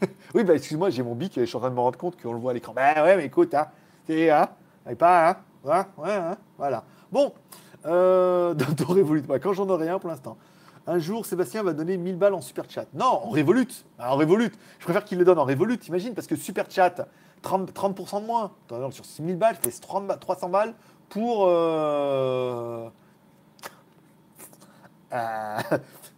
oui, 0.34 0.42
bah 0.42 0.54
excuse-moi, 0.54 0.90
j'ai 0.90 1.04
mon 1.04 1.14
bic 1.14 1.34
je 1.36 1.44
suis 1.44 1.56
en 1.56 1.60
train 1.60 1.70
de 1.70 1.74
me 1.74 1.80
rendre 1.80 1.98
compte 1.98 2.20
qu'on 2.20 2.32
le 2.32 2.40
voit 2.40 2.50
à 2.50 2.54
l'écran. 2.54 2.72
Bah 2.74 3.04
ouais, 3.04 3.16
mais 3.16 3.26
écoute, 3.26 3.54
hein, 3.54 3.68
c'est, 4.06 4.30
hein, 4.30 4.48
pas, 4.98 5.30
hein, 5.30 5.36
ouais, 5.62 5.82
ouais, 5.98 6.12
hein, 6.12 6.36
voilà. 6.58 6.84
Bon, 7.12 7.32
euh, 7.86 8.54
dans 8.54 8.86
Revolut, 8.86 9.22
bah, 9.22 9.38
quand 9.38 9.52
j'en 9.52 9.68
aurai 9.68 9.88
un 9.88 9.98
pour 9.98 10.10
l'instant. 10.10 10.36
Un 10.88 10.98
jour, 10.98 11.26
Sébastien 11.26 11.64
va 11.64 11.72
donner 11.72 11.96
1000 11.96 12.16
balles 12.16 12.34
en 12.34 12.40
super 12.40 12.70
chat. 12.70 12.86
Non, 12.94 13.06
en 13.06 13.30
Revolut. 13.30 13.84
Ah, 13.98 14.14
En 14.14 14.16
Revolut. 14.16 14.52
Je 14.78 14.84
préfère 14.84 15.04
qu'il 15.04 15.18
le 15.18 15.24
donne 15.24 15.38
en 15.38 15.44
Revolut, 15.44 15.78
imagine, 15.88 16.14
parce 16.14 16.28
que 16.28 16.36
super 16.36 16.70
chat, 16.70 17.08
30%, 17.42 17.72
30% 17.72 18.20
de 18.22 18.26
moins. 18.26 18.52
Sur 18.90 19.04
6000 19.04 19.36
balles, 19.36 19.56
je 19.62 19.70
fais 19.70 19.80
30 19.80 20.06
ba- 20.06 20.16
300 20.16 20.48
balles 20.48 20.74
pour. 21.08 21.46
Euh, 21.48 22.88
euh, 25.12 25.58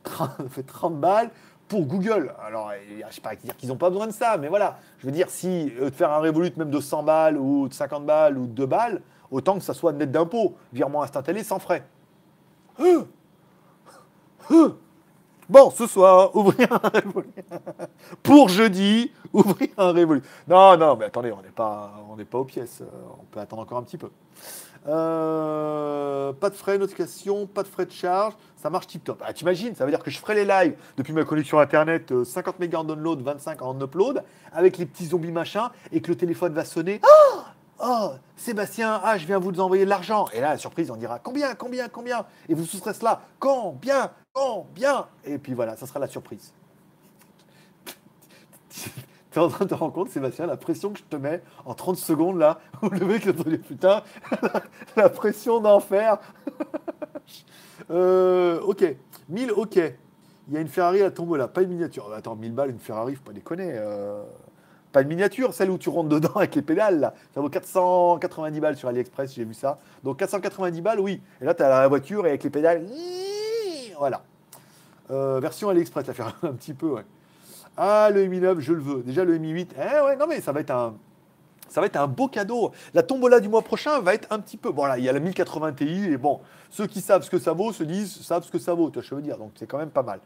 30, 0.03 0.31
ça 0.39 0.49
fait 0.49 0.63
30 0.63 0.99
balles 1.01 1.31
pour 1.69 1.85
Google. 1.85 2.35
Alors, 2.43 2.73
je 2.89 3.05
ne 3.05 3.11
sais 3.11 3.21
pas 3.21 3.37
dire 3.37 3.57
qu'ils 3.57 3.69
n'ont 3.69 3.77
pas 3.77 3.91
besoin 3.91 4.07
de 4.07 4.13
ça, 4.13 4.37
mais 4.39 4.49
voilà. 4.49 4.79
Je 4.99 5.07
veux 5.07 5.13
dire, 5.13 5.29
si 5.29 5.73
euh, 5.81 5.91
de 5.91 5.95
faire 5.95 6.11
un 6.13 6.19
Revolut 6.19 6.53
même 6.57 6.71
de 6.71 6.81
100 6.81 7.03
balles 7.03 7.37
ou 7.37 7.69
de 7.69 7.75
50 7.75 8.07
balles 8.07 8.39
ou 8.39 8.47
de 8.47 8.53
2 8.53 8.67
balles, 8.67 9.03
autant 9.31 9.55
que 9.59 9.65
ça 9.65 9.75
soit 9.75 9.93
net 9.93 10.11
d'impôt. 10.11 10.57
Virement 10.73 11.03
instantané 11.03 11.45
sans 11.45 11.59
frais. 11.59 11.85
Hein 12.79 13.05
Hein 14.51 14.77
Bon, 15.49 15.71
ce 15.71 15.87
soir, 15.87 16.35
ouvrir 16.37 16.73
un 16.73 16.89
Revolut. 16.89 17.33
Pour 18.23 18.49
jeudi, 18.49 19.13
ouvrir 19.33 19.69
un 19.79 19.93
Revolut. 19.93 20.23
Non, 20.47 20.77
non, 20.77 20.97
mais 20.97 21.07
attendez, 21.07 21.33
on 21.33 21.41
n'est 21.41 21.49
pas, 21.49 21.91
pas 22.31 22.39
aux 22.39 22.45
pièces. 22.45 22.83
euh, 22.83 22.87
On 23.19 23.25
peut 23.25 23.41
attendre 23.41 23.63
encore 23.63 23.79
un 23.79 23.83
petit 23.83 23.97
peu. 23.97 24.11
Euh, 24.87 26.33
pas 26.35 26.51
de 26.51 26.55
frais, 26.55 26.79
notification, 26.79 27.47
pas 27.47 27.63
de 27.63 27.69
frais 27.69 27.87
de 27.87 27.91
charge, 27.93 28.35
ça 28.57 28.71
marche 28.71 28.87
tip 28.87 29.03
top. 29.05 29.23
Ah, 29.27 29.33
t'imagines, 29.33 29.75
ça 29.75 29.85
veut 29.85 29.91
dire 29.91 30.03
que 30.03 30.11
je 30.11 30.19
ferai 30.19 30.35
les 30.35 30.45
lives 30.45 30.77
depuis 30.97 31.13
ma 31.13 31.25
connexion 31.25 31.59
internet, 31.59 32.13
euh, 32.13 32.25
50 32.25 32.59
mégas 32.59 32.79
en 32.79 32.85
download, 32.85 33.21
25 33.23 33.63
en 33.63 33.81
upload, 33.81 34.23
avec 34.53 34.79
les 34.79 34.87
petits 34.87 35.07
zombies 35.07 35.33
machin, 35.33 35.71
et 35.93 36.01
que 36.01 36.09
le 36.09 36.17
téléphone 36.17 36.53
va 36.55 36.65
sonner. 36.65 37.01
Oh, 37.05 37.39
oh, 37.85 38.11
Sébastien, 38.37 39.01
ah, 39.03 39.19
je 39.19 39.27
viens 39.27 39.39
vous 39.39 39.59
envoyer 39.61 39.85
de 39.85 39.91
l'argent. 39.91 40.27
Et 40.33 40.41
là, 40.41 40.57
surprise, 40.59 40.91
on 40.91 40.97
dira 40.97 41.19
combien, 41.19 41.55
combien, 41.55 41.89
combien? 41.89 42.25
Et 42.49 42.55
vous 42.55 42.65
serez 42.65 42.95
cela, 42.95 43.23
combien, 43.41 44.11
combien 44.39 45.07
Et 45.25 45.39
puis 45.39 45.55
voilà, 45.55 45.77
ça 45.77 45.87
sera 45.87 45.99
la 46.01 46.09
surprise. 46.09 46.53
T'es 49.31 49.41
en 49.41 49.49
train 49.49 49.65
de 49.67 49.71
te 49.71 49.75
rendre 49.75 49.93
compte, 49.93 50.09
Sébastien, 50.09 50.47
la 50.47 50.57
pression 50.57 50.91
que 50.91 50.99
je 50.99 51.05
te 51.05 51.17
mets 51.17 51.43
en 51.67 51.75
30 51.75 51.97
secondes 51.97 52.39
là, 52.39 52.61
où 52.83 52.89
le 52.89 53.05
mec, 53.07 53.23
te 53.23 53.31
dit, 53.31 53.59
putain, 53.59 54.03
la 54.97 55.09
pression 55.11 55.61
d'enfer. 55.61 56.19
euh, 57.91 58.61
ok, 58.63 58.85
1000, 59.29 59.53
ok. 59.53 59.77
Il 59.77 60.55
y 60.55 60.57
a 60.57 60.61
une 60.61 60.69
Ferrari 60.69 61.03
à 61.03 61.11
tombeau 61.11 61.37
là, 61.37 61.47
pas 61.47 61.61
une 61.63 61.69
miniature. 61.69 62.11
Attends, 62.15 62.35
1000 62.35 62.53
balles, 62.55 62.71
une 62.71 62.79
Ferrari, 62.79 63.15
faut 63.15 63.23
pas 63.23 63.33
déconner. 63.35 63.73
euh, 63.75 64.23
Pas 64.93 65.03
une 65.03 65.09
miniature, 65.09 65.53
celle 65.53 65.71
où 65.71 65.77
tu 65.77 65.91
rentres 65.91 66.09
dedans 66.09 66.31
avec 66.37 66.55
les 66.55 66.63
pédales 66.63 67.01
là. 67.01 67.13
Ça 67.35 67.43
vaut 67.43 67.51
490 67.51 68.61
balles 68.61 68.77
sur 68.79 68.89
AliExpress, 68.89 69.35
j'ai 69.35 69.45
vu 69.45 69.53
ça. 69.53 69.79
Donc 70.05 70.19
490 70.19 70.81
balles, 70.81 71.01
oui. 71.01 71.21
Et 71.43 71.45
là, 71.45 71.53
tu 71.55 71.63
as 71.63 71.69
la 71.69 71.87
voiture 71.87 72.25
et 72.25 72.31
avec 72.31 72.45
les 72.45 72.51
pédales. 72.51 72.87
Voilà. 73.99 74.23
Euh, 75.11 75.41
version 75.41 75.69
AliExpress, 75.69 76.07
la 76.07 76.15
Ferrari, 76.15 76.35
un 76.43 76.53
petit 76.53 76.75
peu, 76.75 76.87
ouais. 76.87 77.05
Ah, 77.77 78.11
le 78.13 78.27
Mi 78.27 78.41
9, 78.41 78.61
je 78.61 78.73
le 78.73 78.81
veux. 78.81 79.03
Déjà, 79.03 79.25
le 79.25 79.39
Mi 79.39 79.51
8, 79.51 79.75
eh 79.77 80.01
ouais, 80.01 80.17
non, 80.17 80.27
mais 80.29 80.41
ça 80.41 80.53
va 80.53 80.61
être 80.61 80.71
un. 80.71 80.95
Ça 81.69 81.81
va 81.81 81.87
être 81.87 81.97
un 81.97 82.07
beau 82.07 82.29
cadeau. 82.29 82.73
La 82.95 83.03
tombola 83.03 83.41
du 83.41 83.49
mois 83.49 83.61
prochain 83.63 84.01
va 84.01 84.15
être 84.15 84.27
un 84.31 84.39
petit 84.41 84.57
peu. 84.57 84.73
Bon, 84.73 84.87
là, 84.87 84.99
il 84.99 85.05
y 85.05 85.09
a 85.09 85.13
la 85.13 85.21
1080 85.21 85.73
Ti, 85.73 86.05
et 86.07 86.17
bon, 86.17 86.41
ceux 86.71 86.87
qui 86.87 87.01
savent 87.03 87.23
ce 87.23 87.31
que 87.31 87.39
ça 87.39 87.53
vaut 87.53 87.73
se 87.73 87.85
disent, 87.85 88.21
savent 88.23 88.43
ce 88.43 88.51
que 88.51 88.59
ça 88.59 88.73
vaut, 88.73 88.89
tu 88.89 88.95
vois, 88.95 89.03
je 89.03 89.15
veux 89.15 89.23
dire. 89.23 89.37
Donc, 89.37 89.53
c'est 89.55 89.67
quand 89.67 89.79
même 89.79 89.91
pas 89.91 90.03
mal. 90.03 90.21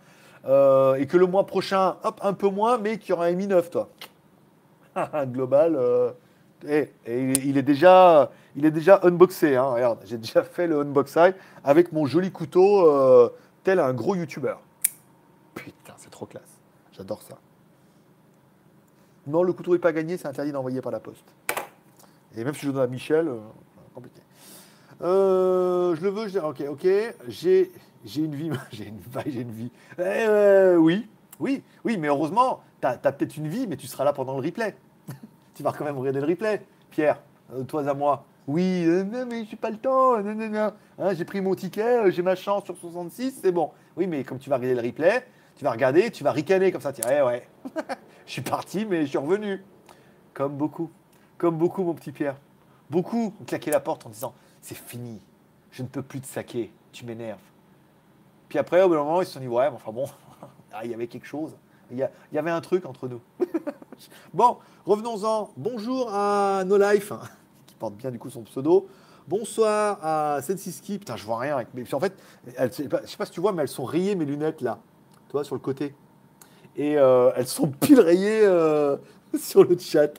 Euh, 0.47 0.95
et 0.95 1.07
que 1.07 1.17
le 1.17 1.27
mois 1.27 1.47
prochain, 1.47 1.97
hop, 2.05 2.21
un 2.23 2.33
peu 2.33 2.49
moins, 2.49 2.79
mais 2.79 2.99
qu'il 2.99 3.11
y 3.11 3.13
aura 3.13 3.27
un 3.27 3.33
Mi 3.33 3.49
9, 3.49 3.71
toi. 3.71 3.89
Global. 5.27 5.75
euh, 5.77 6.11
et 6.65 6.93
il 7.45 7.59
est 7.59 7.63
déjà, 7.63 8.31
il 8.55 8.65
est 8.65 8.71
déjà 8.71 9.01
unboxé. 9.03 9.57
Hein, 9.57 9.65
regarde, 9.65 9.99
j'ai 10.05 10.17
déjà 10.17 10.45
fait 10.45 10.69
le 10.69 10.81
unboxing 10.81 11.33
avec 11.65 11.91
mon 11.91 12.07
joli 12.07 12.31
couteau, 12.31 12.89
tel 13.65 13.81
un 13.81 13.93
gros 13.93 14.15
youtubeur. 14.15 14.61
Putain, 15.55 15.95
c'est 15.97 16.11
trop 16.11 16.27
classe. 16.27 16.61
J'adore 16.93 17.23
ça. 17.23 17.39
Non, 19.27 19.43
le 19.43 19.53
couteau 19.53 19.73
n'est 19.73 19.79
pas 19.79 19.93
gagné, 19.93 20.17
c'est 20.17 20.27
interdit 20.27 20.53
d'envoyer 20.53 20.81
par 20.81 20.93
la 20.93 21.01
poste. 21.01 21.25
Et 22.37 22.45
même 22.45 22.55
si 22.55 22.67
je 22.67 22.71
donne 22.71 22.83
à 22.83 22.87
Michel, 22.87 23.29
euh, 23.29 23.39
compliqué. 23.95 24.21
Euh, 25.03 25.95
je 25.95 26.03
le 26.03 26.11
veux, 26.11 26.27
je 26.29 26.33
dis, 26.33 26.39
ok, 26.39 26.63
ok, 26.71 26.87
j'ai, 27.29 27.73
j'ai 28.05 28.23
une 28.23 28.35
vie, 28.35 28.51
j'ai 28.73 28.89
une, 28.89 28.99
vie, 28.99 29.21
j'ai 29.27 29.41
une 29.41 29.53
vie. 29.53 29.71
Eh, 29.99 30.03
euh, 30.03 30.77
oui, 30.77 31.09
oui, 31.39 31.63
oui, 31.85 31.97
mais 31.99 32.09
heureusement, 32.09 32.63
tu 32.81 32.89
peut-être 32.89 33.37
une 33.37 33.49
vie, 33.49 33.67
mais 33.67 33.77
tu 33.77 33.87
seras 33.87 34.05
là 34.05 34.13
pendant 34.13 34.39
le 34.39 34.45
replay. 34.45 34.75
tu 35.55 35.63
vas 35.63 35.73
quand 35.73 35.85
même 35.85 35.99
regarder 35.99 36.21
le 36.21 36.27
replay, 36.27 36.65
Pierre, 36.91 37.21
toi 37.69 37.89
à 37.89 37.95
moi. 37.95 38.25
Oui, 38.49 38.85
euh, 38.87 39.05
non, 39.05 39.27
mais 39.27 39.45
pas 39.57 39.71
le 39.71 39.77
temps, 39.77 40.21
non. 40.21 40.73
Hein, 40.99 41.15
j'ai 41.15 41.25
pris 41.25 41.41
mon 41.41 41.55
ticket, 41.55 41.83
euh, 41.83 42.11
j'ai 42.11 42.23
ma 42.23 42.35
chance 42.35 42.65
sur 42.65 42.77
66, 42.77 43.41
c'est 43.43 43.53
bon. 43.53 43.71
Oui, 43.97 44.07
mais 44.07 44.25
comme 44.25 44.39
tu 44.39 44.51
vas 44.51 44.57
regarder 44.57 44.81
le 44.81 44.87
replay, 44.87 45.25
tu 45.57 45.65
vas 45.65 45.71
regarder, 45.71 46.11
tu 46.11 46.25
vas 46.25 46.33
ricaner 46.33 46.73
comme 46.73 46.81
ça, 46.81 46.93
tu 46.93 47.03
dis, 47.03 47.09
ouais, 47.09 47.49
je 48.27 48.33
suis 48.33 48.43
parti, 48.43 48.85
mais 48.85 49.03
je 49.03 49.11
suis 49.11 49.19
revenu. 49.19 49.63
Comme 50.35 50.57
beaucoup, 50.57 50.91
comme 51.39 51.57
beaucoup, 51.57 51.85
mon 51.85 51.95
petit 51.95 52.11
Pierre. 52.11 52.37
Beaucoup 52.91 53.33
ont 53.41 53.45
claqué 53.45 53.71
la 53.71 53.81
porte 53.81 54.07
en 54.07 54.11
disant, 54.11 54.35
c'est 54.61 54.77
fini, 54.77 55.21
je 55.71 55.83
ne 55.83 55.89
peux 55.89 56.03
plus 56.03 56.21
te 56.21 56.27
saquer, 56.27 56.73
tu 56.91 57.05
m'énerves. 57.05 57.39
Puis 58.49 58.59
après, 58.59 58.83
au 58.83 58.89
bout 58.89 58.95
d'un 58.95 59.05
moment, 59.05 59.23
ils 59.23 59.27
se 59.27 59.33
sont 59.33 59.41
dit, 59.41 59.49
ouais, 59.49 59.71
mais 59.71 59.77
enfin 59.77 59.93
bon, 59.93 60.07
ah, 60.73 60.85
il 60.85 60.91
y 60.91 60.95
avait 60.95 61.07
quelque 61.07 61.27
chose, 61.27 61.57
il 61.93 62.09
y, 62.33 62.39
avait 62.39 62.51
un 62.51 62.61
truc 62.61 62.87
entre 62.87 63.07
nous. 63.07 63.21
bon, 64.35 64.57
revenons-en. 64.87 65.51
Bonjour 65.57 66.13
à 66.13 66.65
No 66.65 66.79
Life, 66.79 67.13
porte 67.83 67.97
bien 67.97 68.13
du 68.13 68.19
coup 68.21 68.31
son 68.31 68.43
pseudo. 68.43 68.87
Bonsoir 69.27 69.99
à 70.03 70.41
Sensiski. 70.41 71.01
Putain, 71.01 71.17
je 71.17 71.25
vois 71.25 71.39
rien. 71.41 71.57
Avec 71.57 71.75
mes... 71.75 71.83
En 71.93 71.99
fait, 71.99 72.13
elles- 72.57 72.71
je 72.73 72.85
sais 73.09 73.17
pas 73.17 73.27
si 73.27 73.33
tu 73.33 73.41
vois, 73.41 73.51
mais 73.53 73.63
elles 73.63 73.69
sont 73.69 73.85
rayées 73.85 74.15
mes 74.15 74.25
lunettes 74.25 74.61
là. 74.61 74.79
Tu 75.27 75.33
vois, 75.33 75.43
sur 75.43 75.57
le 75.57 75.61
côté. 75.61 75.93
Et 76.77 76.97
euh, 76.97 77.33
elles 77.35 77.49
sont 77.49 77.67
pile 77.67 77.99
rayées 77.99 78.43
euh, 78.45 78.97
sur 79.37 79.65
le 79.65 79.77
chat. 79.77 80.13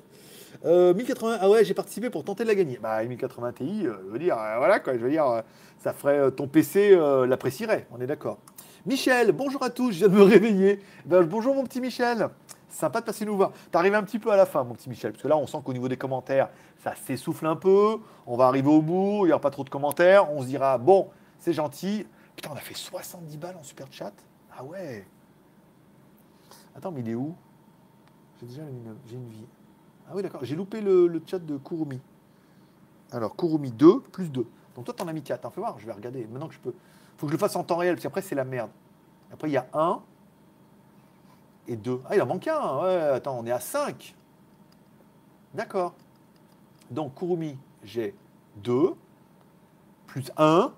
Euh, 0.65 0.93
1080, 0.93 1.37
ah 1.39 1.49
ouais, 1.49 1.63
j'ai 1.63 1.73
participé 1.73 2.09
pour 2.09 2.25
tenter 2.25 2.43
de 2.43 2.49
la 2.49 2.55
gagner. 2.55 2.79
Bah, 2.83 3.01
1080 3.01 3.53
Ti, 3.53 3.87
euh, 3.87 3.93
je 4.07 4.11
veux 4.11 4.19
dire, 4.19 4.35
voilà 4.35 4.81
quoi, 4.81 4.93
je 4.97 4.99
veux 4.99 5.09
dire, 5.09 5.41
ça 5.81 5.93
ferait 5.93 6.29
ton 6.31 6.47
PC 6.47 6.97
l'apprécierait, 7.27 7.87
on 7.91 8.01
est 8.01 8.07
d'accord. 8.07 8.39
Michel, 8.85 9.31
bonjour 9.31 9.63
à 9.63 9.69
tous, 9.69 9.93
je 9.93 9.99
viens 9.99 10.09
de 10.09 10.15
me 10.15 10.23
réveiller. 10.35 10.79
Ben, 11.05 11.23
bonjour 11.23 11.55
mon 11.55 11.63
petit 11.63 11.79
Michel, 11.79 12.27
sympa 12.73 13.01
de 13.01 13.05
passer 13.05 13.25
nous 13.25 13.35
voir. 13.35 13.51
T'es 13.71 13.77
arrivé 13.77 13.95
un 13.95 14.03
petit 14.03 14.19
peu 14.19 14.31
à 14.31 14.35
la 14.35 14.45
fin, 14.45 14.63
mon 14.63 14.73
petit 14.73 14.89
Michel, 14.89 15.11
parce 15.11 15.23
que 15.23 15.27
là, 15.27 15.37
on 15.37 15.47
sent 15.47 15.57
qu'au 15.63 15.73
niveau 15.73 15.87
des 15.87 15.97
commentaires, 15.97 16.49
ça 16.83 16.95
s'essouffle 16.95 17.45
un 17.45 17.55
peu. 17.55 17.99
On 18.25 18.35
va 18.35 18.47
arriver 18.47 18.69
au 18.69 18.81
bout, 18.81 19.25
il 19.25 19.27
n'y 19.27 19.31
aura 19.31 19.41
pas 19.41 19.51
trop 19.51 19.63
de 19.63 19.69
commentaires. 19.69 20.31
On 20.31 20.41
se 20.41 20.47
dira, 20.47 20.77
bon, 20.77 21.09
c'est 21.39 21.53
gentil. 21.53 22.05
Putain, 22.35 22.49
on 22.51 22.55
a 22.55 22.59
fait 22.59 22.75
70 22.75 23.37
balles 23.37 23.57
en 23.57 23.63
super 23.63 23.87
chat. 23.91 24.13
Ah 24.57 24.63
ouais. 24.63 25.05
Attends, 26.75 26.91
mais 26.91 27.01
il 27.01 27.09
est 27.09 27.15
où? 27.15 27.35
J'ai 28.39 28.47
déjà 28.47 28.63
une, 28.63 28.95
j'ai 29.07 29.15
une 29.15 29.29
vie. 29.29 29.45
Ah 30.09 30.13
oui, 30.15 30.23
d'accord. 30.23 30.43
J'ai 30.43 30.55
loupé 30.55 30.81
le, 30.81 31.07
le 31.07 31.21
chat 31.25 31.39
de 31.39 31.57
Kurumi. 31.57 32.01
Alors, 33.11 33.35
Kurumi 33.35 33.71
2 33.71 34.01
plus 34.01 34.29
2. 34.29 34.45
Donc 34.75 34.85
toi, 34.85 34.93
t'en 34.93 35.07
as 35.07 35.13
mis 35.13 35.21
4. 35.21 35.45
Hein. 35.45 35.51
Fais 35.53 35.61
voir, 35.61 35.77
je 35.79 35.85
vais 35.85 35.91
regarder. 35.91 36.25
Maintenant 36.25 36.47
que 36.47 36.55
je 36.55 36.59
peux. 36.59 36.73
faut 37.17 37.27
que 37.27 37.31
je 37.31 37.35
le 37.35 37.39
fasse 37.39 37.55
en 37.55 37.63
temps 37.63 37.77
réel, 37.77 37.95
parce 37.95 38.03
qu'après, 38.03 38.21
c'est 38.21 38.35
la 38.35 38.43
merde. 38.43 38.71
Après, 39.31 39.49
il 39.49 39.53
y 39.53 39.57
a 39.57 39.67
1 39.73 40.01
et 41.67 41.75
2. 41.75 42.01
Ah, 42.09 42.15
il 42.15 42.21
en 42.21 42.25
manque 42.25 42.47
un. 42.47 42.81
Ouais, 42.81 42.95
attends, 43.15 43.37
on 43.39 43.45
est 43.45 43.51
à 43.51 43.59
5. 43.59 44.15
D'accord. 45.53 45.93
Donc, 46.89 47.15
Kurumi, 47.15 47.57
j'ai 47.83 48.15
2, 48.57 48.95
plus 50.07 50.31
1, 50.37 50.73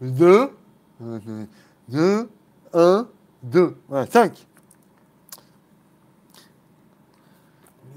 2, 0.00 0.56
2, 1.88 2.30
1, 2.72 3.08
2. 3.42 3.76
Voilà, 3.88 4.06
5. 4.06 4.46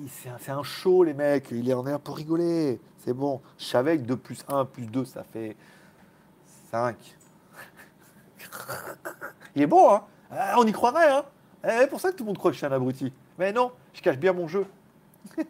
C'est 0.10 0.30
un, 0.30 0.58
un 0.58 0.64
show, 0.64 1.04
les 1.04 1.14
mecs. 1.14 1.52
Il 1.52 1.70
est 1.70 1.74
en 1.74 1.88
est 1.88 1.98
pour 2.00 2.18
rigoler. 2.18 2.82
C'est 3.00 3.14
bon. 3.14 3.42
Je 3.58 3.66
savais 3.66 3.98
que 3.98 4.04
2 4.04 4.18
plus 4.18 4.44
1 4.48 4.66
plus 4.66 4.86
2, 4.86 5.06
ça 5.06 5.24
fait 5.24 5.56
5. 6.72 6.98
Il 9.56 9.62
est 9.62 9.68
bon, 9.68 9.94
hein 9.94 10.04
ah, 10.32 10.56
On 10.58 10.66
y 10.66 10.72
croirait, 10.72 11.12
hein 11.12 11.24
C'est 11.64 11.90
pour 11.90 12.00
ça 12.00 12.12
que 12.12 12.18
tout 12.18 12.24
le 12.24 12.28
monde 12.28 12.38
croit 12.38 12.52
que 12.52 12.56
je 12.56 12.60
suis 12.60 12.66
un 12.66 12.72
abruti. 12.72 13.12
Mais 13.38 13.52
non, 13.52 13.72
je 13.94 14.02
cache 14.02 14.18
bien 14.18 14.34
mon 14.34 14.48
jeu. 14.48 14.66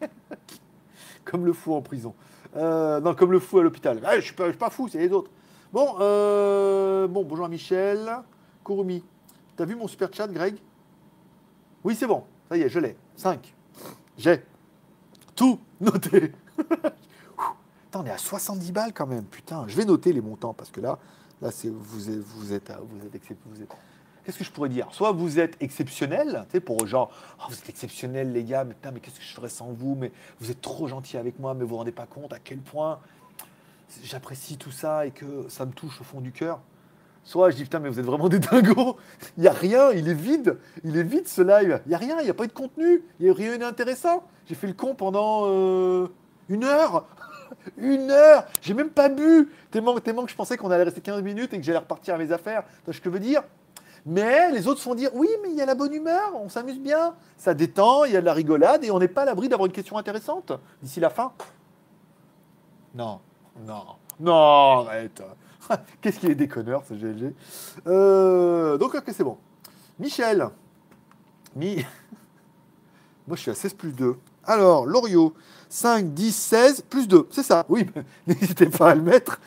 comme 1.26 1.46
le 1.46 1.54
fou 1.54 1.74
en 1.74 1.82
prison. 1.82 2.14
Euh, 2.56 3.00
non, 3.00 3.16
comme 3.16 3.32
le 3.32 3.40
fou 3.40 3.60
à 3.60 3.64
l'hôpital. 3.64 4.00
Ah, 4.04 4.12
je 4.14 4.18
ne 4.18 4.22
suis, 4.22 4.58
pas 4.58 4.70
fou, 4.70 4.88
c'est 4.88 5.00
les 5.00 5.12
autres. 5.12 5.32
Bon, 5.72 5.96
euh, 6.00 7.08
bon, 7.08 7.24
bonjour 7.24 7.46
à 7.46 7.50
Michel. 7.50 8.20
Kurumi, 8.64 9.04
t'as 9.56 9.66
vu 9.66 9.76
mon 9.76 9.88
super 9.88 10.10
chat, 10.14 10.28
Greg? 10.28 10.56
Oui, 11.84 11.96
c'est 11.96 12.08
bon. 12.08 12.24
Ça 12.50 12.58
y 12.58 12.62
est, 12.62 12.70
je 12.70 12.80
l'ai. 12.80 12.96
5. 13.16 13.54
J'ai 14.18 14.44
tout 15.36 15.60
noté. 15.82 16.32
On 17.96 18.06
est 18.06 18.12
à 18.12 18.18
70 18.18 18.72
balles 18.72 18.94
quand 18.94 19.06
même. 19.06 19.26
Putain, 19.26 19.66
je 19.68 19.76
vais 19.76 19.86
noter 19.86 20.14
les 20.14 20.22
montants 20.22 20.54
parce 20.54 20.72
que 20.72 20.82
là, 20.82 20.98
là 21.42 21.50
vous, 21.50 22.10
êtes, 22.10 22.18
vous, 22.18 22.54
êtes, 22.54 22.72
vous, 22.72 23.06
êtes, 23.16 23.38
vous 23.46 23.62
êtes 23.62 23.70
qu'est-ce 24.24 24.38
que 24.38 24.44
je 24.44 24.52
pourrais 24.52 24.70
dire? 24.70 24.88
Soit 24.92 25.12
vous 25.12 25.40
êtes 25.40 25.62
exceptionnel, 25.62 26.46
tu 26.50 26.58
sais, 26.58 26.60
pour 26.60 26.86
genre, 26.88 27.12
oh, 27.40 27.44
vous 27.50 27.56
êtes 27.56 27.70
exceptionnel 27.70 28.32
les 28.32 28.44
gars, 28.44 28.64
mais 28.64 28.76
mais 28.92 29.00
qu'est-ce 29.00 29.20
que 29.20 29.26
je 29.26 29.34
ferais 29.34 29.50
sans 29.50 29.72
vous? 29.72 29.96
Mais 29.96 30.12
vous 30.40 30.52
êtes 30.52 30.62
trop 30.62 30.88
gentil 30.88 31.18
avec 31.18 31.40
moi, 31.40 31.54
mais 31.54 31.64
vous 31.64 31.70
vous 31.70 31.78
rendez 31.78 31.92
pas 31.92 32.06
compte 32.06 32.34
à 32.34 32.40
quel 32.40 32.60
point 32.60 33.00
j'apprécie 34.04 34.58
tout 34.58 34.72
ça 34.72 35.06
et 35.06 35.12
que 35.12 35.46
ça 35.50 35.66
me 35.66 35.72
touche 35.72 36.02
au 36.02 36.04
fond 36.04 36.22
du 36.22 36.32
cœur. 36.32 36.60
Soit 37.26 37.52
je 37.52 37.56
dis 37.56 37.64
putain, 37.64 37.80
mais 37.80 37.90
vous 37.90 38.00
êtes 38.00 38.06
vraiment 38.06 38.28
des 38.28 38.40
dingos. 38.40 38.98
Il 39.38 39.42
n'y 39.42 39.48
a 39.48 39.54
rien, 39.54 39.92
il 39.92 40.10
est 40.10 40.14
vide. 40.14 40.58
Il 40.84 40.98
est 40.98 41.04
vide 41.04 41.28
ce 41.28 41.42
live. 41.42 41.82
Il 41.86 41.90
n'y 41.90 41.96
a 41.96 41.98
rien, 41.98 42.20
il 42.20 42.26
n'y 42.26 42.30
a 42.30 42.34
pas 42.34 42.44
eu 42.44 42.48
de 42.48 42.54
contenu. 42.54 43.02
Il 43.20 43.26
n'y 43.26 43.32
a 43.32 43.34
rien 43.34 43.58
d'intéressant. 43.58 44.24
J'ai 44.46 44.56
fait 44.56 44.68
le 44.68 44.74
con 44.74 44.94
pendant 44.94 45.44
euh, 45.46 46.08
une 46.50 46.66
heure. 46.66 47.06
une 47.78 48.12
heure. 48.12 48.46
J'ai 48.62 48.74
même 48.74 48.90
pas 48.90 49.08
bu. 49.08 49.50
Tellement, 49.72 49.98
tellement 50.00 50.26
que 50.26 50.32
je 50.32 50.36
pensais 50.36 50.58
qu'on 50.58 50.70
allait 50.70 50.84
rester 50.84 51.00
15 51.00 51.22
minutes 51.22 51.54
et 51.54 51.58
que 51.58 51.64
j'allais 51.64 51.78
repartir 51.78 52.16
à 52.16 52.18
mes 52.18 52.32
affaires. 52.34 52.64
Tu 52.64 52.86
vois 52.86 52.94
ce 52.94 53.00
que 53.00 53.10
je 53.10 53.14
veux 53.14 53.22
dire? 53.22 53.44
Mais 54.06 54.52
les 54.52 54.68
autres 54.68 54.82
font 54.82 54.96
dire 54.96 55.10
oui, 55.14 55.30
mais 55.42 55.50
il 55.52 55.56
y 55.56 55.62
a 55.62 55.66
la 55.66 55.76
bonne 55.76 55.94
humeur, 55.94 56.32
on 56.36 56.50
s'amuse 56.50 56.80
bien, 56.80 57.16
ça 57.38 57.54
détend, 57.54 58.04
il 58.06 58.14
y 58.14 58.18
a 58.18 58.22
de 58.22 58.26
la 58.26 58.34
rigolade 58.34 58.84
et 58.84 58.92
on 58.92 59.00
n'est 59.00 59.08
pas 59.08 59.22
à 59.22 59.26
l'abri 59.26 59.50
d'avoir 59.50 59.66
une 59.66 59.72
question 59.72 59.98
intéressante 59.98 60.52
d'ici 60.82 61.00
la 61.00 61.10
fin. 61.10 61.32
Non, 62.96 63.20
non, 63.66 63.86
non, 64.20 64.86
arrête. 64.88 65.24
Qu'est-ce 66.02 66.20
qu'il 66.20 66.30
est 66.30 66.36
déconneur 66.36 66.84
ce 66.88 66.94
GLG 66.94 67.34
euh, 67.88 68.78
Donc, 68.78 68.96
ok, 68.96 69.06
c'est 69.08 69.24
bon. 69.24 69.38
Michel. 70.00 70.50
Mi. 71.56 71.78
Moi, 73.28 73.38
je 73.38 73.42
suis 73.42 73.52
à 73.52 73.56
16 73.56 73.74
plus 73.74 73.92
2. 73.92 74.18
Alors, 74.46 74.86
Loriot. 74.86 75.34
5, 75.70 76.14
10, 76.14 76.36
16, 76.36 76.82
plus 76.84 77.08
2. 77.08 77.28
C'est 77.32 77.42
ça. 77.42 77.66
Oui, 77.68 77.88
n'hésitez 78.28 78.68
pas 78.68 78.92
à 78.92 78.96
le 78.96 79.02
mettre. 79.02 79.40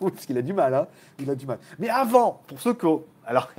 oui, 0.00 0.12
parce 0.12 0.26
qu'il 0.26 0.38
a 0.38 0.42
du 0.42 0.52
mal, 0.52 0.72
hein. 0.74 0.86
Il 1.18 1.28
a 1.28 1.34
du 1.34 1.44
mal. 1.44 1.58
Mais 1.78 1.88
avant, 1.88 2.40
pour 2.46 2.60
ceux 2.60 2.74
qui 2.74 2.86
ont... 2.86 3.02
Alors, 3.26 3.50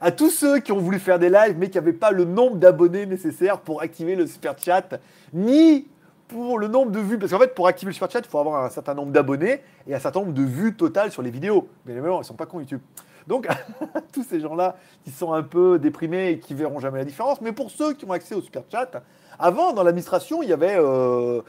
à 0.00 0.12
tous 0.12 0.30
ceux 0.30 0.60
qui 0.60 0.70
ont 0.70 0.78
voulu 0.78 1.00
faire 1.00 1.18
des 1.18 1.28
lives, 1.28 1.56
mais 1.58 1.68
qui 1.70 1.76
n'avaient 1.76 1.92
pas 1.92 2.12
le 2.12 2.24
nombre 2.24 2.56
d'abonnés 2.56 3.04
nécessaires 3.04 3.60
pour 3.60 3.82
activer 3.82 4.14
le 4.14 4.26
super 4.26 4.56
chat, 4.56 5.00
ni 5.32 5.88
pour 6.28 6.58
le 6.58 6.68
nombre 6.68 6.92
de 6.92 7.00
vues. 7.00 7.18
Parce 7.18 7.32
qu'en 7.32 7.38
fait, 7.40 7.54
pour 7.54 7.66
activer 7.66 7.90
le 7.90 7.94
super 7.94 8.10
chat, 8.10 8.20
il 8.20 8.28
faut 8.28 8.38
avoir 8.38 8.64
un 8.64 8.70
certain 8.70 8.94
nombre 8.94 9.10
d'abonnés 9.10 9.60
et 9.88 9.94
un 9.94 9.98
certain 9.98 10.20
nombre 10.20 10.32
de 10.32 10.42
vues 10.42 10.76
totales 10.76 11.10
sur 11.10 11.22
les 11.22 11.30
vidéos. 11.30 11.68
Mais 11.84 11.94
les 11.94 12.00
ils 12.00 12.24
sont 12.24 12.34
pas 12.34 12.46
cons 12.46 12.60
YouTube. 12.60 12.80
Donc, 13.26 13.48
tous 14.12 14.22
ces 14.22 14.38
gens-là 14.38 14.76
qui 15.04 15.10
sont 15.10 15.32
un 15.32 15.42
peu 15.42 15.78
déprimés 15.78 16.30
et 16.30 16.38
qui 16.38 16.54
verront 16.54 16.78
jamais 16.78 16.98
la 16.98 17.04
différence. 17.04 17.40
Mais 17.40 17.52
pour 17.52 17.70
ceux 17.70 17.92
qui 17.94 18.04
ont 18.04 18.12
accès 18.12 18.36
au 18.36 18.40
super 18.40 18.62
chat, 18.70 19.02
avant, 19.38 19.72
dans 19.72 19.82
l'administration, 19.82 20.42
il 20.42 20.48
y 20.48 20.52
avait 20.52 20.76
euh, 20.76 21.42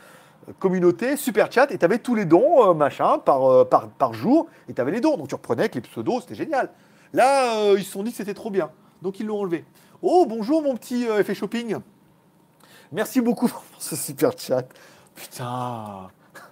communauté, 0.57 1.17
super 1.17 1.51
chat, 1.51 1.71
et 1.71 1.77
tu 1.77 1.85
avais 1.85 1.99
tous 1.99 2.15
les 2.15 2.25
dons, 2.25 2.69
euh, 2.69 2.73
machin, 2.73 3.19
par, 3.19 3.45
euh, 3.45 3.65
par, 3.65 3.89
par, 3.89 4.13
jour, 4.13 4.47
et 4.67 4.73
tu 4.73 4.81
avais 4.81 4.91
les 4.91 5.01
dons. 5.01 5.17
Donc 5.17 5.27
tu 5.27 5.35
reprenais 5.35 5.63
avec 5.63 5.75
les 5.75 5.81
pseudos, 5.81 6.21
c'était 6.21 6.35
génial. 6.35 6.69
Là, 7.13 7.73
ils 7.73 7.83
se 7.83 7.91
sont 7.91 8.03
dit 8.03 8.11
que 8.11 8.17
c'était 8.17 8.33
trop 8.33 8.51
bien. 8.51 8.71
Donc 9.01 9.19
ils 9.19 9.25
l'ont 9.25 9.39
enlevé. 9.39 9.65
Oh, 10.01 10.25
bonjour 10.27 10.61
mon 10.61 10.75
petit 10.75 11.03
effet 11.03 11.35
shopping. 11.35 11.77
Merci 12.91 13.21
beaucoup 13.21 13.47
pour 13.49 13.63
ce 13.77 13.95
super 13.95 14.31
chat. 14.37 14.67
Putain, 15.15 16.07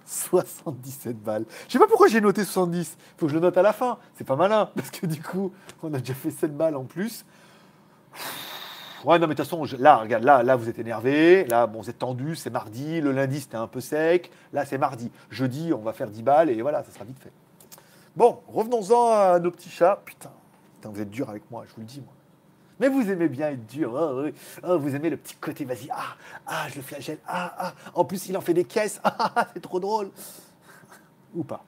77 0.06 1.22
balles. 1.22 1.44
Je 1.66 1.72
sais 1.72 1.78
pas 1.78 1.86
pourquoi 1.86 2.08
j'ai 2.08 2.20
noté 2.20 2.44
70. 2.44 2.96
Faut 3.16 3.26
que 3.26 3.30
je 3.30 3.34
le 3.36 3.40
note 3.40 3.56
à 3.56 3.62
la 3.62 3.72
fin. 3.72 3.98
C'est 4.16 4.24
pas 4.24 4.36
malin, 4.36 4.70
parce 4.74 4.90
que 4.90 5.06
du 5.06 5.22
coup, 5.22 5.52
on 5.82 5.92
a 5.94 5.98
déjà 5.98 6.14
fait 6.14 6.30
7 6.30 6.56
balles 6.56 6.76
en 6.76 6.84
plus. 6.84 7.24
Ouais, 9.04 9.18
non, 9.18 9.28
mais 9.28 9.34
de 9.34 9.42
toute 9.42 9.48
façon, 9.48 9.64
là, 9.78 9.98
regarde, 9.98 10.24
là, 10.24 10.42
là, 10.42 10.56
vous 10.56 10.68
êtes 10.68 10.78
énervé. 10.78 11.44
Là, 11.44 11.66
bon, 11.66 11.80
vous 11.80 11.90
êtes 11.90 11.98
tendu. 11.98 12.34
C'est 12.34 12.50
mardi. 12.50 13.00
Le 13.00 13.12
lundi, 13.12 13.40
c'était 13.40 13.56
un 13.56 13.68
peu 13.68 13.80
sec. 13.80 14.30
Là, 14.52 14.64
c'est 14.64 14.78
mardi. 14.78 15.10
Jeudi, 15.30 15.72
on 15.72 15.82
va 15.82 15.92
faire 15.92 16.10
10 16.10 16.22
balles 16.22 16.50
et 16.50 16.60
voilà, 16.62 16.82
ça 16.82 16.90
sera 16.92 17.04
vite 17.04 17.18
fait. 17.20 17.32
Bon, 18.16 18.40
revenons-en 18.48 19.12
à 19.12 19.38
nos 19.38 19.50
petits 19.50 19.70
chats. 19.70 20.02
Putain, 20.04 20.30
vous 20.84 21.00
êtes 21.00 21.10
dur 21.10 21.30
avec 21.30 21.48
moi, 21.50 21.64
je 21.68 21.74
vous 21.74 21.80
le 21.80 21.86
dis, 21.86 22.00
moi. 22.00 22.12
Mais 22.80 22.88
vous 22.88 23.10
aimez 23.10 23.28
bien 23.28 23.50
être 23.50 23.66
dur. 23.66 23.92
Oh, 23.94 24.28
oh, 24.62 24.78
vous 24.78 24.94
aimez 24.94 25.10
le 25.10 25.16
petit 25.16 25.34
côté, 25.36 25.64
vas-y. 25.64 25.88
Ah, 25.90 26.16
ah, 26.46 26.66
je 26.68 26.76
le 26.76 26.82
flagelle. 26.82 27.18
Ah, 27.26 27.54
ah. 27.58 27.72
En 27.94 28.04
plus, 28.04 28.28
il 28.28 28.36
en 28.36 28.40
fait 28.40 28.54
des 28.54 28.64
caisses. 28.64 29.00
Ah, 29.04 29.32
ah 29.34 29.48
c'est 29.52 29.60
trop 29.60 29.80
drôle. 29.80 30.10
Ou 31.34 31.44
pas. 31.44 31.64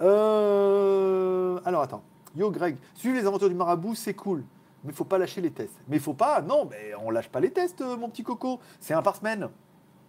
Euh, 0.00 1.58
alors, 1.64 1.82
attends. 1.82 2.02
Yo, 2.36 2.50
Greg, 2.50 2.76
suivre 2.94 3.16
les 3.16 3.26
aventures 3.26 3.48
du 3.48 3.54
marabout, 3.54 3.94
c'est 3.94 4.14
cool. 4.14 4.42
Mais 4.84 4.92
faut 4.92 5.04
pas 5.04 5.18
lâcher 5.18 5.40
les 5.40 5.50
tests. 5.50 5.80
Mais 5.88 5.98
faut 5.98 6.14
pas. 6.14 6.42
Non, 6.42 6.68
mais 6.70 6.92
on 7.02 7.10
lâche 7.10 7.28
pas 7.28 7.40
les 7.40 7.50
tests, 7.50 7.80
euh, 7.80 7.96
mon 7.96 8.08
petit 8.08 8.22
coco. 8.22 8.60
C'est 8.80 8.94
un 8.94 9.02
par 9.02 9.16
semaine. 9.16 9.48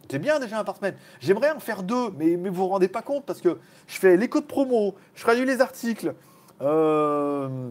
C'est 0.09 0.19
bien 0.19 0.39
déjà 0.39 0.59
un 0.59 0.63
par 0.63 0.75
semaine. 0.75 0.95
J'aimerais 1.19 1.51
en 1.51 1.59
faire 1.59 1.83
deux, 1.83 2.11
mais, 2.17 2.37
mais 2.37 2.49
vous 2.49 2.63
vous 2.63 2.67
rendez 2.67 2.87
pas 2.87 3.01
compte 3.01 3.25
parce 3.25 3.41
que 3.41 3.59
je 3.87 3.97
fais 3.97 4.17
les 4.17 4.29
codes 4.29 4.47
promo, 4.47 4.95
je 5.15 5.23
traduis 5.23 5.45
les 5.45 5.61
articles. 5.61 6.13
Euh, 6.61 7.69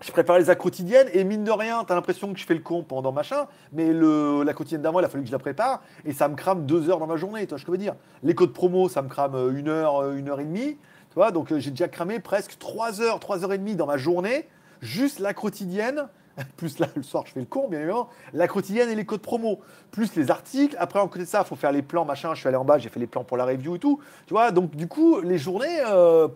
je 0.00 0.12
prépare 0.12 0.38
les 0.38 0.50
actes 0.50 0.60
quotidiennes 0.60 1.08
et 1.12 1.24
mine 1.24 1.44
de 1.44 1.50
rien, 1.50 1.84
tu 1.84 1.92
l'impression 1.92 2.32
que 2.32 2.38
je 2.38 2.44
fais 2.44 2.54
le 2.54 2.60
con 2.60 2.82
pendant 2.82 3.12
machin, 3.12 3.46
mais 3.72 3.92
le, 3.92 4.42
la 4.42 4.52
quotidienne 4.52 4.82
d'avant, 4.82 5.00
il 5.00 5.04
a 5.04 5.08
fallu 5.08 5.22
que 5.24 5.28
je 5.28 5.32
la 5.32 5.38
prépare 5.38 5.82
et 6.04 6.12
ça 6.12 6.28
me 6.28 6.34
crame 6.34 6.66
deux 6.66 6.90
heures 6.90 6.98
dans 6.98 7.06
ma 7.06 7.16
journée, 7.16 7.46
que 7.46 7.56
je 7.56 7.66
veux 7.66 7.78
dire. 7.78 7.94
Les 8.22 8.34
codes 8.34 8.52
promo, 8.52 8.88
ça 8.88 9.02
me 9.02 9.08
crame 9.08 9.34
euh, 9.34 9.56
une 9.56 9.68
heure, 9.68 10.10
une 10.12 10.28
heure 10.28 10.40
et 10.40 10.44
demie, 10.44 10.76
tu 11.08 11.14
vois, 11.14 11.30
donc 11.30 11.56
j'ai 11.56 11.70
déjà 11.70 11.88
cramé 11.88 12.20
presque 12.20 12.58
trois 12.58 13.00
heures, 13.00 13.18
trois 13.18 13.44
heures 13.44 13.52
et 13.52 13.58
demie 13.58 13.76
dans 13.76 13.86
ma 13.86 13.96
journée, 13.96 14.48
juste 14.80 15.20
la 15.20 15.32
quotidienne, 15.32 16.08
plus 16.56 16.78
là 16.78 16.88
le 16.96 17.02
soir 17.02 17.24
je 17.26 17.32
fais 17.32 17.40
le 17.40 17.46
con 17.46 17.68
bien 17.68 17.80
évidemment, 17.80 18.08
la 18.32 18.48
quotidienne 18.48 18.88
et 18.88 18.94
les 18.94 19.04
codes 19.04 19.20
promo, 19.20 19.60
plus 19.90 20.14
les 20.16 20.30
articles, 20.30 20.76
après 20.78 21.00
en 21.00 21.08
côté 21.08 21.24
de 21.24 21.28
ça, 21.28 21.42
il 21.44 21.46
faut 21.46 21.56
faire 21.56 21.72
les 21.72 21.82
plans, 21.82 22.04
machin, 22.04 22.34
je 22.34 22.40
suis 22.40 22.48
allé 22.48 22.56
en 22.56 22.64
bas, 22.64 22.78
j'ai 22.78 22.88
fait 22.88 23.00
les 23.00 23.06
plans 23.06 23.24
pour 23.24 23.36
la 23.36 23.44
review 23.44 23.76
et 23.76 23.78
tout, 23.78 24.00
tu 24.26 24.34
vois, 24.34 24.50
donc 24.50 24.74
du 24.74 24.88
coup, 24.88 25.20
les 25.20 25.38
journées 25.38 25.82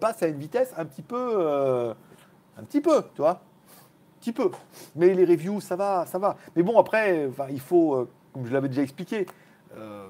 passent 0.00 0.22
à 0.22 0.28
une 0.28 0.38
vitesse 0.38 0.72
un 0.76 0.84
petit 0.84 1.02
peu, 1.02 1.94
un 2.58 2.62
petit 2.62 2.80
peu, 2.80 3.02
tu 3.14 3.22
vois 3.22 3.42
petit 4.18 4.32
peu. 4.32 4.50
Mais 4.96 5.14
les 5.14 5.24
reviews, 5.24 5.60
ça 5.60 5.76
va, 5.76 6.06
ça 6.06 6.18
va. 6.18 6.36
Mais 6.56 6.62
bon, 6.62 6.78
après, 6.78 7.30
il 7.50 7.60
faut, 7.60 7.94
euh, 7.94 8.08
comme 8.32 8.46
je 8.46 8.52
l'avais 8.52 8.68
déjà 8.68 8.82
expliqué, 8.82 9.26
euh, 9.76 10.08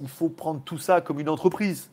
il 0.00 0.08
faut 0.08 0.28
prendre 0.28 0.60
tout 0.62 0.78
ça 0.78 1.00
comme 1.00 1.20
une 1.20 1.28
entreprise. 1.28 1.90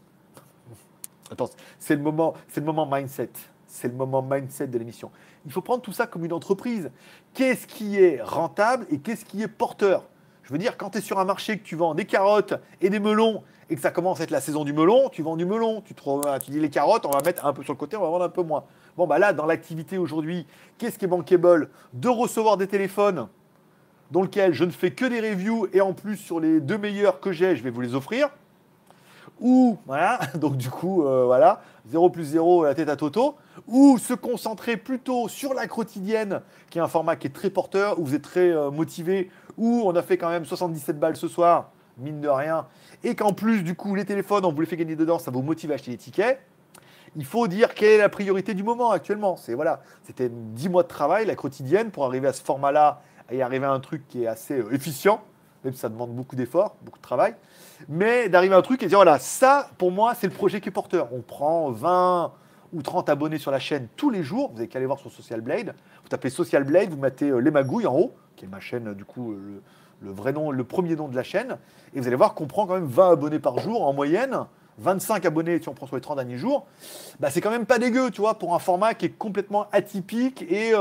Attends, 1.32 1.50
c'est 1.80 1.96
le 1.96 2.02
moment, 2.02 2.34
c'est 2.50 2.60
le 2.60 2.66
moment 2.66 2.86
mindset. 2.86 3.30
C'est 3.74 3.88
le 3.88 3.96
moment 3.96 4.22
mindset 4.22 4.68
de 4.68 4.78
l'émission. 4.78 5.10
Il 5.48 5.52
faut 5.52 5.62
prendre 5.62 5.82
tout 5.82 5.92
ça 5.92 6.06
comme 6.06 6.24
une 6.24 6.32
entreprise. 6.32 6.92
Qu'est-ce 7.34 7.66
qui 7.66 8.00
est 8.00 8.22
rentable 8.22 8.86
et 8.92 9.00
qu'est-ce 9.00 9.26
qui 9.26 9.42
est 9.42 9.48
porteur? 9.48 10.04
Je 10.44 10.54
veux 10.54 10.60
dire, 10.60 10.78
quand 10.78 10.92
tu 10.92 11.00
es 11.00 11.02
sur 11.02 11.18
un 11.18 11.26
marché 11.26 11.58
que 11.58 11.64
tu 11.64 11.76
vends 11.76 11.96
des 11.96 12.06
carottes 12.06 12.54
et 12.82 12.92
des 12.92 13.00
melons 13.00 13.42
et 13.72 13.76
que 13.76 13.82
ça 13.82 13.90
commence 13.90 14.20
à 14.20 14.26
être 14.26 14.32
la 14.32 14.42
saison 14.42 14.64
du 14.64 14.74
melon, 14.74 15.10
tu 15.10 15.24
vends 15.24 15.36
du 15.36 15.46
melon. 15.46 15.82
Tu, 15.82 15.96
tu 15.96 16.52
dis 16.52 16.60
les 16.60 16.70
carottes, 16.70 17.08
on 17.08 17.10
va 17.10 17.24
mettre 17.26 17.48
un 17.48 17.52
peu 17.52 17.64
sur 17.64 17.74
le 17.74 17.80
côté, 17.80 17.98
on 17.98 18.02
va 18.02 18.10
vendre 18.10 18.26
un 18.26 18.30
peu 18.30 18.44
moins. 18.44 18.64
Bon, 18.96 19.08
bah 19.08 19.18
là, 19.18 19.34
dans 19.34 19.48
l'activité 19.48 19.98
aujourd'hui, 19.98 20.46
qu'est-ce 20.78 21.00
qui 21.00 21.06
est 21.06 21.08
bankable? 21.08 21.72
De 21.94 22.10
recevoir 22.10 22.58
des 22.58 22.68
téléphones 22.68 23.28
dans 24.12 24.22
lesquels 24.22 24.54
je 24.54 24.66
ne 24.66 24.72
fais 24.72 24.92
que 24.92 25.06
des 25.06 25.20
reviews 25.20 25.68
et 25.74 25.82
en 25.82 25.94
plus 25.94 26.18
sur 26.18 26.40
les 26.40 26.62
deux 26.62 26.78
meilleurs 26.78 27.20
que 27.20 27.32
j'ai, 27.32 27.56
je 27.56 27.64
vais 27.64 27.72
vous 27.72 27.82
les 27.82 27.96
offrir. 27.96 28.30
Ou, 29.44 29.78
voilà, 29.86 30.20
donc 30.36 30.58
du 30.58 30.70
coup, 30.70 31.06
euh, 31.06 31.26
voilà, 31.26 31.62
0 31.88 32.10
plus 32.10 32.24
0, 32.24 32.64
la 32.64 32.74
tête 32.74 32.90
à 32.90 32.96
Toto. 32.96 33.36
Ou 33.68 33.98
se 33.98 34.14
concentrer 34.14 34.78
plutôt 34.78 35.28
sur 35.28 35.54
la 35.54 35.68
quotidienne, 35.68 36.42
qui 36.70 36.80
est 36.80 36.82
un 36.82 36.88
format 36.88 37.16
qui 37.16 37.28
est 37.28 37.32
très 37.32 37.52
porteur, 37.52 38.00
où 38.00 38.06
vous 38.06 38.16
êtes 38.16 38.24
très 38.24 38.50
euh, 38.50 38.72
motivé, 38.72 39.30
où 39.58 39.84
on 39.86 39.96
a 39.96 40.02
fait 40.02 40.18
quand 40.18 40.30
même 40.30 40.46
77 40.46 40.98
balles 40.98 41.18
ce 41.18 41.28
soir, 41.28 41.72
mine 41.98 42.22
de 42.22 42.30
rien, 42.30 42.66
et 43.04 43.14
qu'en 43.14 43.34
plus, 43.34 43.62
du 43.62 43.76
coup, 43.76 43.94
les 43.94 44.06
téléphones, 44.06 44.46
on 44.46 44.52
vous 44.52 44.62
les 44.62 44.66
fait 44.66 44.78
gagner 44.78 44.96
dedans, 44.96 45.20
ça 45.20 45.30
vous 45.30 45.44
motive 45.44 45.72
à 45.72 45.76
acheter 45.76 45.92
des 45.92 45.98
tickets 45.98 46.40
il 47.16 47.26
faut 47.26 47.48
dire 47.48 47.76
quelle 47.76 47.92
est 47.92 47.98
la 47.98 48.10
priorité 48.10 48.56
du 48.56 48.64
moment 48.64 48.92
actuellement. 48.92 49.38
C'est 49.38 49.54
voilà, 49.54 49.82
c'était 50.04 50.30
10 50.32 50.70
mois 50.70 50.84
de 50.84 50.88
travail, 50.88 51.26
la 51.26 51.36
quotidienne, 51.36 51.92
pour 51.92 52.06
arriver 52.06 52.28
à 52.28 52.34
ce 52.34 52.42
format-là 52.42 53.02
et 53.30 53.42
arriver 53.42 53.66
à 53.66 53.72
un 53.72 53.80
truc 53.80 54.08
qui 54.08 54.24
est 54.24 54.28
assez 54.28 54.60
euh, 54.60 54.74
efficient, 54.74 55.22
même 55.64 55.74
si 55.74 55.80
ça 55.80 55.90
demande 55.90 56.16
beaucoup 56.16 56.36
d'efforts, 56.36 56.76
beaucoup 56.82 56.98
de 56.98 57.04
travail, 57.04 57.36
mais 57.88 58.30
d'arriver 58.30 58.56
à 58.56 58.58
un 58.58 58.62
truc 58.62 58.84
et 58.84 58.88
dire 58.88 58.98
voilà, 58.98 59.20
ça, 59.20 59.70
pour 59.78 59.92
moi, 59.92 60.14
c'est 60.16 60.28
le 60.28 60.34
projet 60.34 60.62
qui 60.62 60.70
est 60.70 60.72
porteur. 60.72 61.10
On 61.12 61.22
prend 61.22 61.72
20 61.72 62.32
ou 62.74 62.82
30 62.82 63.10
abonnés 63.10 63.38
sur 63.38 63.52
la 63.52 63.60
chaîne 63.60 63.88
tous 63.96 64.10
les 64.10 64.24
jours, 64.24 64.52
vous 64.52 64.60
avez 64.60 64.68
qu'à 64.68 64.80
aller 64.80 64.86
voir 64.86 65.00
sur 65.00 65.12
Social 65.12 65.42
Blade, 65.42 65.76
vous 66.04 66.10
tapez 66.10 66.30
Social 66.30 66.64
Blade, 66.64 66.90
vous 66.90 66.98
mettez 66.98 67.30
euh, 67.30 67.38
Les 67.38 67.52
Magouilles 67.52 67.88
en 67.88 67.96
haut, 67.96 68.14
qui 68.36 68.46
est 68.46 68.48
ma 68.48 68.60
chaîne, 68.60 68.90
euh, 68.90 68.94
du 68.94 69.06
coup, 69.06 69.32
euh, 69.32 69.62
le, 70.02 70.12
vrai 70.12 70.34
nom, 70.34 70.52
le 70.52 70.64
premier 70.64 70.96
nom 70.96 71.08
de 71.08 71.16
la 71.16 71.24
chaîne, 71.24 71.58
et 71.94 72.00
vous 72.00 72.08
allez 72.08 72.16
voir 72.16 72.34
qu'on 72.34 72.48
prend 72.48 72.66
quand 72.66 72.74
même 72.74 72.88
20 72.88 73.12
abonnés 73.12 73.40
par 73.40 73.60
jour 73.60 73.86
en 73.88 73.94
moyenne, 73.94 74.46
25 74.80 75.24
abonnés 75.26 75.62
si 75.62 75.70
on 75.70 75.74
prend 75.74 75.86
sur 75.86 75.96
les 75.96 76.02
30 76.02 76.18
derniers 76.18 76.38
jours, 76.38 76.66
bah, 77.20 77.30
c'est 77.30 77.42
quand 77.42 77.52
même 77.52 77.68
pas 77.68 77.78
dégueu, 77.78 78.10
tu 78.10 78.22
vois, 78.22 78.40
pour 78.40 78.56
un 78.56 78.60
format 78.60 78.96
qui 78.96 79.06
est 79.06 79.18
complètement 79.18 79.68
atypique 79.72 80.44
et 80.50 80.74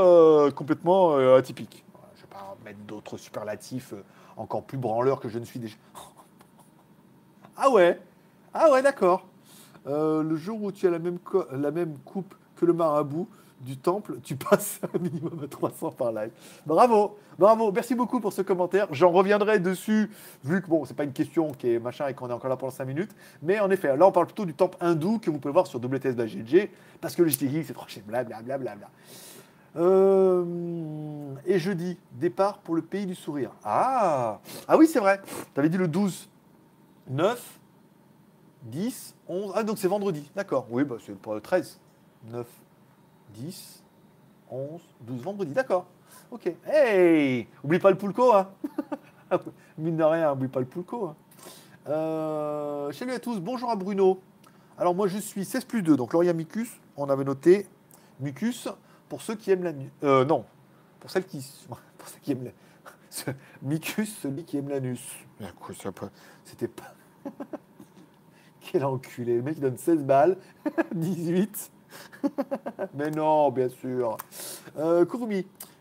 complètement 0.55 1.15
atypique. 1.35 1.85
Je 2.15 2.21
vais 2.21 2.27
pas 2.27 2.57
mettre 2.65 2.79
d'autres 2.87 3.17
superlatifs 3.17 3.93
encore 4.35 4.63
plus 4.63 4.79
branleurs 4.79 5.19
que 5.19 5.29
je 5.29 5.37
ne 5.37 5.45
suis 5.45 5.59
déjà. 5.59 5.75
Ah 7.57 7.69
ouais, 7.69 7.99
ah 8.53 8.71
ouais, 8.71 8.81
d'accord. 8.81 9.27
Euh, 9.87 10.23
le 10.23 10.35
jour 10.35 10.61
où 10.61 10.71
tu 10.71 10.87
as 10.87 10.91
la 10.91 10.99
même, 10.99 11.17
la 11.51 11.71
même 11.71 11.97
coupe 12.05 12.33
que 12.55 12.65
le 12.65 12.73
marabout 12.73 13.27
du 13.59 13.77
temple, 13.77 14.17
tu 14.23 14.35
passes 14.35 14.79
un 14.95 14.99
minimum 14.99 15.39
à 15.43 15.47
300 15.47 15.91
par 15.91 16.11
live. 16.11 16.31
Bravo, 16.65 17.17
bravo, 17.37 17.71
merci 17.71 17.95
beaucoup 17.95 18.19
pour 18.19 18.33
ce 18.33 18.41
commentaire. 18.41 18.87
J'en 18.91 19.11
reviendrai 19.11 19.59
dessus, 19.59 20.09
vu 20.43 20.61
que 20.61 20.67
bon, 20.67 20.85
c'est 20.85 20.95
pas 20.95 21.03
une 21.03 21.13
question 21.13 21.51
qui 21.51 21.73
est 21.73 21.79
machin 21.79 22.07
et 22.07 22.13
qu'on 22.13 22.29
est 22.29 22.33
encore 22.33 22.49
là 22.49 22.57
pendant 22.57 22.71
5 22.71 22.85
minutes. 22.85 23.11
Mais 23.41 23.59
en 23.59 23.69
effet, 23.71 23.95
là, 23.95 24.07
on 24.07 24.11
parle 24.11 24.27
plutôt 24.27 24.45
du 24.45 24.53
temple 24.53 24.77
hindou 24.81 25.19
que 25.19 25.29
vous 25.29 25.39
pouvez 25.39 25.53
voir 25.53 25.67
sur 25.67 25.79
WTS.GG, 25.79 26.71
parce 27.01 27.15
que 27.15 27.23
le 27.23 27.29
JTI, 27.29 27.63
c'est 27.65 27.73
trop 27.73 27.87
blablabla. 28.07 28.57
Bla, 28.57 28.75
bla. 28.75 28.89
Euh, 29.75 31.33
et 31.45 31.57
jeudi, 31.57 31.97
départ 32.11 32.59
pour 32.59 32.75
le 32.75 32.81
pays 32.81 33.05
du 33.05 33.15
sourire. 33.15 33.51
Ah, 33.63 34.39
ah 34.67 34.77
oui, 34.77 34.87
c'est 34.87 34.99
vrai. 34.99 35.19
Tu 35.53 35.59
avais 35.59 35.69
dit 35.69 35.77
le 35.77 35.87
12, 35.87 36.29
9, 37.09 37.59
10, 38.63 39.15
11. 39.27 39.51
Ah, 39.55 39.63
donc 39.63 39.77
c'est 39.77 39.87
vendredi. 39.87 40.29
D'accord. 40.35 40.67
Oui, 40.69 40.83
bah, 40.83 40.95
c'est 41.05 41.15
pour 41.15 41.33
le 41.33 41.41
13. 41.41 41.79
9, 42.29 42.47
10, 43.33 43.83
11, 44.49 44.81
12, 45.01 45.21
vendredi. 45.21 45.53
D'accord. 45.53 45.85
Ok. 46.31 46.51
Hey 46.65 47.47
Oublie 47.63 47.79
pas 47.79 47.91
le 47.91 47.97
poulco, 47.97 48.33
hein 48.33 48.49
Mine 49.77 49.97
de 49.97 50.03
rien, 50.03 50.31
oublie 50.31 50.47
pas 50.47 50.59
le 50.59 50.65
poulco. 50.65 51.07
Hein. 51.07 51.15
Euh, 51.87 52.91
salut 52.91 53.11
à 53.11 53.19
tous. 53.19 53.39
Bonjour 53.39 53.69
à 53.69 53.75
Bruno. 53.75 54.21
Alors, 54.77 54.95
moi, 54.95 55.07
je 55.07 55.17
suis 55.17 55.45
16 55.45 55.65
plus 55.65 55.83
2. 55.83 55.97
Donc, 55.97 56.13
Lauria 56.13 56.33
Micus, 56.33 56.69
on 56.97 57.09
avait 57.09 57.23
noté 57.23 57.67
Mucus 58.19 58.69
pour 59.09 59.21
ceux 59.21 59.35
qui 59.35 59.51
aiment 59.51 59.63
la 59.63 59.73
nuit. 59.73 59.89
Euh, 60.03 60.25
non. 60.25 60.45
Pour 60.99 61.11
celles 61.11 61.25
qui. 61.25 61.45
Pour 61.97 62.07
ceux 62.09 62.19
qui 62.21 62.31
aiment 62.31 62.45
la. 62.45 63.33
Micus, 63.61 64.17
celui 64.19 64.43
qui 64.43 64.57
aime 64.57 64.69
l'anus. 64.69 65.01
C'était 66.45 66.67
pas. 66.67 66.93
Quel 68.61 68.85
enculé. 68.85 69.35
Le 69.35 69.41
mec, 69.41 69.59
donne 69.59 69.77
16 69.77 70.03
balles. 70.03 70.37
18. 70.95 71.71
mais 72.93 73.11
non, 73.11 73.51
bien 73.51 73.69
sûr. 73.69 74.17
Euh, 74.77 75.05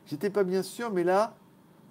j'étais 0.06 0.30
pas 0.30 0.44
bien 0.44 0.62
sûr, 0.62 0.90
mais 0.92 1.04
là, 1.04 1.34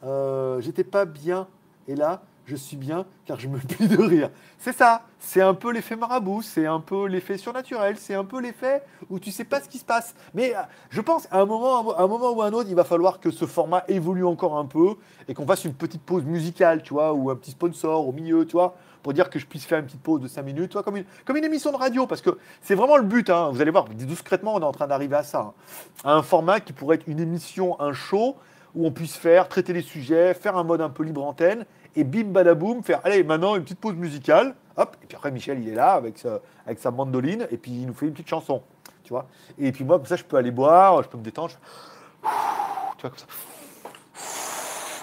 euh, 0.03 0.61
j'étais 0.61 0.83
pas 0.83 1.05
bien. 1.05 1.47
Et 1.87 1.95
là, 1.95 2.23
je 2.45 2.55
suis 2.55 2.77
bien 2.77 3.05
car 3.25 3.39
je 3.39 3.47
me 3.47 3.57
plie 3.67 3.87
de 3.87 4.01
rire. 4.01 4.29
C'est 4.57 4.75
ça. 4.75 5.03
C'est 5.19 5.41
un 5.41 5.53
peu 5.53 5.71
l'effet 5.71 5.95
marabout. 5.95 6.41
C'est 6.41 6.65
un 6.65 6.79
peu 6.79 7.07
l'effet 7.07 7.37
surnaturel. 7.37 7.95
C'est 7.97 8.15
un 8.15 8.25
peu 8.25 8.41
l'effet 8.41 8.83
où 9.09 9.19
tu 9.19 9.31
sais 9.31 9.43
pas 9.43 9.61
ce 9.61 9.69
qui 9.69 9.77
se 9.77 9.85
passe. 9.85 10.15
Mais 10.33 10.55
euh, 10.55 10.61
je 10.89 11.01
pense 11.01 11.27
à 11.31 11.41
un 11.41 11.45
moment, 11.45 11.97
un 11.97 12.07
moment 12.07 12.31
ou 12.31 12.41
à 12.41 12.47
un 12.47 12.53
autre, 12.53 12.69
il 12.69 12.75
va 12.75 12.83
falloir 12.83 13.19
que 13.19 13.31
ce 13.31 13.45
format 13.45 13.83
évolue 13.87 14.25
encore 14.25 14.57
un 14.57 14.65
peu 14.65 14.95
et 15.27 15.33
qu'on 15.33 15.45
fasse 15.45 15.65
une 15.65 15.73
petite 15.73 16.01
pause 16.01 16.23
musicale, 16.23 16.83
tu 16.83 16.93
vois, 16.93 17.13
ou 17.13 17.29
un 17.29 17.35
petit 17.35 17.51
sponsor 17.51 18.07
au 18.07 18.11
milieu, 18.11 18.45
tu 18.45 18.53
vois, 18.53 18.75
pour 19.03 19.13
dire 19.13 19.29
que 19.29 19.39
je 19.39 19.45
puisse 19.45 19.65
faire 19.65 19.79
une 19.79 19.85
petite 19.85 20.01
pause 20.01 20.21
de 20.21 20.27
5 20.27 20.41
minutes, 20.43 20.69
tu 20.69 20.73
vois, 20.73 20.83
comme 20.83 20.97
une, 20.97 21.05
comme 21.25 21.37
une 21.37 21.43
émission 21.43 21.71
de 21.71 21.77
radio, 21.77 22.07
parce 22.07 22.21
que 22.21 22.37
c'est 22.61 22.75
vraiment 22.75 22.97
le 22.97 23.03
but, 23.03 23.29
hein. 23.29 23.49
vous 23.51 23.61
allez 23.61 23.71
voir, 23.71 23.85
discrètement, 23.89 24.55
on 24.55 24.59
est 24.59 24.65
en 24.65 24.71
train 24.71 24.87
d'arriver 24.87 25.15
à 25.15 25.23
ça, 25.23 25.39
hein. 25.39 25.53
à 26.03 26.13
un 26.13 26.23
format 26.23 26.59
qui 26.59 26.73
pourrait 26.73 26.97
être 26.97 27.07
une 27.07 27.19
émission, 27.19 27.79
un 27.79 27.93
show, 27.93 28.35
où 28.75 28.85
on 28.85 28.91
puisse 28.91 29.15
faire, 29.15 29.47
traiter 29.47 29.73
les 29.73 29.81
sujets, 29.81 30.33
faire 30.33 30.57
un 30.57 30.63
mode 30.63 30.81
un 30.81 30.89
peu 30.89 31.03
libre 31.03 31.23
antenne, 31.23 31.65
et 31.95 32.03
bim 32.03 32.25
badaboum, 32.25 32.83
faire, 32.83 33.01
allez, 33.03 33.23
maintenant 33.23 33.55
une 33.55 33.63
petite 33.63 33.79
pause 33.79 33.95
musicale, 33.95 34.55
hop, 34.77 34.95
et 35.03 35.05
puis 35.07 35.17
après 35.17 35.31
Michel, 35.31 35.59
il 35.61 35.69
est 35.69 35.75
là, 35.75 35.93
avec 35.93 36.17
sa, 36.17 36.39
avec 36.65 36.79
sa 36.79 36.91
mandoline, 36.91 37.47
et 37.51 37.57
puis 37.57 37.71
il 37.71 37.87
nous 37.87 37.93
fait 37.93 38.07
une 38.07 38.13
petite 38.13 38.29
chanson, 38.29 38.61
tu 39.03 39.09
vois, 39.09 39.27
et 39.57 39.71
puis 39.71 39.83
moi, 39.83 39.97
comme 39.97 40.07
ça, 40.07 40.15
je 40.15 40.23
peux 40.23 40.37
aller 40.37 40.51
boire, 40.51 41.03
je 41.03 41.09
peux 41.09 41.17
me 41.17 41.23
détendre, 41.23 41.51
tu 42.21 42.27
vois, 43.01 43.09
comme 43.09 43.17
ça 43.17 43.25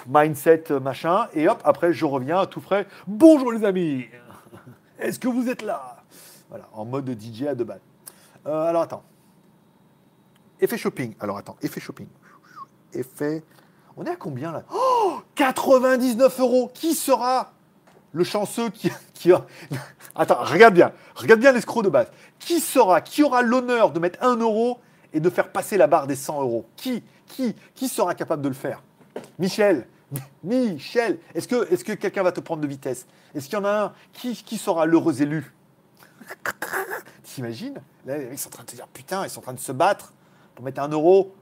mindset 0.07 0.63
machin, 0.81 1.27
et 1.33 1.47
hop, 1.47 1.61
après 1.63 1.93
je 1.93 2.05
reviens 2.05 2.45
tout 2.45 2.61
frais. 2.61 2.87
Bonjour 3.05 3.51
les 3.51 3.63
amis, 3.63 4.07
est-ce 4.97 5.19
que 5.19 5.27
vous 5.27 5.49
êtes 5.49 5.61
là? 5.61 5.97
Voilà, 6.49 6.67
en 6.73 6.83
mode 6.83 7.09
DJ 7.09 7.43
à 7.43 7.55
deux 7.55 7.63
balles. 7.63 7.81
Euh, 8.47 8.63
alors 8.63 8.81
attends. 8.81 9.03
Effet 10.59 10.77
shopping. 10.77 11.13
Alors 11.19 11.37
attends, 11.37 11.55
effet 11.61 11.79
shopping. 11.79 12.07
Effet. 12.93 13.43
On 13.99 14.05
est 14.05 14.11
à 14.11 14.15
combien 14.15 14.53
là? 14.53 14.63
Oh! 14.73 15.19
99 15.35 16.39
euros! 16.39 16.71
Qui 16.73 16.95
sera 16.95 17.51
le 18.13 18.23
chanceux 18.23 18.69
qui, 18.69 18.89
qui 19.13 19.33
a. 19.33 19.45
Attends, 20.15 20.41
regarde 20.41 20.73
bien. 20.73 20.93
Regarde 21.15 21.41
bien 21.41 21.51
l'escroc 21.51 21.83
de 21.83 21.89
base. 21.89 22.07
Qui 22.39 22.61
sera, 22.61 23.01
qui 23.01 23.23
aura 23.23 23.41
l'honneur 23.41 23.91
de 23.91 23.99
mettre 23.99 24.23
1 24.23 24.37
euro 24.37 24.79
et 25.11 25.19
de 25.19 25.29
faire 25.29 25.51
passer 25.51 25.75
la 25.75 25.87
barre 25.87 26.07
des 26.07 26.15
100 26.15 26.41
euros? 26.41 26.65
Qui 26.77 27.03
Qui 27.27 27.53
Qui 27.75 27.89
sera 27.89 28.15
capable 28.15 28.41
de 28.41 28.47
le 28.47 28.53
faire? 28.53 28.81
Michel. 29.37 29.85
Michel. 30.43 31.19
Est-ce 31.35 31.49
que, 31.49 31.93
quelqu'un 31.93 32.23
va 32.23 32.31
te 32.31 32.39
prendre 32.39 32.61
de 32.61 32.67
vitesse? 32.67 33.05
Est-ce 33.35 33.49
qu'il 33.49 33.55
y 33.55 33.61
en 33.61 33.65
a 33.65 33.83
un? 33.83 33.93
Qui, 34.13 34.57
sera 34.57 34.85
l'heureux 34.85 35.21
élu? 35.21 35.53
T'imagines? 37.23 37.81
Là, 38.05 38.17
les 38.17 38.27
mecs 38.27 38.39
sont 38.39 38.47
en 38.47 38.51
train 38.51 38.63
de 38.63 38.69
te 38.69 38.75
dire 38.77 38.87
putain, 38.87 39.25
ils 39.25 39.29
sont 39.29 39.39
en 39.39 39.43
train 39.43 39.53
de 39.53 39.59
se 39.59 39.73
battre 39.73 40.13
pour 40.55 40.63
mettre 40.63 40.79
un 40.79 40.87
euro. 40.87 41.35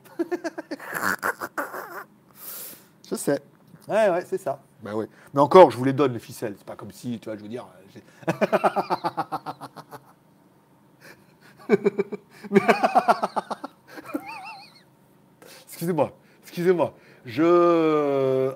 Je 3.10 3.16
sais. 3.16 3.42
Ouais, 3.88 4.10
ouais, 4.10 4.24
c'est 4.26 4.38
ça. 4.38 4.60
Bah 4.84 4.94
ouais. 4.94 5.08
Mais 5.34 5.40
encore, 5.42 5.72
je 5.72 5.78
vous 5.78 5.84
les 5.86 5.94
donne, 5.94 6.14
les 6.14 6.20
ficelles. 6.20 6.56
C'est 6.58 6.66
pas 6.68 6.76
comme 6.76 6.92
si, 6.92 7.20
tu 7.20 7.30
vois, 7.30 7.38
je 7.38 7.44
veux 7.44 7.50
dire. 7.50 7.66
j'ai- 7.94 8.04
Excusez-moi, 15.68 16.12
excusez-moi. 16.44 16.94
Je. 17.26 18.50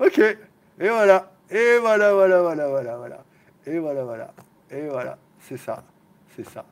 ok. 0.00 0.18
Et 0.18 0.88
voilà. 0.88 1.32
Et 1.50 1.78
voilà, 1.78 2.14
voilà, 2.14 2.42
voilà, 2.42 2.68
voilà, 2.68 2.96
voilà. 2.96 3.24
Et 3.66 3.78
voilà, 3.78 4.04
voilà. 4.04 4.32
Et 4.70 4.88
voilà. 4.88 5.18
C'est 5.40 5.56
ça. 5.56 5.82
C'est 6.36 6.48
ça. 6.48 6.64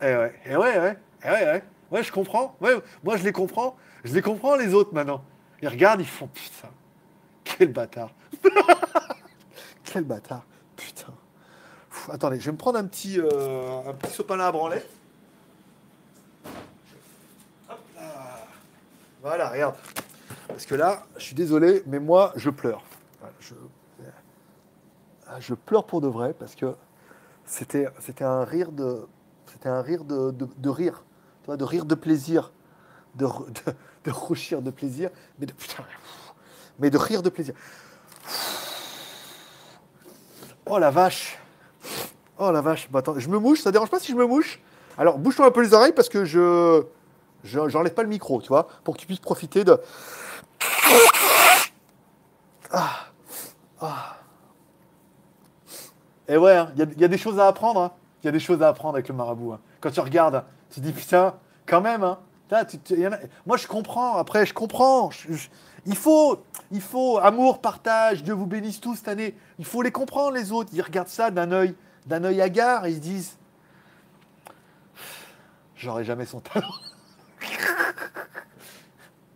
Et 0.00 0.14
ouais, 0.16 0.34
et 0.46 0.56
ouais, 0.56 0.78
ouais. 0.78 0.96
Et 1.24 1.28
ouais, 1.28 1.44
ouais. 1.44 1.62
Ouais, 1.90 2.02
je 2.04 2.12
comprends. 2.12 2.56
Ouais, 2.60 2.74
moi, 3.02 3.16
je 3.16 3.24
les 3.24 3.32
comprends. 3.32 3.76
Je 4.04 4.14
les 4.14 4.22
comprends, 4.22 4.56
les 4.56 4.74
autres, 4.74 4.94
maintenant. 4.94 5.22
Ils 5.62 5.68
regardent, 5.68 6.00
ils 6.00 6.06
font 6.06 6.28
putain. 6.28 6.70
Quel 7.44 7.72
bâtard. 7.72 8.10
Quel 9.84 10.04
bâtard. 10.04 10.44
Putain. 10.76 11.12
Attendez, 12.10 12.40
je 12.40 12.46
vais 12.46 12.52
me 12.52 12.56
prendre 12.56 12.78
un 12.78 12.86
petit, 12.86 13.20
euh, 13.20 13.80
un 13.86 13.92
petit 13.94 14.12
sopalin 14.12 14.46
à 14.46 14.52
là. 14.52 14.76
Voilà, 19.22 19.50
regarde. 19.50 19.76
Parce 20.48 20.64
que 20.64 20.74
là, 20.74 21.02
je 21.16 21.24
suis 21.24 21.34
désolé, 21.34 21.82
mais 21.86 21.98
moi, 21.98 22.32
je 22.36 22.48
pleure. 22.48 22.82
Voilà, 23.18 23.34
je, 25.40 25.54
pleure 25.54 25.84
pour 25.84 26.00
de 26.00 26.08
vrai 26.08 26.34
parce 26.38 26.54
que 26.54 26.74
c'était, 27.44 27.86
c'était 27.98 28.24
un 28.24 28.44
rire 28.44 28.72
de, 28.72 29.06
c'était 29.46 29.68
un 29.68 29.82
rire 29.82 30.04
de, 30.04 30.30
de, 30.30 30.68
rire, 30.70 31.04
de 31.46 31.64
rire 31.64 31.84
de 31.84 31.94
plaisir, 31.94 32.50
de, 33.14 33.26
de 34.04 34.10
rougir 34.10 34.62
de 34.62 34.70
plaisir, 34.70 35.10
mais 35.38 35.46
de 35.46 35.52
mais 36.78 36.90
de 36.90 36.98
rire 36.98 37.22
de 37.22 37.28
plaisir. 37.28 37.54
Oh 40.66 40.78
la 40.78 40.90
vache. 40.90 41.38
Oh 42.38 42.50
la 42.50 42.60
vache. 42.60 42.88
Bah, 42.90 43.00
attends, 43.00 43.18
je 43.18 43.28
me 43.28 43.38
mouche, 43.38 43.60
ça 43.60 43.70
dérange 43.72 43.90
pas 43.90 43.98
si 43.98 44.12
je 44.12 44.16
me 44.16 44.26
mouche? 44.26 44.60
Alors 44.96 45.18
bouge-toi 45.18 45.46
un 45.46 45.50
peu 45.50 45.62
les 45.62 45.74
oreilles 45.74 45.92
parce 45.92 46.08
que 46.08 46.24
je, 46.24 46.82
je 47.44 47.68
j'enlève 47.68 47.94
pas 47.94 48.02
le 48.02 48.08
micro, 48.08 48.40
tu 48.40 48.48
vois, 48.48 48.68
pour 48.84 48.94
que 48.94 49.00
tu 49.00 49.06
puisses 49.06 49.18
profiter 49.20 49.64
de. 49.64 49.78
Ah. 52.72 53.06
Ah. 53.80 54.16
Et 56.28 56.36
ouais, 56.36 56.56
hein, 56.56 56.72
il 56.76 56.88
il 56.94 57.00
y 57.00 57.04
a 57.04 57.08
des 57.08 57.18
choses 57.18 57.38
à 57.38 57.46
apprendre. 57.48 57.80
hein. 57.80 57.92
Il 58.22 58.26
y 58.26 58.28
a 58.28 58.32
des 58.32 58.40
choses 58.40 58.62
à 58.62 58.68
apprendre 58.68 58.94
avec 58.94 59.08
le 59.08 59.14
marabout. 59.14 59.52
hein. 59.52 59.60
Quand 59.80 59.90
tu 59.90 60.00
regardes, 60.00 60.44
tu 60.70 60.80
te 60.80 60.86
dis 60.86 60.92
putain, 60.92 61.34
quand 61.66 61.80
même. 61.80 62.04
Hein. 62.04 62.18
Moi, 63.46 63.56
je 63.56 63.66
comprends. 63.66 64.16
Après, 64.16 64.46
je 64.46 64.54
comprends. 64.54 65.10
Il 65.86 65.96
faut, 65.96 66.42
il 66.70 66.80
faut 66.80 67.18
amour, 67.18 67.60
partage. 67.60 68.22
Dieu 68.22 68.34
vous 68.34 68.46
bénisse 68.46 68.80
tous 68.80 68.96
cette 68.96 69.08
année. 69.08 69.34
Il 69.58 69.64
faut 69.64 69.82
les 69.82 69.92
comprendre 69.92 70.32
les 70.32 70.52
autres. 70.52 70.70
Ils 70.72 70.82
regardent 70.82 71.08
ça 71.08 71.30
d'un 71.30 71.52
œil, 71.52 71.74
d'un 72.06 72.24
œil 72.24 72.40
hagard 72.40 72.88
ils 72.88 72.96
se 72.96 73.00
disent, 73.00 73.38
j'aurai 75.76 76.04
jamais 76.04 76.26
son 76.26 76.40
talent. 76.40 76.74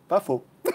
Pas 0.09 0.21
faux. 0.21 0.45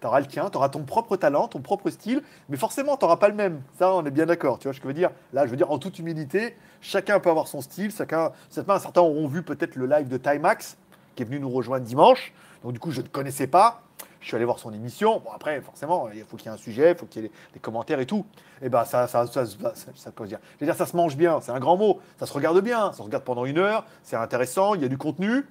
t'auras 0.00 0.20
le 0.20 0.26
tien, 0.26 0.48
t'auras 0.50 0.68
ton 0.68 0.82
propre 0.82 1.16
talent, 1.16 1.48
ton 1.48 1.60
propre 1.60 1.90
style, 1.90 2.22
mais 2.48 2.56
forcément, 2.56 2.96
t'auras 2.96 3.16
pas 3.16 3.28
le 3.28 3.34
même. 3.34 3.62
Ça, 3.78 3.94
on 3.94 4.04
est 4.04 4.10
bien 4.10 4.26
d'accord. 4.26 4.58
Tu 4.58 4.64
vois 4.64 4.74
ce 4.74 4.78
que 4.78 4.84
je 4.84 4.88
veux 4.88 4.94
dire? 4.94 5.10
Là, 5.32 5.46
je 5.46 5.50
veux 5.50 5.56
dire, 5.56 5.70
en 5.70 5.78
toute 5.78 5.98
humilité, 5.98 6.56
chacun 6.80 7.20
peut 7.20 7.30
avoir 7.30 7.48
son 7.48 7.60
style. 7.60 7.90
Chacun, 7.90 8.32
certains, 8.50 9.00
auront 9.00 9.28
vu 9.28 9.42
peut-être 9.42 9.76
le 9.76 9.86
live 9.86 10.08
de 10.08 10.16
Timax, 10.16 10.76
qui 11.16 11.22
est 11.22 11.26
venu 11.26 11.40
nous 11.40 11.50
rejoindre 11.50 11.84
dimanche. 11.84 12.32
Donc, 12.62 12.72
du 12.72 12.78
coup, 12.78 12.92
je 12.92 13.00
ne 13.00 13.08
connaissais 13.08 13.48
pas. 13.48 13.82
Je 14.20 14.26
suis 14.26 14.36
allé 14.36 14.44
voir 14.44 14.58
son 14.58 14.72
émission. 14.72 15.20
Bon, 15.24 15.30
après, 15.32 15.60
forcément, 15.60 16.08
il 16.10 16.24
faut 16.24 16.36
qu'il 16.36 16.46
y 16.46 16.48
ait 16.48 16.54
un 16.54 16.58
sujet, 16.58 16.92
il 16.92 16.96
faut 16.96 17.06
qu'il 17.06 17.22
y 17.22 17.26
ait 17.26 17.30
des 17.54 17.60
commentaires 17.60 18.00
et 18.00 18.06
tout. 18.06 18.26
Et 18.60 18.68
ben, 18.68 18.84
ça, 18.84 19.06
ça, 19.06 19.26
ça, 19.26 19.46
ça, 19.46 19.72
ça, 19.74 20.10
dire? 20.24 20.38
Je 20.54 20.60
veux 20.60 20.66
dire, 20.66 20.74
ça 20.74 20.86
se 20.86 20.96
mange 20.96 21.16
bien, 21.16 21.40
c'est 21.40 21.52
un 21.52 21.60
grand 21.60 21.76
mot. 21.76 22.00
Ça 22.18 22.26
se 22.26 22.32
regarde 22.32 22.60
bien, 22.60 22.90
ça 22.92 22.98
se 22.98 23.02
regarde 23.02 23.24
pendant 23.24 23.44
une 23.44 23.58
heure, 23.58 23.84
c'est 24.02 24.16
intéressant, 24.16 24.74
il 24.74 24.82
y 24.82 24.84
a 24.84 24.88
du 24.88 24.98
contenu. 24.98 25.46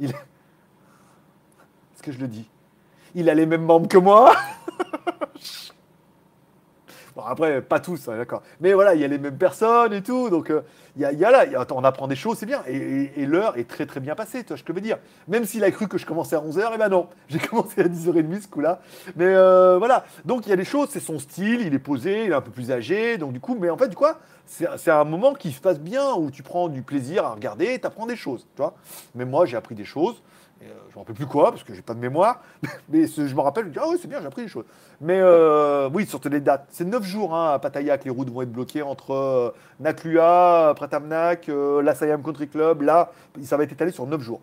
Il... 0.00 0.10
Est-ce 1.94 2.02
que 2.02 2.12
je 2.12 2.18
le 2.18 2.28
dis? 2.28 2.48
Il 3.14 3.30
a 3.30 3.34
les 3.34 3.46
mêmes 3.46 3.64
membres 3.64 3.88
que 3.88 3.98
moi? 3.98 4.34
Après, 7.24 7.62
pas 7.62 7.80
tous, 7.80 8.08
hein, 8.08 8.16
d'accord. 8.16 8.42
Mais 8.60 8.72
voilà, 8.72 8.94
il 8.94 9.00
y 9.00 9.04
a 9.04 9.08
les 9.08 9.18
mêmes 9.18 9.38
personnes 9.38 9.92
et 9.92 10.02
tout. 10.02 10.28
Donc, 10.28 10.50
euh, 10.50 10.62
il 10.96 11.02
y, 11.02 11.24
a, 11.24 11.30
là, 11.30 11.66
on 11.70 11.84
apprend 11.84 12.08
des 12.08 12.16
choses, 12.16 12.38
c'est 12.38 12.46
bien. 12.46 12.62
Et, 12.66 13.26
l'heure 13.26 13.56
est 13.56 13.68
très, 13.68 13.86
très 13.86 14.00
bien 14.00 14.14
passée, 14.14 14.42
tu 14.42 14.48
vois, 14.48 14.56
je 14.56 14.64
te 14.64 14.72
veux 14.72 14.80
dire. 14.80 14.98
Même 15.28 15.44
s'il 15.44 15.64
a 15.64 15.70
cru 15.70 15.88
que 15.88 15.98
je 15.98 16.06
commençais 16.06 16.36
à 16.36 16.40
11h, 16.40 16.70
eh 16.74 16.78
ben 16.78 16.88
non, 16.88 17.08
j'ai 17.28 17.38
commencé 17.38 17.80
à 17.80 17.84
10h30 17.84 18.42
ce 18.42 18.48
coup-là. 18.48 18.80
Mais 19.16 19.26
euh, 19.26 19.78
voilà. 19.78 20.04
Donc, 20.24 20.46
il 20.46 20.50
y 20.50 20.52
a 20.52 20.56
des 20.56 20.64
choses, 20.64 20.88
c'est 20.90 21.00
son 21.00 21.18
style, 21.18 21.62
il 21.62 21.74
est 21.74 21.78
posé, 21.78 22.24
il 22.24 22.30
est 22.30 22.34
un 22.34 22.40
peu 22.40 22.50
plus 22.50 22.70
âgé. 22.70 23.18
Donc, 23.18 23.32
du 23.32 23.40
coup, 23.40 23.56
mais 23.58 23.70
en 23.70 23.76
fait, 23.76 23.94
quoi 23.94 24.18
c'est 24.48 24.92
un 24.92 25.02
moment 25.02 25.34
qui 25.34 25.50
se 25.50 25.60
passe 25.60 25.80
bien, 25.80 26.14
où 26.14 26.30
tu 26.30 26.44
prends 26.44 26.68
du 26.68 26.82
plaisir 26.82 27.24
à 27.24 27.34
regarder 27.34 27.66
et 27.66 27.80
tu 27.80 27.86
apprends 27.86 28.06
des 28.06 28.14
choses, 28.14 28.46
tu. 28.56 28.62
Mais 29.16 29.24
moi, 29.24 29.44
j'ai 29.44 29.56
appris 29.56 29.74
des 29.74 29.84
choses. 29.84 30.22
Euh, 30.62 30.64
je 30.64 30.90
ne 30.90 30.94
me 30.94 30.98
rappelle 31.00 31.14
plus 31.14 31.26
quoi, 31.26 31.50
parce 31.50 31.62
que 31.62 31.74
j'ai 31.74 31.82
pas 31.82 31.94
de 31.94 31.98
mémoire. 31.98 32.40
Mais 32.88 33.06
je 33.06 33.34
me 33.34 33.40
rappelle, 33.40 33.66
je 33.66 33.70
dis, 33.70 33.78
ah 33.80 33.86
oui, 33.88 33.98
c'est 34.00 34.08
bien, 34.08 34.20
j'ai 34.20 34.26
appris 34.26 34.42
des 34.42 34.48
choses. 34.48 34.64
Mais 35.00 35.18
euh, 35.20 35.90
oui, 35.92 36.06
surtout 36.06 36.28
les 36.28 36.40
dates. 36.40 36.66
C'est 36.70 36.84
9 36.84 37.04
jours 37.04 37.34
hein, 37.34 37.52
à 37.52 37.58
Pattaya 37.58 37.98
que 37.98 38.04
les 38.04 38.10
routes 38.10 38.30
vont 38.30 38.42
être 38.42 38.52
bloquées 38.52 38.82
entre 38.82 39.12
euh, 39.12 39.50
Naklua, 39.80 40.72
Pratamnak, 40.74 41.48
euh, 41.48 41.82
Country 42.24 42.48
Club. 42.48 42.82
Là, 42.82 43.12
ça 43.42 43.56
va 43.56 43.64
être 43.64 43.72
étalé 43.72 43.90
sur 43.92 44.06
9 44.06 44.20
jours. 44.20 44.40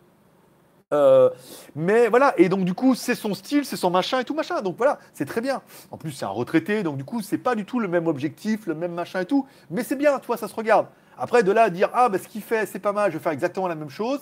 mais 1.76 2.08
voilà, 2.08 2.36
et 2.38 2.50
donc 2.50 2.66
du 2.66 2.76
coup, 2.76 2.94
c'est 2.94 3.16
son 3.16 3.34
style, 3.34 3.66
c'est 3.66 3.78
son 3.78 3.90
machin 3.90 4.20
et 4.20 4.24
tout 4.24 4.36
machin. 4.36 4.62
Donc 4.62 4.78
voilà, 4.78 5.00
c'est 5.14 5.26
très 5.26 5.42
bien. 5.42 5.62
En 5.90 5.98
plus, 5.98 6.12
c'est 6.12 6.26
un 6.26 6.30
retraité, 6.30 6.84
donc 6.84 6.98
du 6.98 7.04
coup, 7.04 7.22
c'est 7.22 7.40
pas 7.40 7.56
du 7.56 7.66
tout 7.66 7.80
le 7.80 7.88
même 7.88 8.06
objectif, 8.06 8.68
le 8.68 8.76
même 8.76 8.94
machin 8.94 9.22
et 9.22 9.26
tout. 9.26 9.48
Mais 9.72 9.84
c'est 9.84 9.96
bien, 9.96 10.20
toi, 10.20 10.38
ça 10.38 10.48
se 10.48 10.54
regarde. 10.54 10.86
Après, 11.18 11.42
de 11.42 11.52
là 11.52 11.64
à 11.64 11.70
dire, 11.72 11.90
ah, 11.94 12.10
bah, 12.10 12.18
ce 12.20 12.28
qu'il 12.28 12.42
fait, 12.42 12.68
c'est 12.68 12.80
pas 12.80 12.92
mal, 12.92 13.12
je 13.12 13.18
vais 13.18 13.24
faire 13.24 13.32
exactement 13.32 13.68
la 13.68 13.76
même 13.76 13.90
chose. 13.90 14.20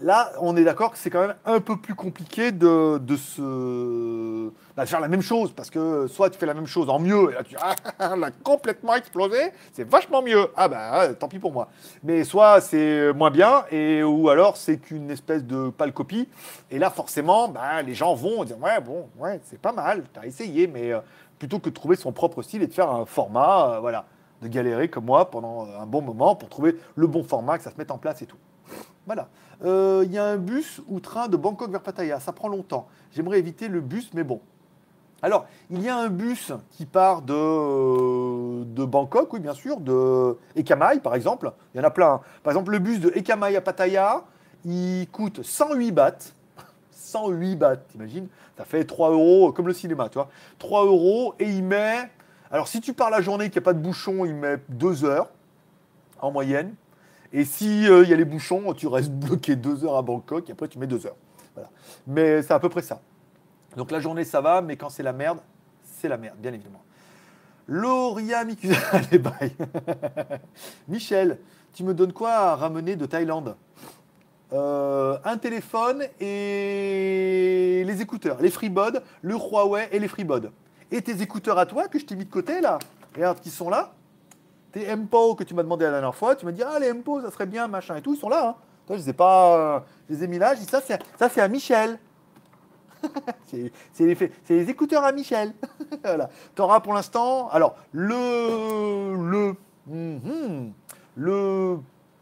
Là, 0.00 0.30
on 0.40 0.56
est 0.56 0.62
d'accord 0.62 0.92
que 0.92 0.98
c'est 0.98 1.10
quand 1.10 1.26
même 1.26 1.34
un 1.44 1.58
peu 1.58 1.76
plus 1.76 1.96
compliqué 1.96 2.52
de, 2.52 3.00
se... 3.16 4.48
Bah, 4.76 4.86
faire 4.86 5.00
la 5.00 5.08
même 5.08 5.22
chose, 5.22 5.50
parce 5.50 5.70
que 5.70 6.06
soit 6.06 6.30
tu 6.30 6.38
fais 6.38 6.46
la 6.46 6.54
même 6.54 6.68
chose 6.68 6.88
en 6.88 7.00
mieux, 7.00 7.32
et 7.32 7.34
là 7.34 7.42
tu 7.42 7.56
ah, 7.60 7.74
elle 7.98 8.22
a 8.22 8.30
complètement 8.30 8.94
explosé, 8.94 9.52
c'est 9.72 9.82
vachement 9.82 10.22
mieux. 10.22 10.46
Ah 10.54 10.68
ben, 10.68 11.14
tant 11.14 11.26
pis 11.26 11.40
pour 11.40 11.52
moi. 11.52 11.68
Mais 12.04 12.22
soit 12.22 12.60
c'est 12.60 13.12
moins 13.12 13.32
bien, 13.32 13.64
et 13.72 14.04
ou 14.04 14.28
alors 14.28 14.56
c'est 14.56 14.78
qu'une 14.78 15.10
espèce 15.10 15.42
de 15.42 15.70
pâle 15.70 15.92
copie, 15.92 16.28
et 16.70 16.78
là 16.78 16.90
forcément, 16.90 17.48
bah, 17.48 17.82
les 17.82 17.94
gens 17.94 18.14
vont 18.14 18.44
dire 18.44 18.58
ouais, 18.60 18.80
bon, 18.80 19.08
ouais, 19.18 19.40
c'est 19.42 19.60
pas 19.60 19.72
mal, 19.72 20.04
t'as 20.12 20.22
essayé, 20.22 20.68
mais 20.68 20.92
euh, 20.92 21.00
plutôt 21.40 21.58
que 21.58 21.70
de 21.70 21.74
trouver 21.74 21.96
son 21.96 22.12
propre 22.12 22.42
style 22.42 22.62
et 22.62 22.68
de 22.68 22.72
faire 22.72 22.88
un 22.88 23.04
format, 23.04 23.74
euh, 23.74 23.80
voilà, 23.80 24.04
de 24.42 24.46
galérer 24.46 24.88
comme 24.88 25.06
moi 25.06 25.28
pendant 25.28 25.66
un 25.66 25.86
bon 25.86 26.02
moment 26.02 26.36
pour 26.36 26.48
trouver 26.48 26.76
le 26.94 27.08
bon 27.08 27.24
format, 27.24 27.58
que 27.58 27.64
ça 27.64 27.72
se 27.72 27.78
mette 27.78 27.90
en 27.90 27.98
place 27.98 28.22
et 28.22 28.26
tout. 28.26 28.38
Voilà. 29.06 29.28
Euh, 29.64 30.02
il 30.06 30.12
y 30.12 30.18
a 30.18 30.24
un 30.24 30.36
bus 30.36 30.80
ou 30.86 31.00
train 31.00 31.28
de 31.28 31.36
Bangkok 31.36 31.70
vers 31.70 31.82
Pattaya. 31.82 32.20
Ça 32.20 32.32
prend 32.32 32.48
longtemps. 32.48 32.88
J'aimerais 33.12 33.38
éviter 33.38 33.68
le 33.68 33.80
bus, 33.80 34.10
mais 34.14 34.24
bon. 34.24 34.40
Alors, 35.20 35.46
il 35.70 35.82
y 35.82 35.88
a 35.88 35.96
un 35.96 36.08
bus 36.08 36.52
qui 36.70 36.86
part 36.86 37.22
de, 37.22 38.62
de 38.62 38.84
Bangkok, 38.84 39.32
oui, 39.32 39.40
bien 39.40 39.54
sûr, 39.54 39.80
de 39.80 40.36
Ekamai, 40.54 41.00
par 41.00 41.16
exemple. 41.16 41.52
Il 41.74 41.78
y 41.78 41.80
en 41.80 41.84
a 41.84 41.90
plein. 41.90 42.12
Hein. 42.14 42.20
Par 42.44 42.52
exemple, 42.52 42.70
le 42.70 42.78
bus 42.78 43.00
de 43.00 43.10
Ekamai 43.16 43.56
à 43.56 43.60
Pattaya, 43.60 44.22
il 44.64 45.08
coûte 45.10 45.42
108 45.42 45.90
bahts. 45.90 46.34
108 46.92 47.56
bahts, 47.56 47.76
t'imagines? 47.88 48.28
Ça 48.56 48.64
fait 48.64 48.84
3 48.84 49.10
euros, 49.10 49.52
comme 49.52 49.66
le 49.66 49.72
cinéma, 49.72 50.08
tu 50.08 50.14
vois. 50.14 50.28
3 50.60 50.84
euros, 50.84 51.34
et 51.40 51.50
il 51.50 51.64
met... 51.64 52.08
Alors, 52.52 52.68
si 52.68 52.80
tu 52.80 52.92
pars 52.92 53.10
la 53.10 53.20
journée, 53.20 53.50
qu'il 53.50 53.60
n'y 53.60 53.64
a 53.64 53.66
pas 53.66 53.74
de 53.74 53.80
bouchon, 53.80 54.24
il 54.24 54.34
met 54.34 54.58
2 54.68 55.04
heures, 55.04 55.30
en 56.20 56.30
moyenne. 56.30 56.74
Et 57.32 57.42
euh, 57.62 58.02
il 58.04 58.10
y 58.10 58.12
a 58.12 58.16
les 58.16 58.24
bouchons, 58.24 58.72
tu 58.74 58.86
restes 58.86 59.10
bloqué 59.10 59.54
deux 59.56 59.84
heures 59.84 59.96
à 59.96 60.02
Bangkok 60.02 60.48
et 60.48 60.52
après 60.52 60.68
tu 60.68 60.78
mets 60.78 60.86
deux 60.86 61.06
heures. 61.06 61.16
Voilà. 61.54 61.70
Mais 62.06 62.42
c'est 62.42 62.52
à 62.52 62.58
peu 62.58 62.68
près 62.68 62.82
ça. 62.82 63.00
Donc 63.76 63.90
la 63.90 64.00
journée, 64.00 64.24
ça 64.24 64.40
va, 64.40 64.62
mais 64.62 64.76
quand 64.76 64.88
c'est 64.88 65.02
la 65.02 65.12
merde, 65.12 65.38
c'est 65.84 66.08
la 66.08 66.16
merde, 66.16 66.36
bien 66.38 66.52
évidemment. 66.52 66.82
Loria 67.66 68.44
Mikusa, 68.44 68.78
allez, 68.92 69.18
bye. 69.18 69.52
Michel, 70.88 71.38
tu 71.74 71.84
me 71.84 71.92
donnes 71.92 72.14
quoi 72.14 72.32
à 72.32 72.56
ramener 72.56 72.96
de 72.96 73.04
Thaïlande? 73.04 73.56
Euh, 74.54 75.18
Un 75.24 75.36
téléphone 75.36 76.04
et 76.18 77.84
les 77.86 78.00
écouteurs, 78.00 78.40
les 78.40 78.50
FreeBuds, 78.50 79.00
le 79.20 79.34
Huawei 79.34 79.88
et 79.92 79.98
les 79.98 80.08
FreeBuds. 80.08 80.50
Et 80.90 81.02
tes 81.02 81.20
écouteurs 81.20 81.58
à 81.58 81.66
toi 81.66 81.88
que 81.88 81.98
je 81.98 82.06
t'ai 82.06 82.16
mis 82.16 82.24
de 82.24 82.30
côté 82.30 82.62
là, 82.62 82.78
regarde 83.14 83.40
qui 83.40 83.50
sont 83.50 83.68
là. 83.68 83.92
Tes 84.72 84.94
MPO 84.94 85.34
que 85.34 85.44
tu 85.44 85.54
m'as 85.54 85.62
demandé 85.62 85.84
la 85.84 85.92
dernière 85.92 86.14
fois, 86.14 86.36
tu 86.36 86.44
m'as 86.44 86.52
dit, 86.52 86.62
ah, 86.62 86.78
les 86.78 86.92
MPO, 86.92 87.22
ça 87.22 87.30
serait 87.30 87.46
bien, 87.46 87.66
machin 87.68 87.96
et 87.96 88.02
tout, 88.02 88.14
ils 88.14 88.20
sont 88.20 88.28
là. 88.28 88.48
Hein. 88.48 88.54
Toi, 88.86 88.96
je 88.96 89.02
ne 89.02 89.06
sais 89.06 89.12
pas, 89.12 89.84
je 90.08 90.14
les 90.14 90.24
ai 90.24 90.28
mis 90.28 90.38
là, 90.38 90.54
je 90.54 90.60
dis, 90.60 90.66
ça, 90.66 90.80
c'est, 90.84 91.00
ça, 91.18 91.28
c'est 91.28 91.40
à 91.40 91.48
Michel. 91.48 91.98
c'est, 93.46 93.70
les, 94.00 94.16
les, 94.48 94.70
écouteurs 94.70 95.04
à 95.04 95.12
Michel. 95.12 95.54
voilà. 96.04 96.28
Tu 96.54 96.62
auras 96.62 96.80
pour 96.80 96.94
l'instant, 96.94 97.48
alors, 97.48 97.76
le, 97.92 99.14
le, 99.14 99.54
mm-hmm, 99.90 100.72
le, 101.16 101.78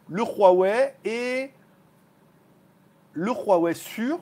le 0.08 0.22
Huawei 0.22 0.94
et 1.04 1.50
le 3.12 3.32
Huawei 3.32 3.74
sur, 3.74 4.20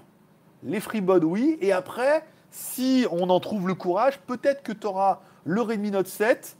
les 0.62 0.80
FreeBuds, 0.80 1.24
oui, 1.24 1.58
et 1.60 1.72
après, 1.72 2.24
si 2.50 3.06
on 3.10 3.28
en 3.28 3.40
trouve 3.40 3.68
le 3.68 3.74
courage, 3.74 4.18
peut-être 4.20 4.62
que 4.62 4.72
tu 4.72 4.86
auras 4.86 5.20
le 5.44 5.60
Redmi 5.60 5.90
Note 5.90 6.06
7 6.06 6.56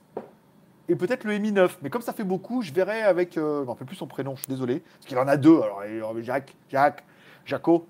et 0.89 0.97
peut-être 0.97 1.25
le 1.25 1.39
Mi 1.39 1.53
9. 1.53 1.79
Mais 1.83 1.91
comme 1.91 2.03
ça 2.03 2.13
fait 2.13 2.25
beaucoup, 2.25 2.63
je 2.63 2.73
verrai 2.73 3.03
avec. 3.03 3.37
Euh, 3.37 3.65
je 3.65 3.71
ne 3.71 3.87
plus 3.87 3.97
son 3.97 4.07
prénom, 4.07 4.35
je 4.37 4.41
suis 4.43 4.49
désolé. 4.49 4.81
Parce 4.81 5.07
qu'il 5.07 5.19
en 5.19 5.29
a 5.29 5.37
deux. 5.37 5.61
Alors, 5.61 6.15
Jacques, 6.23 6.55
Jacques, 6.71 7.05
Jaco. 7.45 7.87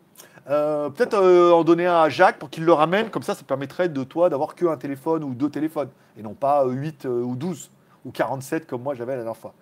Euh, 0.49 0.91
peut-être 0.91 1.15
euh, 1.15 1.53
en 1.53 1.65
donner 1.65 1.87
un 1.87 2.03
à 2.03 2.09
Jacques 2.09 2.39
pour 2.39 2.51
qu'il 2.51 2.65
le 2.65 2.73
ramène. 2.73 3.11
Comme 3.11 3.23
ça, 3.23 3.35
ça 3.35 3.43
permettrait 3.43 3.89
de 3.89 4.05
toi 4.05 4.29
d'avoir 4.29 4.55
qu'un 4.55 4.77
téléphone 4.77 5.25
ou 5.25 5.35
deux 5.35 5.51
téléphones. 5.51 5.91
Et 6.17 6.23
non 6.23 6.35
pas 6.35 6.65
8 6.67 7.07
ou 7.07 7.35
12 7.35 7.71
ou 8.05 8.11
47 8.11 8.67
comme 8.67 8.83
moi 8.83 8.95
j'avais 8.95 9.13
la 9.13 9.23
dernière 9.23 9.37
fois. 9.37 9.55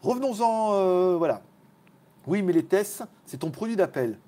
Revenons-en. 0.00 1.16
voilà. 1.18 1.42
Oui, 2.26 2.42
mais 2.42 2.52
les 2.52 2.64
tests, 2.64 3.04
c'est 3.26 3.38
ton 3.38 3.50
produit 3.50 3.76
d'appel. 3.76 4.18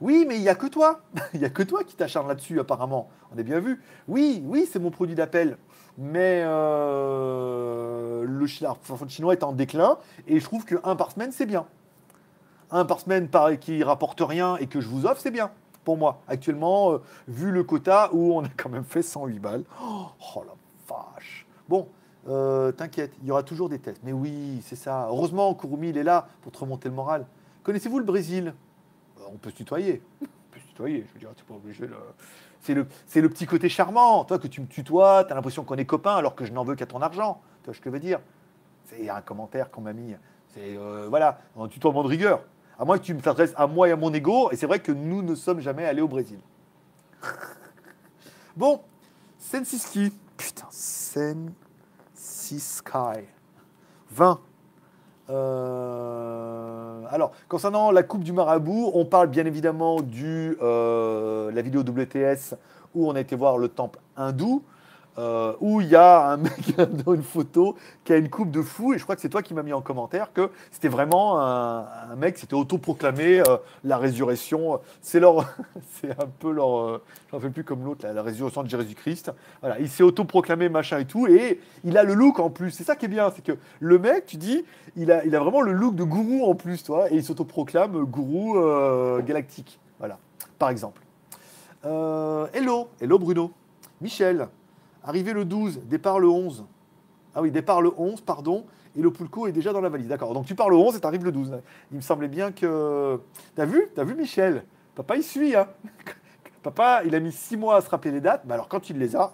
Oui, 0.00 0.24
mais 0.26 0.36
il 0.36 0.42
n'y 0.42 0.48
a 0.48 0.54
que 0.54 0.66
toi. 0.66 1.00
Il 1.34 1.40
n'y 1.40 1.46
a 1.46 1.50
que 1.50 1.62
toi 1.62 1.84
qui 1.84 1.94
t'acharnes 1.94 2.28
là-dessus, 2.28 2.58
apparemment. 2.58 3.10
On 3.34 3.38
a 3.38 3.42
bien 3.42 3.60
vu. 3.60 3.82
Oui, 4.08 4.42
oui, 4.46 4.68
c'est 4.70 4.78
mon 4.78 4.90
produit 4.90 5.14
d'appel 5.14 5.58
mais 5.98 6.42
euh, 6.44 8.24
le 8.26 8.46
chinois 8.46 9.32
est 9.32 9.44
en 9.44 9.52
déclin 9.52 9.98
et 10.26 10.40
je 10.40 10.44
trouve 10.44 10.64
qu'un 10.64 10.96
par 10.96 11.12
semaine, 11.12 11.32
c'est 11.32 11.46
bien. 11.46 11.66
Un 12.70 12.84
par 12.84 13.00
semaine 13.00 13.28
pareil, 13.28 13.58
qui 13.58 13.82
rapporte 13.84 14.20
rien 14.20 14.56
et 14.56 14.66
que 14.66 14.80
je 14.80 14.88
vous 14.88 15.06
offre, 15.06 15.20
c'est 15.20 15.30
bien 15.30 15.50
pour 15.84 15.96
moi. 15.96 16.22
Actuellement, 16.26 16.92
euh, 16.92 16.98
vu 17.28 17.52
le 17.52 17.62
quota 17.62 18.08
où 18.12 18.34
on 18.34 18.44
a 18.44 18.48
quand 18.56 18.70
même 18.70 18.84
fait 18.84 19.02
108 19.02 19.38
balles. 19.38 19.64
Oh, 19.82 20.08
la 20.36 20.54
vache. 20.88 21.46
Bon, 21.68 21.88
euh, 22.28 22.72
t'inquiète, 22.72 23.12
il 23.22 23.28
y 23.28 23.30
aura 23.30 23.42
toujours 23.42 23.68
des 23.68 23.78
tests. 23.78 24.00
Mais 24.02 24.12
oui, 24.12 24.60
c'est 24.62 24.76
ça. 24.76 25.06
Heureusement, 25.08 25.54
Kurumi, 25.54 25.90
il 25.90 25.98
est 25.98 26.02
là 26.02 26.28
pour 26.42 26.52
te 26.52 26.58
remonter 26.58 26.88
le 26.88 26.94
moral. 26.94 27.26
Connaissez-vous 27.62 27.98
le 27.98 28.04
Brésil? 28.04 28.54
On 29.30 29.36
peut 29.36 29.50
se 29.50 29.56
tutoyer. 29.56 30.02
On 30.22 30.26
peut 30.50 30.60
se 30.60 30.66
tutoyer, 30.68 31.04
je 31.08 31.12
veux 31.14 31.20
dire, 31.20 31.30
tu 31.36 31.44
pas 31.44 31.54
obligé 31.54 31.86
de 31.86 31.94
c'est 32.64 32.72
le, 33.20 33.28
petit 33.28 33.44
côté 33.46 33.68
charmant. 33.68 34.24
Toi, 34.24 34.38
que 34.38 34.46
tu 34.46 34.62
me 34.62 34.66
tutoies, 34.66 35.24
tu 35.24 35.32
as 35.32 35.34
l'impression 35.34 35.64
qu'on 35.64 35.76
est 35.76 35.84
copains 35.84 36.16
alors 36.16 36.34
que 36.34 36.46
je 36.46 36.52
n'en 36.52 36.64
veux 36.64 36.74
qu'à 36.74 36.86
ton 36.86 37.02
argent. 37.02 37.42
Tu 37.62 37.66
vois 37.66 37.74
ce 37.74 37.80
que 37.80 37.90
je 37.90 37.92
veux 37.92 38.00
dire? 38.00 38.20
C'est 38.84 39.10
un 39.10 39.20
commentaire 39.20 39.70
qu'on 39.70 39.82
m'a 39.82 39.92
mis. 39.92 40.14
C'est, 40.48 40.78
euh, 40.78 41.06
voilà, 41.08 41.40
un 41.58 41.68
tutoiement 41.68 42.02
de 42.02 42.08
rigueur. 42.08 42.42
À 42.78 42.86
moins 42.86 42.98
que 42.98 43.04
tu 43.04 43.14
t'adresses 43.16 43.52
à 43.56 43.66
moi 43.66 43.88
et 43.88 43.92
à 43.92 43.96
mon 43.96 44.12
ego. 44.14 44.50
Et 44.50 44.56
c'est 44.56 44.66
vrai 44.66 44.80
que 44.80 44.92
nous 44.92 45.20
ne 45.22 45.34
sommes 45.34 45.60
jamais 45.60 45.84
allés 45.84 46.00
au 46.00 46.08
Brésil. 46.08 46.38
bon, 48.56 48.80
Sensiski. 49.38 50.10
Putain, 50.36 50.66
Sensisky. 50.70 51.52
20. 54.10 54.40
Euh, 55.30 57.02
alors, 57.10 57.32
concernant 57.48 57.90
la 57.90 58.02
Coupe 58.02 58.24
du 58.24 58.32
Marabout, 58.32 58.90
on 58.94 59.04
parle 59.04 59.28
bien 59.28 59.46
évidemment 59.46 60.00
de 60.00 60.58
euh, 60.62 61.50
la 61.52 61.62
vidéo 61.62 61.80
WTS 61.82 62.54
où 62.94 63.08
on 63.08 63.14
a 63.14 63.20
été 63.20 63.36
voir 63.36 63.58
le 63.58 63.68
temple 63.68 63.98
hindou. 64.16 64.62
Euh, 65.16 65.54
où 65.60 65.80
il 65.80 65.88
y 65.88 65.96
a 65.96 66.30
un 66.30 66.36
mec 66.38 66.76
dans 66.76 67.14
une 67.14 67.22
photo 67.22 67.76
qui 68.04 68.12
a 68.12 68.16
une 68.16 68.28
coupe 68.28 68.50
de 68.50 68.62
fou, 68.62 68.94
et 68.94 68.98
je 68.98 69.04
crois 69.04 69.14
que 69.14 69.22
c'est 69.22 69.28
toi 69.28 69.42
qui 69.42 69.54
m'as 69.54 69.62
mis 69.62 69.72
en 69.72 69.80
commentaire 69.80 70.32
que 70.32 70.50
c'était 70.70 70.88
vraiment 70.88 71.40
un, 71.40 72.16
mec, 72.16 72.38
c'était 72.38 72.54
autoproclamé 72.54 73.40
euh, 73.40 73.56
la 73.84 73.98
résurrection. 73.98 74.80
C'est 75.00 75.20
leur, 75.20 75.54
c'est 75.92 76.10
un 76.10 76.26
peu 76.38 76.50
leur, 76.50 76.78
euh, 76.78 77.02
j'en 77.30 77.40
fais 77.40 77.50
plus 77.50 77.64
comme 77.64 77.84
l'autre, 77.84 78.06
la, 78.06 78.22
résurrection 78.22 78.62
de 78.62 78.68
Jésus-Christ. 78.68 79.32
Voilà, 79.60 79.78
il 79.78 79.88
s'est 79.88 80.02
autoproclamé 80.02 80.68
machin 80.68 80.98
et 80.98 81.04
tout, 81.04 81.26
et 81.26 81.60
il 81.84 81.96
a 81.96 82.02
le 82.02 82.14
look 82.14 82.40
en 82.40 82.50
plus. 82.50 82.70
C'est 82.70 82.84
ça 82.84 82.96
qui 82.96 83.06
est 83.06 83.08
bien, 83.08 83.32
c'est 83.34 83.44
que 83.44 83.56
le 83.80 83.98
mec, 83.98 84.26
tu 84.26 84.36
dis, 84.36 84.64
il 84.96 85.12
a, 85.12 85.24
il 85.24 85.36
a 85.36 85.40
vraiment 85.40 85.60
le 85.60 85.72
look 85.72 85.94
de 85.94 86.04
gourou 86.04 86.44
en 86.44 86.54
plus, 86.54 86.82
toi, 86.82 87.10
et 87.10 87.16
il 87.16 87.24
s'autoproclame 87.24 88.04
gourou 88.04 88.58
euh, 88.58 89.22
galactique. 89.22 89.78
Voilà, 89.98 90.18
par 90.58 90.70
exemple. 90.70 91.02
Hello, 91.84 92.88
hello 93.00 93.18
Bruno. 93.18 93.52
Michel, 94.00 94.48
arrivé 95.04 95.32
le 95.32 95.44
12, 95.44 95.82
départ 95.86 96.18
le 96.18 96.28
11. 96.28 96.64
Ah 97.34 97.42
oui, 97.42 97.50
départ 97.50 97.82
le 97.82 97.92
11, 97.96 98.20
pardon, 98.22 98.64
et 98.96 99.02
le 99.02 99.10
Poulco 99.10 99.46
est 99.46 99.52
déjà 99.52 99.72
dans 99.72 99.80
la 99.80 99.88
valise. 99.88 100.08
D'accord, 100.08 100.34
donc 100.34 100.46
tu 100.46 100.54
pars 100.54 100.70
le 100.70 100.76
11 100.76 100.96
et 100.96 101.00
tu 101.00 101.18
le 101.18 101.32
12. 101.32 101.60
Il 101.90 101.96
me 101.96 102.02
semblait 102.02 102.28
bien 102.28 102.52
que... 102.52 103.20
T'as 103.54 103.64
vu 103.64 103.88
T'as 103.94 104.04
vu 104.04 104.14
Michel? 104.14 104.64
Papa, 104.94 105.16
il 105.16 105.24
suit, 105.24 105.54
hein 105.56 105.68
Papa, 106.62 107.02
il 107.04 107.14
a 107.14 107.20
mis 107.20 107.32
6 107.32 107.56
mois 107.56 107.76
à 107.76 107.80
se 107.80 107.90
rappeler 107.90 108.12
les 108.12 108.20
dates, 108.20 108.44
mais 108.46 108.54
alors 108.54 108.68
quand 108.68 108.88
il 108.88 108.98
les 108.98 109.16
a, 109.16 109.32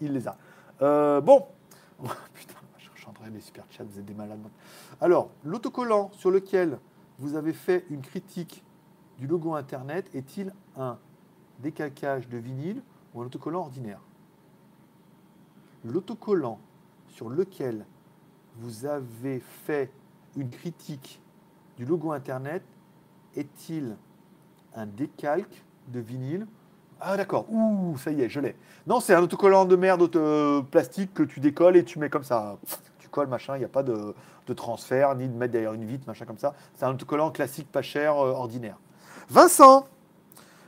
il 0.00 0.12
les 0.12 0.28
a. 0.28 0.36
Euh, 0.82 1.20
bon. 1.20 1.46
Oh, 2.02 2.08
putain, 2.32 2.54
je 2.78 2.98
chanterai 2.98 3.28
les 3.28 3.42
super 3.42 3.66
chats, 3.68 3.84
vous 3.84 3.98
êtes 3.98 4.06
des 4.06 4.14
malades. 4.14 4.40
Alors, 5.02 5.28
l'autocollant 5.44 6.10
sur 6.14 6.30
lequel 6.30 6.78
vous 7.18 7.36
avez 7.36 7.52
fait 7.52 7.84
une 7.90 8.00
critique 8.00 8.64
du 9.18 9.26
logo 9.26 9.54
Internet 9.54 10.08
est-il 10.14 10.54
un 10.78 10.96
décalcage 11.58 12.26
de 12.30 12.38
vinyle 12.38 12.82
ou 13.12 13.20
un 13.20 13.26
autocollant 13.26 13.60
ordinaire? 13.60 14.00
L'autocollant 15.84 16.58
sur 17.08 17.28
lequel 17.30 17.84
vous 18.58 18.86
avez 18.86 19.40
fait 19.40 19.90
une 20.36 20.50
critique 20.50 21.20
du 21.76 21.84
logo 21.84 22.12
Internet 22.12 22.62
est-il 23.36 23.96
un 24.74 24.86
décalque 24.86 25.64
de 25.88 26.00
vinyle? 26.00 26.46
Ah 27.00 27.16
d'accord, 27.16 27.46
ouh, 27.50 27.96
ça 27.96 28.10
y 28.10 28.20
est, 28.20 28.28
je 28.28 28.40
l'ai. 28.40 28.54
Non, 28.86 29.00
c'est 29.00 29.14
un 29.14 29.22
autocollant 29.22 29.64
de 29.64 29.74
merde 29.74 30.02
auto- 30.02 30.62
plastique 30.64 31.14
que 31.14 31.22
tu 31.22 31.40
décolles 31.40 31.76
et 31.76 31.84
tu 31.84 31.98
mets 31.98 32.10
comme 32.10 32.24
ça. 32.24 32.58
Tu 32.98 33.08
colles, 33.08 33.28
machin, 33.28 33.56
il 33.56 33.60
n'y 33.60 33.64
a 33.64 33.68
pas 33.68 33.82
de, 33.82 34.14
de 34.46 34.52
transfert, 34.52 35.14
ni 35.14 35.26
de 35.26 35.34
mettre 35.34 35.52
derrière 35.52 35.72
une 35.72 35.86
vitre, 35.86 36.04
machin 36.06 36.26
comme 36.26 36.36
ça. 36.38 36.54
C'est 36.74 36.84
un 36.84 36.90
autocollant 36.92 37.30
classique, 37.30 37.72
pas 37.72 37.80
cher, 37.82 38.14
euh, 38.18 38.32
ordinaire. 38.32 38.76
Vincent 39.30 39.86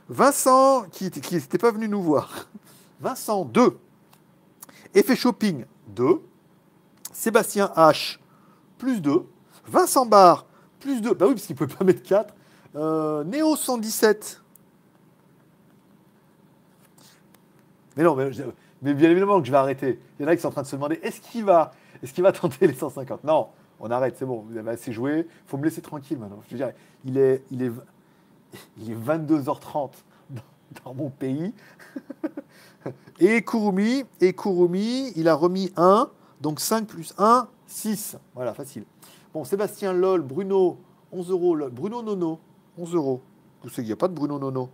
Vincent, 0.09 0.83
qui 0.91 1.05
n'était 1.31 1.57
pas 1.57 1.71
venu 1.71 1.87
nous 1.87 2.01
voir. 2.01 2.47
Vincent, 2.99 3.45
2. 3.45 3.77
Effet 4.93 5.15
shopping, 5.15 5.65
2. 5.87 6.21
Sébastien 7.11 7.71
H, 7.75 8.19
plus 8.77 9.01
2. 9.01 9.25
Vincent 9.67 10.05
Barre, 10.05 10.45
plus 10.79 11.01
2. 11.01 11.13
Bah 11.13 11.25
oui, 11.27 11.33
parce 11.33 11.45
qu'il 11.45 11.55
ne 11.55 11.59
peut 11.59 11.67
pas 11.67 11.83
mettre 11.83 12.03
4. 12.03 12.33
Euh, 12.75 13.23
Néo 13.23 13.55
117. 13.55 14.41
Mais 17.95 18.03
non, 18.03 18.15
mais, 18.15 18.93
bien 18.93 19.09
évidemment 19.09 19.39
que 19.39 19.45
je 19.45 19.51
vais 19.51 19.57
arrêter. 19.57 19.99
Il 20.19 20.23
y 20.23 20.25
en 20.25 20.29
a 20.29 20.35
qui 20.35 20.41
sont 20.41 20.47
en 20.47 20.51
train 20.51 20.63
de 20.63 20.67
se 20.67 20.75
demander 20.75 20.99
est-ce 21.03 21.21
qu'il 21.21 21.43
va, 21.45 21.71
tenter 22.31 22.67
les 22.67 22.73
150 22.73 23.23
Non, 23.23 23.49
on 23.79 23.91
arrête, 23.91 24.15
c'est 24.17 24.25
bon, 24.25 24.45
vous 24.49 24.57
avez 24.57 24.71
assez 24.71 24.91
joué. 24.91 25.19
Il 25.19 25.47
faut 25.47 25.57
me 25.57 25.63
laisser 25.63 25.81
tranquille 25.81 26.17
maintenant. 26.17 26.41
Il 26.49 26.61
est, 26.61 26.75
il 27.51 27.61
est, 27.61 27.71
il 28.77 28.91
est 28.91 28.95
22h30 28.95 29.91
dans, 30.31 30.41
dans 30.83 30.93
mon 30.93 31.09
pays. 31.09 31.53
Et 33.19 33.43
Kurumi, 33.43 34.03
et 34.21 34.35
il 35.15 35.27
a 35.27 35.35
remis 35.35 35.71
1, 35.77 36.09
donc 36.41 36.59
5 36.59 36.87
plus 36.87 37.13
1, 37.17 37.47
6. 37.67 38.17
Voilà, 38.35 38.53
facile. 38.53 38.85
Bon, 39.33 39.43
Sébastien 39.43 39.93
Lol, 39.93 40.21
Bruno, 40.21 40.77
11 41.11 41.29
euros. 41.31 41.57
Bruno 41.71 42.01
Nono, 42.01 42.39
11 42.77 42.95
euros. 42.95 43.21
Vous 43.61 43.69
savez 43.69 43.83
qu'il 43.83 43.85
n'y 43.85 43.93
a 43.93 43.97
pas 43.97 44.07
de 44.07 44.13
Bruno 44.13 44.37
Nono 44.37 44.69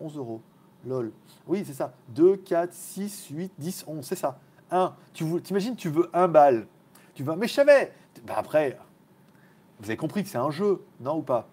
11 0.00 0.16
euros. 0.16 0.40
Lol. 0.86 1.12
Oui, 1.46 1.64
c'est 1.66 1.74
ça. 1.74 1.92
2, 2.08 2.36
4, 2.36 2.72
6, 2.72 3.28
8, 3.30 3.52
10, 3.58 3.84
11, 3.86 4.04
c'est 4.04 4.16
ça. 4.16 4.38
1. 4.70 4.94
Tu 5.12 5.24
t'imagines, 5.42 5.76
tu 5.76 5.88
veux 5.88 6.10
un 6.12 6.28
bal. 6.28 6.66
Tu 7.14 7.22
veux. 7.22 7.34
Mais 7.36 7.48
je 7.48 7.54
savais. 7.54 7.92
Bah 8.26 8.34
après, 8.36 8.78
vous 9.80 9.86
avez 9.86 9.96
compris 9.96 10.22
que 10.22 10.28
c'est 10.28 10.38
un 10.38 10.50
jeu, 10.50 10.82
non 11.00 11.18
ou 11.18 11.22
pas? 11.22 11.48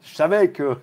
Je 0.00 0.14
savais 0.14 0.52
qu'il 0.52 0.76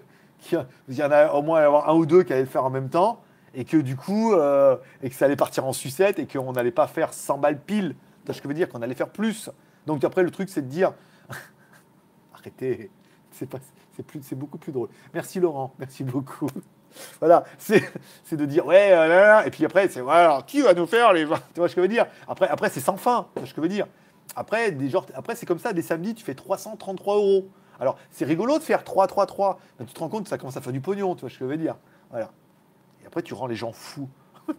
y 0.90 1.04
en 1.04 1.12
a 1.12 1.34
au 1.34 1.42
moins 1.42 1.62
un 1.86 1.94
ou 1.94 2.06
deux 2.06 2.24
qui 2.24 2.34
allaient 2.34 2.44
le 2.44 2.48
faire 2.48 2.66
en 2.66 2.70
même 2.70 2.90
temps 2.90 3.22
et 3.54 3.66
que 3.66 3.78
du 3.78 3.96
coup, 3.96 4.34
euh, 4.34 4.78
et 5.02 5.10
que 5.10 5.16
ça 5.16 5.26
allait 5.26 5.36
partir 5.36 5.66
en 5.66 5.74
sucette 5.74 6.20
et 6.20 6.28
qu'on 6.28 6.54
n'allait 6.54 6.72
pas 6.72 6.88
faire 6.88 7.14
100 7.14 7.38
balles 7.38 7.60
pile. 7.60 7.96
Tu 8.22 8.26
vois 8.26 8.36
ce 8.36 8.42
que 8.42 8.44
je 8.44 8.48
veux 8.50 8.54
dire 8.54 8.70
Qu'on 8.70 8.82
allait 8.82 8.96
faire 8.96 9.10
plus. 9.10 9.50
Donc 9.86 10.04
après, 10.04 10.24
le 10.24 10.32
truc, 10.32 10.50
c'est 10.50 10.62
de 10.62 10.68
dire 10.68 10.94
arrêtez, 12.34 12.92
c'est 13.32 14.36
beaucoup 14.36 14.58
plus 14.58 14.72
drôle. 14.72 14.90
Merci 15.14 15.40
Laurent, 15.40 15.74
merci 15.80 16.04
beaucoup. 16.04 16.48
Voilà, 17.20 17.44
c'est, 17.60 17.84
de 18.32 18.46
dire 18.46 18.66
ouais, 18.66 18.92
euh, 18.94 19.08
là, 19.08 19.46
et 19.46 19.52
puis 19.52 19.64
après, 19.64 19.88
c'est 19.90 20.02
voilà, 20.02 20.42
qui 20.48 20.62
va 20.62 20.74
nous 20.74 20.88
faire 20.88 21.14
les 21.14 21.24
20 21.24 21.36
Tu 21.54 21.60
vois 21.60 21.70
ce 21.70 21.76
que 21.76 21.82
je 21.82 21.84
veux 21.84 21.88
dire? 21.88 22.08
Après, 22.28 22.48
après 22.48 22.70
c'est 22.70 22.80
sans 22.80 22.98
fin. 22.98 23.28
Tu 23.36 23.40
vois 23.40 23.48
ce 23.48 23.54
que 23.54 23.58
je 23.58 23.62
veux 23.62 23.70
dire? 23.72 23.86
Après, 24.36 24.72
des 24.72 24.90
genres, 24.90 25.06
après 25.14 25.36
c'est 25.36 25.46
comme 25.46 25.60
ça, 25.60 25.72
des 25.72 25.84
samedis, 25.84 26.16
tu 26.16 26.24
fais 26.24 26.34
333 26.34 27.16
euros. 27.16 27.48
Alors, 27.80 27.98
c'est 28.12 28.26
rigolo 28.26 28.58
de 28.58 28.64
faire 28.64 28.84
3, 28.84 29.08
3, 29.08 29.26
3. 29.28 29.60
Mais 29.80 29.86
tu 29.86 29.94
te 29.94 30.00
rends 30.00 30.10
compte 30.10 30.28
ça 30.28 30.40
commence 30.40 30.58
à 30.58 30.62
faire 30.62 30.74
du 30.74 30.82
pognon, 30.82 31.16
tu 31.16 31.22
vois 31.22 31.30
ce 31.30 31.38
que 31.38 31.46
je 31.46 31.50
veux 31.50 31.58
dire? 31.58 31.76
Voilà. 32.10 32.32
Après, 33.10 33.24
tu 33.24 33.34
rends 33.34 33.48
les 33.48 33.56
gens 33.56 33.72
fous. 33.72 34.08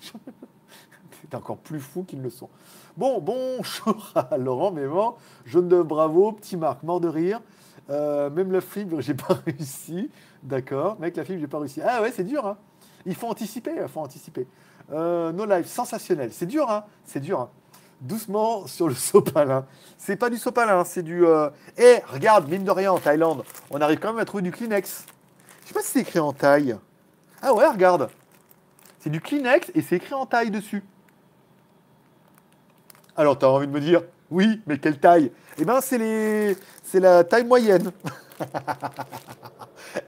C'est 0.00 1.34
encore 1.34 1.58
plus 1.58 1.78
fou 1.78 2.04
qu'ils 2.04 2.22
le 2.22 2.30
sont. 2.30 2.48
Bon, 2.96 3.20
bonjour 3.20 4.14
à 4.14 4.38
Laurent 4.38 4.70
Mément, 4.70 5.18
jaune 5.44 5.68
de 5.68 5.82
bravo, 5.82 6.32
petit 6.32 6.56
Marc, 6.56 6.82
mort 6.84 7.00
de 7.00 7.08
rire. 7.08 7.42
Euh, 7.90 8.30
même 8.30 8.50
la 8.50 8.62
fibre, 8.62 9.02
j'ai 9.02 9.12
pas 9.12 9.34
réussi. 9.46 10.10
D'accord. 10.42 10.98
Mec, 11.00 11.18
la 11.18 11.24
fibre, 11.26 11.38
j'ai 11.38 11.46
pas 11.46 11.58
réussi. 11.58 11.82
Ah 11.84 12.00
ouais, 12.00 12.10
c'est 12.12 12.24
dur, 12.24 12.46
hein. 12.46 12.56
Il 13.04 13.14
faut 13.14 13.26
anticiper, 13.26 13.72
il 13.78 13.88
faut 13.88 14.00
anticiper. 14.00 14.46
Euh, 14.90 15.30
no 15.32 15.44
live, 15.44 15.66
sensationnel. 15.66 16.30
C'est 16.32 16.46
dur, 16.46 16.70
hein. 16.70 16.84
C'est 17.04 17.20
dur, 17.20 17.40
hein. 17.40 17.50
Doucement 18.00 18.66
sur 18.66 18.88
le 18.88 18.94
sopalin. 18.94 19.66
C'est 19.98 20.16
pas 20.16 20.30
du 20.30 20.38
sopalin, 20.38 20.82
c'est 20.84 21.02
du. 21.02 21.26
Euh... 21.26 21.50
Eh, 21.76 21.98
regarde, 22.10 22.48
mine 22.48 22.64
de 22.64 22.70
rien, 22.70 22.90
en 22.90 22.98
Thaïlande, 22.98 23.44
on 23.70 23.82
arrive 23.82 23.98
quand 23.98 24.14
même 24.14 24.22
à 24.22 24.24
trouver 24.24 24.44
du 24.44 24.50
Kleenex. 24.50 25.04
Je 25.60 25.68
sais 25.68 25.74
pas 25.74 25.82
si 25.82 25.88
c'est 25.88 26.00
écrit 26.00 26.20
en 26.20 26.32
taille. 26.32 26.78
Ah 27.42 27.52
ouais, 27.52 27.66
regarde. 27.66 28.08
C'est 29.00 29.10
du 29.10 29.20
Kleenex 29.20 29.72
et 29.74 29.82
c'est 29.82 29.96
écrit 29.96 30.14
en 30.14 30.26
taille 30.26 30.52
dessus. 30.52 30.84
Alors, 33.16 33.36
tu 33.36 33.44
as 33.44 33.50
envie 33.50 33.66
de 33.66 33.72
me 33.72 33.80
dire, 33.80 34.02
oui, 34.30 34.62
mais 34.66 34.78
quelle 34.78 34.98
taille? 34.98 35.32
Eh 35.58 35.64
bien, 35.64 35.80
c'est 35.80 35.98
les... 35.98 36.56
la 36.94 37.24
taille 37.24 37.44
moyenne. 37.44 37.90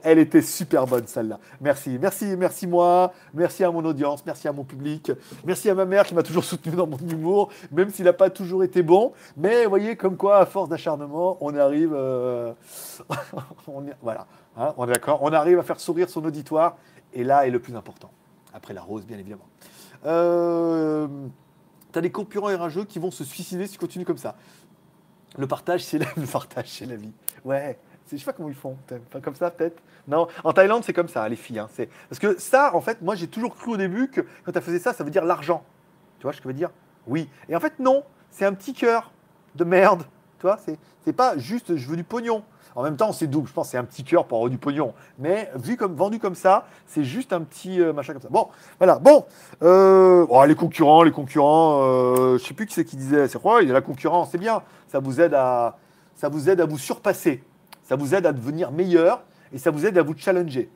Elle 0.03 0.19
était 0.19 0.41
super 0.41 0.87
bonne, 0.87 1.05
celle-là. 1.05 1.39
Merci, 1.61 1.97
merci, 1.99 2.35
merci 2.37 2.65
moi, 2.65 3.13
merci 3.33 3.63
à 3.63 3.71
mon 3.71 3.83
audience, 3.85 4.25
merci 4.25 4.47
à 4.47 4.51
mon 4.51 4.63
public, 4.63 5.11
merci 5.43 5.69
à 5.69 5.75
ma 5.75 5.85
mère 5.85 6.05
qui 6.05 6.15
m'a 6.15 6.23
toujours 6.23 6.43
soutenu 6.43 6.75
dans 6.75 6.87
mon 6.87 6.97
humour, 6.97 7.49
même 7.71 7.89
s'il 7.89 8.05
n'a 8.05 8.13
pas 8.13 8.29
toujours 8.29 8.63
été 8.63 8.81
bon. 8.81 9.13
Mais 9.37 9.65
voyez, 9.65 9.95
comme 9.95 10.17
quoi, 10.17 10.37
à 10.39 10.45
force 10.45 10.69
d'acharnement, 10.69 11.37
on 11.41 11.55
arrive... 11.55 11.93
euh, 11.93 12.53
Voilà, 14.01 14.25
hein, 14.57 14.73
on 14.77 14.87
est 14.87 14.93
d'accord, 14.93 15.19
on 15.21 15.33
arrive 15.33 15.59
à 15.59 15.63
faire 15.63 15.79
sourire 15.79 16.09
son 16.09 16.23
auditoire, 16.25 16.77
et 17.15 17.23
là 17.23 17.47
est 17.47 17.49
le 17.49 17.59
plus 17.59 17.75
important. 17.75 18.11
Après 18.53 18.73
la 18.73 18.81
rose, 18.81 19.05
bien 19.05 19.17
évidemment. 19.17 19.47
Euh... 20.05 21.07
T'as 21.91 22.01
des 22.01 22.11
concurrents 22.11 22.55
rageux 22.57 22.83
qui 22.83 22.99
vont 22.99 23.09
se 23.09 23.23
suicider 23.23 23.65
si 23.67 23.73
tu 23.73 23.79
continues 23.79 24.05
comme 24.05 24.17
ça. 24.17 24.35
Le 25.37 25.47
partage, 25.47 25.83
c'est 25.83 25.97
la... 25.97 26.05
la 26.15 26.95
vie. 26.95 27.13
Ouais. 27.43 27.79
Je 28.11 28.17
sais 28.17 28.25
pas 28.25 28.33
comment 28.33 28.49
ils 28.49 28.55
font. 28.55 28.77
Enfin, 29.07 29.19
comme 29.21 29.35
ça, 29.35 29.49
peut-être? 29.49 29.81
Non, 30.07 30.27
en 30.43 30.53
Thaïlande, 30.53 30.83
c'est 30.83 30.93
comme 30.93 31.07
ça, 31.07 31.27
les 31.27 31.35
filles. 31.35 31.59
hein. 31.59 31.69
Parce 32.09 32.19
que 32.19 32.39
ça, 32.39 32.75
en 32.75 32.81
fait, 32.81 33.01
moi, 33.01 33.15
j'ai 33.15 33.27
toujours 33.27 33.55
cru 33.55 33.71
au 33.71 33.77
début 33.77 34.09
que 34.09 34.21
quand 34.43 34.51
tu 34.51 34.61
faisais 34.61 34.79
ça, 34.79 34.93
ça 34.93 35.03
veut 35.03 35.09
dire 35.09 35.25
l'argent. 35.25 35.63
Tu 36.19 36.23
vois 36.23 36.33
ce 36.33 36.37
que 36.37 36.43
je 36.43 36.47
veux 36.49 36.53
dire? 36.53 36.69
Oui. 37.07 37.29
Et 37.49 37.55
en 37.55 37.59
fait, 37.59 37.79
non. 37.79 38.03
C'est 38.29 38.45
un 38.45 38.53
petit 38.53 38.73
cœur 38.73 39.11
de 39.55 39.63
merde. 39.63 40.03
Tu 40.37 40.41
vois 40.41 40.59
c'est 41.05 41.13
pas 41.13 41.37
juste 41.37 41.77
je 41.77 41.87
veux 41.87 41.95
du 41.95 42.03
pognon. 42.03 42.43
En 42.75 42.83
même 42.83 42.97
temps, 42.97 43.13
c'est 43.13 43.27
double. 43.27 43.47
Je 43.47 43.53
pense 43.53 43.67
que 43.67 43.71
c'est 43.71 43.77
un 43.77 43.85
petit 43.85 44.03
cœur 44.03 44.25
pour 44.25 44.37
avoir 44.37 44.51
du 44.51 44.57
pognon. 44.57 44.93
Mais 45.17 45.49
vu 45.55 45.77
comme 45.77 45.95
vendu 45.95 46.19
comme 46.19 46.35
ça, 46.35 46.67
c'est 46.85 47.05
juste 47.05 47.31
un 47.31 47.41
petit 47.41 47.81
euh, 47.81 47.93
machin 47.93 48.11
comme 48.11 48.21
ça. 48.21 48.27
Bon, 48.29 48.49
voilà. 48.77 48.99
Bon, 48.99 49.25
euh, 49.63 50.25
oh, 50.29 50.45
les 50.45 50.55
concurrents, 50.55 51.03
les 51.03 51.11
concurrents. 51.11 51.79
Euh, 51.83 52.37
je 52.37 52.43
sais 52.43 52.53
plus 52.53 52.65
qui 52.65 52.73
c'est 52.73 52.83
qui 52.83 52.97
disait. 52.97 53.29
C'est 53.29 53.41
quoi 53.41 53.61
Il 53.61 53.69
y 53.69 53.71
a 53.71 53.73
la 53.73 53.81
concurrence, 53.81 54.29
c'est 54.31 54.37
bien. 54.37 54.61
Ça 54.89 54.99
vous 54.99 55.21
aide 55.21 55.33
à, 55.33 55.77
vous 56.21 56.77
surpasser. 56.77 57.43
Ça 57.83 57.95
vous 57.95 58.13
aide 58.13 58.25
à 58.25 58.33
devenir 58.33 58.71
meilleur 58.73 59.23
et 59.53 59.57
ça 59.57 59.71
vous 59.71 59.85
aide 59.85 59.97
à 59.97 60.03
vous 60.03 60.15
challenger. 60.17 60.69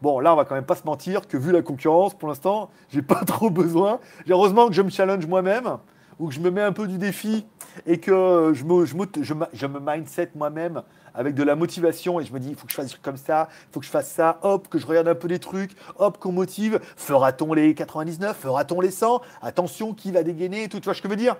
Bon, 0.00 0.20
là, 0.20 0.32
on 0.32 0.36
va 0.36 0.46
quand 0.46 0.54
même 0.54 0.64
pas 0.64 0.74
se 0.74 0.84
mentir 0.84 1.28
que 1.28 1.36
vu 1.36 1.52
la 1.52 1.62
concurrence, 1.62 2.14
pour 2.14 2.28
l'instant, 2.28 2.70
j'ai 2.88 3.02
pas 3.02 3.24
trop 3.26 3.50
besoin. 3.50 3.98
Heureusement 4.28 4.68
que 4.68 4.74
je 4.74 4.82
me 4.82 4.90
challenge 4.90 5.26
moi-même. 5.26 5.76
où 6.18 6.30
je 6.30 6.40
me 6.40 6.50
mets 6.50 6.62
un 6.62 6.72
peu 6.72 6.86
du 6.86 6.96
défi 6.96 7.44
et 7.84 7.98
que 7.98 8.52
je 8.54 8.64
me, 8.64 8.86
je 8.86 8.94
me, 8.94 9.04
je 9.52 9.66
me 9.66 9.80
mindset 9.80 10.30
moi-même 10.34 10.82
avec 11.16 11.34
de 11.34 11.42
la 11.42 11.56
motivation 11.56 12.20
et 12.20 12.24
je 12.24 12.32
me 12.32 12.38
dis, 12.38 12.50
il 12.50 12.54
faut 12.54 12.66
que 12.66 12.72
je 12.72 12.76
fasse 12.76 12.94
comme 12.96 13.16
ça, 13.16 13.48
il 13.50 13.72
faut 13.72 13.80
que 13.80 13.86
je 13.86 13.90
fasse 13.90 14.10
ça, 14.10 14.38
hop, 14.42 14.68
que 14.68 14.78
je 14.78 14.86
regarde 14.86 15.08
un 15.08 15.14
peu 15.14 15.28
des 15.28 15.38
trucs, 15.38 15.72
hop, 15.98 16.18
qu'on 16.18 16.32
motive. 16.32 16.78
Fera-t-on 16.96 17.54
les 17.54 17.74
99 17.74 18.36
Fera-t-on 18.36 18.80
les 18.80 18.90
100 18.90 19.22
Attention, 19.42 19.94
qui 19.94 20.12
va 20.12 20.22
dégainer 20.22 20.68
tout, 20.68 20.78
tu 20.78 20.84
vois 20.84 20.94
ce 20.94 21.02
que 21.02 21.08
je 21.08 21.10
veux 21.10 21.16
dire? 21.16 21.36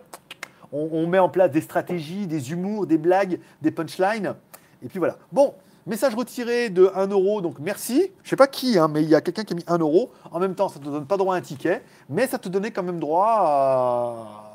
On, 0.73 1.07
met 1.07 1.21
en 1.21 1.29
place 1.29 1.53
des 1.53 1.61
stratégies, 1.61 2.27
des 2.27 2.51
humours, 2.51 2.87
des 2.87 2.99
blagues, 2.99 3.39
des 3.63 3.71
punchlines. 3.71 4.35
Et 4.83 4.89
puis 4.89 4.99
voilà. 4.99 5.17
Bon, 5.31 5.55
message 5.87 6.15
retiré 6.15 6.71
de 6.71 6.91
1 6.95 7.07
euro, 7.07 7.41
donc 7.41 7.61
merci. 7.61 8.11
Je 8.25 8.31
sais 8.31 8.37
pas 8.37 8.49
qui, 8.49 8.77
hein, 8.77 8.89
mais 8.89 9.03
il 9.03 9.09
y 9.09 9.15
a 9.15 9.21
quelqu'un 9.21 9.45
qui 9.45 9.53
a 9.53 9.57
mis 9.57 9.65
1 9.69 9.79
euro. 9.79 10.11
En 10.33 10.41
même 10.41 10.55
temps, 10.55 10.69
ça 10.69 10.81
ne 10.81 10.85
te 10.85 10.91
donne 10.91 11.07
pas 11.07 11.17
droit 11.17 11.35
à 11.35 11.39
un 11.39 11.41
ticket, 11.41 11.83
mais 12.11 12.27
ça 12.27 12.39
te 12.39 12.49
donnait 12.49 12.73
quand 12.73 12.83
même 12.83 12.99
droit 12.99 13.27
à. 13.29 14.47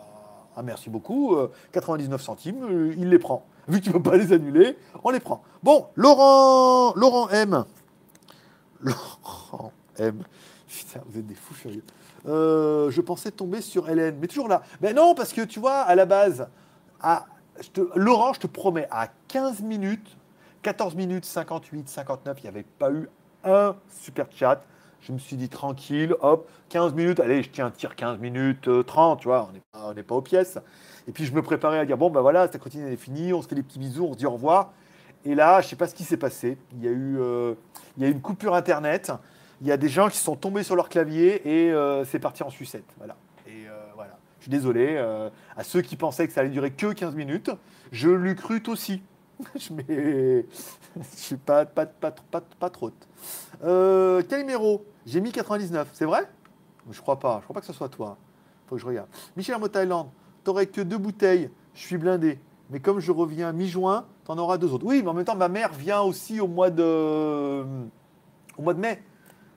Ah, 0.57 0.63
merci 0.63 0.89
beaucoup, 0.89 1.35
euh, 1.35 1.49
99 1.71 2.21
centimes, 2.21 2.63
euh, 2.69 2.93
il 2.97 3.07
les 3.07 3.19
prend. 3.19 3.45
Vu 3.71 3.79
que 3.79 3.85
tu 3.85 3.89
ne 3.91 3.93
peux 3.93 4.03
pas 4.03 4.17
les 4.17 4.33
annuler, 4.33 4.77
on 5.01 5.11
les 5.11 5.21
prend. 5.21 5.41
Bon, 5.63 5.87
Laurent, 5.95 6.93
Laurent 6.97 7.29
M. 7.29 7.63
Laurent 8.81 9.71
M. 9.97 10.23
Putain, 10.67 10.99
vous 11.05 11.17
êtes 11.17 11.25
des 11.25 11.35
fous 11.35 11.53
furieux. 11.53 11.83
Euh, 12.27 12.91
je 12.91 12.99
pensais 12.99 13.31
tomber 13.31 13.61
sur 13.61 13.89
Hélène, 13.89 14.17
mais 14.19 14.27
toujours 14.27 14.49
là. 14.49 14.61
Mais 14.81 14.91
non, 14.91 15.15
parce 15.15 15.31
que 15.31 15.39
tu 15.39 15.61
vois, 15.61 15.79
à 15.79 15.95
la 15.95 16.05
base, 16.05 16.49
à, 16.99 17.27
Laurent, 17.95 18.33
je 18.33 18.41
te 18.41 18.47
promets, 18.47 18.89
à 18.91 19.07
15 19.29 19.61
minutes, 19.61 20.17
14 20.63 20.95
minutes 20.95 21.23
58, 21.23 21.87
59, 21.87 22.39
il 22.39 22.41
n'y 22.43 22.49
avait 22.49 22.63
pas 22.63 22.91
eu 22.91 23.07
un 23.45 23.77
super 23.87 24.27
chat. 24.31 24.65
Je 25.01 25.11
me 25.11 25.17
suis 25.17 25.35
dit 25.35 25.49
tranquille, 25.49 26.15
hop, 26.21 26.49
15 26.69 26.93
minutes, 26.93 27.19
allez, 27.19 27.43
je 27.43 27.49
tiens 27.49 27.67
un 27.67 27.71
tir 27.71 27.95
15 27.95 28.19
minutes, 28.19 28.67
euh, 28.67 28.83
30, 28.83 29.19
tu 29.19 29.27
vois, 29.27 29.49
on 29.73 29.93
n'est 29.93 30.03
pas, 30.03 30.15
aux 30.15 30.21
pièces. 30.21 30.59
Et 31.07 31.11
puis 31.11 31.25
je 31.25 31.33
me 31.33 31.41
préparais 31.41 31.79
à 31.79 31.85
dire, 31.85 31.97
bon, 31.97 32.09
ben 32.09 32.21
voilà, 32.21 32.47
cette 32.51 32.61
cantine 32.61 32.81
elle 32.85 32.93
est 32.93 32.97
finie, 32.97 33.33
on 33.33 33.41
se 33.41 33.47
fait 33.47 33.55
des 33.55 33.63
petits 33.63 33.79
bisous, 33.79 34.05
on 34.05 34.13
se 34.13 34.17
dit 34.17 34.25
au 34.25 34.31
revoir. 34.31 34.73
Et 35.25 35.35
là, 35.35 35.61
je 35.61 35.65
ne 35.67 35.69
sais 35.71 35.75
pas 35.75 35.87
ce 35.87 35.95
qui 35.95 36.03
s'est 36.03 36.17
passé. 36.17 36.57
Il 36.73 36.83
y 36.83 36.87
a 36.87 36.91
eu, 36.91 37.17
euh, 37.19 37.53
il 37.97 38.03
y 38.03 38.05
a 38.05 38.09
eu 38.09 38.11
une 38.11 38.21
coupure 38.21 38.55
Internet. 38.55 39.11
Il 39.61 39.67
y 39.67 39.71
a 39.71 39.77
des 39.77 39.89
gens 39.89 40.09
qui 40.09 40.17
sont 40.17 40.35
tombés 40.35 40.63
sur 40.63 40.75
leur 40.75 40.89
clavier 40.89 41.47
et 41.47 41.71
euh, 41.71 42.03
c'est 42.03 42.17
parti 42.17 42.41
en 42.41 42.49
sucette. 42.49 42.85
Voilà. 42.97 43.15
Et 43.45 43.67
euh, 43.67 43.73
voilà. 43.95 44.17
Je 44.39 44.45
suis 44.45 44.51
désolé 44.51 44.95
euh, 44.97 45.29
à 45.55 45.63
ceux 45.63 45.81
qui 45.81 45.95
pensaient 45.95 46.25
que 46.27 46.33
ça 46.33 46.41
allait 46.41 46.49
durer 46.49 46.71
que 46.71 46.91
15 46.91 47.13
minutes. 47.13 47.51
Je 47.91 48.09
l'ai 48.09 48.33
cru 48.33 48.63
aussi. 48.67 49.03
je 49.55 49.73
ne 49.73 50.43
suis 51.15 51.37
pas, 51.37 51.65
pas, 51.65 51.85
pas, 51.85 52.11
pas, 52.11 52.41
pas 52.41 52.69
trop. 52.69 52.91
Euh, 53.63 54.21
Calimero, 54.23 54.85
j'ai 55.05 55.21
mis 55.21 55.31
99, 55.31 55.89
c'est 55.93 56.05
vrai? 56.05 56.29
Je 56.89 56.99
crois 57.01 57.19
pas. 57.19 57.37
Je 57.39 57.43
crois 57.43 57.53
pas 57.53 57.61
que 57.61 57.67
ce 57.67 57.73
soit 57.73 57.89
toi. 57.89 58.17
Faut 58.67 58.75
que 58.75 58.81
je 58.81 58.85
regarde. 58.85 59.07
Michel 59.35 59.53
Hermot 59.53 59.67
Thaïlande, 59.67 60.09
t'aurais 60.43 60.67
que 60.67 60.81
deux 60.81 60.97
bouteilles. 60.97 61.49
Je 61.73 61.81
suis 61.81 61.97
blindé. 61.97 62.39
Mais 62.69 62.79
comme 62.79 62.99
je 62.99 63.11
reviens 63.11 63.51
mi-juin, 63.51 64.05
t'en 64.23 64.37
auras 64.37 64.57
deux 64.57 64.71
autres. 64.73 64.85
Oui, 64.85 65.01
mais 65.03 65.09
en 65.09 65.13
même 65.13 65.25
temps, 65.25 65.35
ma 65.35 65.49
mère 65.49 65.73
vient 65.73 66.01
aussi 66.01 66.39
au 66.39 66.47
mois 66.47 66.69
de, 66.69 67.61
au 68.57 68.61
mois 68.61 68.73
de 68.73 68.79
mai. 68.79 69.03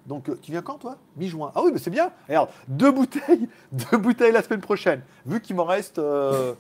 Donc, 0.07 0.29
euh, 0.29 0.39
tu 0.43 0.51
viens 0.51 0.63
quand, 0.63 0.79
toi? 0.79 0.99
Mi-juin. 1.17 1.51
Ah 1.55 1.63
oui, 1.65 1.71
mais 1.73 1.79
c'est 1.79 1.91
bien. 1.91 2.11
Regarde, 2.29 2.51
deux 2.69 2.91
bouteilles, 2.91 3.49
deux 3.73 3.97
bouteilles 3.97 4.33
la 4.33 4.43
semaine 4.43 4.61
prochaine. 4.61 5.03
Vu 5.25 5.41
qu'il 5.41 5.57
m'en 5.57 5.65
reste, 5.65 5.99
euh, 5.99 6.55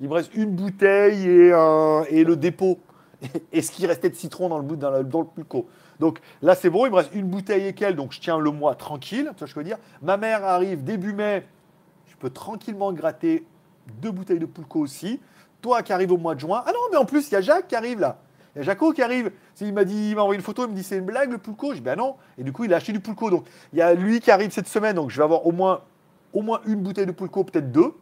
il 0.00 0.08
me 0.08 0.14
reste 0.14 0.34
une 0.34 0.50
bouteille 0.50 1.26
et, 1.26 2.24
le 2.24 2.36
dépôt. 2.36 2.78
Et 3.52 3.62
ce 3.62 3.72
qui 3.72 3.86
restait 3.86 4.10
de 4.10 4.14
citron 4.14 4.48
dans 4.48 4.58
le 4.58 4.76
dans 4.76 4.90
le, 4.90 5.02
dans 5.02 5.20
le 5.20 5.26
pulco. 5.26 5.66
Donc 5.98 6.20
là, 6.40 6.54
c'est 6.54 6.70
bon, 6.70 6.86
il 6.86 6.90
me 6.90 6.96
reste 6.96 7.12
une 7.14 7.26
bouteille 7.26 7.66
et 7.66 7.72
quelle, 7.72 7.96
donc 7.96 8.12
je 8.12 8.20
tiens 8.20 8.38
le 8.38 8.52
mois 8.52 8.76
tranquille. 8.76 9.32
Tu 9.32 9.38
vois 9.38 9.46
je 9.46 9.54
veux 9.56 9.64
dire 9.64 9.78
Ma 10.02 10.16
mère 10.16 10.44
arrive 10.44 10.84
début 10.84 11.12
mai, 11.12 11.44
je 12.06 12.16
peux 12.16 12.30
tranquillement 12.30 12.92
gratter 12.92 13.44
deux 14.00 14.12
bouteilles 14.12 14.38
de 14.38 14.46
pulco 14.46 14.78
aussi. 14.78 15.20
Toi 15.60 15.82
qui 15.82 15.92
arrives 15.92 16.12
au 16.12 16.16
mois 16.16 16.36
de 16.36 16.40
juin. 16.40 16.62
Ah 16.64 16.70
non, 16.72 16.78
mais 16.92 16.96
en 16.96 17.04
plus, 17.04 17.28
il 17.28 17.32
y 17.32 17.36
a 17.36 17.40
Jacques 17.40 17.66
qui 17.66 17.74
arrive 17.74 17.98
là. 17.98 18.20
Il 18.54 18.58
y 18.58 18.60
a 18.62 18.64
Jaco 18.64 18.92
qui 18.92 19.02
arrive. 19.02 19.30
Il 19.60 19.72
m'a 19.72 19.84
dit, 19.84 20.10
il 20.10 20.16
m'a 20.16 20.22
envoyé 20.22 20.38
une 20.38 20.44
photo, 20.44 20.64
il 20.64 20.70
me 20.70 20.74
dit 20.74 20.82
c'est 20.82 20.98
une 20.98 21.04
blague 21.04 21.30
le 21.30 21.38
pulco. 21.38 21.70
Je 21.70 21.76
dis 21.76 21.80
ben 21.80 21.96
non. 21.96 22.16
Et 22.36 22.44
du 22.44 22.52
coup, 22.52 22.64
il 22.64 22.72
a 22.72 22.76
acheté 22.76 22.92
du 22.92 23.00
pulco. 23.00 23.30
Donc 23.30 23.46
il 23.72 23.78
y 23.78 23.82
a 23.82 23.94
lui 23.94 24.20
qui 24.20 24.30
arrive 24.30 24.50
cette 24.50 24.68
semaine, 24.68 24.94
donc 24.94 25.10
je 25.10 25.16
vais 25.16 25.24
avoir 25.24 25.46
au 25.46 25.52
moins, 25.52 25.82
au 26.32 26.42
moins 26.42 26.60
une 26.66 26.80
bouteille 26.80 27.06
de 27.06 27.12
pulco, 27.12 27.44
peut-être 27.44 27.72
deux, 27.72 27.92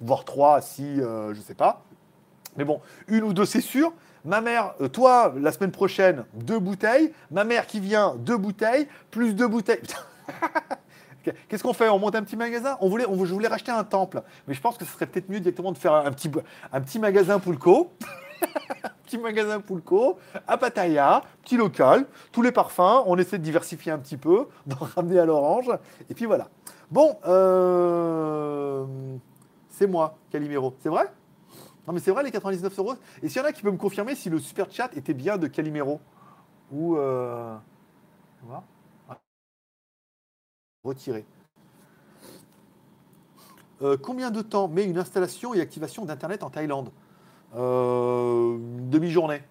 voire 0.00 0.24
trois 0.24 0.60
si 0.60 1.00
euh, 1.00 1.34
je 1.34 1.40
sais 1.40 1.54
pas. 1.54 1.82
Mais 2.56 2.64
bon, 2.64 2.80
une 3.08 3.22
ou 3.22 3.32
deux, 3.32 3.44
c'est 3.44 3.60
sûr. 3.60 3.92
Ma 4.24 4.40
mère, 4.40 4.74
euh, 4.80 4.88
toi, 4.88 5.32
la 5.36 5.52
semaine 5.52 5.70
prochaine, 5.70 6.24
deux 6.34 6.58
bouteilles. 6.58 7.12
Ma 7.30 7.44
mère 7.44 7.66
qui 7.66 7.80
vient, 7.80 8.16
deux 8.16 8.36
bouteilles, 8.36 8.88
plus 9.10 9.34
deux 9.34 9.48
bouteilles. 9.48 9.82
Qu'est-ce 11.48 11.62
qu'on 11.62 11.72
fait? 11.72 11.88
On 11.88 11.98
monte 11.98 12.14
un 12.14 12.22
petit 12.22 12.36
magasin? 12.36 12.76
On 12.80 12.88
voulait, 12.88 13.06
on, 13.06 13.24
Je 13.24 13.32
voulais 13.32 13.48
racheter 13.48 13.72
un 13.72 13.84
temple, 13.84 14.22
mais 14.46 14.54
je 14.54 14.60
pense 14.60 14.78
que 14.78 14.84
ce 14.84 14.92
serait 14.92 15.06
peut-être 15.06 15.28
mieux 15.28 15.40
directement 15.40 15.72
de 15.72 15.78
faire 15.78 15.94
un 15.94 16.10
petit, 16.12 16.30
un 16.72 16.80
petit 16.80 16.98
magasin 16.98 17.38
Poulco. 17.38 17.92
un 18.84 18.88
petit 19.04 19.18
magasin 19.18 19.60
Poulco 19.60 20.18
à 20.46 20.56
Pattaya, 20.56 21.22
petit 21.42 21.56
local, 21.56 22.06
tous 22.32 22.42
les 22.42 22.52
parfums. 22.52 23.02
On 23.06 23.16
essaie 23.18 23.38
de 23.38 23.42
diversifier 23.44 23.92
un 23.92 23.98
petit 23.98 24.16
peu, 24.16 24.48
d'en 24.66 24.78
ramener 24.94 25.18
à 25.18 25.24
l'orange. 25.24 25.70
Et 26.08 26.14
puis 26.14 26.26
voilà. 26.26 26.48
Bon, 26.90 27.18
euh, 27.26 28.84
c'est 29.76 29.86
moi, 29.86 30.16
Calimero. 30.30 30.74
C'est 30.80 30.88
vrai? 30.88 31.04
Non, 31.86 31.92
mais 31.92 32.00
c'est 32.00 32.10
vrai, 32.10 32.22
les 32.22 32.30
99 32.30 32.78
euros? 32.78 32.94
Et 33.22 33.28
s'il 33.28 33.42
y 33.42 33.44
en 33.44 33.46
a 33.46 33.52
qui 33.52 33.60
peuvent 33.60 33.74
me 33.74 33.78
confirmer 33.78 34.14
si 34.14 34.30
le 34.30 34.38
super 34.38 34.70
chat 34.70 34.90
était 34.96 35.12
bien 35.12 35.36
de 35.36 35.46
Calimero? 35.46 36.00
Ou. 36.72 36.96
Euh... 36.96 37.54
Retiré. 40.82 41.26
Euh, 43.82 43.98
combien 44.02 44.30
de 44.30 44.40
temps 44.40 44.66
met 44.66 44.84
une 44.84 44.96
installation 44.96 45.52
et 45.52 45.60
activation 45.60 46.06
d'Internet 46.06 46.42
en 46.42 46.48
Thaïlande? 46.48 46.90
Euh, 47.54 48.56
demi-journée. 48.80 49.42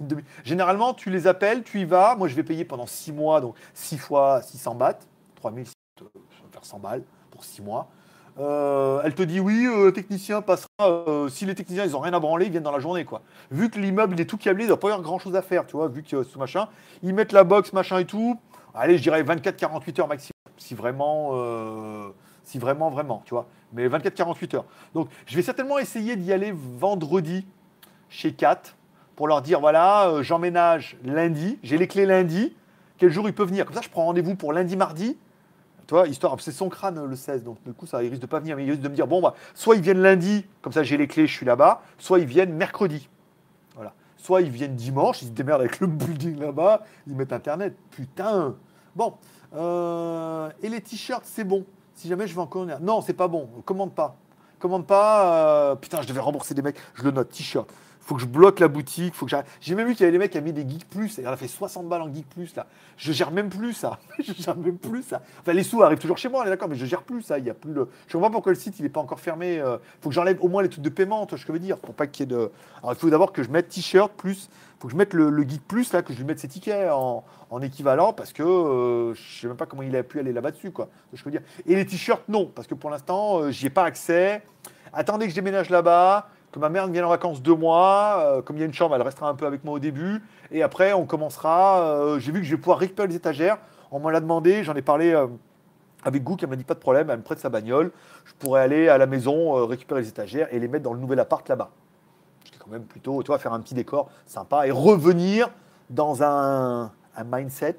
Généralement, 0.44 0.94
tu 0.94 1.10
les 1.10 1.26
appelles, 1.26 1.64
tu 1.64 1.80
y 1.80 1.84
vas. 1.84 2.14
Moi, 2.14 2.28
je 2.28 2.36
vais 2.36 2.44
payer 2.44 2.64
pendant 2.64 2.86
6 2.86 3.10
mois, 3.10 3.40
donc 3.40 3.56
6 3.74 3.98
fois 3.98 4.42
600 4.42 4.76
bahts. 4.76 5.00
3000, 5.34 5.66
ça 5.66 5.72
va 6.04 6.10
faire 6.52 6.64
100 6.64 6.78
balles 6.78 7.02
pour 7.32 7.44
6 7.44 7.62
mois. 7.62 7.90
Euh, 8.38 9.02
elle 9.04 9.14
te 9.14 9.22
dit 9.22 9.40
oui, 9.40 9.66
euh, 9.66 9.86
le 9.86 9.92
technicien 9.92 10.40
passera. 10.40 10.68
euh, 10.80 11.28
si 11.28 11.44
les 11.44 11.54
techniciens 11.54 11.84
ils 11.84 11.94
ont 11.96 12.00
rien 12.00 12.14
à 12.14 12.20
branler, 12.20 12.46
ils 12.46 12.50
viennent 12.50 12.62
dans 12.62 12.72
la 12.72 12.78
journée 12.80 13.04
quoi. 13.04 13.22
Vu 13.50 13.68
que 13.68 13.78
l'immeuble 13.78 14.18
est 14.20 14.24
tout 14.24 14.38
câblé, 14.38 14.64
il 14.64 14.68
doit 14.68 14.80
pas 14.80 14.88
y 14.88 14.90
avoir 14.90 15.02
grand 15.02 15.18
chose 15.18 15.36
à 15.36 15.42
faire, 15.42 15.66
tu 15.66 15.76
vois. 15.76 15.88
Vu 15.88 16.02
que 16.02 16.22
ce 16.22 16.38
machin, 16.38 16.68
ils 17.02 17.14
mettent 17.14 17.32
la 17.32 17.44
box 17.44 17.72
machin 17.72 17.98
et 17.98 18.06
tout. 18.06 18.38
Allez, 18.74 18.96
je 18.96 19.02
dirais 19.02 19.22
24-48 19.22 20.00
heures 20.00 20.08
maximum, 20.08 20.32
si 20.56 20.74
vraiment, 20.74 21.32
si 22.42 22.58
vraiment 22.58 22.88
vraiment, 22.88 23.22
tu 23.26 23.34
vois. 23.34 23.46
Mais 23.74 23.86
24-48 23.86 24.56
heures. 24.56 24.64
Donc 24.94 25.08
je 25.26 25.36
vais 25.36 25.42
certainement 25.42 25.78
essayer 25.78 26.16
d'y 26.16 26.32
aller 26.32 26.54
vendredi 26.54 27.46
chez 28.08 28.32
Cat 28.32 28.62
pour 29.14 29.28
leur 29.28 29.42
dire 29.42 29.60
voilà, 29.60 30.22
j'emménage 30.22 30.96
lundi, 31.04 31.58
j'ai 31.62 31.76
les 31.76 31.86
clés 31.86 32.06
lundi. 32.06 32.54
Quel 32.96 33.10
jour 33.10 33.28
il 33.28 33.34
peut 33.34 33.44
venir 33.44 33.66
Comme 33.66 33.74
ça, 33.74 33.82
je 33.82 33.90
prends 33.90 34.04
rendez-vous 34.04 34.36
pour 34.36 34.54
lundi 34.54 34.76
mardi. 34.76 35.18
Tu 35.86 35.94
vois, 35.94 36.06
histoire, 36.06 36.36
c'est 36.40 36.52
son 36.52 36.68
crâne 36.68 36.98
euh, 36.98 37.06
le 37.06 37.16
16, 37.16 37.42
donc 37.44 37.58
du 37.64 37.72
coup, 37.72 37.86
ça 37.86 38.02
il 38.02 38.08
risque 38.08 38.22
de 38.22 38.26
pas 38.26 38.38
venir, 38.40 38.56
mais 38.56 38.64
il 38.64 38.70
risque 38.70 38.82
de 38.82 38.88
me 38.88 38.94
dire 38.94 39.06
bon, 39.06 39.20
bah, 39.20 39.34
soit 39.54 39.74
ils 39.76 39.82
viennent 39.82 40.00
lundi, 40.00 40.46
comme 40.60 40.72
ça 40.72 40.82
j'ai 40.82 40.96
les 40.96 41.08
clés, 41.08 41.26
je 41.26 41.32
suis 41.32 41.46
là-bas, 41.46 41.82
soit 41.98 42.18
ils 42.20 42.26
viennent 42.26 42.52
mercredi. 42.54 43.08
Voilà. 43.74 43.92
Soit 44.16 44.42
ils 44.42 44.50
viennent 44.50 44.76
dimanche, 44.76 45.22
ils 45.22 45.26
se 45.28 45.32
démerdent 45.32 45.62
avec 45.62 45.80
le 45.80 45.86
building 45.88 46.38
là-bas, 46.38 46.82
ils 47.06 47.14
mettent 47.16 47.32
internet. 47.32 47.74
Putain 47.90 48.54
Bon. 48.94 49.14
Euh, 49.54 50.50
et 50.62 50.68
les 50.68 50.80
t-shirts, 50.80 51.24
c'est 51.24 51.44
bon. 51.44 51.64
Si 51.94 52.08
jamais 52.08 52.26
je 52.26 52.34
veux 52.34 52.40
encore. 52.40 52.66
Non, 52.80 53.00
c'est 53.00 53.12
pas 53.14 53.28
bon. 53.28 53.48
Commande 53.64 53.92
pas. 53.94 54.16
Commande 54.58 54.86
pas. 54.86 55.70
euh, 55.72 55.74
Putain, 55.74 56.00
je 56.02 56.06
devais 56.08 56.20
rembourser 56.20 56.54
des 56.54 56.62
mecs. 56.62 56.76
Je 56.94 57.02
le 57.02 57.10
note, 57.10 57.30
t-shirt. 57.30 57.68
Faut 58.04 58.16
que 58.16 58.20
je 58.20 58.26
bloque 58.26 58.60
la 58.60 58.68
boutique. 58.68 59.14
Faut 59.14 59.26
que. 59.26 59.34
J'ai 59.60 59.74
même 59.74 59.86
vu 59.86 59.94
qu'il 59.94 60.02
y 60.02 60.04
avait 60.04 60.12
des 60.12 60.18
mecs 60.18 60.30
qui 60.32 60.38
avaient 60.38 60.52
mis 60.52 60.64
des 60.64 60.68
Geek 60.68 60.88
Plus. 60.88 61.20
On 61.24 61.28
a 61.28 61.36
fait 61.36 61.48
60 61.48 61.88
balles 61.88 62.02
en 62.02 62.12
Geek 62.12 62.28
Plus 62.28 62.54
là. 62.56 62.66
Je 62.96 63.12
gère 63.12 63.30
même 63.30 63.48
plus 63.48 63.72
ça. 63.72 63.98
je 64.18 64.32
gère 64.32 64.56
même 64.56 64.76
plus 64.76 65.02
ça. 65.02 65.22
Enfin, 65.40 65.52
les 65.52 65.62
sous 65.62 65.82
arrivent 65.82 65.98
toujours 65.98 66.18
chez 66.18 66.28
moi, 66.28 66.42
on 66.42 66.46
est 66.46 66.50
d'accord, 66.50 66.68
mais 66.68 66.76
je 66.76 66.84
gère 66.84 67.02
plus 67.02 67.22
ça. 67.22 67.38
Il 67.38 67.46
y 67.46 67.50
a 67.50 67.54
plus 67.54 67.72
le. 67.72 67.88
Je 68.06 68.12
comprends 68.12 68.28
pas 68.28 68.32
pourquoi 68.34 68.52
le 68.52 68.58
site 68.58 68.78
il 68.80 68.90
pas 68.90 69.00
encore 69.00 69.20
fermé. 69.20 69.58
euh, 69.60 69.78
Faut 70.00 70.08
que 70.08 70.14
j'enlève 70.14 70.38
au 70.42 70.48
moins 70.48 70.62
les 70.62 70.68
trucs 70.68 70.84
de 70.84 70.90
paiement, 70.90 71.26
tu 71.26 71.36
ce 71.36 71.42
que 71.42 71.48
je 71.48 71.52
veux 71.52 71.58
dire, 71.58 71.78
pour 71.78 71.94
pas 71.94 72.06
qu'il 72.06 72.28
y 72.28 72.32
ait 72.32 72.36
de. 72.36 72.50
Alors 72.82 72.92
il 72.92 72.96
faut 72.96 73.08
d'abord 73.08 73.32
que 73.32 73.42
je 73.42 73.50
mette 73.50 73.68
t-shirt 73.68 74.12
plus. 74.12 74.48
Faut 74.80 74.88
que 74.88 74.92
je 74.94 74.98
mette 74.98 75.14
le, 75.14 75.42
Geek 75.48 75.62
Plus 75.68 75.92
là, 75.92 76.02
que 76.02 76.12
je 76.12 76.18
lui 76.18 76.24
mette 76.24 76.40
ses 76.40 76.48
tickets 76.48 76.90
en, 76.90 77.22
en 77.50 77.62
équivalent 77.62 78.12
parce 78.12 78.32
que 78.32 78.42
euh, 78.42 79.14
je 79.14 79.40
sais 79.40 79.46
même 79.46 79.56
pas 79.56 79.66
comment 79.66 79.82
il 79.82 79.94
a 79.94 80.02
pu 80.02 80.18
aller 80.18 80.32
là-bas 80.32 80.50
dessus 80.50 80.72
quoi. 80.72 80.88
Je 81.12 81.22
veux 81.22 81.30
dire? 81.30 81.42
Et 81.66 81.76
les 81.76 81.86
t-shirts 81.86 82.28
non, 82.28 82.50
parce 82.52 82.66
que 82.66 82.74
pour 82.74 82.90
l'instant 82.90 83.38
euh, 83.38 83.50
j'y 83.52 83.66
ai 83.66 83.70
pas 83.70 83.84
accès. 83.84 84.42
Attendez 84.92 85.26
que 85.26 85.30
je 85.30 85.36
déménage 85.36 85.70
là-bas, 85.70 86.28
que 86.52 86.58
ma 86.58 86.68
mère 86.68 86.86
vienne 86.86 87.04
en 87.04 87.08
vacances 87.08 87.42
deux 87.42 87.54
mois. 87.54 88.18
euh, 88.20 88.42
comme 88.42 88.56
il 88.56 88.60
y 88.60 88.62
a 88.62 88.66
une 88.66 88.74
chambre, 88.74 88.94
elle 88.94 89.02
restera 89.02 89.28
un 89.28 89.34
peu 89.34 89.46
avec 89.46 89.64
moi 89.64 89.74
au 89.74 89.78
début. 89.78 90.22
Et 90.50 90.62
après, 90.62 90.92
on 90.92 91.06
commencera. 91.06 91.80
euh, 91.80 92.18
J'ai 92.18 92.30
vu 92.30 92.40
que 92.40 92.46
je 92.46 92.50
vais 92.52 92.58
pouvoir 92.58 92.78
récupérer 92.78 93.08
les 93.08 93.16
étagères. 93.16 93.58
On 93.90 93.98
m'en 93.98 94.10
l'a 94.10 94.20
demandé, 94.20 94.62
j'en 94.62 94.74
ai 94.74 94.82
parlé 94.82 95.12
euh, 95.12 95.26
avec 96.04 96.22
Gouk, 96.22 96.42
elle 96.42 96.48
m'a 96.50 96.56
dit 96.56 96.64
pas 96.64 96.74
de 96.74 96.78
problème, 96.78 97.10
elle 97.10 97.18
me 97.18 97.22
prête 97.22 97.38
sa 97.38 97.48
bagnole. 97.48 97.90
Je 98.24 98.32
pourrais 98.34 98.62
aller 98.62 98.88
à 98.88 98.98
la 98.98 99.06
maison 99.06 99.66
récupérer 99.66 100.02
les 100.02 100.08
étagères 100.08 100.48
et 100.52 100.58
les 100.58 100.68
mettre 100.68 100.84
dans 100.84 100.94
le 100.94 101.00
nouvel 101.00 101.20
appart 101.20 101.46
là-bas. 101.48 101.70
J'étais 102.44 102.58
quand 102.58 102.70
même 102.70 102.84
plutôt, 102.84 103.22
tu 103.22 103.28
vois, 103.28 103.38
faire 103.38 103.52
un 103.52 103.60
petit 103.60 103.74
décor 103.74 104.10
sympa 104.26 104.66
et 104.66 104.70
revenir 104.70 105.48
dans 105.90 106.22
un, 106.22 106.90
mindset 107.24 107.78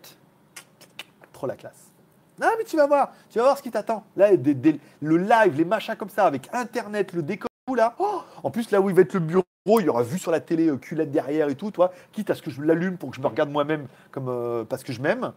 trop 1.32 1.48
la 1.48 1.56
classe. 1.56 1.92
Non, 2.40 2.48
mais 2.58 2.64
tu 2.64 2.78
vas 2.78 2.88
voir, 2.88 3.12
tu 3.30 3.40
vas 3.40 3.46
voir 3.46 3.58
ce 3.58 3.64
qui 3.64 3.72
t'attend. 3.72 4.04
Là, 4.16 4.30
le 4.32 5.18
live, 5.18 5.58
les 5.58 5.66
machins 5.66 5.96
comme 5.96 6.10
ça, 6.10 6.26
avec 6.26 6.50
Internet, 6.54 7.14
le 7.14 7.24
décor, 7.24 7.50
là. 7.72 7.96
Oh 8.00 8.22
en 8.44 8.52
plus, 8.52 8.70
là 8.72 8.82
où 8.82 8.90
il 8.90 8.96
va 8.96 9.04
être 9.04 9.14
le 9.14 9.22
bureau, 9.22 9.44
il 9.66 9.86
y 9.86 9.90
aura 9.90 10.04
vu 10.04 10.20
sur 10.20 10.32
la 10.32 10.42
télé 10.42 10.68
euh, 10.68 10.76
culette 10.78 11.12
derrière 11.12 11.48
et 11.48 11.56
tout, 11.56 11.72
toi, 11.72 11.94
quitte 12.12 12.30
à 12.30 12.36
ce 12.36 12.42
que 12.42 12.52
je 12.52 12.62
l'allume 12.62 12.98
pour 12.98 13.10
que 13.12 13.16
je 13.16 13.22
me 13.22 13.28
regarde 13.28 13.50
moi-même 13.50 13.88
comme 14.12 14.28
euh, 14.28 14.66
parce 14.66 14.84
que 14.84 14.92
je 14.92 15.02
m'aime. 15.02 15.32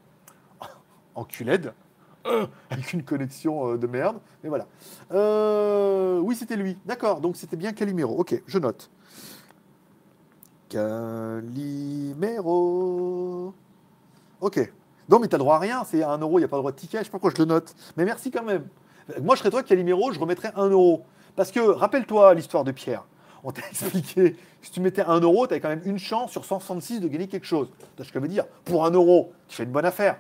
En 1.15 1.23
culette. 1.25 1.73
Euh, 2.27 2.47
avec 2.71 2.93
une 2.93 3.05
connexion 3.05 3.77
de 3.77 3.87
merde. 3.87 4.19
Mais 4.43 4.51
voilà. 4.51 4.67
oui, 6.21 6.35
c'était 6.35 6.57
lui. 6.57 6.77
D'accord, 6.85 7.21
donc 7.21 7.37
c'était 7.37 7.57
bien 7.57 7.73
Calimero. 7.73 8.19
Ok, 8.19 8.43
je 8.47 8.59
note. 8.59 8.91
Calimero. 10.69 11.55
Ok. 14.41 14.73
Non, 15.09 15.21
mais 15.21 15.29
t'as 15.29 15.39
droit 15.39 15.55
à 15.55 15.61
rien, 15.61 15.85
c'est 15.85 16.03
un 16.03 16.19
euro, 16.19 16.39
il 16.39 16.41
n'y 16.41 16.47
a 16.47 16.49
pas 16.49 16.57
le 16.57 16.63
droit 16.63 16.73
de 16.73 16.77
ticket, 16.77 16.99
je 16.99 17.05
sais 17.05 17.11
pas 17.11 17.19
pourquoi 17.19 17.31
je 17.31 17.39
le 17.41 17.45
note. 17.45 17.77
Mais 17.97 18.05
merci 18.05 18.33
quand 18.33 18.43
même. 18.43 18.67
Moi, 19.23 19.37
je 19.37 19.39
serais 19.39 19.51
toi, 19.51 19.63
Calimero, 19.63 20.11
je 20.11 20.19
remettrais 20.19 20.51
un 20.57 20.69
euro. 20.69 21.05
Parce 21.37 21.53
que, 21.53 21.61
rappelle-toi 21.61 22.35
l'histoire 22.35 22.65
de 22.65 22.73
Pierre. 22.73 23.05
On 23.45 23.53
t'a 23.53 23.63
expliqué, 23.71 24.37
si 24.63 24.71
tu 24.73 24.81
mettais 24.81 25.03
un 25.03 25.21
euro, 25.21 25.47
tu 25.47 25.53
avais 25.53 25.61
quand 25.61 25.69
même 25.69 25.83
une 25.85 25.99
chance 25.99 26.33
sur 26.33 26.45
166 26.45 27.01
de 27.01 27.09
gagner 27.09 27.29
quelque 27.29 27.47
chose. 27.47 27.71
Tu 27.97 28.05
ce 28.05 28.09
que 28.09 28.19
je 28.19 28.23
veux 28.23 28.29
dire 28.29 28.45
Pour 28.65 28.85
un 28.85 28.91
euro, 28.91 29.33
tu 29.47 29.57
fais 29.57 29.65
une 29.65 29.71
bonne 29.71 29.85
affaire. 29.85 30.19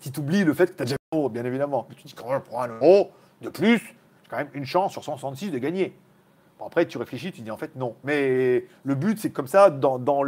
Si 0.00 0.10
tu 0.10 0.20
oublies 0.20 0.44
le 0.44 0.54
fait 0.54 0.66
que 0.66 0.76
tu 0.76 0.82
as 0.82 0.86
déjà 0.86 0.96
un 1.12 1.16
euro, 1.16 1.28
bien 1.28 1.44
évidemment. 1.44 1.86
Mais 1.88 1.94
tu 1.94 2.04
dis 2.04 2.14
quand 2.14 2.30
même, 2.30 2.40
pour 2.40 2.60
un 2.60 2.68
euro 2.68 3.12
de 3.42 3.50
plus, 3.50 3.78
j'ai 3.78 4.28
quand 4.28 4.38
même 4.38 4.50
une 4.54 4.64
chance 4.64 4.92
sur 4.92 5.04
166 5.04 5.50
de 5.50 5.58
gagner. 5.58 5.94
Bon, 6.58 6.66
après, 6.66 6.86
tu 6.86 6.98
réfléchis, 6.98 7.32
tu 7.32 7.42
dis 7.42 7.50
en 7.50 7.56
fait 7.56 7.76
non. 7.76 7.94
Mais 8.02 8.66
le 8.84 8.94
but, 8.94 9.18
c'est 9.18 9.30
comme 9.30 9.46
ça, 9.46 9.70
dans, 9.70 10.22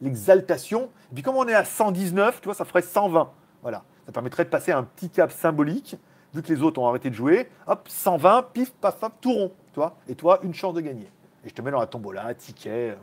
l'exaltation. 0.00 0.90
Et 1.10 1.14
puis, 1.14 1.22
comme 1.22 1.36
on 1.36 1.48
est 1.48 1.54
à 1.54 1.64
119, 1.64 2.40
tu 2.40 2.44
vois, 2.44 2.54
ça 2.54 2.64
ferait 2.64 2.82
120. 2.82 3.30
Voilà. 3.62 3.84
Ça 4.06 4.12
permettrait 4.12 4.44
de 4.44 4.50
passer 4.50 4.72
un 4.72 4.84
petit 4.84 5.10
cap 5.10 5.32
symbolique, 5.32 5.96
vu 6.36 6.42
que 6.42 6.52
les 6.52 6.62
autres 6.62 6.80
ont 6.80 6.86
arrêté 6.86 7.10
de 7.10 7.14
jouer. 7.14 7.48
Hop, 7.66 7.88
120, 7.88 8.42
pif, 8.52 8.72
paf, 8.74 8.98
paf, 8.98 9.12
tout 9.20 9.32
rond. 9.32 9.52
Toi. 9.72 9.96
Et 10.08 10.14
toi, 10.14 10.38
une 10.42 10.54
chance 10.54 10.74
de 10.74 10.80
gagner. 10.80 11.08
Et 11.44 11.48
je 11.48 11.54
te 11.54 11.62
mets 11.62 11.70
dans 11.70 11.80
la 11.80 11.86
tombola, 11.86 12.34
ticket, 12.34 12.96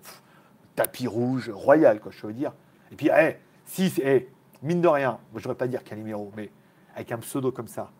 tapis 0.76 1.08
rouge, 1.08 1.50
royal, 1.50 2.00
quoi, 2.00 2.12
je 2.12 2.26
veux 2.26 2.34
dire. 2.34 2.54
Et 2.92 2.96
puis, 2.96 3.10
hey, 3.10 3.38
si, 3.66 3.92
hey, 4.02 4.28
mine 4.62 4.82
de 4.82 4.88
rien, 4.88 5.20
je 5.34 5.38
ne 5.38 5.44
voudrais 5.44 5.58
pas 5.58 5.68
dire 5.68 5.84
Calimero, 5.84 6.32
mais 6.38 6.52
avec 6.96 7.12
un 7.12 7.18
pseudo 7.18 7.52
comme 7.52 7.68
ça, 7.68 7.92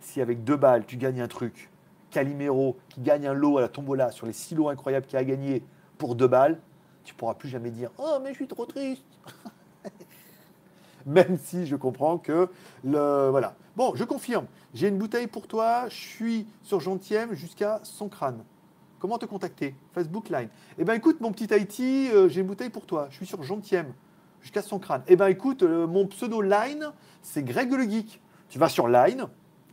si 0.00 0.20
avec 0.20 0.44
deux 0.44 0.56
balles, 0.56 0.84
tu 0.86 0.96
gagnes 0.96 1.20
un 1.20 1.28
truc, 1.28 1.70
Calimero 2.10 2.76
qui 2.88 3.00
gagne 3.00 3.26
un 3.26 3.34
lot 3.34 3.58
à 3.58 3.60
la 3.60 3.68
tombola 3.68 4.10
sur 4.10 4.26
les 4.26 4.32
six 4.32 4.54
lots 4.54 4.68
incroyables 4.68 5.06
qu'il 5.06 5.18
a 5.18 5.24
gagné 5.24 5.62
pour 5.98 6.16
deux 6.16 6.26
balles, 6.26 6.58
tu 7.04 7.14
pourras 7.14 7.34
plus 7.34 7.48
jamais 7.48 7.70
dire 7.70 7.90
Oh, 7.98 8.18
mais 8.22 8.30
je 8.30 8.34
suis 8.34 8.48
trop 8.48 8.66
triste 8.66 9.04
Même 11.06 11.38
si 11.38 11.66
je 11.66 11.76
comprends 11.76 12.18
que 12.18 12.48
le. 12.84 13.28
Voilà. 13.30 13.54
Bon, 13.80 13.94
je 13.94 14.04
confirme. 14.04 14.44
J'ai 14.74 14.88
une 14.88 14.98
bouteille 14.98 15.26
pour 15.26 15.46
toi. 15.46 15.88
Je 15.88 15.94
suis 15.94 16.46
sur 16.62 16.80
Gentième 16.80 17.32
jusqu'à 17.32 17.80
son 17.82 18.10
crâne. 18.10 18.44
Comment 18.98 19.16
te 19.16 19.24
contacter? 19.24 19.74
Facebook 19.94 20.28
Line. 20.28 20.50
Eh 20.76 20.84
bien, 20.84 20.92
écoute, 20.92 21.22
mon 21.22 21.32
petit 21.32 21.50
Haïti, 21.54 22.10
euh, 22.12 22.28
j'ai 22.28 22.42
une 22.42 22.46
bouteille 22.46 22.68
pour 22.68 22.84
toi. 22.84 23.08
Je 23.08 23.16
suis 23.16 23.24
sur 23.24 23.42
Gentième 23.42 23.94
jusqu'à 24.42 24.60
son 24.60 24.78
crâne. 24.78 25.00
Eh 25.06 25.16
bien, 25.16 25.28
écoute, 25.28 25.62
euh, 25.62 25.86
mon 25.86 26.06
pseudo 26.08 26.42
Line, 26.42 26.92
c'est 27.22 27.42
Greg 27.42 27.72
le 27.72 27.88
Geek. 27.88 28.20
Tu 28.50 28.58
vas 28.58 28.68
sur 28.68 28.86
Line. 28.86 29.24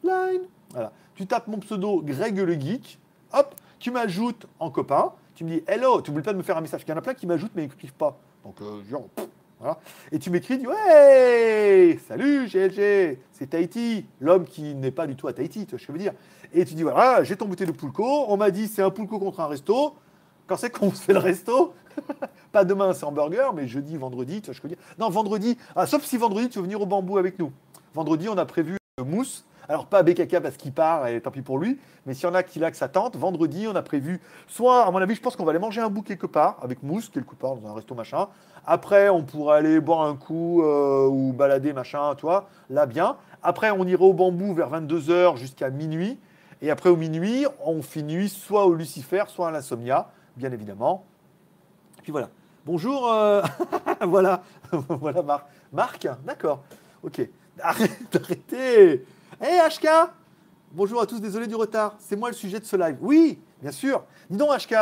Line. 0.05 0.43
Voilà 0.71 0.93
tu 1.17 1.25
tapes 1.25 1.47
mon 1.47 1.57
pseudo 1.57 2.01
Greg 2.03 2.38
le 2.38 2.53
Geek, 2.53 2.99
hop, 3.34 3.55
tu 3.79 3.89
m'ajoutes 3.89 4.45
en 4.59 4.69
copain, 4.69 5.13
tu 5.34 5.43
me 5.43 5.49
dis 5.49 5.63
hello, 5.65 5.99
tu 5.99 6.11
n'oublies 6.11 6.23
pas 6.23 6.34
me 6.34 6.43
faire 6.43 6.57
un 6.57 6.61
message. 6.61 6.84
Il 6.88 6.89
y 6.89 6.93
en 6.93 6.97
a 6.97 7.01
plein 7.01 7.15
qui 7.15 7.25
m'ajoutent 7.25 7.51
mais 7.55 7.63
ils 7.63 7.69
n'écrivent 7.69 7.93
pas. 7.93 8.19
Donc, 8.43 8.61
euh, 8.61 8.84
genre, 8.88 9.07
Et 10.11 10.19
tu 10.19 10.29
m'écris, 10.29 10.57
dis 10.57 10.67
ouais, 10.67 11.99
salut 12.07 12.47
GLG, 12.47 13.19
c'est 13.31 13.49
Tahiti, 13.49 14.05
l'homme 14.19 14.45
qui 14.45 14.75
n'est 14.75 14.91
pas 14.91 15.07
du 15.07 15.15
tout 15.15 15.27
à 15.27 15.34
Tahiti, 15.34 15.65
tu 15.65 15.71
vois 15.71 15.79
ce 15.79 15.88
que 15.88 15.93
je 15.93 15.97
veux 15.97 16.03
dire. 16.03 16.13
Et 16.53 16.63
tu 16.63 16.75
dis 16.75 16.84
voilà, 16.84 17.23
j'ai 17.23 17.35
ton 17.35 17.47
bouteille 17.47 17.67
de 17.67 17.71
Poulco, 17.71 18.25
on 18.27 18.38
m'a 18.38 18.51
dit 18.51 18.67
c'est 18.67 18.84
un 18.84 18.91
Poulco 18.91 19.19
contre 19.19 19.39
un 19.39 19.47
resto. 19.47 19.95
Quand 20.45 20.57
c'est 20.57 20.69
qu'on 20.69 20.91
se 20.91 21.01
fait 21.01 21.13
le 21.13 21.19
resto 21.19 21.73
Pas 22.51 22.63
demain, 22.63 22.93
c'est 22.93 23.03
hamburger, 23.03 23.53
mais 23.53 23.67
jeudi, 23.67 23.97
vendredi, 23.97 24.41
tu 24.41 24.45
vois 24.45 24.53
ce 24.53 24.61
que 24.61 24.67
je 24.67 24.73
veux 24.73 24.75
dire. 24.75 24.85
Non, 24.99 25.09
vendredi, 25.09 25.57
ah, 25.75 25.88
sauf 25.88 26.03
si 26.05 26.17
vendredi 26.17 26.49
tu 26.49 26.59
veux 26.59 26.63
venir 26.63 26.79
au 26.79 26.85
bambou 26.85 27.17
avec 27.17 27.39
nous. 27.39 27.51
Vendredi, 27.93 28.29
on 28.29 28.38
a 28.38 28.45
prévu 28.45 28.77
mousse 29.03 29.45
alors 29.69 29.85
pas 29.88 30.03
BKK 30.03 30.39
parce 30.39 30.56
qu'il 30.56 30.72
part 30.72 31.07
et 31.07 31.19
tant 31.19 31.31
pis 31.31 31.41
pour 31.41 31.57
lui, 31.57 31.80
mais 32.06 32.14
s'il 32.14 32.23
y 32.23 32.27
en 32.27 32.34
a 32.34 32.44
qui 32.44 32.60
là 32.60 32.72
que 32.72 32.85
tente, 32.85 33.18
vendredi 33.18 33.68
on 33.68 33.76
a 33.76 33.81
prévu, 33.81 34.22
soit 34.48 34.85
à 34.85 34.91
mon 34.91 34.99
avis 34.99 35.15
je 35.15 35.22
pense 35.22 35.35
qu'on 35.35 35.44
va 35.44 35.52
aller 35.52 35.60
manger 35.60 35.81
un 35.81 35.89
bout 35.89 36.03
quelque 36.03 36.26
part 36.26 36.57
avec 36.61 36.84
mousse 36.84 37.10
quelque 37.10 37.35
part 37.35 37.56
dans 37.56 37.69
un 37.69 37.73
resto 37.73 37.94
machin. 37.94 38.27
Après 38.65 39.10
on 39.10 39.23
pourrait 39.23 39.57
aller 39.57 39.80
boire 39.80 40.02
un 40.03 40.15
coup 40.15 40.64
euh, 40.64 41.07
ou 41.07 41.34
balader 41.34 41.73
machin, 41.73 42.15
toi, 42.15 42.48
là 42.69 42.85
bien. 42.85 43.18
Après 43.44 43.72
on 43.72 43.85
ira 43.85 44.03
au 44.03 44.14
bambou 44.14 44.53
vers 44.53 44.69
22h 44.72 45.38
jusqu'à 45.38 45.69
minuit. 45.69 46.18
Et 46.61 46.72
après 46.72 46.89
au 46.89 46.95
minuit 46.95 47.45
on 47.65 47.81
finit 47.81 48.30
soit 48.30 48.65
au 48.65 48.73
Lucifer, 48.73 49.23
soit 49.27 49.49
à 49.49 49.52
l'insomnia, 49.52 50.10
bien 50.38 50.52
évidemment. 50.52 51.03
Puis 52.03 52.11
voilà. 52.11 52.30
Bonjour, 52.65 53.10
euh, 53.11 53.41
voilà, 54.02 54.44
voilà 54.72 55.22
Marc. 55.22 55.45
Marc, 55.73 56.07
d'accord, 56.26 56.64
ok. 57.03 57.27
Arrête, 57.60 58.15
arrêtez 58.15 59.06
Hé 59.39 59.45
hey, 59.45 59.69
HK 59.69 59.88
Bonjour 60.72 60.99
à 60.99 61.05
tous, 61.05 61.19
désolé 61.19 61.45
du 61.45 61.53
retard. 61.53 61.95
C'est 61.99 62.15
moi 62.15 62.30
le 62.30 62.35
sujet 62.35 62.59
de 62.59 62.65
ce 62.65 62.76
live. 62.76 62.97
Oui, 63.01 63.39
bien 63.61 63.72
sûr. 63.72 64.03
Dis 64.31 64.35
donc 64.35 64.49
HK. 64.49 64.73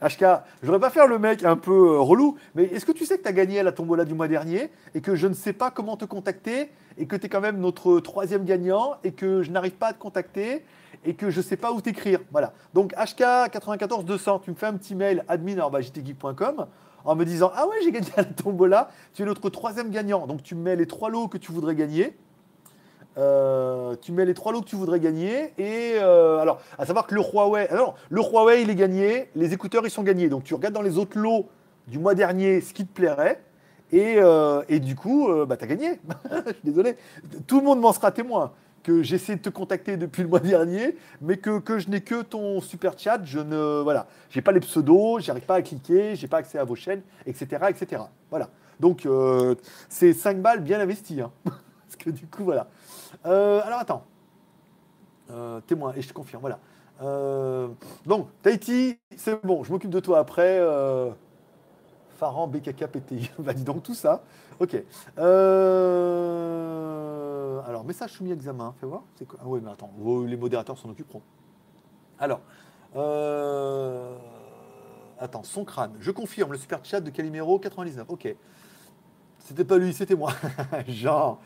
HK, 0.00 0.20
je 0.62 0.66
voudrais 0.66 0.80
pas 0.80 0.88
faire 0.88 1.06
le 1.06 1.18
mec 1.18 1.44
un 1.44 1.58
peu 1.58 1.96
euh, 1.96 2.00
relou, 2.00 2.38
mais 2.54 2.64
est-ce 2.64 2.86
que 2.86 2.92
tu 2.92 3.04
sais 3.04 3.18
que 3.18 3.24
tu 3.24 3.28
as 3.28 3.32
gagné 3.32 3.60
à 3.60 3.62
la 3.62 3.72
tombola 3.72 4.06
du 4.06 4.14
mois 4.14 4.26
dernier 4.26 4.70
et 4.94 5.02
que 5.02 5.14
je 5.14 5.26
ne 5.26 5.34
sais 5.34 5.52
pas 5.52 5.70
comment 5.70 5.98
te 5.98 6.06
contacter 6.06 6.70
et 6.96 7.06
que 7.06 7.14
tu 7.14 7.26
es 7.26 7.28
quand 7.28 7.42
même 7.42 7.58
notre 7.58 8.00
troisième 8.00 8.46
gagnant 8.46 8.94
et 9.04 9.12
que 9.12 9.42
je 9.42 9.50
n'arrive 9.50 9.74
pas 9.74 9.88
à 9.88 9.92
te 9.92 9.98
contacter 9.98 10.64
et 11.04 11.12
que 11.16 11.28
je 11.28 11.40
ne 11.40 11.44
sais 11.44 11.58
pas 11.58 11.72
où 11.72 11.82
t'écrire? 11.82 12.20
Voilà. 12.32 12.54
Donc 12.72 12.94
HK 12.94 13.50
94 13.50 14.06
200, 14.06 14.38
tu 14.38 14.50
me 14.50 14.56
fais 14.56 14.66
un 14.66 14.78
petit 14.78 14.94
mail 14.94 15.26
admin.jtgeek.com 15.28 16.68
en 17.04 17.14
me 17.14 17.24
disant 17.24 17.50
Ah 17.54 17.66
ouais, 17.66 17.76
j'ai 17.82 17.92
gagné 17.92 18.08
à 18.16 18.22
la 18.22 18.24
tombola, 18.24 18.90
tu 19.12 19.22
es 19.22 19.24
notre 19.24 19.50
troisième 19.50 19.90
gagnant. 19.90 20.26
Donc 20.26 20.42
tu 20.42 20.54
mets 20.54 20.76
les 20.76 20.86
trois 20.86 21.10
lots 21.10 21.28
que 21.28 21.38
tu 21.38 21.52
voudrais 21.52 21.74
gagner. 21.74 22.16
Euh, 23.16 23.94
tu 24.00 24.10
mets 24.10 24.24
les 24.24 24.34
trois 24.34 24.52
lots 24.52 24.60
que 24.60 24.66
tu 24.66 24.76
voudrais 24.76 25.00
gagner. 25.00 25.52
Et 25.58 25.94
euh, 25.96 26.38
alors, 26.38 26.60
à 26.78 26.86
savoir 26.86 27.06
que 27.06 27.14
le 27.14 27.20
Huawei, 27.20 27.68
alors, 27.68 27.94
le 28.10 28.20
Huawei, 28.20 28.62
il 28.62 28.70
est 28.70 28.74
gagné, 28.74 29.30
les 29.36 29.52
écouteurs, 29.52 29.86
ils 29.86 29.90
sont 29.90 30.02
gagnés. 30.02 30.28
Donc 30.28 30.44
tu 30.44 30.54
regardes 30.54 30.74
dans 30.74 30.82
les 30.82 30.98
autres 30.98 31.18
lots 31.18 31.46
du 31.86 31.98
mois 31.98 32.14
dernier 32.14 32.60
ce 32.60 32.72
qui 32.72 32.86
te 32.86 32.92
plairait. 32.92 33.40
Et, 33.92 34.16
euh, 34.18 34.62
et 34.68 34.80
du 34.80 34.96
coup, 34.96 35.28
bah, 35.46 35.56
tu 35.56 35.64
as 35.64 35.68
gagné. 35.68 36.00
Je 36.46 36.52
suis 36.52 36.60
désolé. 36.64 36.96
Tout 37.46 37.60
le 37.60 37.64
monde 37.64 37.80
m'en 37.80 37.92
sera 37.92 38.10
témoin 38.10 38.52
que 38.84 39.02
j'essaie 39.02 39.36
de 39.36 39.40
te 39.40 39.48
contacter 39.48 39.96
depuis 39.96 40.22
le 40.22 40.28
mois 40.28 40.40
dernier, 40.54 40.96
mais 41.20 41.38
que, 41.38 41.58
que 41.58 41.80
je 41.80 41.88
n'ai 41.88 42.02
que 42.02 42.22
ton 42.22 42.60
super 42.60 42.96
chat, 42.96 43.20
je 43.24 43.40
ne 43.40 43.80
voilà, 43.82 44.06
j'ai 44.30 44.42
pas 44.42 44.52
les 44.52 44.60
pseudos, 44.60 45.20
j'arrive 45.20 45.46
pas 45.46 45.56
à 45.56 45.62
cliquer, 45.62 46.14
j'ai 46.14 46.28
pas 46.28 46.36
accès 46.36 46.58
à 46.58 46.64
vos 46.64 46.76
chaînes, 46.76 47.02
etc., 47.26 47.64
etc. 47.70 48.02
Voilà. 48.30 48.50
Donc 48.78 49.06
euh, 49.06 49.56
c'est 49.88 50.12
5 50.12 50.40
balles 50.40 50.60
bien 50.60 50.78
investies, 50.78 51.20
hein. 51.20 51.32
parce 51.44 51.96
que 51.98 52.10
du 52.10 52.26
coup 52.26 52.44
voilà. 52.44 52.68
Euh, 53.26 53.60
alors 53.64 53.80
attends, 53.80 54.04
euh, 55.30 55.60
témoin 55.62 55.94
et 55.96 56.02
je 56.02 56.08
te 56.08 56.12
confirme, 56.12 56.42
voilà. 56.42 56.58
donc 58.06 58.28
Tahiti, 58.42 58.98
c'est 59.16 59.44
bon, 59.44 59.64
je 59.64 59.72
m'occupe 59.72 59.90
de 59.90 60.00
toi 60.00 60.18
après. 60.20 60.60
Faran, 62.18 62.46
BKK, 62.46 62.86
PTI. 62.86 63.30
bah 63.38 63.52
dis 63.54 63.64
donc 63.64 63.82
tout 63.82 63.94
ça. 63.94 64.22
Ok. 64.60 64.76
Alors, 67.66 67.84
message 67.84 68.12
soumis 68.12 68.30
à 68.30 68.34
examen, 68.34 68.74
fais 68.80 68.86
voir. 68.86 69.02
Ah 69.38 69.42
oui, 69.46 69.60
mais 69.62 69.70
attends, 69.70 69.90
les 70.26 70.36
modérateurs 70.36 70.78
s'en 70.78 70.90
occuperont. 70.90 71.22
Alors, 72.18 72.40
euh, 72.96 74.16
attends, 75.18 75.42
son 75.42 75.64
crâne. 75.64 75.92
Je 76.00 76.10
confirme 76.10 76.52
le 76.52 76.58
super 76.58 76.84
chat 76.84 77.00
de 77.00 77.10
Calimero 77.10 77.58
99. 77.58 78.06
Ok. 78.08 78.34
C'était 79.38 79.64
pas 79.64 79.78
lui, 79.78 79.92
c'était 79.92 80.14
moi. 80.14 80.32
Genre. 80.88 81.40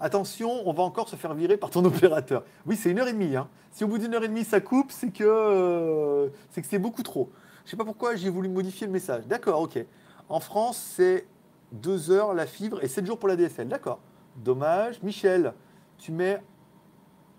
Attention, 0.00 0.62
on 0.68 0.72
va 0.72 0.84
encore 0.84 1.08
se 1.08 1.16
faire 1.16 1.34
virer 1.34 1.56
par 1.56 1.70
ton 1.70 1.84
opérateur. 1.84 2.44
Oui, 2.66 2.76
c'est 2.76 2.90
une 2.90 3.00
heure 3.00 3.08
et 3.08 3.12
demie. 3.12 3.34
Hein. 3.34 3.48
Si 3.72 3.84
au 3.84 3.88
bout 3.88 3.98
d'une 3.98 4.14
heure 4.14 4.22
et 4.22 4.28
demie 4.28 4.44
ça 4.44 4.60
coupe, 4.60 4.92
c'est 4.92 5.10
que 5.10 5.24
euh, 5.24 6.28
c'est 6.50 6.64
c'est 6.64 6.78
beaucoup 6.78 7.02
trop. 7.02 7.30
Je 7.64 7.70
sais 7.70 7.76
pas 7.76 7.84
pourquoi 7.84 8.14
j'ai 8.14 8.30
voulu 8.30 8.48
modifier 8.48 8.86
le 8.86 8.92
message. 8.92 9.26
D'accord, 9.26 9.60
ok. 9.60 9.84
En 10.28 10.40
France, 10.40 10.76
c'est 10.96 11.26
2 11.72 12.10
heures 12.10 12.32
la 12.32 12.46
fibre 12.46 12.82
et 12.82 12.88
7 12.88 13.06
jours 13.06 13.18
pour 13.18 13.28
la 13.28 13.36
DSL. 13.36 13.68
D'accord. 13.68 13.98
Dommage. 14.38 15.02
Michel, 15.02 15.52
tu 15.98 16.12
mets 16.12 16.40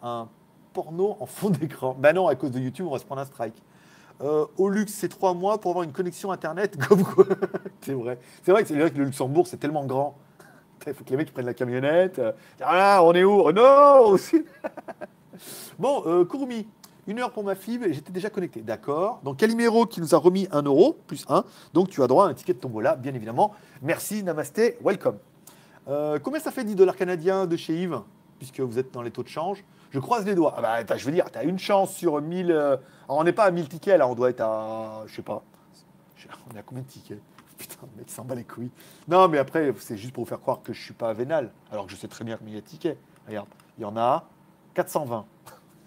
un 0.02 0.28
porno 0.74 1.18
en 1.20 1.26
fond 1.26 1.50
d'écran. 1.50 1.96
Ben 1.98 2.14
non, 2.14 2.28
à 2.28 2.36
cause 2.36 2.52
de 2.52 2.60
YouTube, 2.60 2.86
on 2.88 2.92
va 2.92 3.00
se 3.00 3.06
prendre 3.06 3.22
un 3.22 3.26
strike. 3.26 3.62
Euh, 4.22 4.46
au 4.58 4.70
luxe, 4.70 4.94
c'est 4.94 5.08
3 5.08 5.34
mois 5.34 5.60
pour 5.60 5.72
avoir 5.72 5.84
une 5.84 5.94
connexion 5.94 6.32
Internet. 6.32 6.78
C'est 7.82 7.94
vrai. 7.94 8.20
C'est 8.44 8.52
vrai 8.52 8.64
que, 8.64 8.74
vrai 8.74 8.92
que 8.92 8.98
le 8.98 9.06
Luxembourg, 9.06 9.48
c'est 9.48 9.58
tellement 9.58 9.86
grand. 9.86 10.18
Il 10.86 10.94
faut 10.96 11.06
que 11.06 11.10
les 11.12 11.18
mecs 11.18 11.32
prennent 11.32 11.46
la 11.46 11.54
camionnette. 11.54 12.22
Ah, 12.62 13.00
on 13.04 13.14
est 13.14 13.24
où? 13.24 13.50
Non 13.52 14.18
Bon, 15.78 16.04
euh, 16.06 16.26
Kurumi, 16.26 16.68
une 17.08 17.20
heure 17.20 17.32
pour 17.32 17.44
ma 17.44 17.56
fibre 17.56 17.86
et 17.86 17.94
j'étais 17.94 18.12
déjà 18.12 18.30
connecté. 18.30 18.62
D'accord. 18.62 19.22
Donc 19.24 19.38
Calimero 19.38 19.86
qui 19.86 20.02
nous 20.02 20.14
a 20.14 20.18
remis 20.18 20.48
un 20.52 20.64
euro 20.64 20.98
plus 21.08 21.26
un? 21.30 21.46
Donc 21.74 21.90
tu 21.90 22.04
as 22.04 22.08
droit 22.08 22.26
à 22.26 22.30
un 22.30 22.34
ticket 22.34 22.54
de 22.54 22.60
tombola, 22.60 22.96
bien 22.98 23.14
évidemment. 23.14 23.54
Merci, 23.82 24.22
namasté, 24.24 24.78
welcome. 24.84 25.18
Euh, 25.90 26.20
combien 26.22 26.40
ça 26.40 26.52
fait 26.52 26.64
10 26.64 26.76
dollars 26.76 26.96
canadiens 26.96 27.48
de 27.48 27.58
chez 27.58 27.74
Yves 27.76 28.02
Puisque 28.38 28.60
vous 28.60 28.80
êtes 28.80 28.94
dans 28.94 29.02
les 29.02 29.12
taux 29.12 29.24
de 29.24 29.28
change? 29.28 29.64
Je 29.92 30.00
croise 30.00 30.26
les 30.26 30.36
doigts. 30.36 30.54
Ah 30.56 30.84
bah, 30.84 30.98
je 30.98 31.06
veux 31.06 31.12
dire, 31.12 31.32
tu 31.32 31.38
as 31.40 31.44
une 31.44 31.60
chance 31.60 31.94
sur 31.94 32.22
1000. 32.22 32.52
euh, 32.52 32.78
on 33.08 33.24
n'est 33.24 33.34
pas 33.34 33.46
à 33.46 33.52
1000 33.52 33.68
tickets, 33.68 33.98
là, 33.98 34.08
on 34.08 34.14
doit 34.16 34.30
être 34.30 34.42
à. 34.42 35.04
Je 35.08 35.16
sais 35.16 35.22
pas. 35.22 35.44
On 36.52 36.56
est 36.56 36.60
à 36.60 36.64
combien 36.64 36.84
de 36.84 36.88
tickets? 36.88 37.20
Putain, 37.58 37.88
le 37.94 38.00
mec 38.00 38.10
s'en 38.10 38.24
bat 38.24 38.36
les 38.36 38.44
couilles. 38.44 38.72
Non, 39.08 39.28
mais 39.28 39.40
après, 39.40 39.74
c'est 39.80 39.98
juste 39.98 40.14
pour 40.14 40.24
vous 40.24 40.30
faire 40.30 40.40
croire 40.40 40.62
que 40.64 40.74
je 40.74 40.82
suis 40.82 40.94
pas 40.94 41.12
vénal. 41.14 41.52
Alors 41.72 41.86
que 41.86 41.92
je 41.92 41.98
sais 41.98 42.08
très 42.08 42.24
bien 42.24 42.38
combien 42.38 42.54
il 42.54 42.56
y 42.56 42.60
a 42.60 42.62
de 42.62 42.68
tickets. 42.68 42.98
Regarde, 43.28 43.48
il 43.78 43.82
y 43.82 43.86
en 43.86 43.98
a 43.98 44.26
420. 44.76 45.26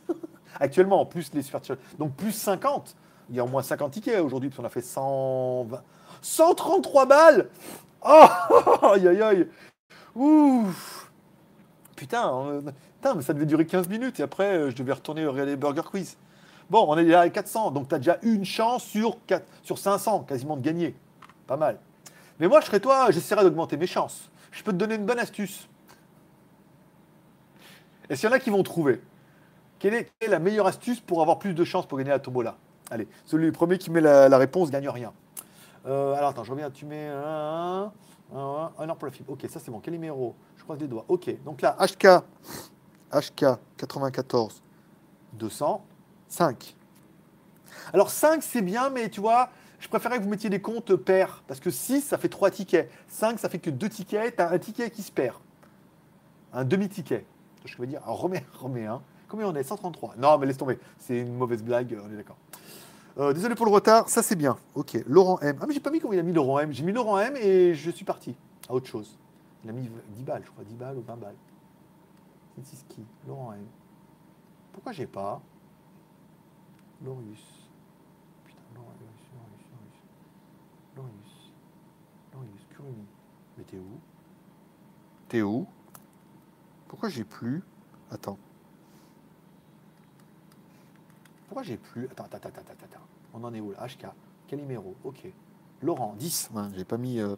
Actuellement, 0.61 1.01
en 1.01 1.07
plus 1.07 1.33
les 1.33 1.43
super 1.43 1.61
Donc 1.99 2.15
plus 2.15 2.33
50. 2.33 2.97
Il 3.31 3.37
y 3.37 3.41
a 3.41 3.45
au 3.45 3.49
moins 3.49 3.63
50 3.63 3.93
tickets 3.93 4.21
aujourd'hui, 4.21 4.51
parce 4.51 4.59
qu'on 4.59 4.67
a 4.67 4.69
fait 4.69 4.83
120. 4.83 5.81
133 6.21 7.07
balles 7.07 7.49
Oh 8.05 8.27
Aïe 8.83 9.09
aïe 9.09 9.23
aïe 9.23 9.49
Ouf 10.15 11.11
Putain, 11.97 12.63
putain, 13.01 13.15
mais 13.15 13.23
ça 13.23 13.33
devait 13.33 13.47
durer 13.47 13.65
15 13.65 13.89
minutes 13.89 14.19
et 14.19 14.25
après 14.25 14.57
euh, 14.57 14.71
je 14.71 14.77
devais 14.77 14.93
retourner 14.93 15.25
regarder 15.25 15.57
Burger 15.57 15.83
Quiz. 15.89 16.17
Bon, 16.69 16.85
on 16.89 16.97
est 16.99 17.05
là 17.05 17.21
à 17.21 17.29
400, 17.29 17.71
donc 17.71 17.89
tu 17.89 17.95
as 17.95 17.99
déjà 17.99 18.19
une 18.23 18.45
chance 18.45 18.83
sur, 18.83 19.19
4, 19.27 19.47
sur 19.63 19.79
500 19.79 20.25
quasiment 20.25 20.57
de 20.57 20.63
gagner. 20.63 20.97
Pas 21.47 21.57
mal. 21.57 21.79
Mais 22.41 22.49
moi, 22.49 22.61
je 22.61 22.67
serais 22.67 22.81
toi, 22.81 23.11
j'essaierai 23.11 23.45
d'augmenter 23.45 23.77
mes 23.77 23.87
chances. 23.87 24.31
Je 24.51 24.63
peux 24.63 24.73
te 24.73 24.77
donner 24.77 24.97
une 24.97 25.07
bonne 25.07 25.19
astuce. 25.19 25.69
Et 28.11 28.17
s'il 28.17 28.29
y 28.29 28.33
en 28.33 28.35
a 28.35 28.39
qui 28.39 28.51
vont 28.51 28.63
trouver, 28.63 29.01
quelle 29.79 29.95
est, 29.95 30.11
la 30.27 30.39
meilleure 30.39 30.67
astuce 30.67 31.01
pour 31.01 31.23
avoir 31.23 31.39
plus 31.39 31.55
de 31.55 31.65
chances 31.65 31.87
pour 31.87 31.99
gagner 31.99 32.11
la 32.11 32.19
tombola? 32.19 32.57
Allez, 32.91 33.07
celui 33.27 33.47
le 33.47 33.53
premier 33.53 33.79
qui 33.79 33.91
met 33.91 34.01
la, 34.01 34.29
la 34.29 34.39
réponse 34.39 34.71
gagne 34.71 34.89
rien. 34.89 35.13
Euh, 35.87 36.15
alors 36.15 36.31
attends, 36.31 36.45
je 36.45 36.51
reviens, 36.51 36.71
tu 36.71 36.85
mets 36.85 37.09
un, 37.09 37.93
un, 38.35 38.95
pour 38.95 39.07
la 39.07 39.13
fibre. 39.13 39.33
Ok, 39.33 39.47
ça 39.49 39.61
c'est 39.61 39.71
bon. 39.71 39.81
Calimero, 39.81 40.35
je 40.57 40.63
croise 40.63 40.81
les 40.81 40.89
doigts. 40.89 41.05
Ok, 41.09 41.43
donc 41.45 41.63
là, 41.63 41.77
HK, 41.81 42.23
HK 43.13 43.45
94, 43.77 44.63
200, 45.35 45.85
5. 46.29 46.77
Alors 47.93 48.11
5 48.11 48.43
c'est 48.43 48.63
bien, 48.63 48.91
mais 48.91 49.09
tu 49.09 49.21
vois, 49.21 49.51
je 49.79 49.89
préférais 49.89 50.19
que 50.19 50.23
vous 50.23 50.29
mettiez 50.29 50.51
des 50.51 50.61
comptes 50.61 50.95
pairs. 50.97 51.43
Parce 51.47 51.61
que 51.61 51.71
6 51.71 52.03
ça 52.03 52.19
fait 52.19 52.29
3 52.29 52.51
tickets. 52.51 52.91
5 53.09 53.39
ça 53.39 53.49
fait 53.49 53.59
que 53.59 53.71
2 53.71 53.89
tickets, 53.89 54.37
tu 54.37 54.43
as 54.43 54.51
un 54.51 54.59
ticket 54.59 54.91
qui 54.91 55.03
se 55.03 55.13
perd. 55.13 55.37
Un 56.53 56.65
demi-ticket. 56.65 57.25
Je 57.65 57.77
veux 57.79 57.87
dire, 57.87 58.03
remets, 58.05 58.45
remets 58.55 58.87
un. 58.87 59.03
Combien 59.29 59.47
on 59.49 59.55
est? 59.55 59.63
133. 59.63 60.17
Non, 60.19 60.37
mais 60.37 60.47
laisse 60.47 60.59
tomber. 60.59 60.79
C'est 60.99 61.19
une 61.19 61.35
mauvaise 61.35 61.63
blague, 61.63 61.99
on 62.05 62.13
est 62.13 62.17
d'accord. 62.17 62.37
Euh, 63.19 63.33
désolé 63.33 63.55
pour 63.55 63.67
le 63.67 63.73
retard, 63.73 64.09
ça 64.09 64.23
c'est 64.23 64.37
bien. 64.37 64.57
Ok, 64.75 64.99
Laurent 65.07 65.39
M. 65.41 65.59
Ah, 65.61 65.67
mais 65.67 65.75
j'ai 65.75 65.81
pas 65.81 65.91
mis 65.91 66.01
combien 66.01 66.19
il 66.19 66.21
a 66.21 66.23
mis 66.23 66.33
Laurent 66.33 66.59
M. 66.61 66.73
J'ai 66.73 66.83
mis 66.83 66.93
Laurent 66.93 67.19
M 67.19 67.37
et 67.37 67.75
je 67.75 67.91
suis 67.91 68.05
parti 68.05 68.35
à 68.69 68.73
autre 68.73 68.87
chose. 68.87 69.19
Il 69.65 69.71
a 69.71 69.73
mis 69.73 69.89
10 70.17 70.23
balles, 70.23 70.43
je 70.45 70.51
crois, 70.51 70.65
10 70.65 70.75
balles 70.75 70.97
ou 70.97 71.03
20 71.03 71.17
balles. 71.17 71.37
C'est 72.63 72.77
ski. 72.77 73.05
Laurent 73.27 73.53
M. 73.53 73.65
Pourquoi 74.73 74.93
j'ai 74.93 75.07
pas 75.07 75.41
Lorius. 77.05 77.69
Putain, 78.45 78.61
Lorius, 78.75 78.99
Lorius, 79.35 79.67
Lorius. 79.73 80.03
Lorius. 80.97 81.53
Lorius, 82.33 82.67
Kurumi. 82.75 83.07
Mais 83.59 83.65
t'es 83.65 83.77
où 83.77 84.01
T'es 85.29 85.43
où 85.43 85.67
Pourquoi 86.89 87.09
j'ai 87.09 87.25
plus 87.25 87.63
Attends. 88.11 88.39
Pourquoi 91.49 91.63
j'ai 91.63 91.77
plus 91.77 92.07
Attends, 92.07 92.25
attends, 92.25 92.37
attends, 92.37 92.61
attends, 92.61 92.85
attends. 92.85 93.02
On 93.35 93.43
en 93.45 93.55
est 93.55 93.61
où 93.61 93.73
là 93.73 93.87
HK. 93.87 94.07
Calimero, 94.49 94.95
ok. 95.05 95.25
Laurent, 95.83 96.15
10. 96.19 96.51
Ouais, 96.55 96.63
j'ai 96.77 96.85
pas 96.85 96.97
mis. 96.99 97.19
euh, 97.19 97.35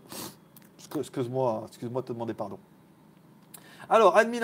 excu- 0.79 0.99
Excuse-moi, 1.01 1.65
excuse-moi 1.69 2.03
de 2.03 2.07
te 2.09 2.13
demander 2.13 2.35
pardon. 2.35 2.59
Alors, 3.89 4.17
admin, 4.17 4.41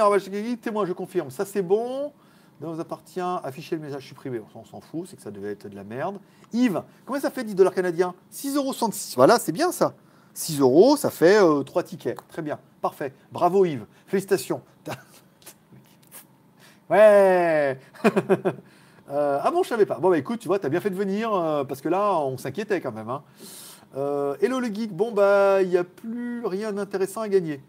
témoin, 0.58 0.84
je 0.86 0.92
confirme. 0.92 1.30
Ça, 1.30 1.44
c'est 1.44 1.62
bon. 1.62 2.12
Dans 2.60 2.72
vous 2.74 2.80
appartient, 2.80 3.20
afficher 3.20 3.76
le 3.76 3.82
message 3.82 4.06
supprimé. 4.06 4.40
On 4.54 4.64
s'en 4.66 4.80
fout, 4.82 5.06
c'est 5.08 5.16
que 5.16 5.22
ça 5.22 5.30
devait 5.30 5.52
être 5.52 5.66
de 5.66 5.74
la 5.74 5.82
merde. 5.84 6.18
Yves, 6.52 6.82
combien 7.06 7.20
ça 7.20 7.30
fait 7.30 7.42
10 7.42 7.54
dollars 7.54 7.72
canadiens? 7.74 8.14
6,66 8.30 8.56
euros. 8.56 8.74
Voilà, 9.16 9.38
c'est 9.38 9.52
bien 9.52 9.72
ça. 9.72 9.94
6 10.34 10.60
euros, 10.60 10.96
ça 10.96 11.10
fait 11.10 11.38
3 11.64 11.82
tickets. 11.82 12.18
Très 12.28 12.42
bien, 12.42 12.58
parfait. 12.82 13.14
Bravo 13.32 13.64
Yves, 13.64 13.86
félicitations. 14.06 14.60
ouais 16.90 17.78
Euh, 19.10 19.40
Ah 19.42 19.50
bon, 19.50 19.62
je 19.62 19.68
savais 19.68 19.86
pas. 19.86 19.98
Bon, 19.98 20.10
bah 20.10 20.18
écoute, 20.18 20.40
tu 20.40 20.48
vois, 20.48 20.58
t'as 20.58 20.68
bien 20.68 20.80
fait 20.80 20.90
de 20.90 20.94
venir, 20.94 21.32
euh, 21.34 21.64
parce 21.64 21.80
que 21.80 21.88
là, 21.88 22.14
on 22.20 22.38
s'inquiétait 22.38 22.80
quand 22.80 22.92
même. 22.92 23.08
Hein. 23.08 23.22
Euh, 23.96 24.36
hello 24.40 24.60
le 24.60 24.68
geek, 24.68 24.92
bon, 24.92 25.10
bah, 25.12 25.62
il 25.62 25.68
n'y 25.68 25.76
a 25.76 25.84
plus 25.84 26.46
rien 26.46 26.72
d'intéressant 26.72 27.22
à 27.22 27.28
gagner. 27.28 27.60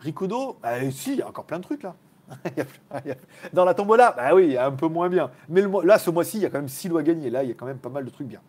Rikudo, 0.00 0.56
bah, 0.62 0.90
si, 0.90 1.12
il 1.14 1.18
y 1.18 1.22
a 1.22 1.28
encore 1.28 1.44
plein 1.44 1.58
de 1.58 1.64
trucs 1.64 1.82
là. 1.82 1.96
Dans 3.54 3.64
la 3.64 3.74
tombola, 3.74 4.12
bah 4.16 4.34
oui, 4.34 4.44
il 4.44 4.52
y 4.52 4.56
a 4.56 4.66
un 4.66 4.72
peu 4.72 4.86
moins 4.86 5.08
bien. 5.08 5.30
Mais 5.48 5.62
là, 5.82 5.98
ce 5.98 6.10
mois-ci, 6.10 6.36
il 6.36 6.42
y 6.42 6.46
a 6.46 6.50
quand 6.50 6.58
même 6.58 6.68
6 6.68 6.88
lois 6.88 7.00
à 7.00 7.02
gagner. 7.02 7.30
Là, 7.30 7.42
il 7.42 7.48
y 7.48 7.52
a 7.52 7.54
quand 7.54 7.66
même 7.66 7.78
pas 7.78 7.88
mal 7.88 8.04
de 8.04 8.10
trucs 8.10 8.28
bien. 8.28 8.40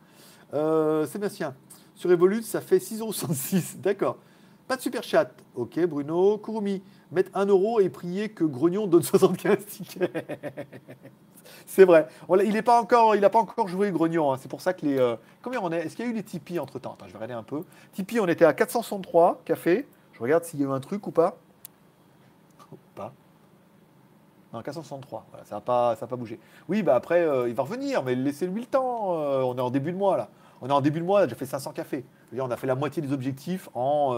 Sébastien, 1.06 1.56
sur 1.96 2.12
Evolute, 2.12 2.44
ça 2.44 2.60
fait 2.60 2.78
6,66€. 2.78 3.78
D'accord. 3.80 4.18
Pas 4.68 4.76
de 4.76 4.82
super 4.82 5.02
chat. 5.02 5.32
Ok, 5.56 5.80
Bruno. 5.86 6.38
Kurumi, 6.38 6.84
mettre 7.12 7.32
1 7.34 7.46
euro 7.46 7.80
et 7.80 7.88
prier 7.88 8.30
que 8.30 8.44
Grognon 8.44 8.86
donne 8.86 9.02
75 9.02 9.66
tickets. 9.66 10.12
C'est 11.66 11.86
vrai. 11.86 12.08
Il 12.44 12.54
n'a 12.54 12.62
pas, 12.64 12.80
encore- 12.82 13.16
pas 13.20 13.40
encore 13.40 13.68
joué 13.68 13.92
Grognon. 13.92 14.32
hein. 14.34 14.38
C'est 14.42 14.50
pour 14.50 14.62
ça 14.62 14.74
que 14.74 14.86
les. 14.86 14.98
euh, 15.00 15.16
Combien 15.42 15.60
on 15.64 15.72
est 15.72 15.80
Est-ce 15.86 15.96
qu'il 15.96 16.06
y 16.06 16.08
a 16.08 16.12
eu 16.12 16.16
les 16.16 16.24
Tipeee 16.24 16.60
entre 16.60 16.80
temps 16.80 16.94
Attends, 16.94 17.06
je 17.08 17.12
vais 17.14 17.18
regarder 17.18 17.34
un 17.34 17.44
peu. 17.44 17.64
Tipeee, 17.94 18.20
on 18.20 18.28
était 18.28 18.46
à 18.46 18.54
463 18.54 19.42
café. 19.46 19.88
Je 20.14 20.20
regarde 20.22 20.44
s'il 20.44 20.60
y 20.60 20.64
a 20.64 20.68
eu 20.68 20.72
un 20.72 20.80
truc 20.80 21.08
ou 21.08 21.12
pas. 21.12 21.38
Pas. 22.96 23.14
Non, 24.54 24.62
463. 24.62 25.26
Voilà, 25.30 25.46
ça 25.46 25.56
n'a 25.56 25.62
pas, 25.62 25.96
pas 25.96 26.16
bougé. 26.16 26.40
Oui, 26.68 26.82
bah 26.82 26.96
après, 26.96 27.22
euh, 27.22 27.48
il 27.48 27.54
va 27.56 27.64
revenir, 27.64 28.04
mais 28.04 28.16
laissez-lui 28.16 28.62
le 28.62 28.68
temps. 28.68 29.14
euh, 29.22 29.42
on 29.42 29.56
est 29.58 29.62
en 29.62 29.70
début 29.70 29.92
de 29.92 29.98
mois, 29.98 30.18
là. 30.18 30.30
On 30.62 30.68
est 30.68 30.74
en 30.74 30.82
début 30.82 31.00
de 31.00 31.06
mois, 31.06 31.28
j'ai 31.28 31.36
fait 31.36 31.46
500 31.46 31.72
cafés. 31.72 32.04
Dire, 32.34 32.44
on 32.46 32.52
a 32.52 32.58
fait 32.58 32.68
la 32.68 32.76
moitié 32.76 33.02
des 33.02 33.14
objectifs 33.14 33.70
en 33.76 34.14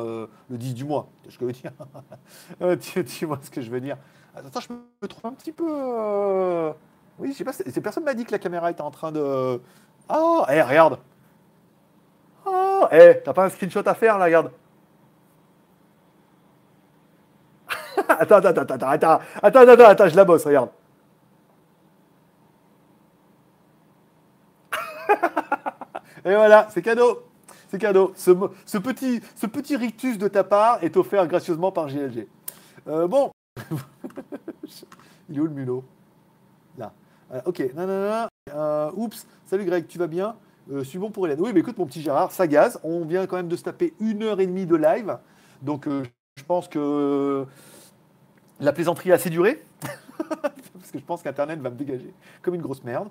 le 0.49 0.57
10 0.57 0.73
du 0.73 0.85
mois. 0.85 1.07
Tu 1.23 1.29
vois 1.29 1.31
ce 1.31 1.37
que 1.37 1.45
je 1.45 1.45
veux 1.45 1.53
dire? 1.53 1.71
Tu, 2.81 3.05
tu 3.05 3.25
vois 3.25 3.39
ce 3.41 3.51
que 3.51 3.61
je 3.61 3.69
veux 3.69 3.81
dire? 3.81 3.97
Attends, 4.35 4.59
je 4.61 4.67
me 5.01 5.07
trouve 5.07 5.25
un 5.31 5.33
petit 5.33 5.51
peu. 5.51 6.73
Oui, 7.19 7.31
je 7.33 7.37
sais 7.37 7.43
pas, 7.43 7.51
personne 7.81 8.03
m'a 8.03 8.13
dit 8.13 8.25
que 8.25 8.31
la 8.31 8.39
caméra 8.39 8.71
était 8.71 8.81
en 8.81 8.91
train 8.91 9.11
de. 9.11 9.61
Ah, 10.09 10.45
eh, 10.49 10.61
regarde 10.61 10.99
Ah, 12.45 12.89
eh, 12.91 13.21
t'as 13.23 13.33
pas 13.33 13.45
un 13.45 13.49
screenshot 13.49 13.83
à 13.85 13.93
faire, 13.93 14.17
là, 14.17 14.25
regarde 14.25 14.51
Attends, 18.07 18.37
attends, 18.37 18.49
attends, 18.49 18.89
attends, 18.89 19.19
attends, 19.41 19.67
attends, 19.67 19.85
attends, 19.85 20.09
je 20.09 20.15
la 20.15 20.25
bosse, 20.25 20.45
regarde. 20.45 20.69
Et 26.25 26.35
voilà, 26.35 26.67
c'est 26.71 26.81
cadeau. 26.81 27.23
C'est 27.69 27.79
cadeau. 27.79 28.13
Ce, 28.15 28.31
petit, 28.77 29.21
ce 29.35 29.45
petit 29.47 29.75
rictus 29.77 30.17
de 30.17 30.27
ta 30.27 30.43
part 30.43 30.83
est 30.83 30.97
offert 30.97 31.25
gracieusement 31.27 31.71
par 31.71 31.87
GLG. 31.87 32.27
Euh, 32.87 33.07
bon. 33.07 33.31
Il 35.29 35.37
est 35.37 35.39
où 35.39 35.45
le 35.45 35.51
mulot? 35.51 35.83
Ok. 37.45 37.73
Nanana. 37.75 38.29
Euh, 38.53 38.91
oups. 38.95 39.25
Salut 39.45 39.65
Greg, 39.65 39.87
tu 39.87 39.97
vas 39.97 40.07
bien? 40.07 40.35
Euh, 40.71 40.83
suis 40.83 40.99
bon 40.99 41.11
pour 41.11 41.25
Hélène. 41.25 41.39
Oui, 41.41 41.51
mais 41.53 41.59
écoute, 41.61 41.77
mon 41.77 41.85
petit 41.85 42.01
Gérard, 42.01 42.31
ça 42.31 42.47
gaze. 42.47 42.79
On 42.83 43.05
vient 43.05 43.25
quand 43.27 43.37
même 43.37 43.47
de 43.47 43.55
se 43.55 43.63
taper 43.63 43.93
une 43.99 44.23
heure 44.23 44.39
et 44.39 44.47
demie 44.47 44.65
de 44.65 44.75
live. 44.75 45.17
Donc, 45.61 45.87
euh, 45.87 46.03
je 46.37 46.43
pense 46.43 46.67
que 46.67 47.45
la 48.59 48.73
plaisanterie 48.73 49.11
a 49.11 49.15
assez 49.15 49.29
duré. 49.29 49.63
Parce 50.41 50.91
que 50.91 50.99
je 50.99 51.03
pense 51.03 51.21
qu'Internet 51.21 51.59
va 51.59 51.69
me 51.69 51.75
dégager 51.75 52.13
comme 52.41 52.55
une 52.55 52.61
grosse 52.61 52.83
merde. 52.83 53.09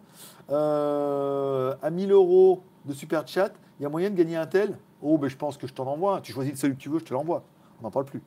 Euh, 0.51 1.75
à 1.83 1.91
1000 1.91 2.13
euros 2.13 2.63
de 2.85 2.93
super 2.93 3.27
chat, 3.27 3.53
il 3.79 3.83
y 3.83 3.87
a 3.87 3.89
moyen 3.89 4.11
de 4.11 4.17
gagner 4.17 4.37
un 4.37 4.47
tel? 4.47 4.77
Oh, 5.03 5.19
ben 5.19 5.29
je 5.29 5.37
pense 5.37 5.57
que 5.57 5.67
je 5.67 5.73
t'en 5.73 5.87
envoie. 5.87 6.21
Tu 6.21 6.33
choisis 6.33 6.59
celui 6.59 6.77
que 6.77 6.81
tu 6.81 6.89
veux, 6.89 6.99
je 6.99 7.05
te 7.05 7.15
l'envoie. 7.15 7.43
On 7.81 7.85
n'en 7.85 7.91
parle 7.91 8.05
plus. 8.05 8.23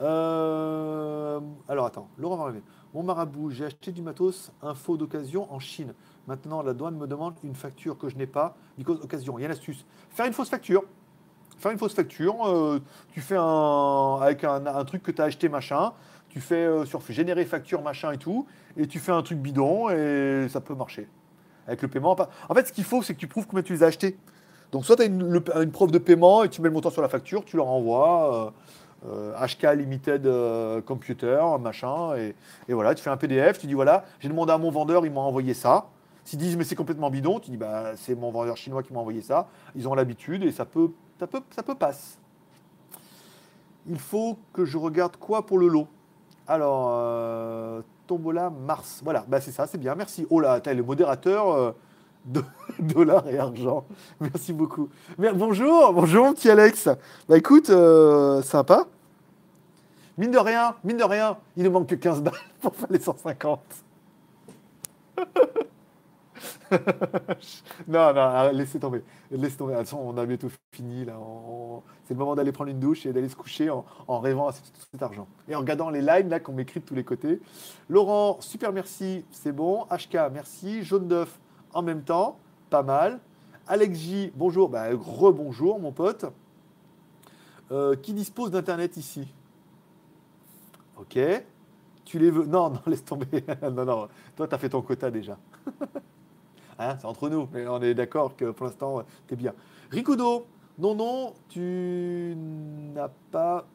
Euh, 0.00 1.40
alors 1.68 1.86
attends, 1.86 2.08
Laurent 2.18 2.36
va 2.36 2.44
arriver. 2.44 2.62
Mon 2.94 3.02
marabout, 3.02 3.50
j'ai 3.50 3.66
acheté 3.66 3.92
du 3.92 4.00
matos 4.00 4.50
info 4.62 4.96
d'occasion 4.96 5.52
en 5.52 5.58
Chine. 5.58 5.92
Maintenant, 6.26 6.62
la 6.62 6.72
douane 6.72 6.96
me 6.96 7.06
demande 7.06 7.34
une 7.44 7.54
facture 7.54 7.98
que 7.98 8.08
je 8.08 8.16
n'ai 8.16 8.26
pas, 8.26 8.56
because 8.78 9.00
occasion. 9.02 9.38
Il 9.38 9.42
y 9.42 9.44
a 9.44 9.46
une 9.46 9.52
astuce. 9.52 9.84
Faire 10.10 10.24
une 10.24 10.32
fausse 10.32 10.48
facture. 10.48 10.84
Faire 11.58 11.72
une 11.72 11.78
fausse 11.78 11.94
facture. 11.94 12.46
euh, 12.46 12.80
tu 13.12 13.20
fais 13.20 13.36
un. 13.36 14.18
avec 14.22 14.42
un, 14.44 14.84
truc 14.84 15.02
que 15.02 15.10
tu 15.10 15.20
as 15.20 15.26
acheté, 15.26 15.50
machin. 15.50 15.92
Tu 16.30 16.40
fais 16.40 16.64
euh, 16.64 16.86
sur 16.86 17.02
générer 17.10 17.44
facture, 17.44 17.82
machin 17.82 18.12
et 18.12 18.18
tout. 18.18 18.46
Et 18.76 18.86
tu 18.86 18.98
fais 18.98 19.12
un 19.12 19.22
truc 19.22 19.38
bidon 19.38 19.90
et 19.90 20.46
ça 20.48 20.60
peut 20.62 20.74
marcher. 20.74 21.08
Avec 21.66 21.82
le 21.82 21.88
paiement. 21.88 22.16
En 22.48 22.54
fait, 22.54 22.68
ce 22.68 22.72
qu'il 22.72 22.84
faut, 22.84 23.02
c'est 23.02 23.12
que 23.12 23.18
tu 23.18 23.26
prouves 23.26 23.46
combien 23.46 23.62
tu 23.62 23.74
les 23.74 23.82
as 23.82 23.86
achetés. 23.88 24.16
Donc, 24.72 24.86
soit 24.86 24.96
tu 24.96 25.02
as 25.02 25.06
une, 25.06 25.42
preuve 25.72 25.90
de 25.90 25.98
paiement 25.98 26.42
et 26.44 26.48
tu 26.48 26.62
mets 26.62 26.68
le 26.68 26.74
montant 26.74 26.90
sur 26.90 27.02
la 27.02 27.08
facture, 27.08 27.44
tu 27.44 27.56
leur 27.56 27.68
envoies. 27.68 28.46
euh, 28.46 28.50
HK 29.04 29.74
Limited 29.76 30.26
euh, 30.26 30.80
Computer, 30.82 31.40
machin, 31.60 32.16
et, 32.16 32.34
voilà, 32.68 32.94
tu 32.94 33.02
fais 33.02 33.10
un 33.10 33.16
PDF, 33.16 33.58
tu 33.58 33.66
dis 33.66 33.74
voilà, 33.74 34.04
j'ai 34.20 34.28
demandé 34.28 34.52
à 34.52 34.58
mon 34.58 34.70
vendeur, 34.70 35.06
il 35.06 35.12
m'a 35.12 35.20
envoyé 35.20 35.54
ça. 35.54 35.86
S'ils 36.24 36.38
disent 36.38 36.56
mais 36.56 36.64
c'est 36.64 36.74
complètement 36.74 37.08
bidon, 37.08 37.40
tu 37.40 37.50
dis 37.50 37.56
bah 37.56 37.92
c'est 37.96 38.14
mon 38.14 38.30
vendeur 38.30 38.56
chinois 38.56 38.82
qui 38.82 38.92
m'a 38.92 39.00
envoyé 39.00 39.22
ça, 39.22 39.48
ils 39.74 39.88
ont 39.88 39.94
l'habitude 39.94 40.42
et 40.42 40.52
ça 40.52 40.64
peut, 40.64 40.90
ça 41.18 41.26
peut, 41.26 41.40
ça 41.50 41.62
peut 41.62 41.74
passer. 41.74 42.18
Il 43.86 43.98
faut 43.98 44.36
que 44.52 44.64
je 44.64 44.76
regarde 44.76 45.16
quoi 45.16 45.46
pour 45.46 45.58
le 45.58 45.68
lot 45.68 45.88
Alors, 46.46 46.88
euh, 46.90 47.80
Tombola 48.06 48.50
Mars. 48.50 49.00
Voilà, 49.02 49.24
bah 49.28 49.40
c'est 49.40 49.52
ça, 49.52 49.66
c'est 49.66 49.78
bien. 49.78 49.94
Merci. 49.94 50.26
Oh 50.28 50.40
là, 50.40 50.60
t'as 50.60 50.74
le 50.74 50.82
modérateur 50.82 51.50
euh, 51.50 51.72
dollars 52.78 53.28
et 53.28 53.38
argent. 53.38 53.86
Merci 54.20 54.52
beaucoup. 54.52 54.88
Mais, 55.18 55.32
bonjour, 55.32 55.92
bonjour 55.92 56.34
petit 56.34 56.50
Alex. 56.50 56.88
Bah 57.28 57.36
écoute, 57.36 57.70
euh, 57.70 58.42
sympa. 58.42 58.86
Mine 60.16 60.30
de 60.32 60.38
rien, 60.38 60.74
mine 60.82 60.96
de 60.96 61.04
rien, 61.04 61.36
il 61.56 61.62
ne 61.62 61.68
manque 61.68 61.88
que 61.88 61.94
15 61.94 62.22
balles 62.22 62.34
pour 62.60 62.74
faire 62.74 62.88
les 62.90 62.98
150. 62.98 63.60
non, 67.88 68.12
non, 68.12 68.50
laissez 68.52 68.78
tomber. 68.78 69.02
Laissez 69.30 69.56
tomber. 69.56 69.80
On 69.92 70.16
a 70.16 70.26
bientôt 70.26 70.48
fini. 70.72 71.04
Là. 71.04 71.14
C'est 72.04 72.14
le 72.14 72.18
moment 72.18 72.34
d'aller 72.34 72.52
prendre 72.52 72.70
une 72.70 72.80
douche 72.80 73.06
et 73.06 73.12
d'aller 73.12 73.28
se 73.28 73.36
coucher 73.36 73.70
en, 73.70 73.84
rêvant 74.20 74.48
à 74.48 74.52
cet, 74.52 74.64
cet, 74.90 75.02
argent. 75.02 75.26
Et 75.48 75.54
en 75.54 75.60
regardant 75.60 75.90
les 75.90 76.02
lives 76.02 76.28
là 76.28 76.40
qu'on 76.40 76.52
m'écrit 76.52 76.80
de 76.80 76.84
tous 76.84 76.94
les 76.94 77.04
côtés. 77.04 77.40
Laurent, 77.88 78.38
super 78.40 78.72
merci, 78.72 79.24
c'est 79.30 79.52
bon. 79.52 79.86
HK, 79.90 80.30
merci. 80.32 80.82
Jaune 80.82 81.08
d'œuf, 81.08 81.38
en 81.78 81.82
même 81.82 82.02
temps, 82.02 82.38
pas 82.70 82.82
mal. 82.82 83.20
Alex 83.68 83.98
J, 83.98 84.32
bonjour. 84.34 84.68
Bah, 84.68 84.86
rebonjour, 84.92 85.78
mon 85.78 85.92
pote. 85.92 86.24
Euh, 87.70 87.94
qui 87.94 88.12
dispose 88.12 88.50
d'Internet 88.50 88.96
ici? 88.96 89.28
Ok. 90.96 91.18
Tu 92.04 92.18
les 92.18 92.30
veux? 92.30 92.46
Non, 92.46 92.70
non, 92.70 92.80
laisse 92.86 93.04
tomber. 93.04 93.44
non, 93.62 93.84
non, 93.84 94.08
toi, 94.34 94.48
tu 94.48 94.54
as 94.54 94.58
fait 94.58 94.68
ton 94.68 94.82
quota 94.82 95.10
déjà. 95.10 95.38
Hein, 96.80 96.96
c'est 97.00 97.06
entre 97.06 97.28
nous, 97.28 97.48
mais 97.52 97.66
on 97.66 97.82
est 97.82 97.92
d'accord 97.92 98.36
que 98.36 98.52
pour 98.52 98.66
l'instant, 98.66 99.02
tu 99.26 99.34
es 99.34 99.36
bien. 99.36 99.52
Rikudo, 99.90 100.46
non, 100.78 100.94
non, 100.94 101.34
tu 101.48 102.36
n'as 102.36 103.08
pas. 103.32 103.66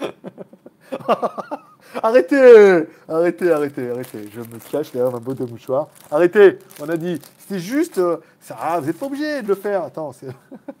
arrêtez 2.02 2.86
Arrêtez, 3.08 3.50
arrêtez, 3.50 3.90
arrêtez. 3.90 4.30
Je 4.32 4.40
me 4.40 4.70
cache 4.70 4.92
derrière 4.92 5.12
ma 5.12 5.18
botte 5.18 5.38
de 5.38 5.50
mouchoir. 5.50 5.88
Arrêtez 6.10 6.58
On 6.80 6.88
a 6.88 6.96
dit, 6.96 7.20
c'est 7.48 7.58
juste. 7.58 7.98
Euh, 7.98 8.18
ça, 8.40 8.56
ah, 8.60 8.80
vous 8.80 8.86
n'êtes 8.86 8.98
pas 8.98 9.06
obligé 9.06 9.42
de 9.42 9.48
le 9.48 9.54
faire. 9.54 9.84
Attends, 9.84 10.12
c'est. 10.12 10.28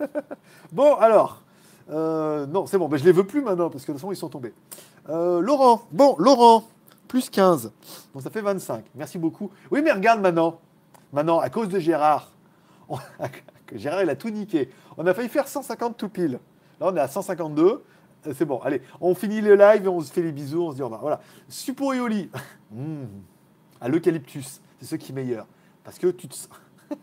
bon, 0.72 0.94
alors. 0.94 1.42
Euh, 1.90 2.46
non, 2.46 2.66
c'est 2.66 2.78
bon, 2.78 2.88
mais 2.88 2.98
je 2.98 3.04
les 3.04 3.12
veux 3.12 3.26
plus 3.26 3.42
maintenant 3.42 3.68
parce 3.68 3.84
que 3.84 3.92
de 3.92 3.96
toute 3.96 4.00
façon, 4.00 4.12
ils 4.12 4.16
sont 4.16 4.28
tombés. 4.28 4.54
Euh, 5.10 5.40
Laurent, 5.40 5.82
bon, 5.90 6.14
Laurent, 6.18 6.64
plus 7.08 7.28
15. 7.28 7.72
Donc 8.14 8.22
ça 8.22 8.30
fait 8.30 8.40
25. 8.40 8.84
Merci 8.94 9.18
beaucoup. 9.18 9.50
Oui, 9.70 9.82
mais 9.82 9.92
regarde 9.92 10.20
maintenant. 10.20 10.60
Maintenant, 11.12 11.40
à 11.40 11.50
cause 11.50 11.68
de 11.68 11.78
Gérard, 11.78 12.30
Gérard, 13.74 14.02
il 14.02 14.10
a 14.10 14.16
tout 14.16 14.30
niqué. 14.30 14.70
On 14.96 15.06
a 15.06 15.14
failli 15.14 15.28
faire 15.28 15.48
150 15.48 15.96
tout 15.96 16.08
pile. 16.08 16.38
Là, 16.80 16.88
on 16.90 16.96
est 16.96 17.00
à 17.00 17.08
152. 17.08 17.82
Euh, 18.26 18.34
c'est 18.36 18.44
bon, 18.44 18.60
allez, 18.60 18.82
on 19.00 19.14
finit 19.14 19.40
le 19.40 19.54
live 19.54 19.84
et 19.84 19.88
on 19.88 20.00
se 20.00 20.12
fait 20.12 20.22
les 20.22 20.32
bisous, 20.32 20.62
on 20.62 20.70
se 20.70 20.76
dit 20.76 20.82
au 20.82 20.86
revoir. 20.86 21.00
Voilà. 21.00 21.20
Suppo 21.48 21.92
et 21.92 22.00
Oli. 22.00 22.30
Mmh. 22.74 23.04
À 23.82 23.88
l'eucalyptus. 23.90 24.62
C'est 24.80 24.86
ce 24.86 24.96
qui 24.96 25.12
est 25.12 25.14
meilleur. 25.14 25.46
Parce 25.84 25.98
que 25.98 26.06
tu 26.06 26.26
te 26.26 26.34
sens. 26.34 26.48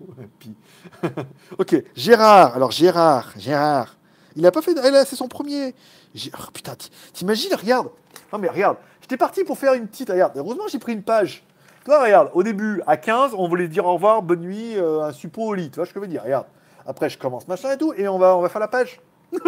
ok, 1.58 1.84
Gérard. 1.94 2.56
Alors, 2.56 2.70
Gérard, 2.70 3.32
Gérard. 3.36 3.96
Il 4.34 4.42
n'a 4.42 4.50
pas 4.50 4.62
fait. 4.62 4.74
C'est 5.04 5.16
son 5.16 5.28
premier. 5.28 5.74
Oh, 6.14 6.50
putain, 6.52 6.74
t'imagines, 7.12 7.54
regarde. 7.54 7.90
Non, 8.32 8.38
mais 8.38 8.48
regarde, 8.48 8.76
j'étais 9.00 9.16
parti 9.16 9.44
pour 9.44 9.58
faire 9.58 9.74
une 9.74 9.86
petite. 9.86 10.10
Regarde, 10.10 10.32
heureusement, 10.36 10.64
j'ai 10.68 10.78
pris 10.78 10.92
une 10.92 11.02
page. 11.02 11.44
Toi, 11.84 12.02
regarde, 12.02 12.30
au 12.34 12.42
début, 12.42 12.82
à 12.86 12.96
15, 12.96 13.32
on 13.34 13.48
voulait 13.48 13.68
dire 13.68 13.86
au 13.86 13.94
revoir, 13.94 14.22
bonne 14.22 14.40
nuit, 14.40 14.76
euh, 14.76 15.04
un 15.04 15.12
suppôt 15.12 15.44
au 15.44 15.54
lit. 15.54 15.70
Tu 15.70 15.76
vois 15.76 15.86
ce 15.86 15.92
que 15.92 16.00
je 16.00 16.04
veux 16.04 16.10
dire 16.10 16.22
Regarde. 16.22 16.46
Après, 16.84 17.08
je 17.08 17.18
commence 17.18 17.48
machin 17.48 17.72
et 17.72 17.78
tout, 17.78 17.92
et 17.94 18.08
on 18.08 18.18
va, 18.18 18.36
on 18.36 18.40
va 18.40 18.48
faire 18.48 18.60
la 18.60 18.68
page. 18.68 19.00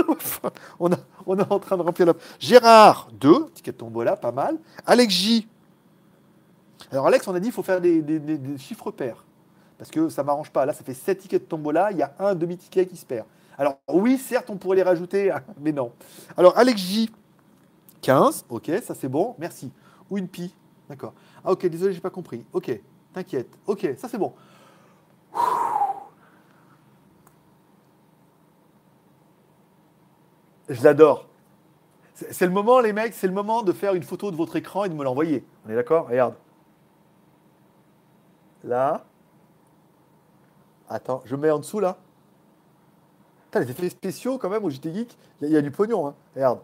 on, 0.80 0.90
est 0.90 1.52
en 1.52 1.58
train 1.58 1.76
de 1.76 1.82
remplir 1.82 2.06
la. 2.06 2.14
Gérard, 2.38 3.08
2, 3.12 3.50
ticket 3.54 3.72
de 3.72 3.76
tombola, 3.76 4.16
pas 4.16 4.32
mal. 4.32 4.58
Alex 4.86 5.14
J. 5.14 5.48
Alors, 6.90 7.06
Alex, 7.06 7.26
on 7.28 7.34
a 7.34 7.40
dit 7.40 7.46
qu'il 7.46 7.54
faut 7.54 7.62
faire 7.62 7.80
des, 7.80 8.02
chiffres 8.58 8.90
pairs. 8.90 9.24
Parce 9.76 9.90
que 9.90 10.08
ça 10.08 10.24
m'arrange 10.24 10.50
pas. 10.50 10.66
Là, 10.66 10.72
ça 10.72 10.82
fait 10.82 10.94
7 10.94 11.18
tickets 11.18 11.42
de 11.42 11.48
tombola, 11.48 11.92
il 11.92 11.98
y 11.98 12.02
a 12.02 12.12
un 12.18 12.34
demi-ticket 12.34 12.86
qui 12.86 12.96
se 12.96 13.06
perd. 13.06 13.26
Alors, 13.56 13.78
oui, 13.88 14.18
certes, 14.18 14.50
on 14.50 14.56
pourrait 14.56 14.76
les 14.76 14.82
rajouter, 14.82 15.32
mais 15.60 15.72
non. 15.72 15.92
Alors, 16.36 16.56
Alex 16.56 16.80
J. 16.80 17.10
15, 18.00 18.46
ok, 18.48 18.70
ça 18.82 18.94
c'est 18.94 19.08
bon, 19.08 19.34
merci. 19.38 19.72
Ou 20.10 20.18
une 20.18 20.28
pi, 20.28 20.54
d'accord. 20.88 21.14
Ah 21.44 21.52
ok, 21.52 21.66
désolé, 21.66 21.92
j'ai 21.92 22.00
pas 22.00 22.10
compris. 22.10 22.44
Ok, 22.52 22.70
t'inquiète. 23.12 23.48
Ok, 23.66 23.88
ça 23.96 24.08
c'est 24.08 24.18
bon. 24.18 24.32
Je 30.68 30.82
l'adore. 30.82 31.26
C'est 32.14 32.46
le 32.46 32.52
moment, 32.52 32.80
les 32.80 32.92
mecs, 32.92 33.14
c'est 33.14 33.28
le 33.28 33.32
moment 33.32 33.62
de 33.62 33.72
faire 33.72 33.94
une 33.94 34.02
photo 34.02 34.30
de 34.30 34.36
votre 34.36 34.56
écran 34.56 34.84
et 34.84 34.88
de 34.88 34.94
me 34.94 35.04
l'envoyer. 35.04 35.44
On 35.64 35.70
est 35.70 35.74
d'accord? 35.74 36.08
Regarde. 36.08 36.34
Là. 38.64 39.04
Attends, 40.88 41.22
je 41.24 41.36
mets 41.36 41.50
en 41.50 41.58
dessous 41.58 41.80
là. 41.80 41.96
Les 43.54 43.70
effets 43.70 43.88
spéciaux 43.88 44.38
quand 44.38 44.50
même 44.50 44.64
au 44.64 44.70
JT 44.70 44.94
Geek, 44.94 45.18
il 45.40 45.48
y, 45.48 45.56
a 45.56 45.62
du 45.62 45.70
pognon. 45.70 46.06
Hein. 46.06 46.14
Regarde 46.34 46.60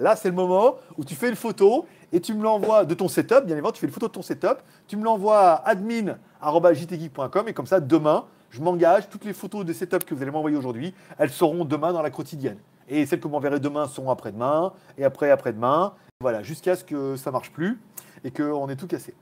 là, 0.00 0.16
c'est 0.16 0.28
le 0.28 0.34
moment 0.34 0.76
où 0.96 1.04
tu 1.04 1.14
fais 1.14 1.28
une 1.28 1.36
photo 1.36 1.86
et 2.12 2.20
tu 2.20 2.34
me 2.34 2.42
l'envoies 2.42 2.84
de 2.84 2.94
ton 2.94 3.08
setup. 3.08 3.44
Bien 3.44 3.54
évidemment, 3.54 3.72
tu 3.72 3.80
fais 3.80 3.86
une 3.86 3.92
photo 3.92 4.08
de 4.08 4.12
ton 4.12 4.22
setup. 4.22 4.58
Tu 4.86 4.96
me 4.96 5.04
l'envoies 5.04 5.38
à 5.38 5.68
admin.jtgeek.com 5.68 7.48
et 7.48 7.52
comme 7.52 7.66
ça, 7.66 7.80
demain, 7.80 8.24
je 8.50 8.60
m'engage. 8.60 9.08
Toutes 9.08 9.24
les 9.24 9.32
photos 9.32 9.64
de 9.64 9.72
setup 9.72 10.04
que 10.04 10.14
vous 10.14 10.22
allez 10.22 10.30
m'envoyer 10.30 10.56
aujourd'hui, 10.56 10.94
elles 11.18 11.30
seront 11.30 11.64
demain 11.64 11.92
dans 11.92 12.02
la 12.02 12.10
quotidienne. 12.10 12.58
Et 12.88 13.04
celles 13.06 13.20
que 13.20 13.24
vous 13.24 13.32
m'enverrez 13.32 13.60
demain 13.60 13.86
seront 13.86 14.10
après-demain 14.10 14.72
et 14.96 15.04
après 15.04 15.30
après-demain. 15.30 15.94
Voilà, 16.20 16.42
jusqu'à 16.42 16.74
ce 16.74 16.84
que 16.84 17.16
ça 17.16 17.30
marche 17.30 17.52
plus 17.52 17.78
et 18.24 18.30
qu'on 18.30 18.68
ait 18.68 18.76
tout 18.76 18.86
cassé. 18.86 19.14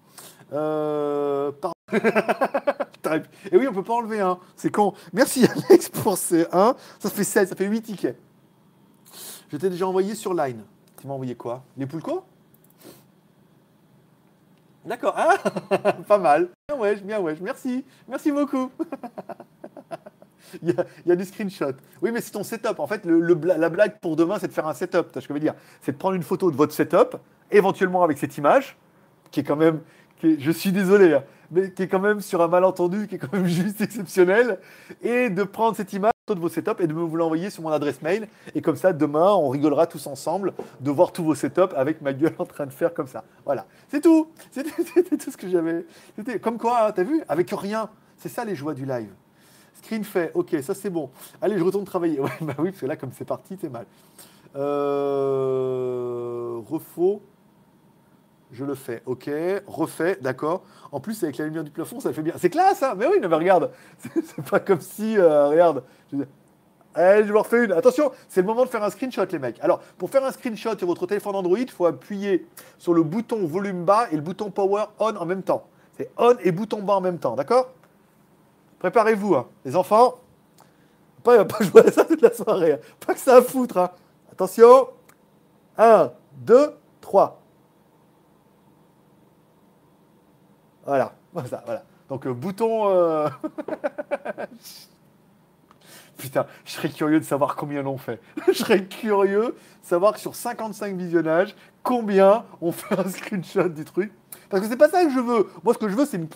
Euh, 0.53 1.53
et 1.93 3.57
oui, 3.57 3.67
on 3.69 3.73
peut 3.73 3.83
pas 3.83 3.95
enlever 3.95 4.21
un. 4.21 4.39
C'est 4.57 4.71
con. 4.71 4.95
Merci 5.13 5.47
Alex 5.69 5.89
pour 5.89 6.17
ces 6.17 6.47
1. 6.53 6.77
Ça 6.99 7.11
fait 7.11 7.25
16, 7.25 7.49
ça 7.49 7.57
fait 7.57 7.67
8 7.67 7.83
tickets. 7.83 8.19
Je 9.51 9.57
t'ai 9.57 9.71
déjà 9.71 9.87
envoyé 9.87 10.15
sur 10.15 10.35
Line. 10.35 10.63
Tu 11.01 11.07
m'as 11.07 11.15
envoyé 11.15 11.35
quoi? 11.35 11.63
Les 11.77 11.87
Poulco? 11.87 12.25
D'accord. 14.87 15.15
Ah, 15.17 15.37
pas 16.09 16.19
mal. 16.19 16.49
Bien 16.69 16.79
wesh, 16.79 17.03
bien 17.03 17.21
wesh. 17.21 17.41
Merci. 17.41 17.85
Merci 18.09 18.31
beaucoup. 18.31 18.71
il, 20.63 20.75
y 21.05 21.13
a, 21.13 21.17
du 21.17 21.25
screenshot. 21.25 21.73
Oui, 22.01 22.13
mais 22.13 22.21
c'est 22.21 22.31
ton 22.31 22.45
setup. 22.45 22.79
En 22.79 22.87
fait, 22.87 23.05
le, 23.05 23.19
la 23.57 23.69
blague 23.69 23.99
pour 24.01 24.15
demain, 24.15 24.39
c'est 24.39 24.47
de 24.47 24.53
faire 24.53 24.69
un 24.69 24.75
setup. 24.75 25.11
Tu 25.13 25.21
ce 25.21 25.27
que 25.27 25.29
je 25.29 25.33
veux 25.33 25.41
dire 25.41 25.55
C'est 25.83 25.93
de 25.93 25.97
prendre 25.97 26.15
une 26.15 26.23
photo 26.23 26.51
de 26.53 26.57
votre 26.57 26.73
setup, 26.73 27.17
éventuellement 27.51 28.05
avec 28.05 28.17
cette 28.19 28.39
image, 28.39 28.77
qui 29.33 29.41
est 29.41 29.45
quand 29.45 29.57
même. 29.57 29.81
Je 30.23 30.51
suis 30.51 30.73
désolé, 30.73 31.15
hein, 31.15 31.25
mais 31.51 31.73
qui 31.73 31.83
est 31.83 31.89
quand 31.89 32.01
même 32.01 32.21
sur 32.21 32.41
un 32.41 32.49
malentendu, 32.49 33.09
qui 33.09 33.17
est 33.17 33.19
quand 33.19 33.33
même 33.33 33.47
juste 33.47 33.81
exceptionnel, 33.81 34.61
et 35.03 35.31
de 35.31 35.43
prendre 35.43 35.77
cette 35.77 35.93
image 35.93 36.13
de 36.35 36.41
vos 36.41 36.49
setups 36.49 36.81
et 36.81 36.87
de 36.89 36.93
me 36.93 37.17
l'envoyer 37.17 37.51
sur 37.51 37.63
mon 37.63 37.71
adresse 37.71 38.03
mail. 38.03 38.27
Et 38.55 38.63
comme 38.63 38.77
ça, 38.77 38.93
demain, 38.93 39.33
on 39.35 39.49
rigolera 39.49 39.87
tous 39.87 40.07
ensemble 40.07 40.53
de 40.81 40.91
voir 40.91 41.13
tous 41.13 41.23
vos 41.23 41.35
setups 41.37 41.75
avec 41.77 42.03
ma 42.03 42.13
gueule 42.13 42.35
en 42.39 42.45
train 42.45 42.67
de 42.67 42.73
faire 42.73 42.93
comme 42.93 43.07
ça. 43.07 43.23
Voilà, 43.45 43.67
c'est 43.89 44.01
tout. 44.01 44.29
C'était 44.51 45.17
tout 45.17 45.31
ce 45.31 45.37
que 45.37 45.49
j'avais. 45.49 45.87
C'était 46.17 46.41
comme 46.41 46.59
quoi, 46.59 46.87
hein, 46.89 46.93
t'as 46.93 47.05
vu? 47.05 47.23
Avec 47.29 47.51
rien. 47.51 47.89
C'est 48.17 48.29
ça 48.29 48.45
les 48.45 48.57
joies 48.57 48.75
du 48.75 48.85
live. 48.87 49.13
Screen 49.75 50.03
fait, 50.05 50.33
ok, 50.35 50.57
ça 50.63 50.75
c'est 50.75 50.91
bon. 50.91 51.11
Allez, 51.41 51.59
je 51.59 51.63
retourne 51.63 51.85
travailler. 51.85 52.19
Ouais, 52.27 52.31
bah 52.41 52.55
oui, 52.59 52.71
parce 52.71 52.81
que 52.81 52.87
là, 52.87 52.97
comme 52.97 53.13
c'est 53.13 53.25
parti, 53.25 53.57
c'est 53.61 53.69
mal. 53.69 53.87
Euh... 54.57 55.51
Refaux 56.69 57.23
je 58.53 58.65
le 58.65 58.75
fais, 58.75 59.03
ok, 59.07 59.31
refait, 59.67 60.19
d'accord. 60.21 60.63
En 60.93 61.01
plus, 61.01 61.23
avec 61.25 61.37
la 61.39 61.47
lumière 61.47 61.65
du 61.65 61.71
plafond, 61.71 62.01
ça 62.01 62.13
fait 62.13 62.23
bien. 62.23 62.35
C'est 62.39 62.51
classe, 62.51 62.79
ça 62.79 62.95
Mais 62.95 63.07
oui, 63.07 63.19
mais 63.21 63.27
regarde, 63.27 63.71
c'est 63.99 64.45
pas 64.45 64.61
comme 64.61 64.81
si, 64.81 65.19
euh, 65.19 65.49
regarde. 65.49 65.83
Je... 66.13 66.19
Allez, 66.95 67.27
je 67.27 67.33
vous 67.33 67.39
refais 67.39 67.65
une. 67.65 67.73
Attention, 67.73 68.11
c'est 68.29 68.41
le 68.41 68.47
moment 68.47 68.65
de 68.65 68.71
faire 68.71 68.83
un 68.83 68.89
screenshot, 68.89 69.27
les 69.31 69.39
mecs. 69.39 69.61
Alors, 69.61 69.81
pour 69.99 70.09
faire 70.09 70.25
un 70.25 70.33
screenshot 70.33 70.79
sur 70.79 70.87
votre 70.87 71.07
téléphone 71.07 71.37
Android, 71.37 71.59
il 71.59 71.71
faut 71.71 71.85
appuyer 71.85 72.47
sur 72.79 72.95
le 72.95 73.03
bouton 73.03 73.47
volume 73.47 73.85
bas 73.85 74.07
et 74.11 74.17
le 74.17 74.23
bouton 74.23 74.51
power 74.51 74.85
on 74.99 75.15
en 75.15 75.27
même 75.27 75.43
temps. 75.43 75.67
C'est 75.97 76.11
on 76.17 76.37
et 76.43 76.53
bouton 76.53 76.81
bas 76.83 76.95
en 76.95 77.01
même 77.03 77.19
temps, 77.19 77.37
d'accord? 77.37 77.69
Préparez-vous, 78.79 79.35
hein. 79.35 79.47
les 79.65 79.77
enfants. 79.77 80.15
Pas, 81.23 81.45
pas 81.45 81.65
jouer 81.65 81.87
à 81.87 81.93
ça 81.93 82.05
toute 82.05 82.23
la 82.23 82.33
soirée. 82.33 82.73
Hein. 82.73 82.79
Pas 83.05 83.13
que 83.13 83.21
ça 83.21 83.37
à 83.37 83.43
foutre. 83.43 83.77
Hein. 83.77 83.91
Attention. 84.33 84.89
1, 85.77 86.13
2, 86.39 86.71
3. 87.03 87.43
Voilà, 90.87 91.13
voilà. 91.33 91.63
voilà. 91.65 91.83
Donc, 92.09 92.27
euh, 92.27 92.33
bouton. 92.33 92.89
Euh, 92.89 93.29
Putain, 96.17 96.47
je 96.65 96.73
serais 96.73 96.89
curieux 96.89 97.21
de 97.21 97.25
savoir 97.25 97.57
combien 97.57 97.83
l'on 97.83 97.99
fait. 97.99 98.21
je 98.49 98.53
serais 98.55 98.85
curieux 98.85 99.49
de 99.49 99.55
savoir 99.83 100.17
sur 100.17 100.35
55 100.35 100.97
visionnages, 100.97 101.55
combien 101.83 102.45
on 102.63 102.73
fait 102.73 102.99
un 102.99 103.09
screenshot 103.09 103.69
du 103.69 103.85
truc. 103.85 104.13
Parce 104.49 104.63
que 104.63 104.69
c'est 104.69 104.77
pas 104.77 104.89
ça 104.89 105.05
que 105.05 105.11
je 105.11 105.21
veux. 105.21 105.51
Moi, 105.63 105.75
ce 105.75 105.79
que 105.79 105.89
je 105.89 105.95
veux, 105.95 106.07
c'est 106.07 106.17
une 106.17 106.29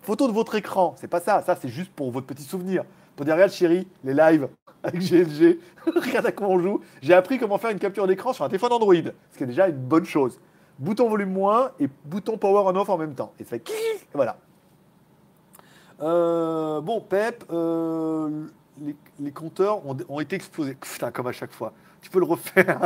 photo 0.00 0.26
de 0.28 0.32
votre 0.32 0.54
écran. 0.54 0.94
C'est 0.98 1.08
pas 1.08 1.20
ça. 1.20 1.42
Ça, 1.42 1.56
c'est 1.60 1.68
juste 1.68 1.92
pour 1.92 2.10
votre 2.10 2.26
petit 2.26 2.44
souvenir. 2.44 2.84
Pour 3.14 3.26
dire, 3.26 3.34
regarde, 3.34 3.52
chérie, 3.52 3.86
les 4.04 4.14
lives 4.14 4.48
avec 4.82 5.00
GLG. 5.00 5.58
regarde 5.86 6.26
à 6.26 6.32
quoi 6.32 6.48
on 6.48 6.60
joue. 6.60 6.80
J'ai 7.02 7.14
appris 7.14 7.38
comment 7.38 7.58
faire 7.58 7.70
une 7.70 7.78
capture 7.78 8.06
d'écran 8.06 8.32
sur 8.32 8.44
un 8.44 8.48
téléphone 8.48 8.72
Android. 8.72 8.94
Ce 9.32 9.38
qui 9.38 9.44
est 9.44 9.46
déjà 9.46 9.68
une 9.68 9.76
bonne 9.76 10.04
chose. 10.04 10.38
Bouton 10.78 11.08
volume 11.08 11.32
moins 11.32 11.70
et 11.80 11.88
bouton 12.04 12.36
power 12.36 12.62
on 12.66 12.76
off 12.76 12.88
en 12.88 12.98
même 12.98 13.14
temps. 13.14 13.32
Et 13.38 13.44
ça 13.44 13.50
fait 13.50 13.62
voilà. 14.12 14.36
Euh, 16.02 16.80
bon, 16.80 17.00
Pep, 17.00 17.44
euh, 17.50 18.46
les, 19.18 19.32
compteurs 19.32 19.80
ont, 19.86 20.20
été 20.20 20.36
explosés. 20.36 20.74
Putain, 20.74 21.10
comme 21.10 21.26
à 21.26 21.32
chaque 21.32 21.52
fois. 21.52 21.72
Tu 22.02 22.10
peux 22.10 22.18
le 22.18 22.26
refaire. 22.26 22.78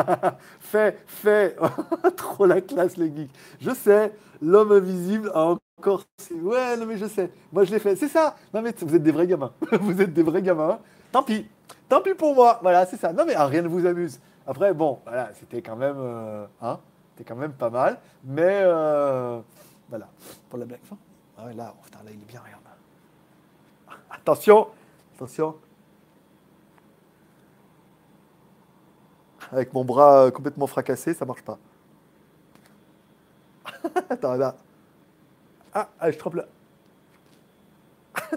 fais, 0.60 0.98
fais. 1.06 1.56
Trop 2.16 2.46
la 2.46 2.60
classe, 2.60 2.96
les 2.96 3.14
geeks. 3.14 3.30
Je 3.60 3.70
sais, 3.70 4.12
l'homme 4.40 4.72
invisible 4.72 5.30
a 5.34 5.56
encore. 5.78 6.04
Ouais, 6.30 6.76
non, 6.76 6.86
mais 6.86 6.96
je 6.96 7.06
sais. 7.06 7.30
Moi, 7.52 7.64
je 7.64 7.72
l'ai 7.72 7.80
fait. 7.80 7.96
C'est 7.96 8.08
ça. 8.08 8.36
Non, 8.54 8.62
mais 8.62 8.74
vous 8.80 8.94
êtes 8.94 9.02
des 9.02 9.12
vrais 9.12 9.26
gamins. 9.26 9.52
vous 9.80 10.00
êtes 10.00 10.12
des 10.12 10.22
vrais 10.22 10.42
gamins. 10.42 10.78
Tant 11.10 11.22
pis. 11.22 11.46
Tant 11.88 12.00
pis 12.00 12.14
pour 12.14 12.34
moi. 12.34 12.60
Voilà, 12.62 12.86
c'est 12.86 12.96
ça. 12.96 13.12
Non, 13.12 13.24
mais 13.26 13.36
rien 13.36 13.62
ne 13.62 13.68
vous 13.68 13.84
amuse. 13.86 14.20
Après, 14.46 14.72
bon, 14.72 15.00
voilà, 15.04 15.30
c'était 15.38 15.62
quand 15.62 15.76
même. 15.76 15.96
Euh, 15.98 16.46
hein, 16.62 16.78
quand 17.24 17.36
même 17.36 17.52
pas 17.52 17.70
mal. 17.70 17.98
Mais. 18.24 18.62
Euh, 18.64 19.40
voilà. 19.88 20.08
Pour 20.48 20.58
la 20.58 20.66
blague. 20.66 20.80
Ah 21.38 21.52
là, 21.52 21.74
oh, 21.74 21.80
putain, 21.84 21.98
là, 22.04 22.10
il 22.12 22.20
est 22.20 22.26
bien, 22.26 22.40
regarde. 22.40 22.62
Attention. 24.10 24.68
Attention. 25.16 25.56
avec 29.52 29.72
mon 29.72 29.84
bras 29.84 30.26
euh, 30.26 30.30
complètement 30.30 30.66
fracassé, 30.66 31.14
ça 31.14 31.24
marche 31.24 31.42
pas. 31.42 31.58
Attends, 34.10 34.34
là. 34.34 34.56
Ah, 35.72 35.88
je 36.10 36.16
trempe 36.16 36.34
là. 36.34 36.46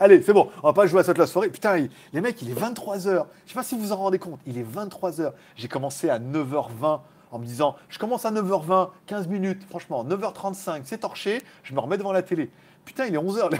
allez, 0.00 0.22
c'est 0.22 0.34
bon, 0.34 0.50
on 0.62 0.68
va 0.68 0.72
pas 0.72 0.86
jouer 0.86 1.00
à 1.00 1.04
cette 1.04 1.18
la 1.18 1.26
soirée. 1.26 1.48
Putain, 1.48 1.88
les 2.12 2.20
mecs, 2.20 2.40
il 2.42 2.50
est 2.50 2.54
23h. 2.54 3.24
Je 3.44 3.50
sais 3.50 3.54
pas 3.54 3.62
si 3.62 3.74
vous 3.74 3.80
vous 3.82 3.92
en 3.92 3.96
rendez 3.96 4.18
compte, 4.18 4.40
il 4.46 4.58
est 4.58 4.64
23h. 4.64 5.32
J'ai 5.56 5.68
commencé 5.68 6.10
à 6.10 6.18
9h20 6.18 7.00
en 7.30 7.38
me 7.38 7.44
disant, 7.44 7.76
je 7.88 7.98
commence 7.98 8.24
à 8.24 8.30
9h20, 8.30 8.90
15 9.06 9.28
minutes, 9.28 9.64
franchement, 9.68 10.04
9h35, 10.04 10.82
c'est 10.84 10.98
torché, 10.98 11.42
je 11.62 11.74
me 11.74 11.80
remets 11.80 11.98
devant 11.98 12.12
la 12.12 12.22
télé. 12.22 12.50
Putain, 12.84 13.06
il 13.06 13.14
est 13.14 13.18
11h. 13.18 13.58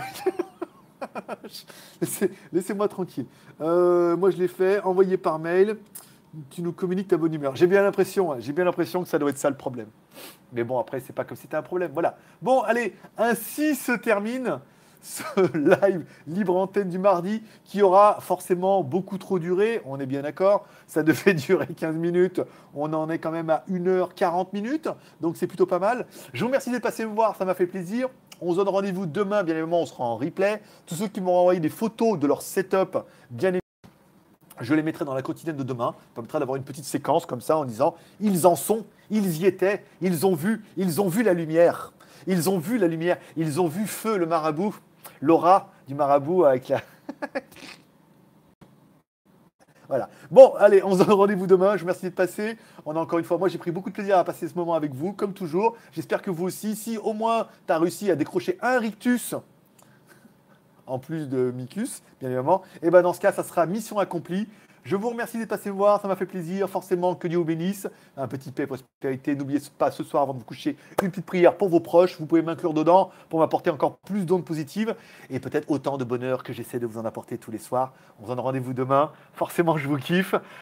Laissez-moi 2.52 2.88
tranquille. 2.88 3.26
Euh, 3.60 4.16
moi, 4.16 4.30
je 4.30 4.36
l'ai 4.36 4.48
fait, 4.48 4.80
envoyé 4.80 5.16
par 5.16 5.38
mail 5.38 5.76
tu 6.50 6.62
nous 6.62 6.72
communiques 6.72 7.08
ta 7.08 7.16
bonne 7.16 7.32
humeur. 7.32 7.56
J'ai 7.56 7.66
bien 7.66 7.82
l'impression, 7.82 8.32
hein, 8.32 8.36
j'ai 8.38 8.52
bien 8.52 8.64
l'impression 8.64 9.02
que 9.02 9.08
ça 9.08 9.18
doit 9.18 9.30
être 9.30 9.38
ça 9.38 9.50
le 9.50 9.56
problème. 9.56 9.88
Mais 10.52 10.64
bon, 10.64 10.78
après, 10.78 11.00
c'est 11.00 11.12
pas 11.12 11.24
comme 11.24 11.36
si 11.36 11.42
c'était 11.42 11.56
un 11.56 11.62
problème. 11.62 11.90
Voilà. 11.92 12.16
Bon, 12.42 12.60
allez, 12.60 12.94
ainsi 13.16 13.74
se 13.74 13.92
termine 13.92 14.60
ce 15.02 15.22
live 15.56 16.04
libre 16.26 16.56
antenne 16.56 16.88
du 16.88 16.98
mardi 16.98 17.42
qui 17.64 17.82
aura 17.82 18.18
forcément 18.20 18.82
beaucoup 18.82 19.18
trop 19.18 19.38
duré, 19.38 19.80
on 19.84 19.98
est 20.00 20.06
bien 20.06 20.22
d'accord, 20.22 20.66
ça 20.86 21.02
devait 21.02 21.34
durer 21.34 21.66
15 21.66 21.96
minutes, 21.96 22.40
on 22.74 22.92
en 22.92 23.08
est 23.10 23.18
quand 23.18 23.30
même 23.30 23.50
à 23.50 23.64
1h40 23.70 24.48
minutes, 24.52 24.88
donc 25.20 25.36
c'est 25.36 25.46
plutôt 25.46 25.66
pas 25.66 25.78
mal. 25.78 26.06
Je 26.32 26.40
vous 26.40 26.46
remercie 26.46 26.70
d'être 26.70 26.82
passé 26.82 27.04
me 27.04 27.14
voir, 27.14 27.36
ça 27.36 27.44
m'a 27.44 27.54
fait 27.54 27.66
plaisir. 27.66 28.08
On 28.40 28.52
se 28.52 28.56
donne 28.56 28.68
rendez-vous 28.68 29.06
demain, 29.06 29.42
bien 29.42 29.54
évidemment, 29.54 29.82
on 29.82 29.86
sera 29.86 30.04
en 30.04 30.16
replay. 30.16 30.62
Tous 30.86 30.94
ceux 30.94 31.08
qui 31.08 31.20
m'ont 31.20 31.36
envoyé 31.36 31.58
des 31.58 31.68
photos 31.68 32.18
de 32.18 32.26
leur 32.26 32.42
setup, 32.42 32.98
bien 33.30 33.48
évidemment, 33.48 33.62
je 34.60 34.74
les 34.74 34.82
mettrai 34.82 35.04
dans 35.04 35.14
la 35.14 35.22
quotidienne 35.22 35.56
de 35.56 35.62
demain. 35.62 35.94
Ça 35.98 36.14
permettra 36.14 36.38
d'avoir 36.38 36.56
une 36.56 36.62
petite 36.62 36.84
séquence 36.84 37.26
comme 37.26 37.40
ça 37.40 37.56
en 37.56 37.64
disant 37.64 37.94
ils 38.20 38.46
en 38.46 38.56
sont, 38.56 38.84
ils 39.10 39.42
y 39.42 39.46
étaient, 39.46 39.84
ils 40.00 40.26
ont 40.26 40.34
vu, 40.34 40.64
ils 40.76 41.00
ont 41.00 41.08
vu 41.08 41.22
la 41.22 41.32
lumière. 41.32 41.92
Ils 42.26 42.50
ont 42.50 42.58
vu 42.58 42.78
la 42.78 42.88
lumière, 42.88 43.16
ils 43.36 43.60
ont 43.60 43.68
vu 43.68 43.86
feu 43.86 44.18
le 44.18 44.26
marabout, 44.26 44.74
l'aura 45.20 45.70
du 45.86 45.94
marabout 45.94 46.44
avec 46.44 46.68
la. 46.68 46.80
voilà. 49.88 50.08
Bon, 50.30 50.54
allez, 50.54 50.82
on 50.82 50.96
se 50.96 51.04
donne 51.04 51.12
rendez-vous 51.12 51.46
demain. 51.46 51.72
Je 51.72 51.78
vous 51.78 51.86
remercie 51.86 52.02
d'être 52.02 52.14
passé. 52.14 52.56
On 52.84 52.96
a 52.96 53.00
encore 53.00 53.18
une 53.18 53.24
fois, 53.24 53.38
moi 53.38 53.48
j'ai 53.48 53.58
pris 53.58 53.70
beaucoup 53.70 53.90
de 53.90 53.94
plaisir 53.94 54.18
à 54.18 54.24
passer 54.24 54.48
ce 54.48 54.54
moment 54.54 54.74
avec 54.74 54.94
vous, 54.94 55.12
comme 55.12 55.32
toujours. 55.32 55.76
J'espère 55.92 56.22
que 56.22 56.30
vous 56.30 56.44
aussi, 56.44 56.76
si 56.76 56.98
au 56.98 57.12
moins 57.12 57.48
tu 57.66 57.72
as 57.72 57.78
réussi 57.78 58.10
à 58.10 58.16
décrocher 58.16 58.58
un 58.60 58.78
rictus 58.78 59.34
en 60.88 60.98
plus 60.98 61.28
de 61.28 61.52
Micus, 61.54 62.02
bien 62.18 62.30
évidemment, 62.30 62.62
et 62.82 62.90
ben 62.90 63.02
dans 63.02 63.12
ce 63.12 63.20
cas, 63.20 63.32
ça 63.32 63.42
sera 63.44 63.66
mission 63.66 63.98
accomplie. 63.98 64.48
Je 64.84 64.96
vous 64.96 65.10
remercie 65.10 65.38
d'être 65.38 65.48
passé 65.48 65.70
voir, 65.70 66.00
ça 66.00 66.08
m'a 66.08 66.16
fait 66.16 66.26
plaisir. 66.26 66.68
Forcément, 66.68 67.14
que 67.14 67.28
Dieu 67.28 67.38
vous 67.38 67.44
bénisse. 67.44 67.88
Un 68.16 68.28
petit 68.28 68.50
paix, 68.50 68.66
prospérité. 68.66 69.34
N'oubliez 69.36 69.60
pas 69.76 69.90
ce 69.90 70.02
soir, 70.02 70.22
avant 70.22 70.34
de 70.34 70.38
vous 70.38 70.44
coucher, 70.44 70.76
une 71.02 71.10
petite 71.10 71.26
prière 71.26 71.56
pour 71.56 71.68
vos 71.68 71.80
proches. 71.80 72.18
Vous 72.18 72.26
pouvez 72.26 72.42
m'inclure 72.42 72.72
dedans 72.72 73.10
pour 73.28 73.40
m'apporter 73.40 73.70
encore 73.70 73.98
plus 73.98 74.24
d'ondes 74.24 74.44
positives 74.44 74.94
et 75.30 75.40
peut-être 75.40 75.70
autant 75.70 75.98
de 75.98 76.04
bonheur 76.04 76.42
que 76.42 76.52
j'essaie 76.52 76.78
de 76.78 76.86
vous 76.86 76.98
en 76.98 77.04
apporter 77.04 77.38
tous 77.38 77.50
les 77.50 77.58
soirs. 77.58 77.92
On 78.20 78.24
se 78.24 78.28
donne 78.28 78.40
rendez-vous 78.40 78.72
demain. 78.72 79.12
Forcément, 79.34 79.76
je 79.76 79.88
vous 79.88 79.98
kiffe. 79.98 80.34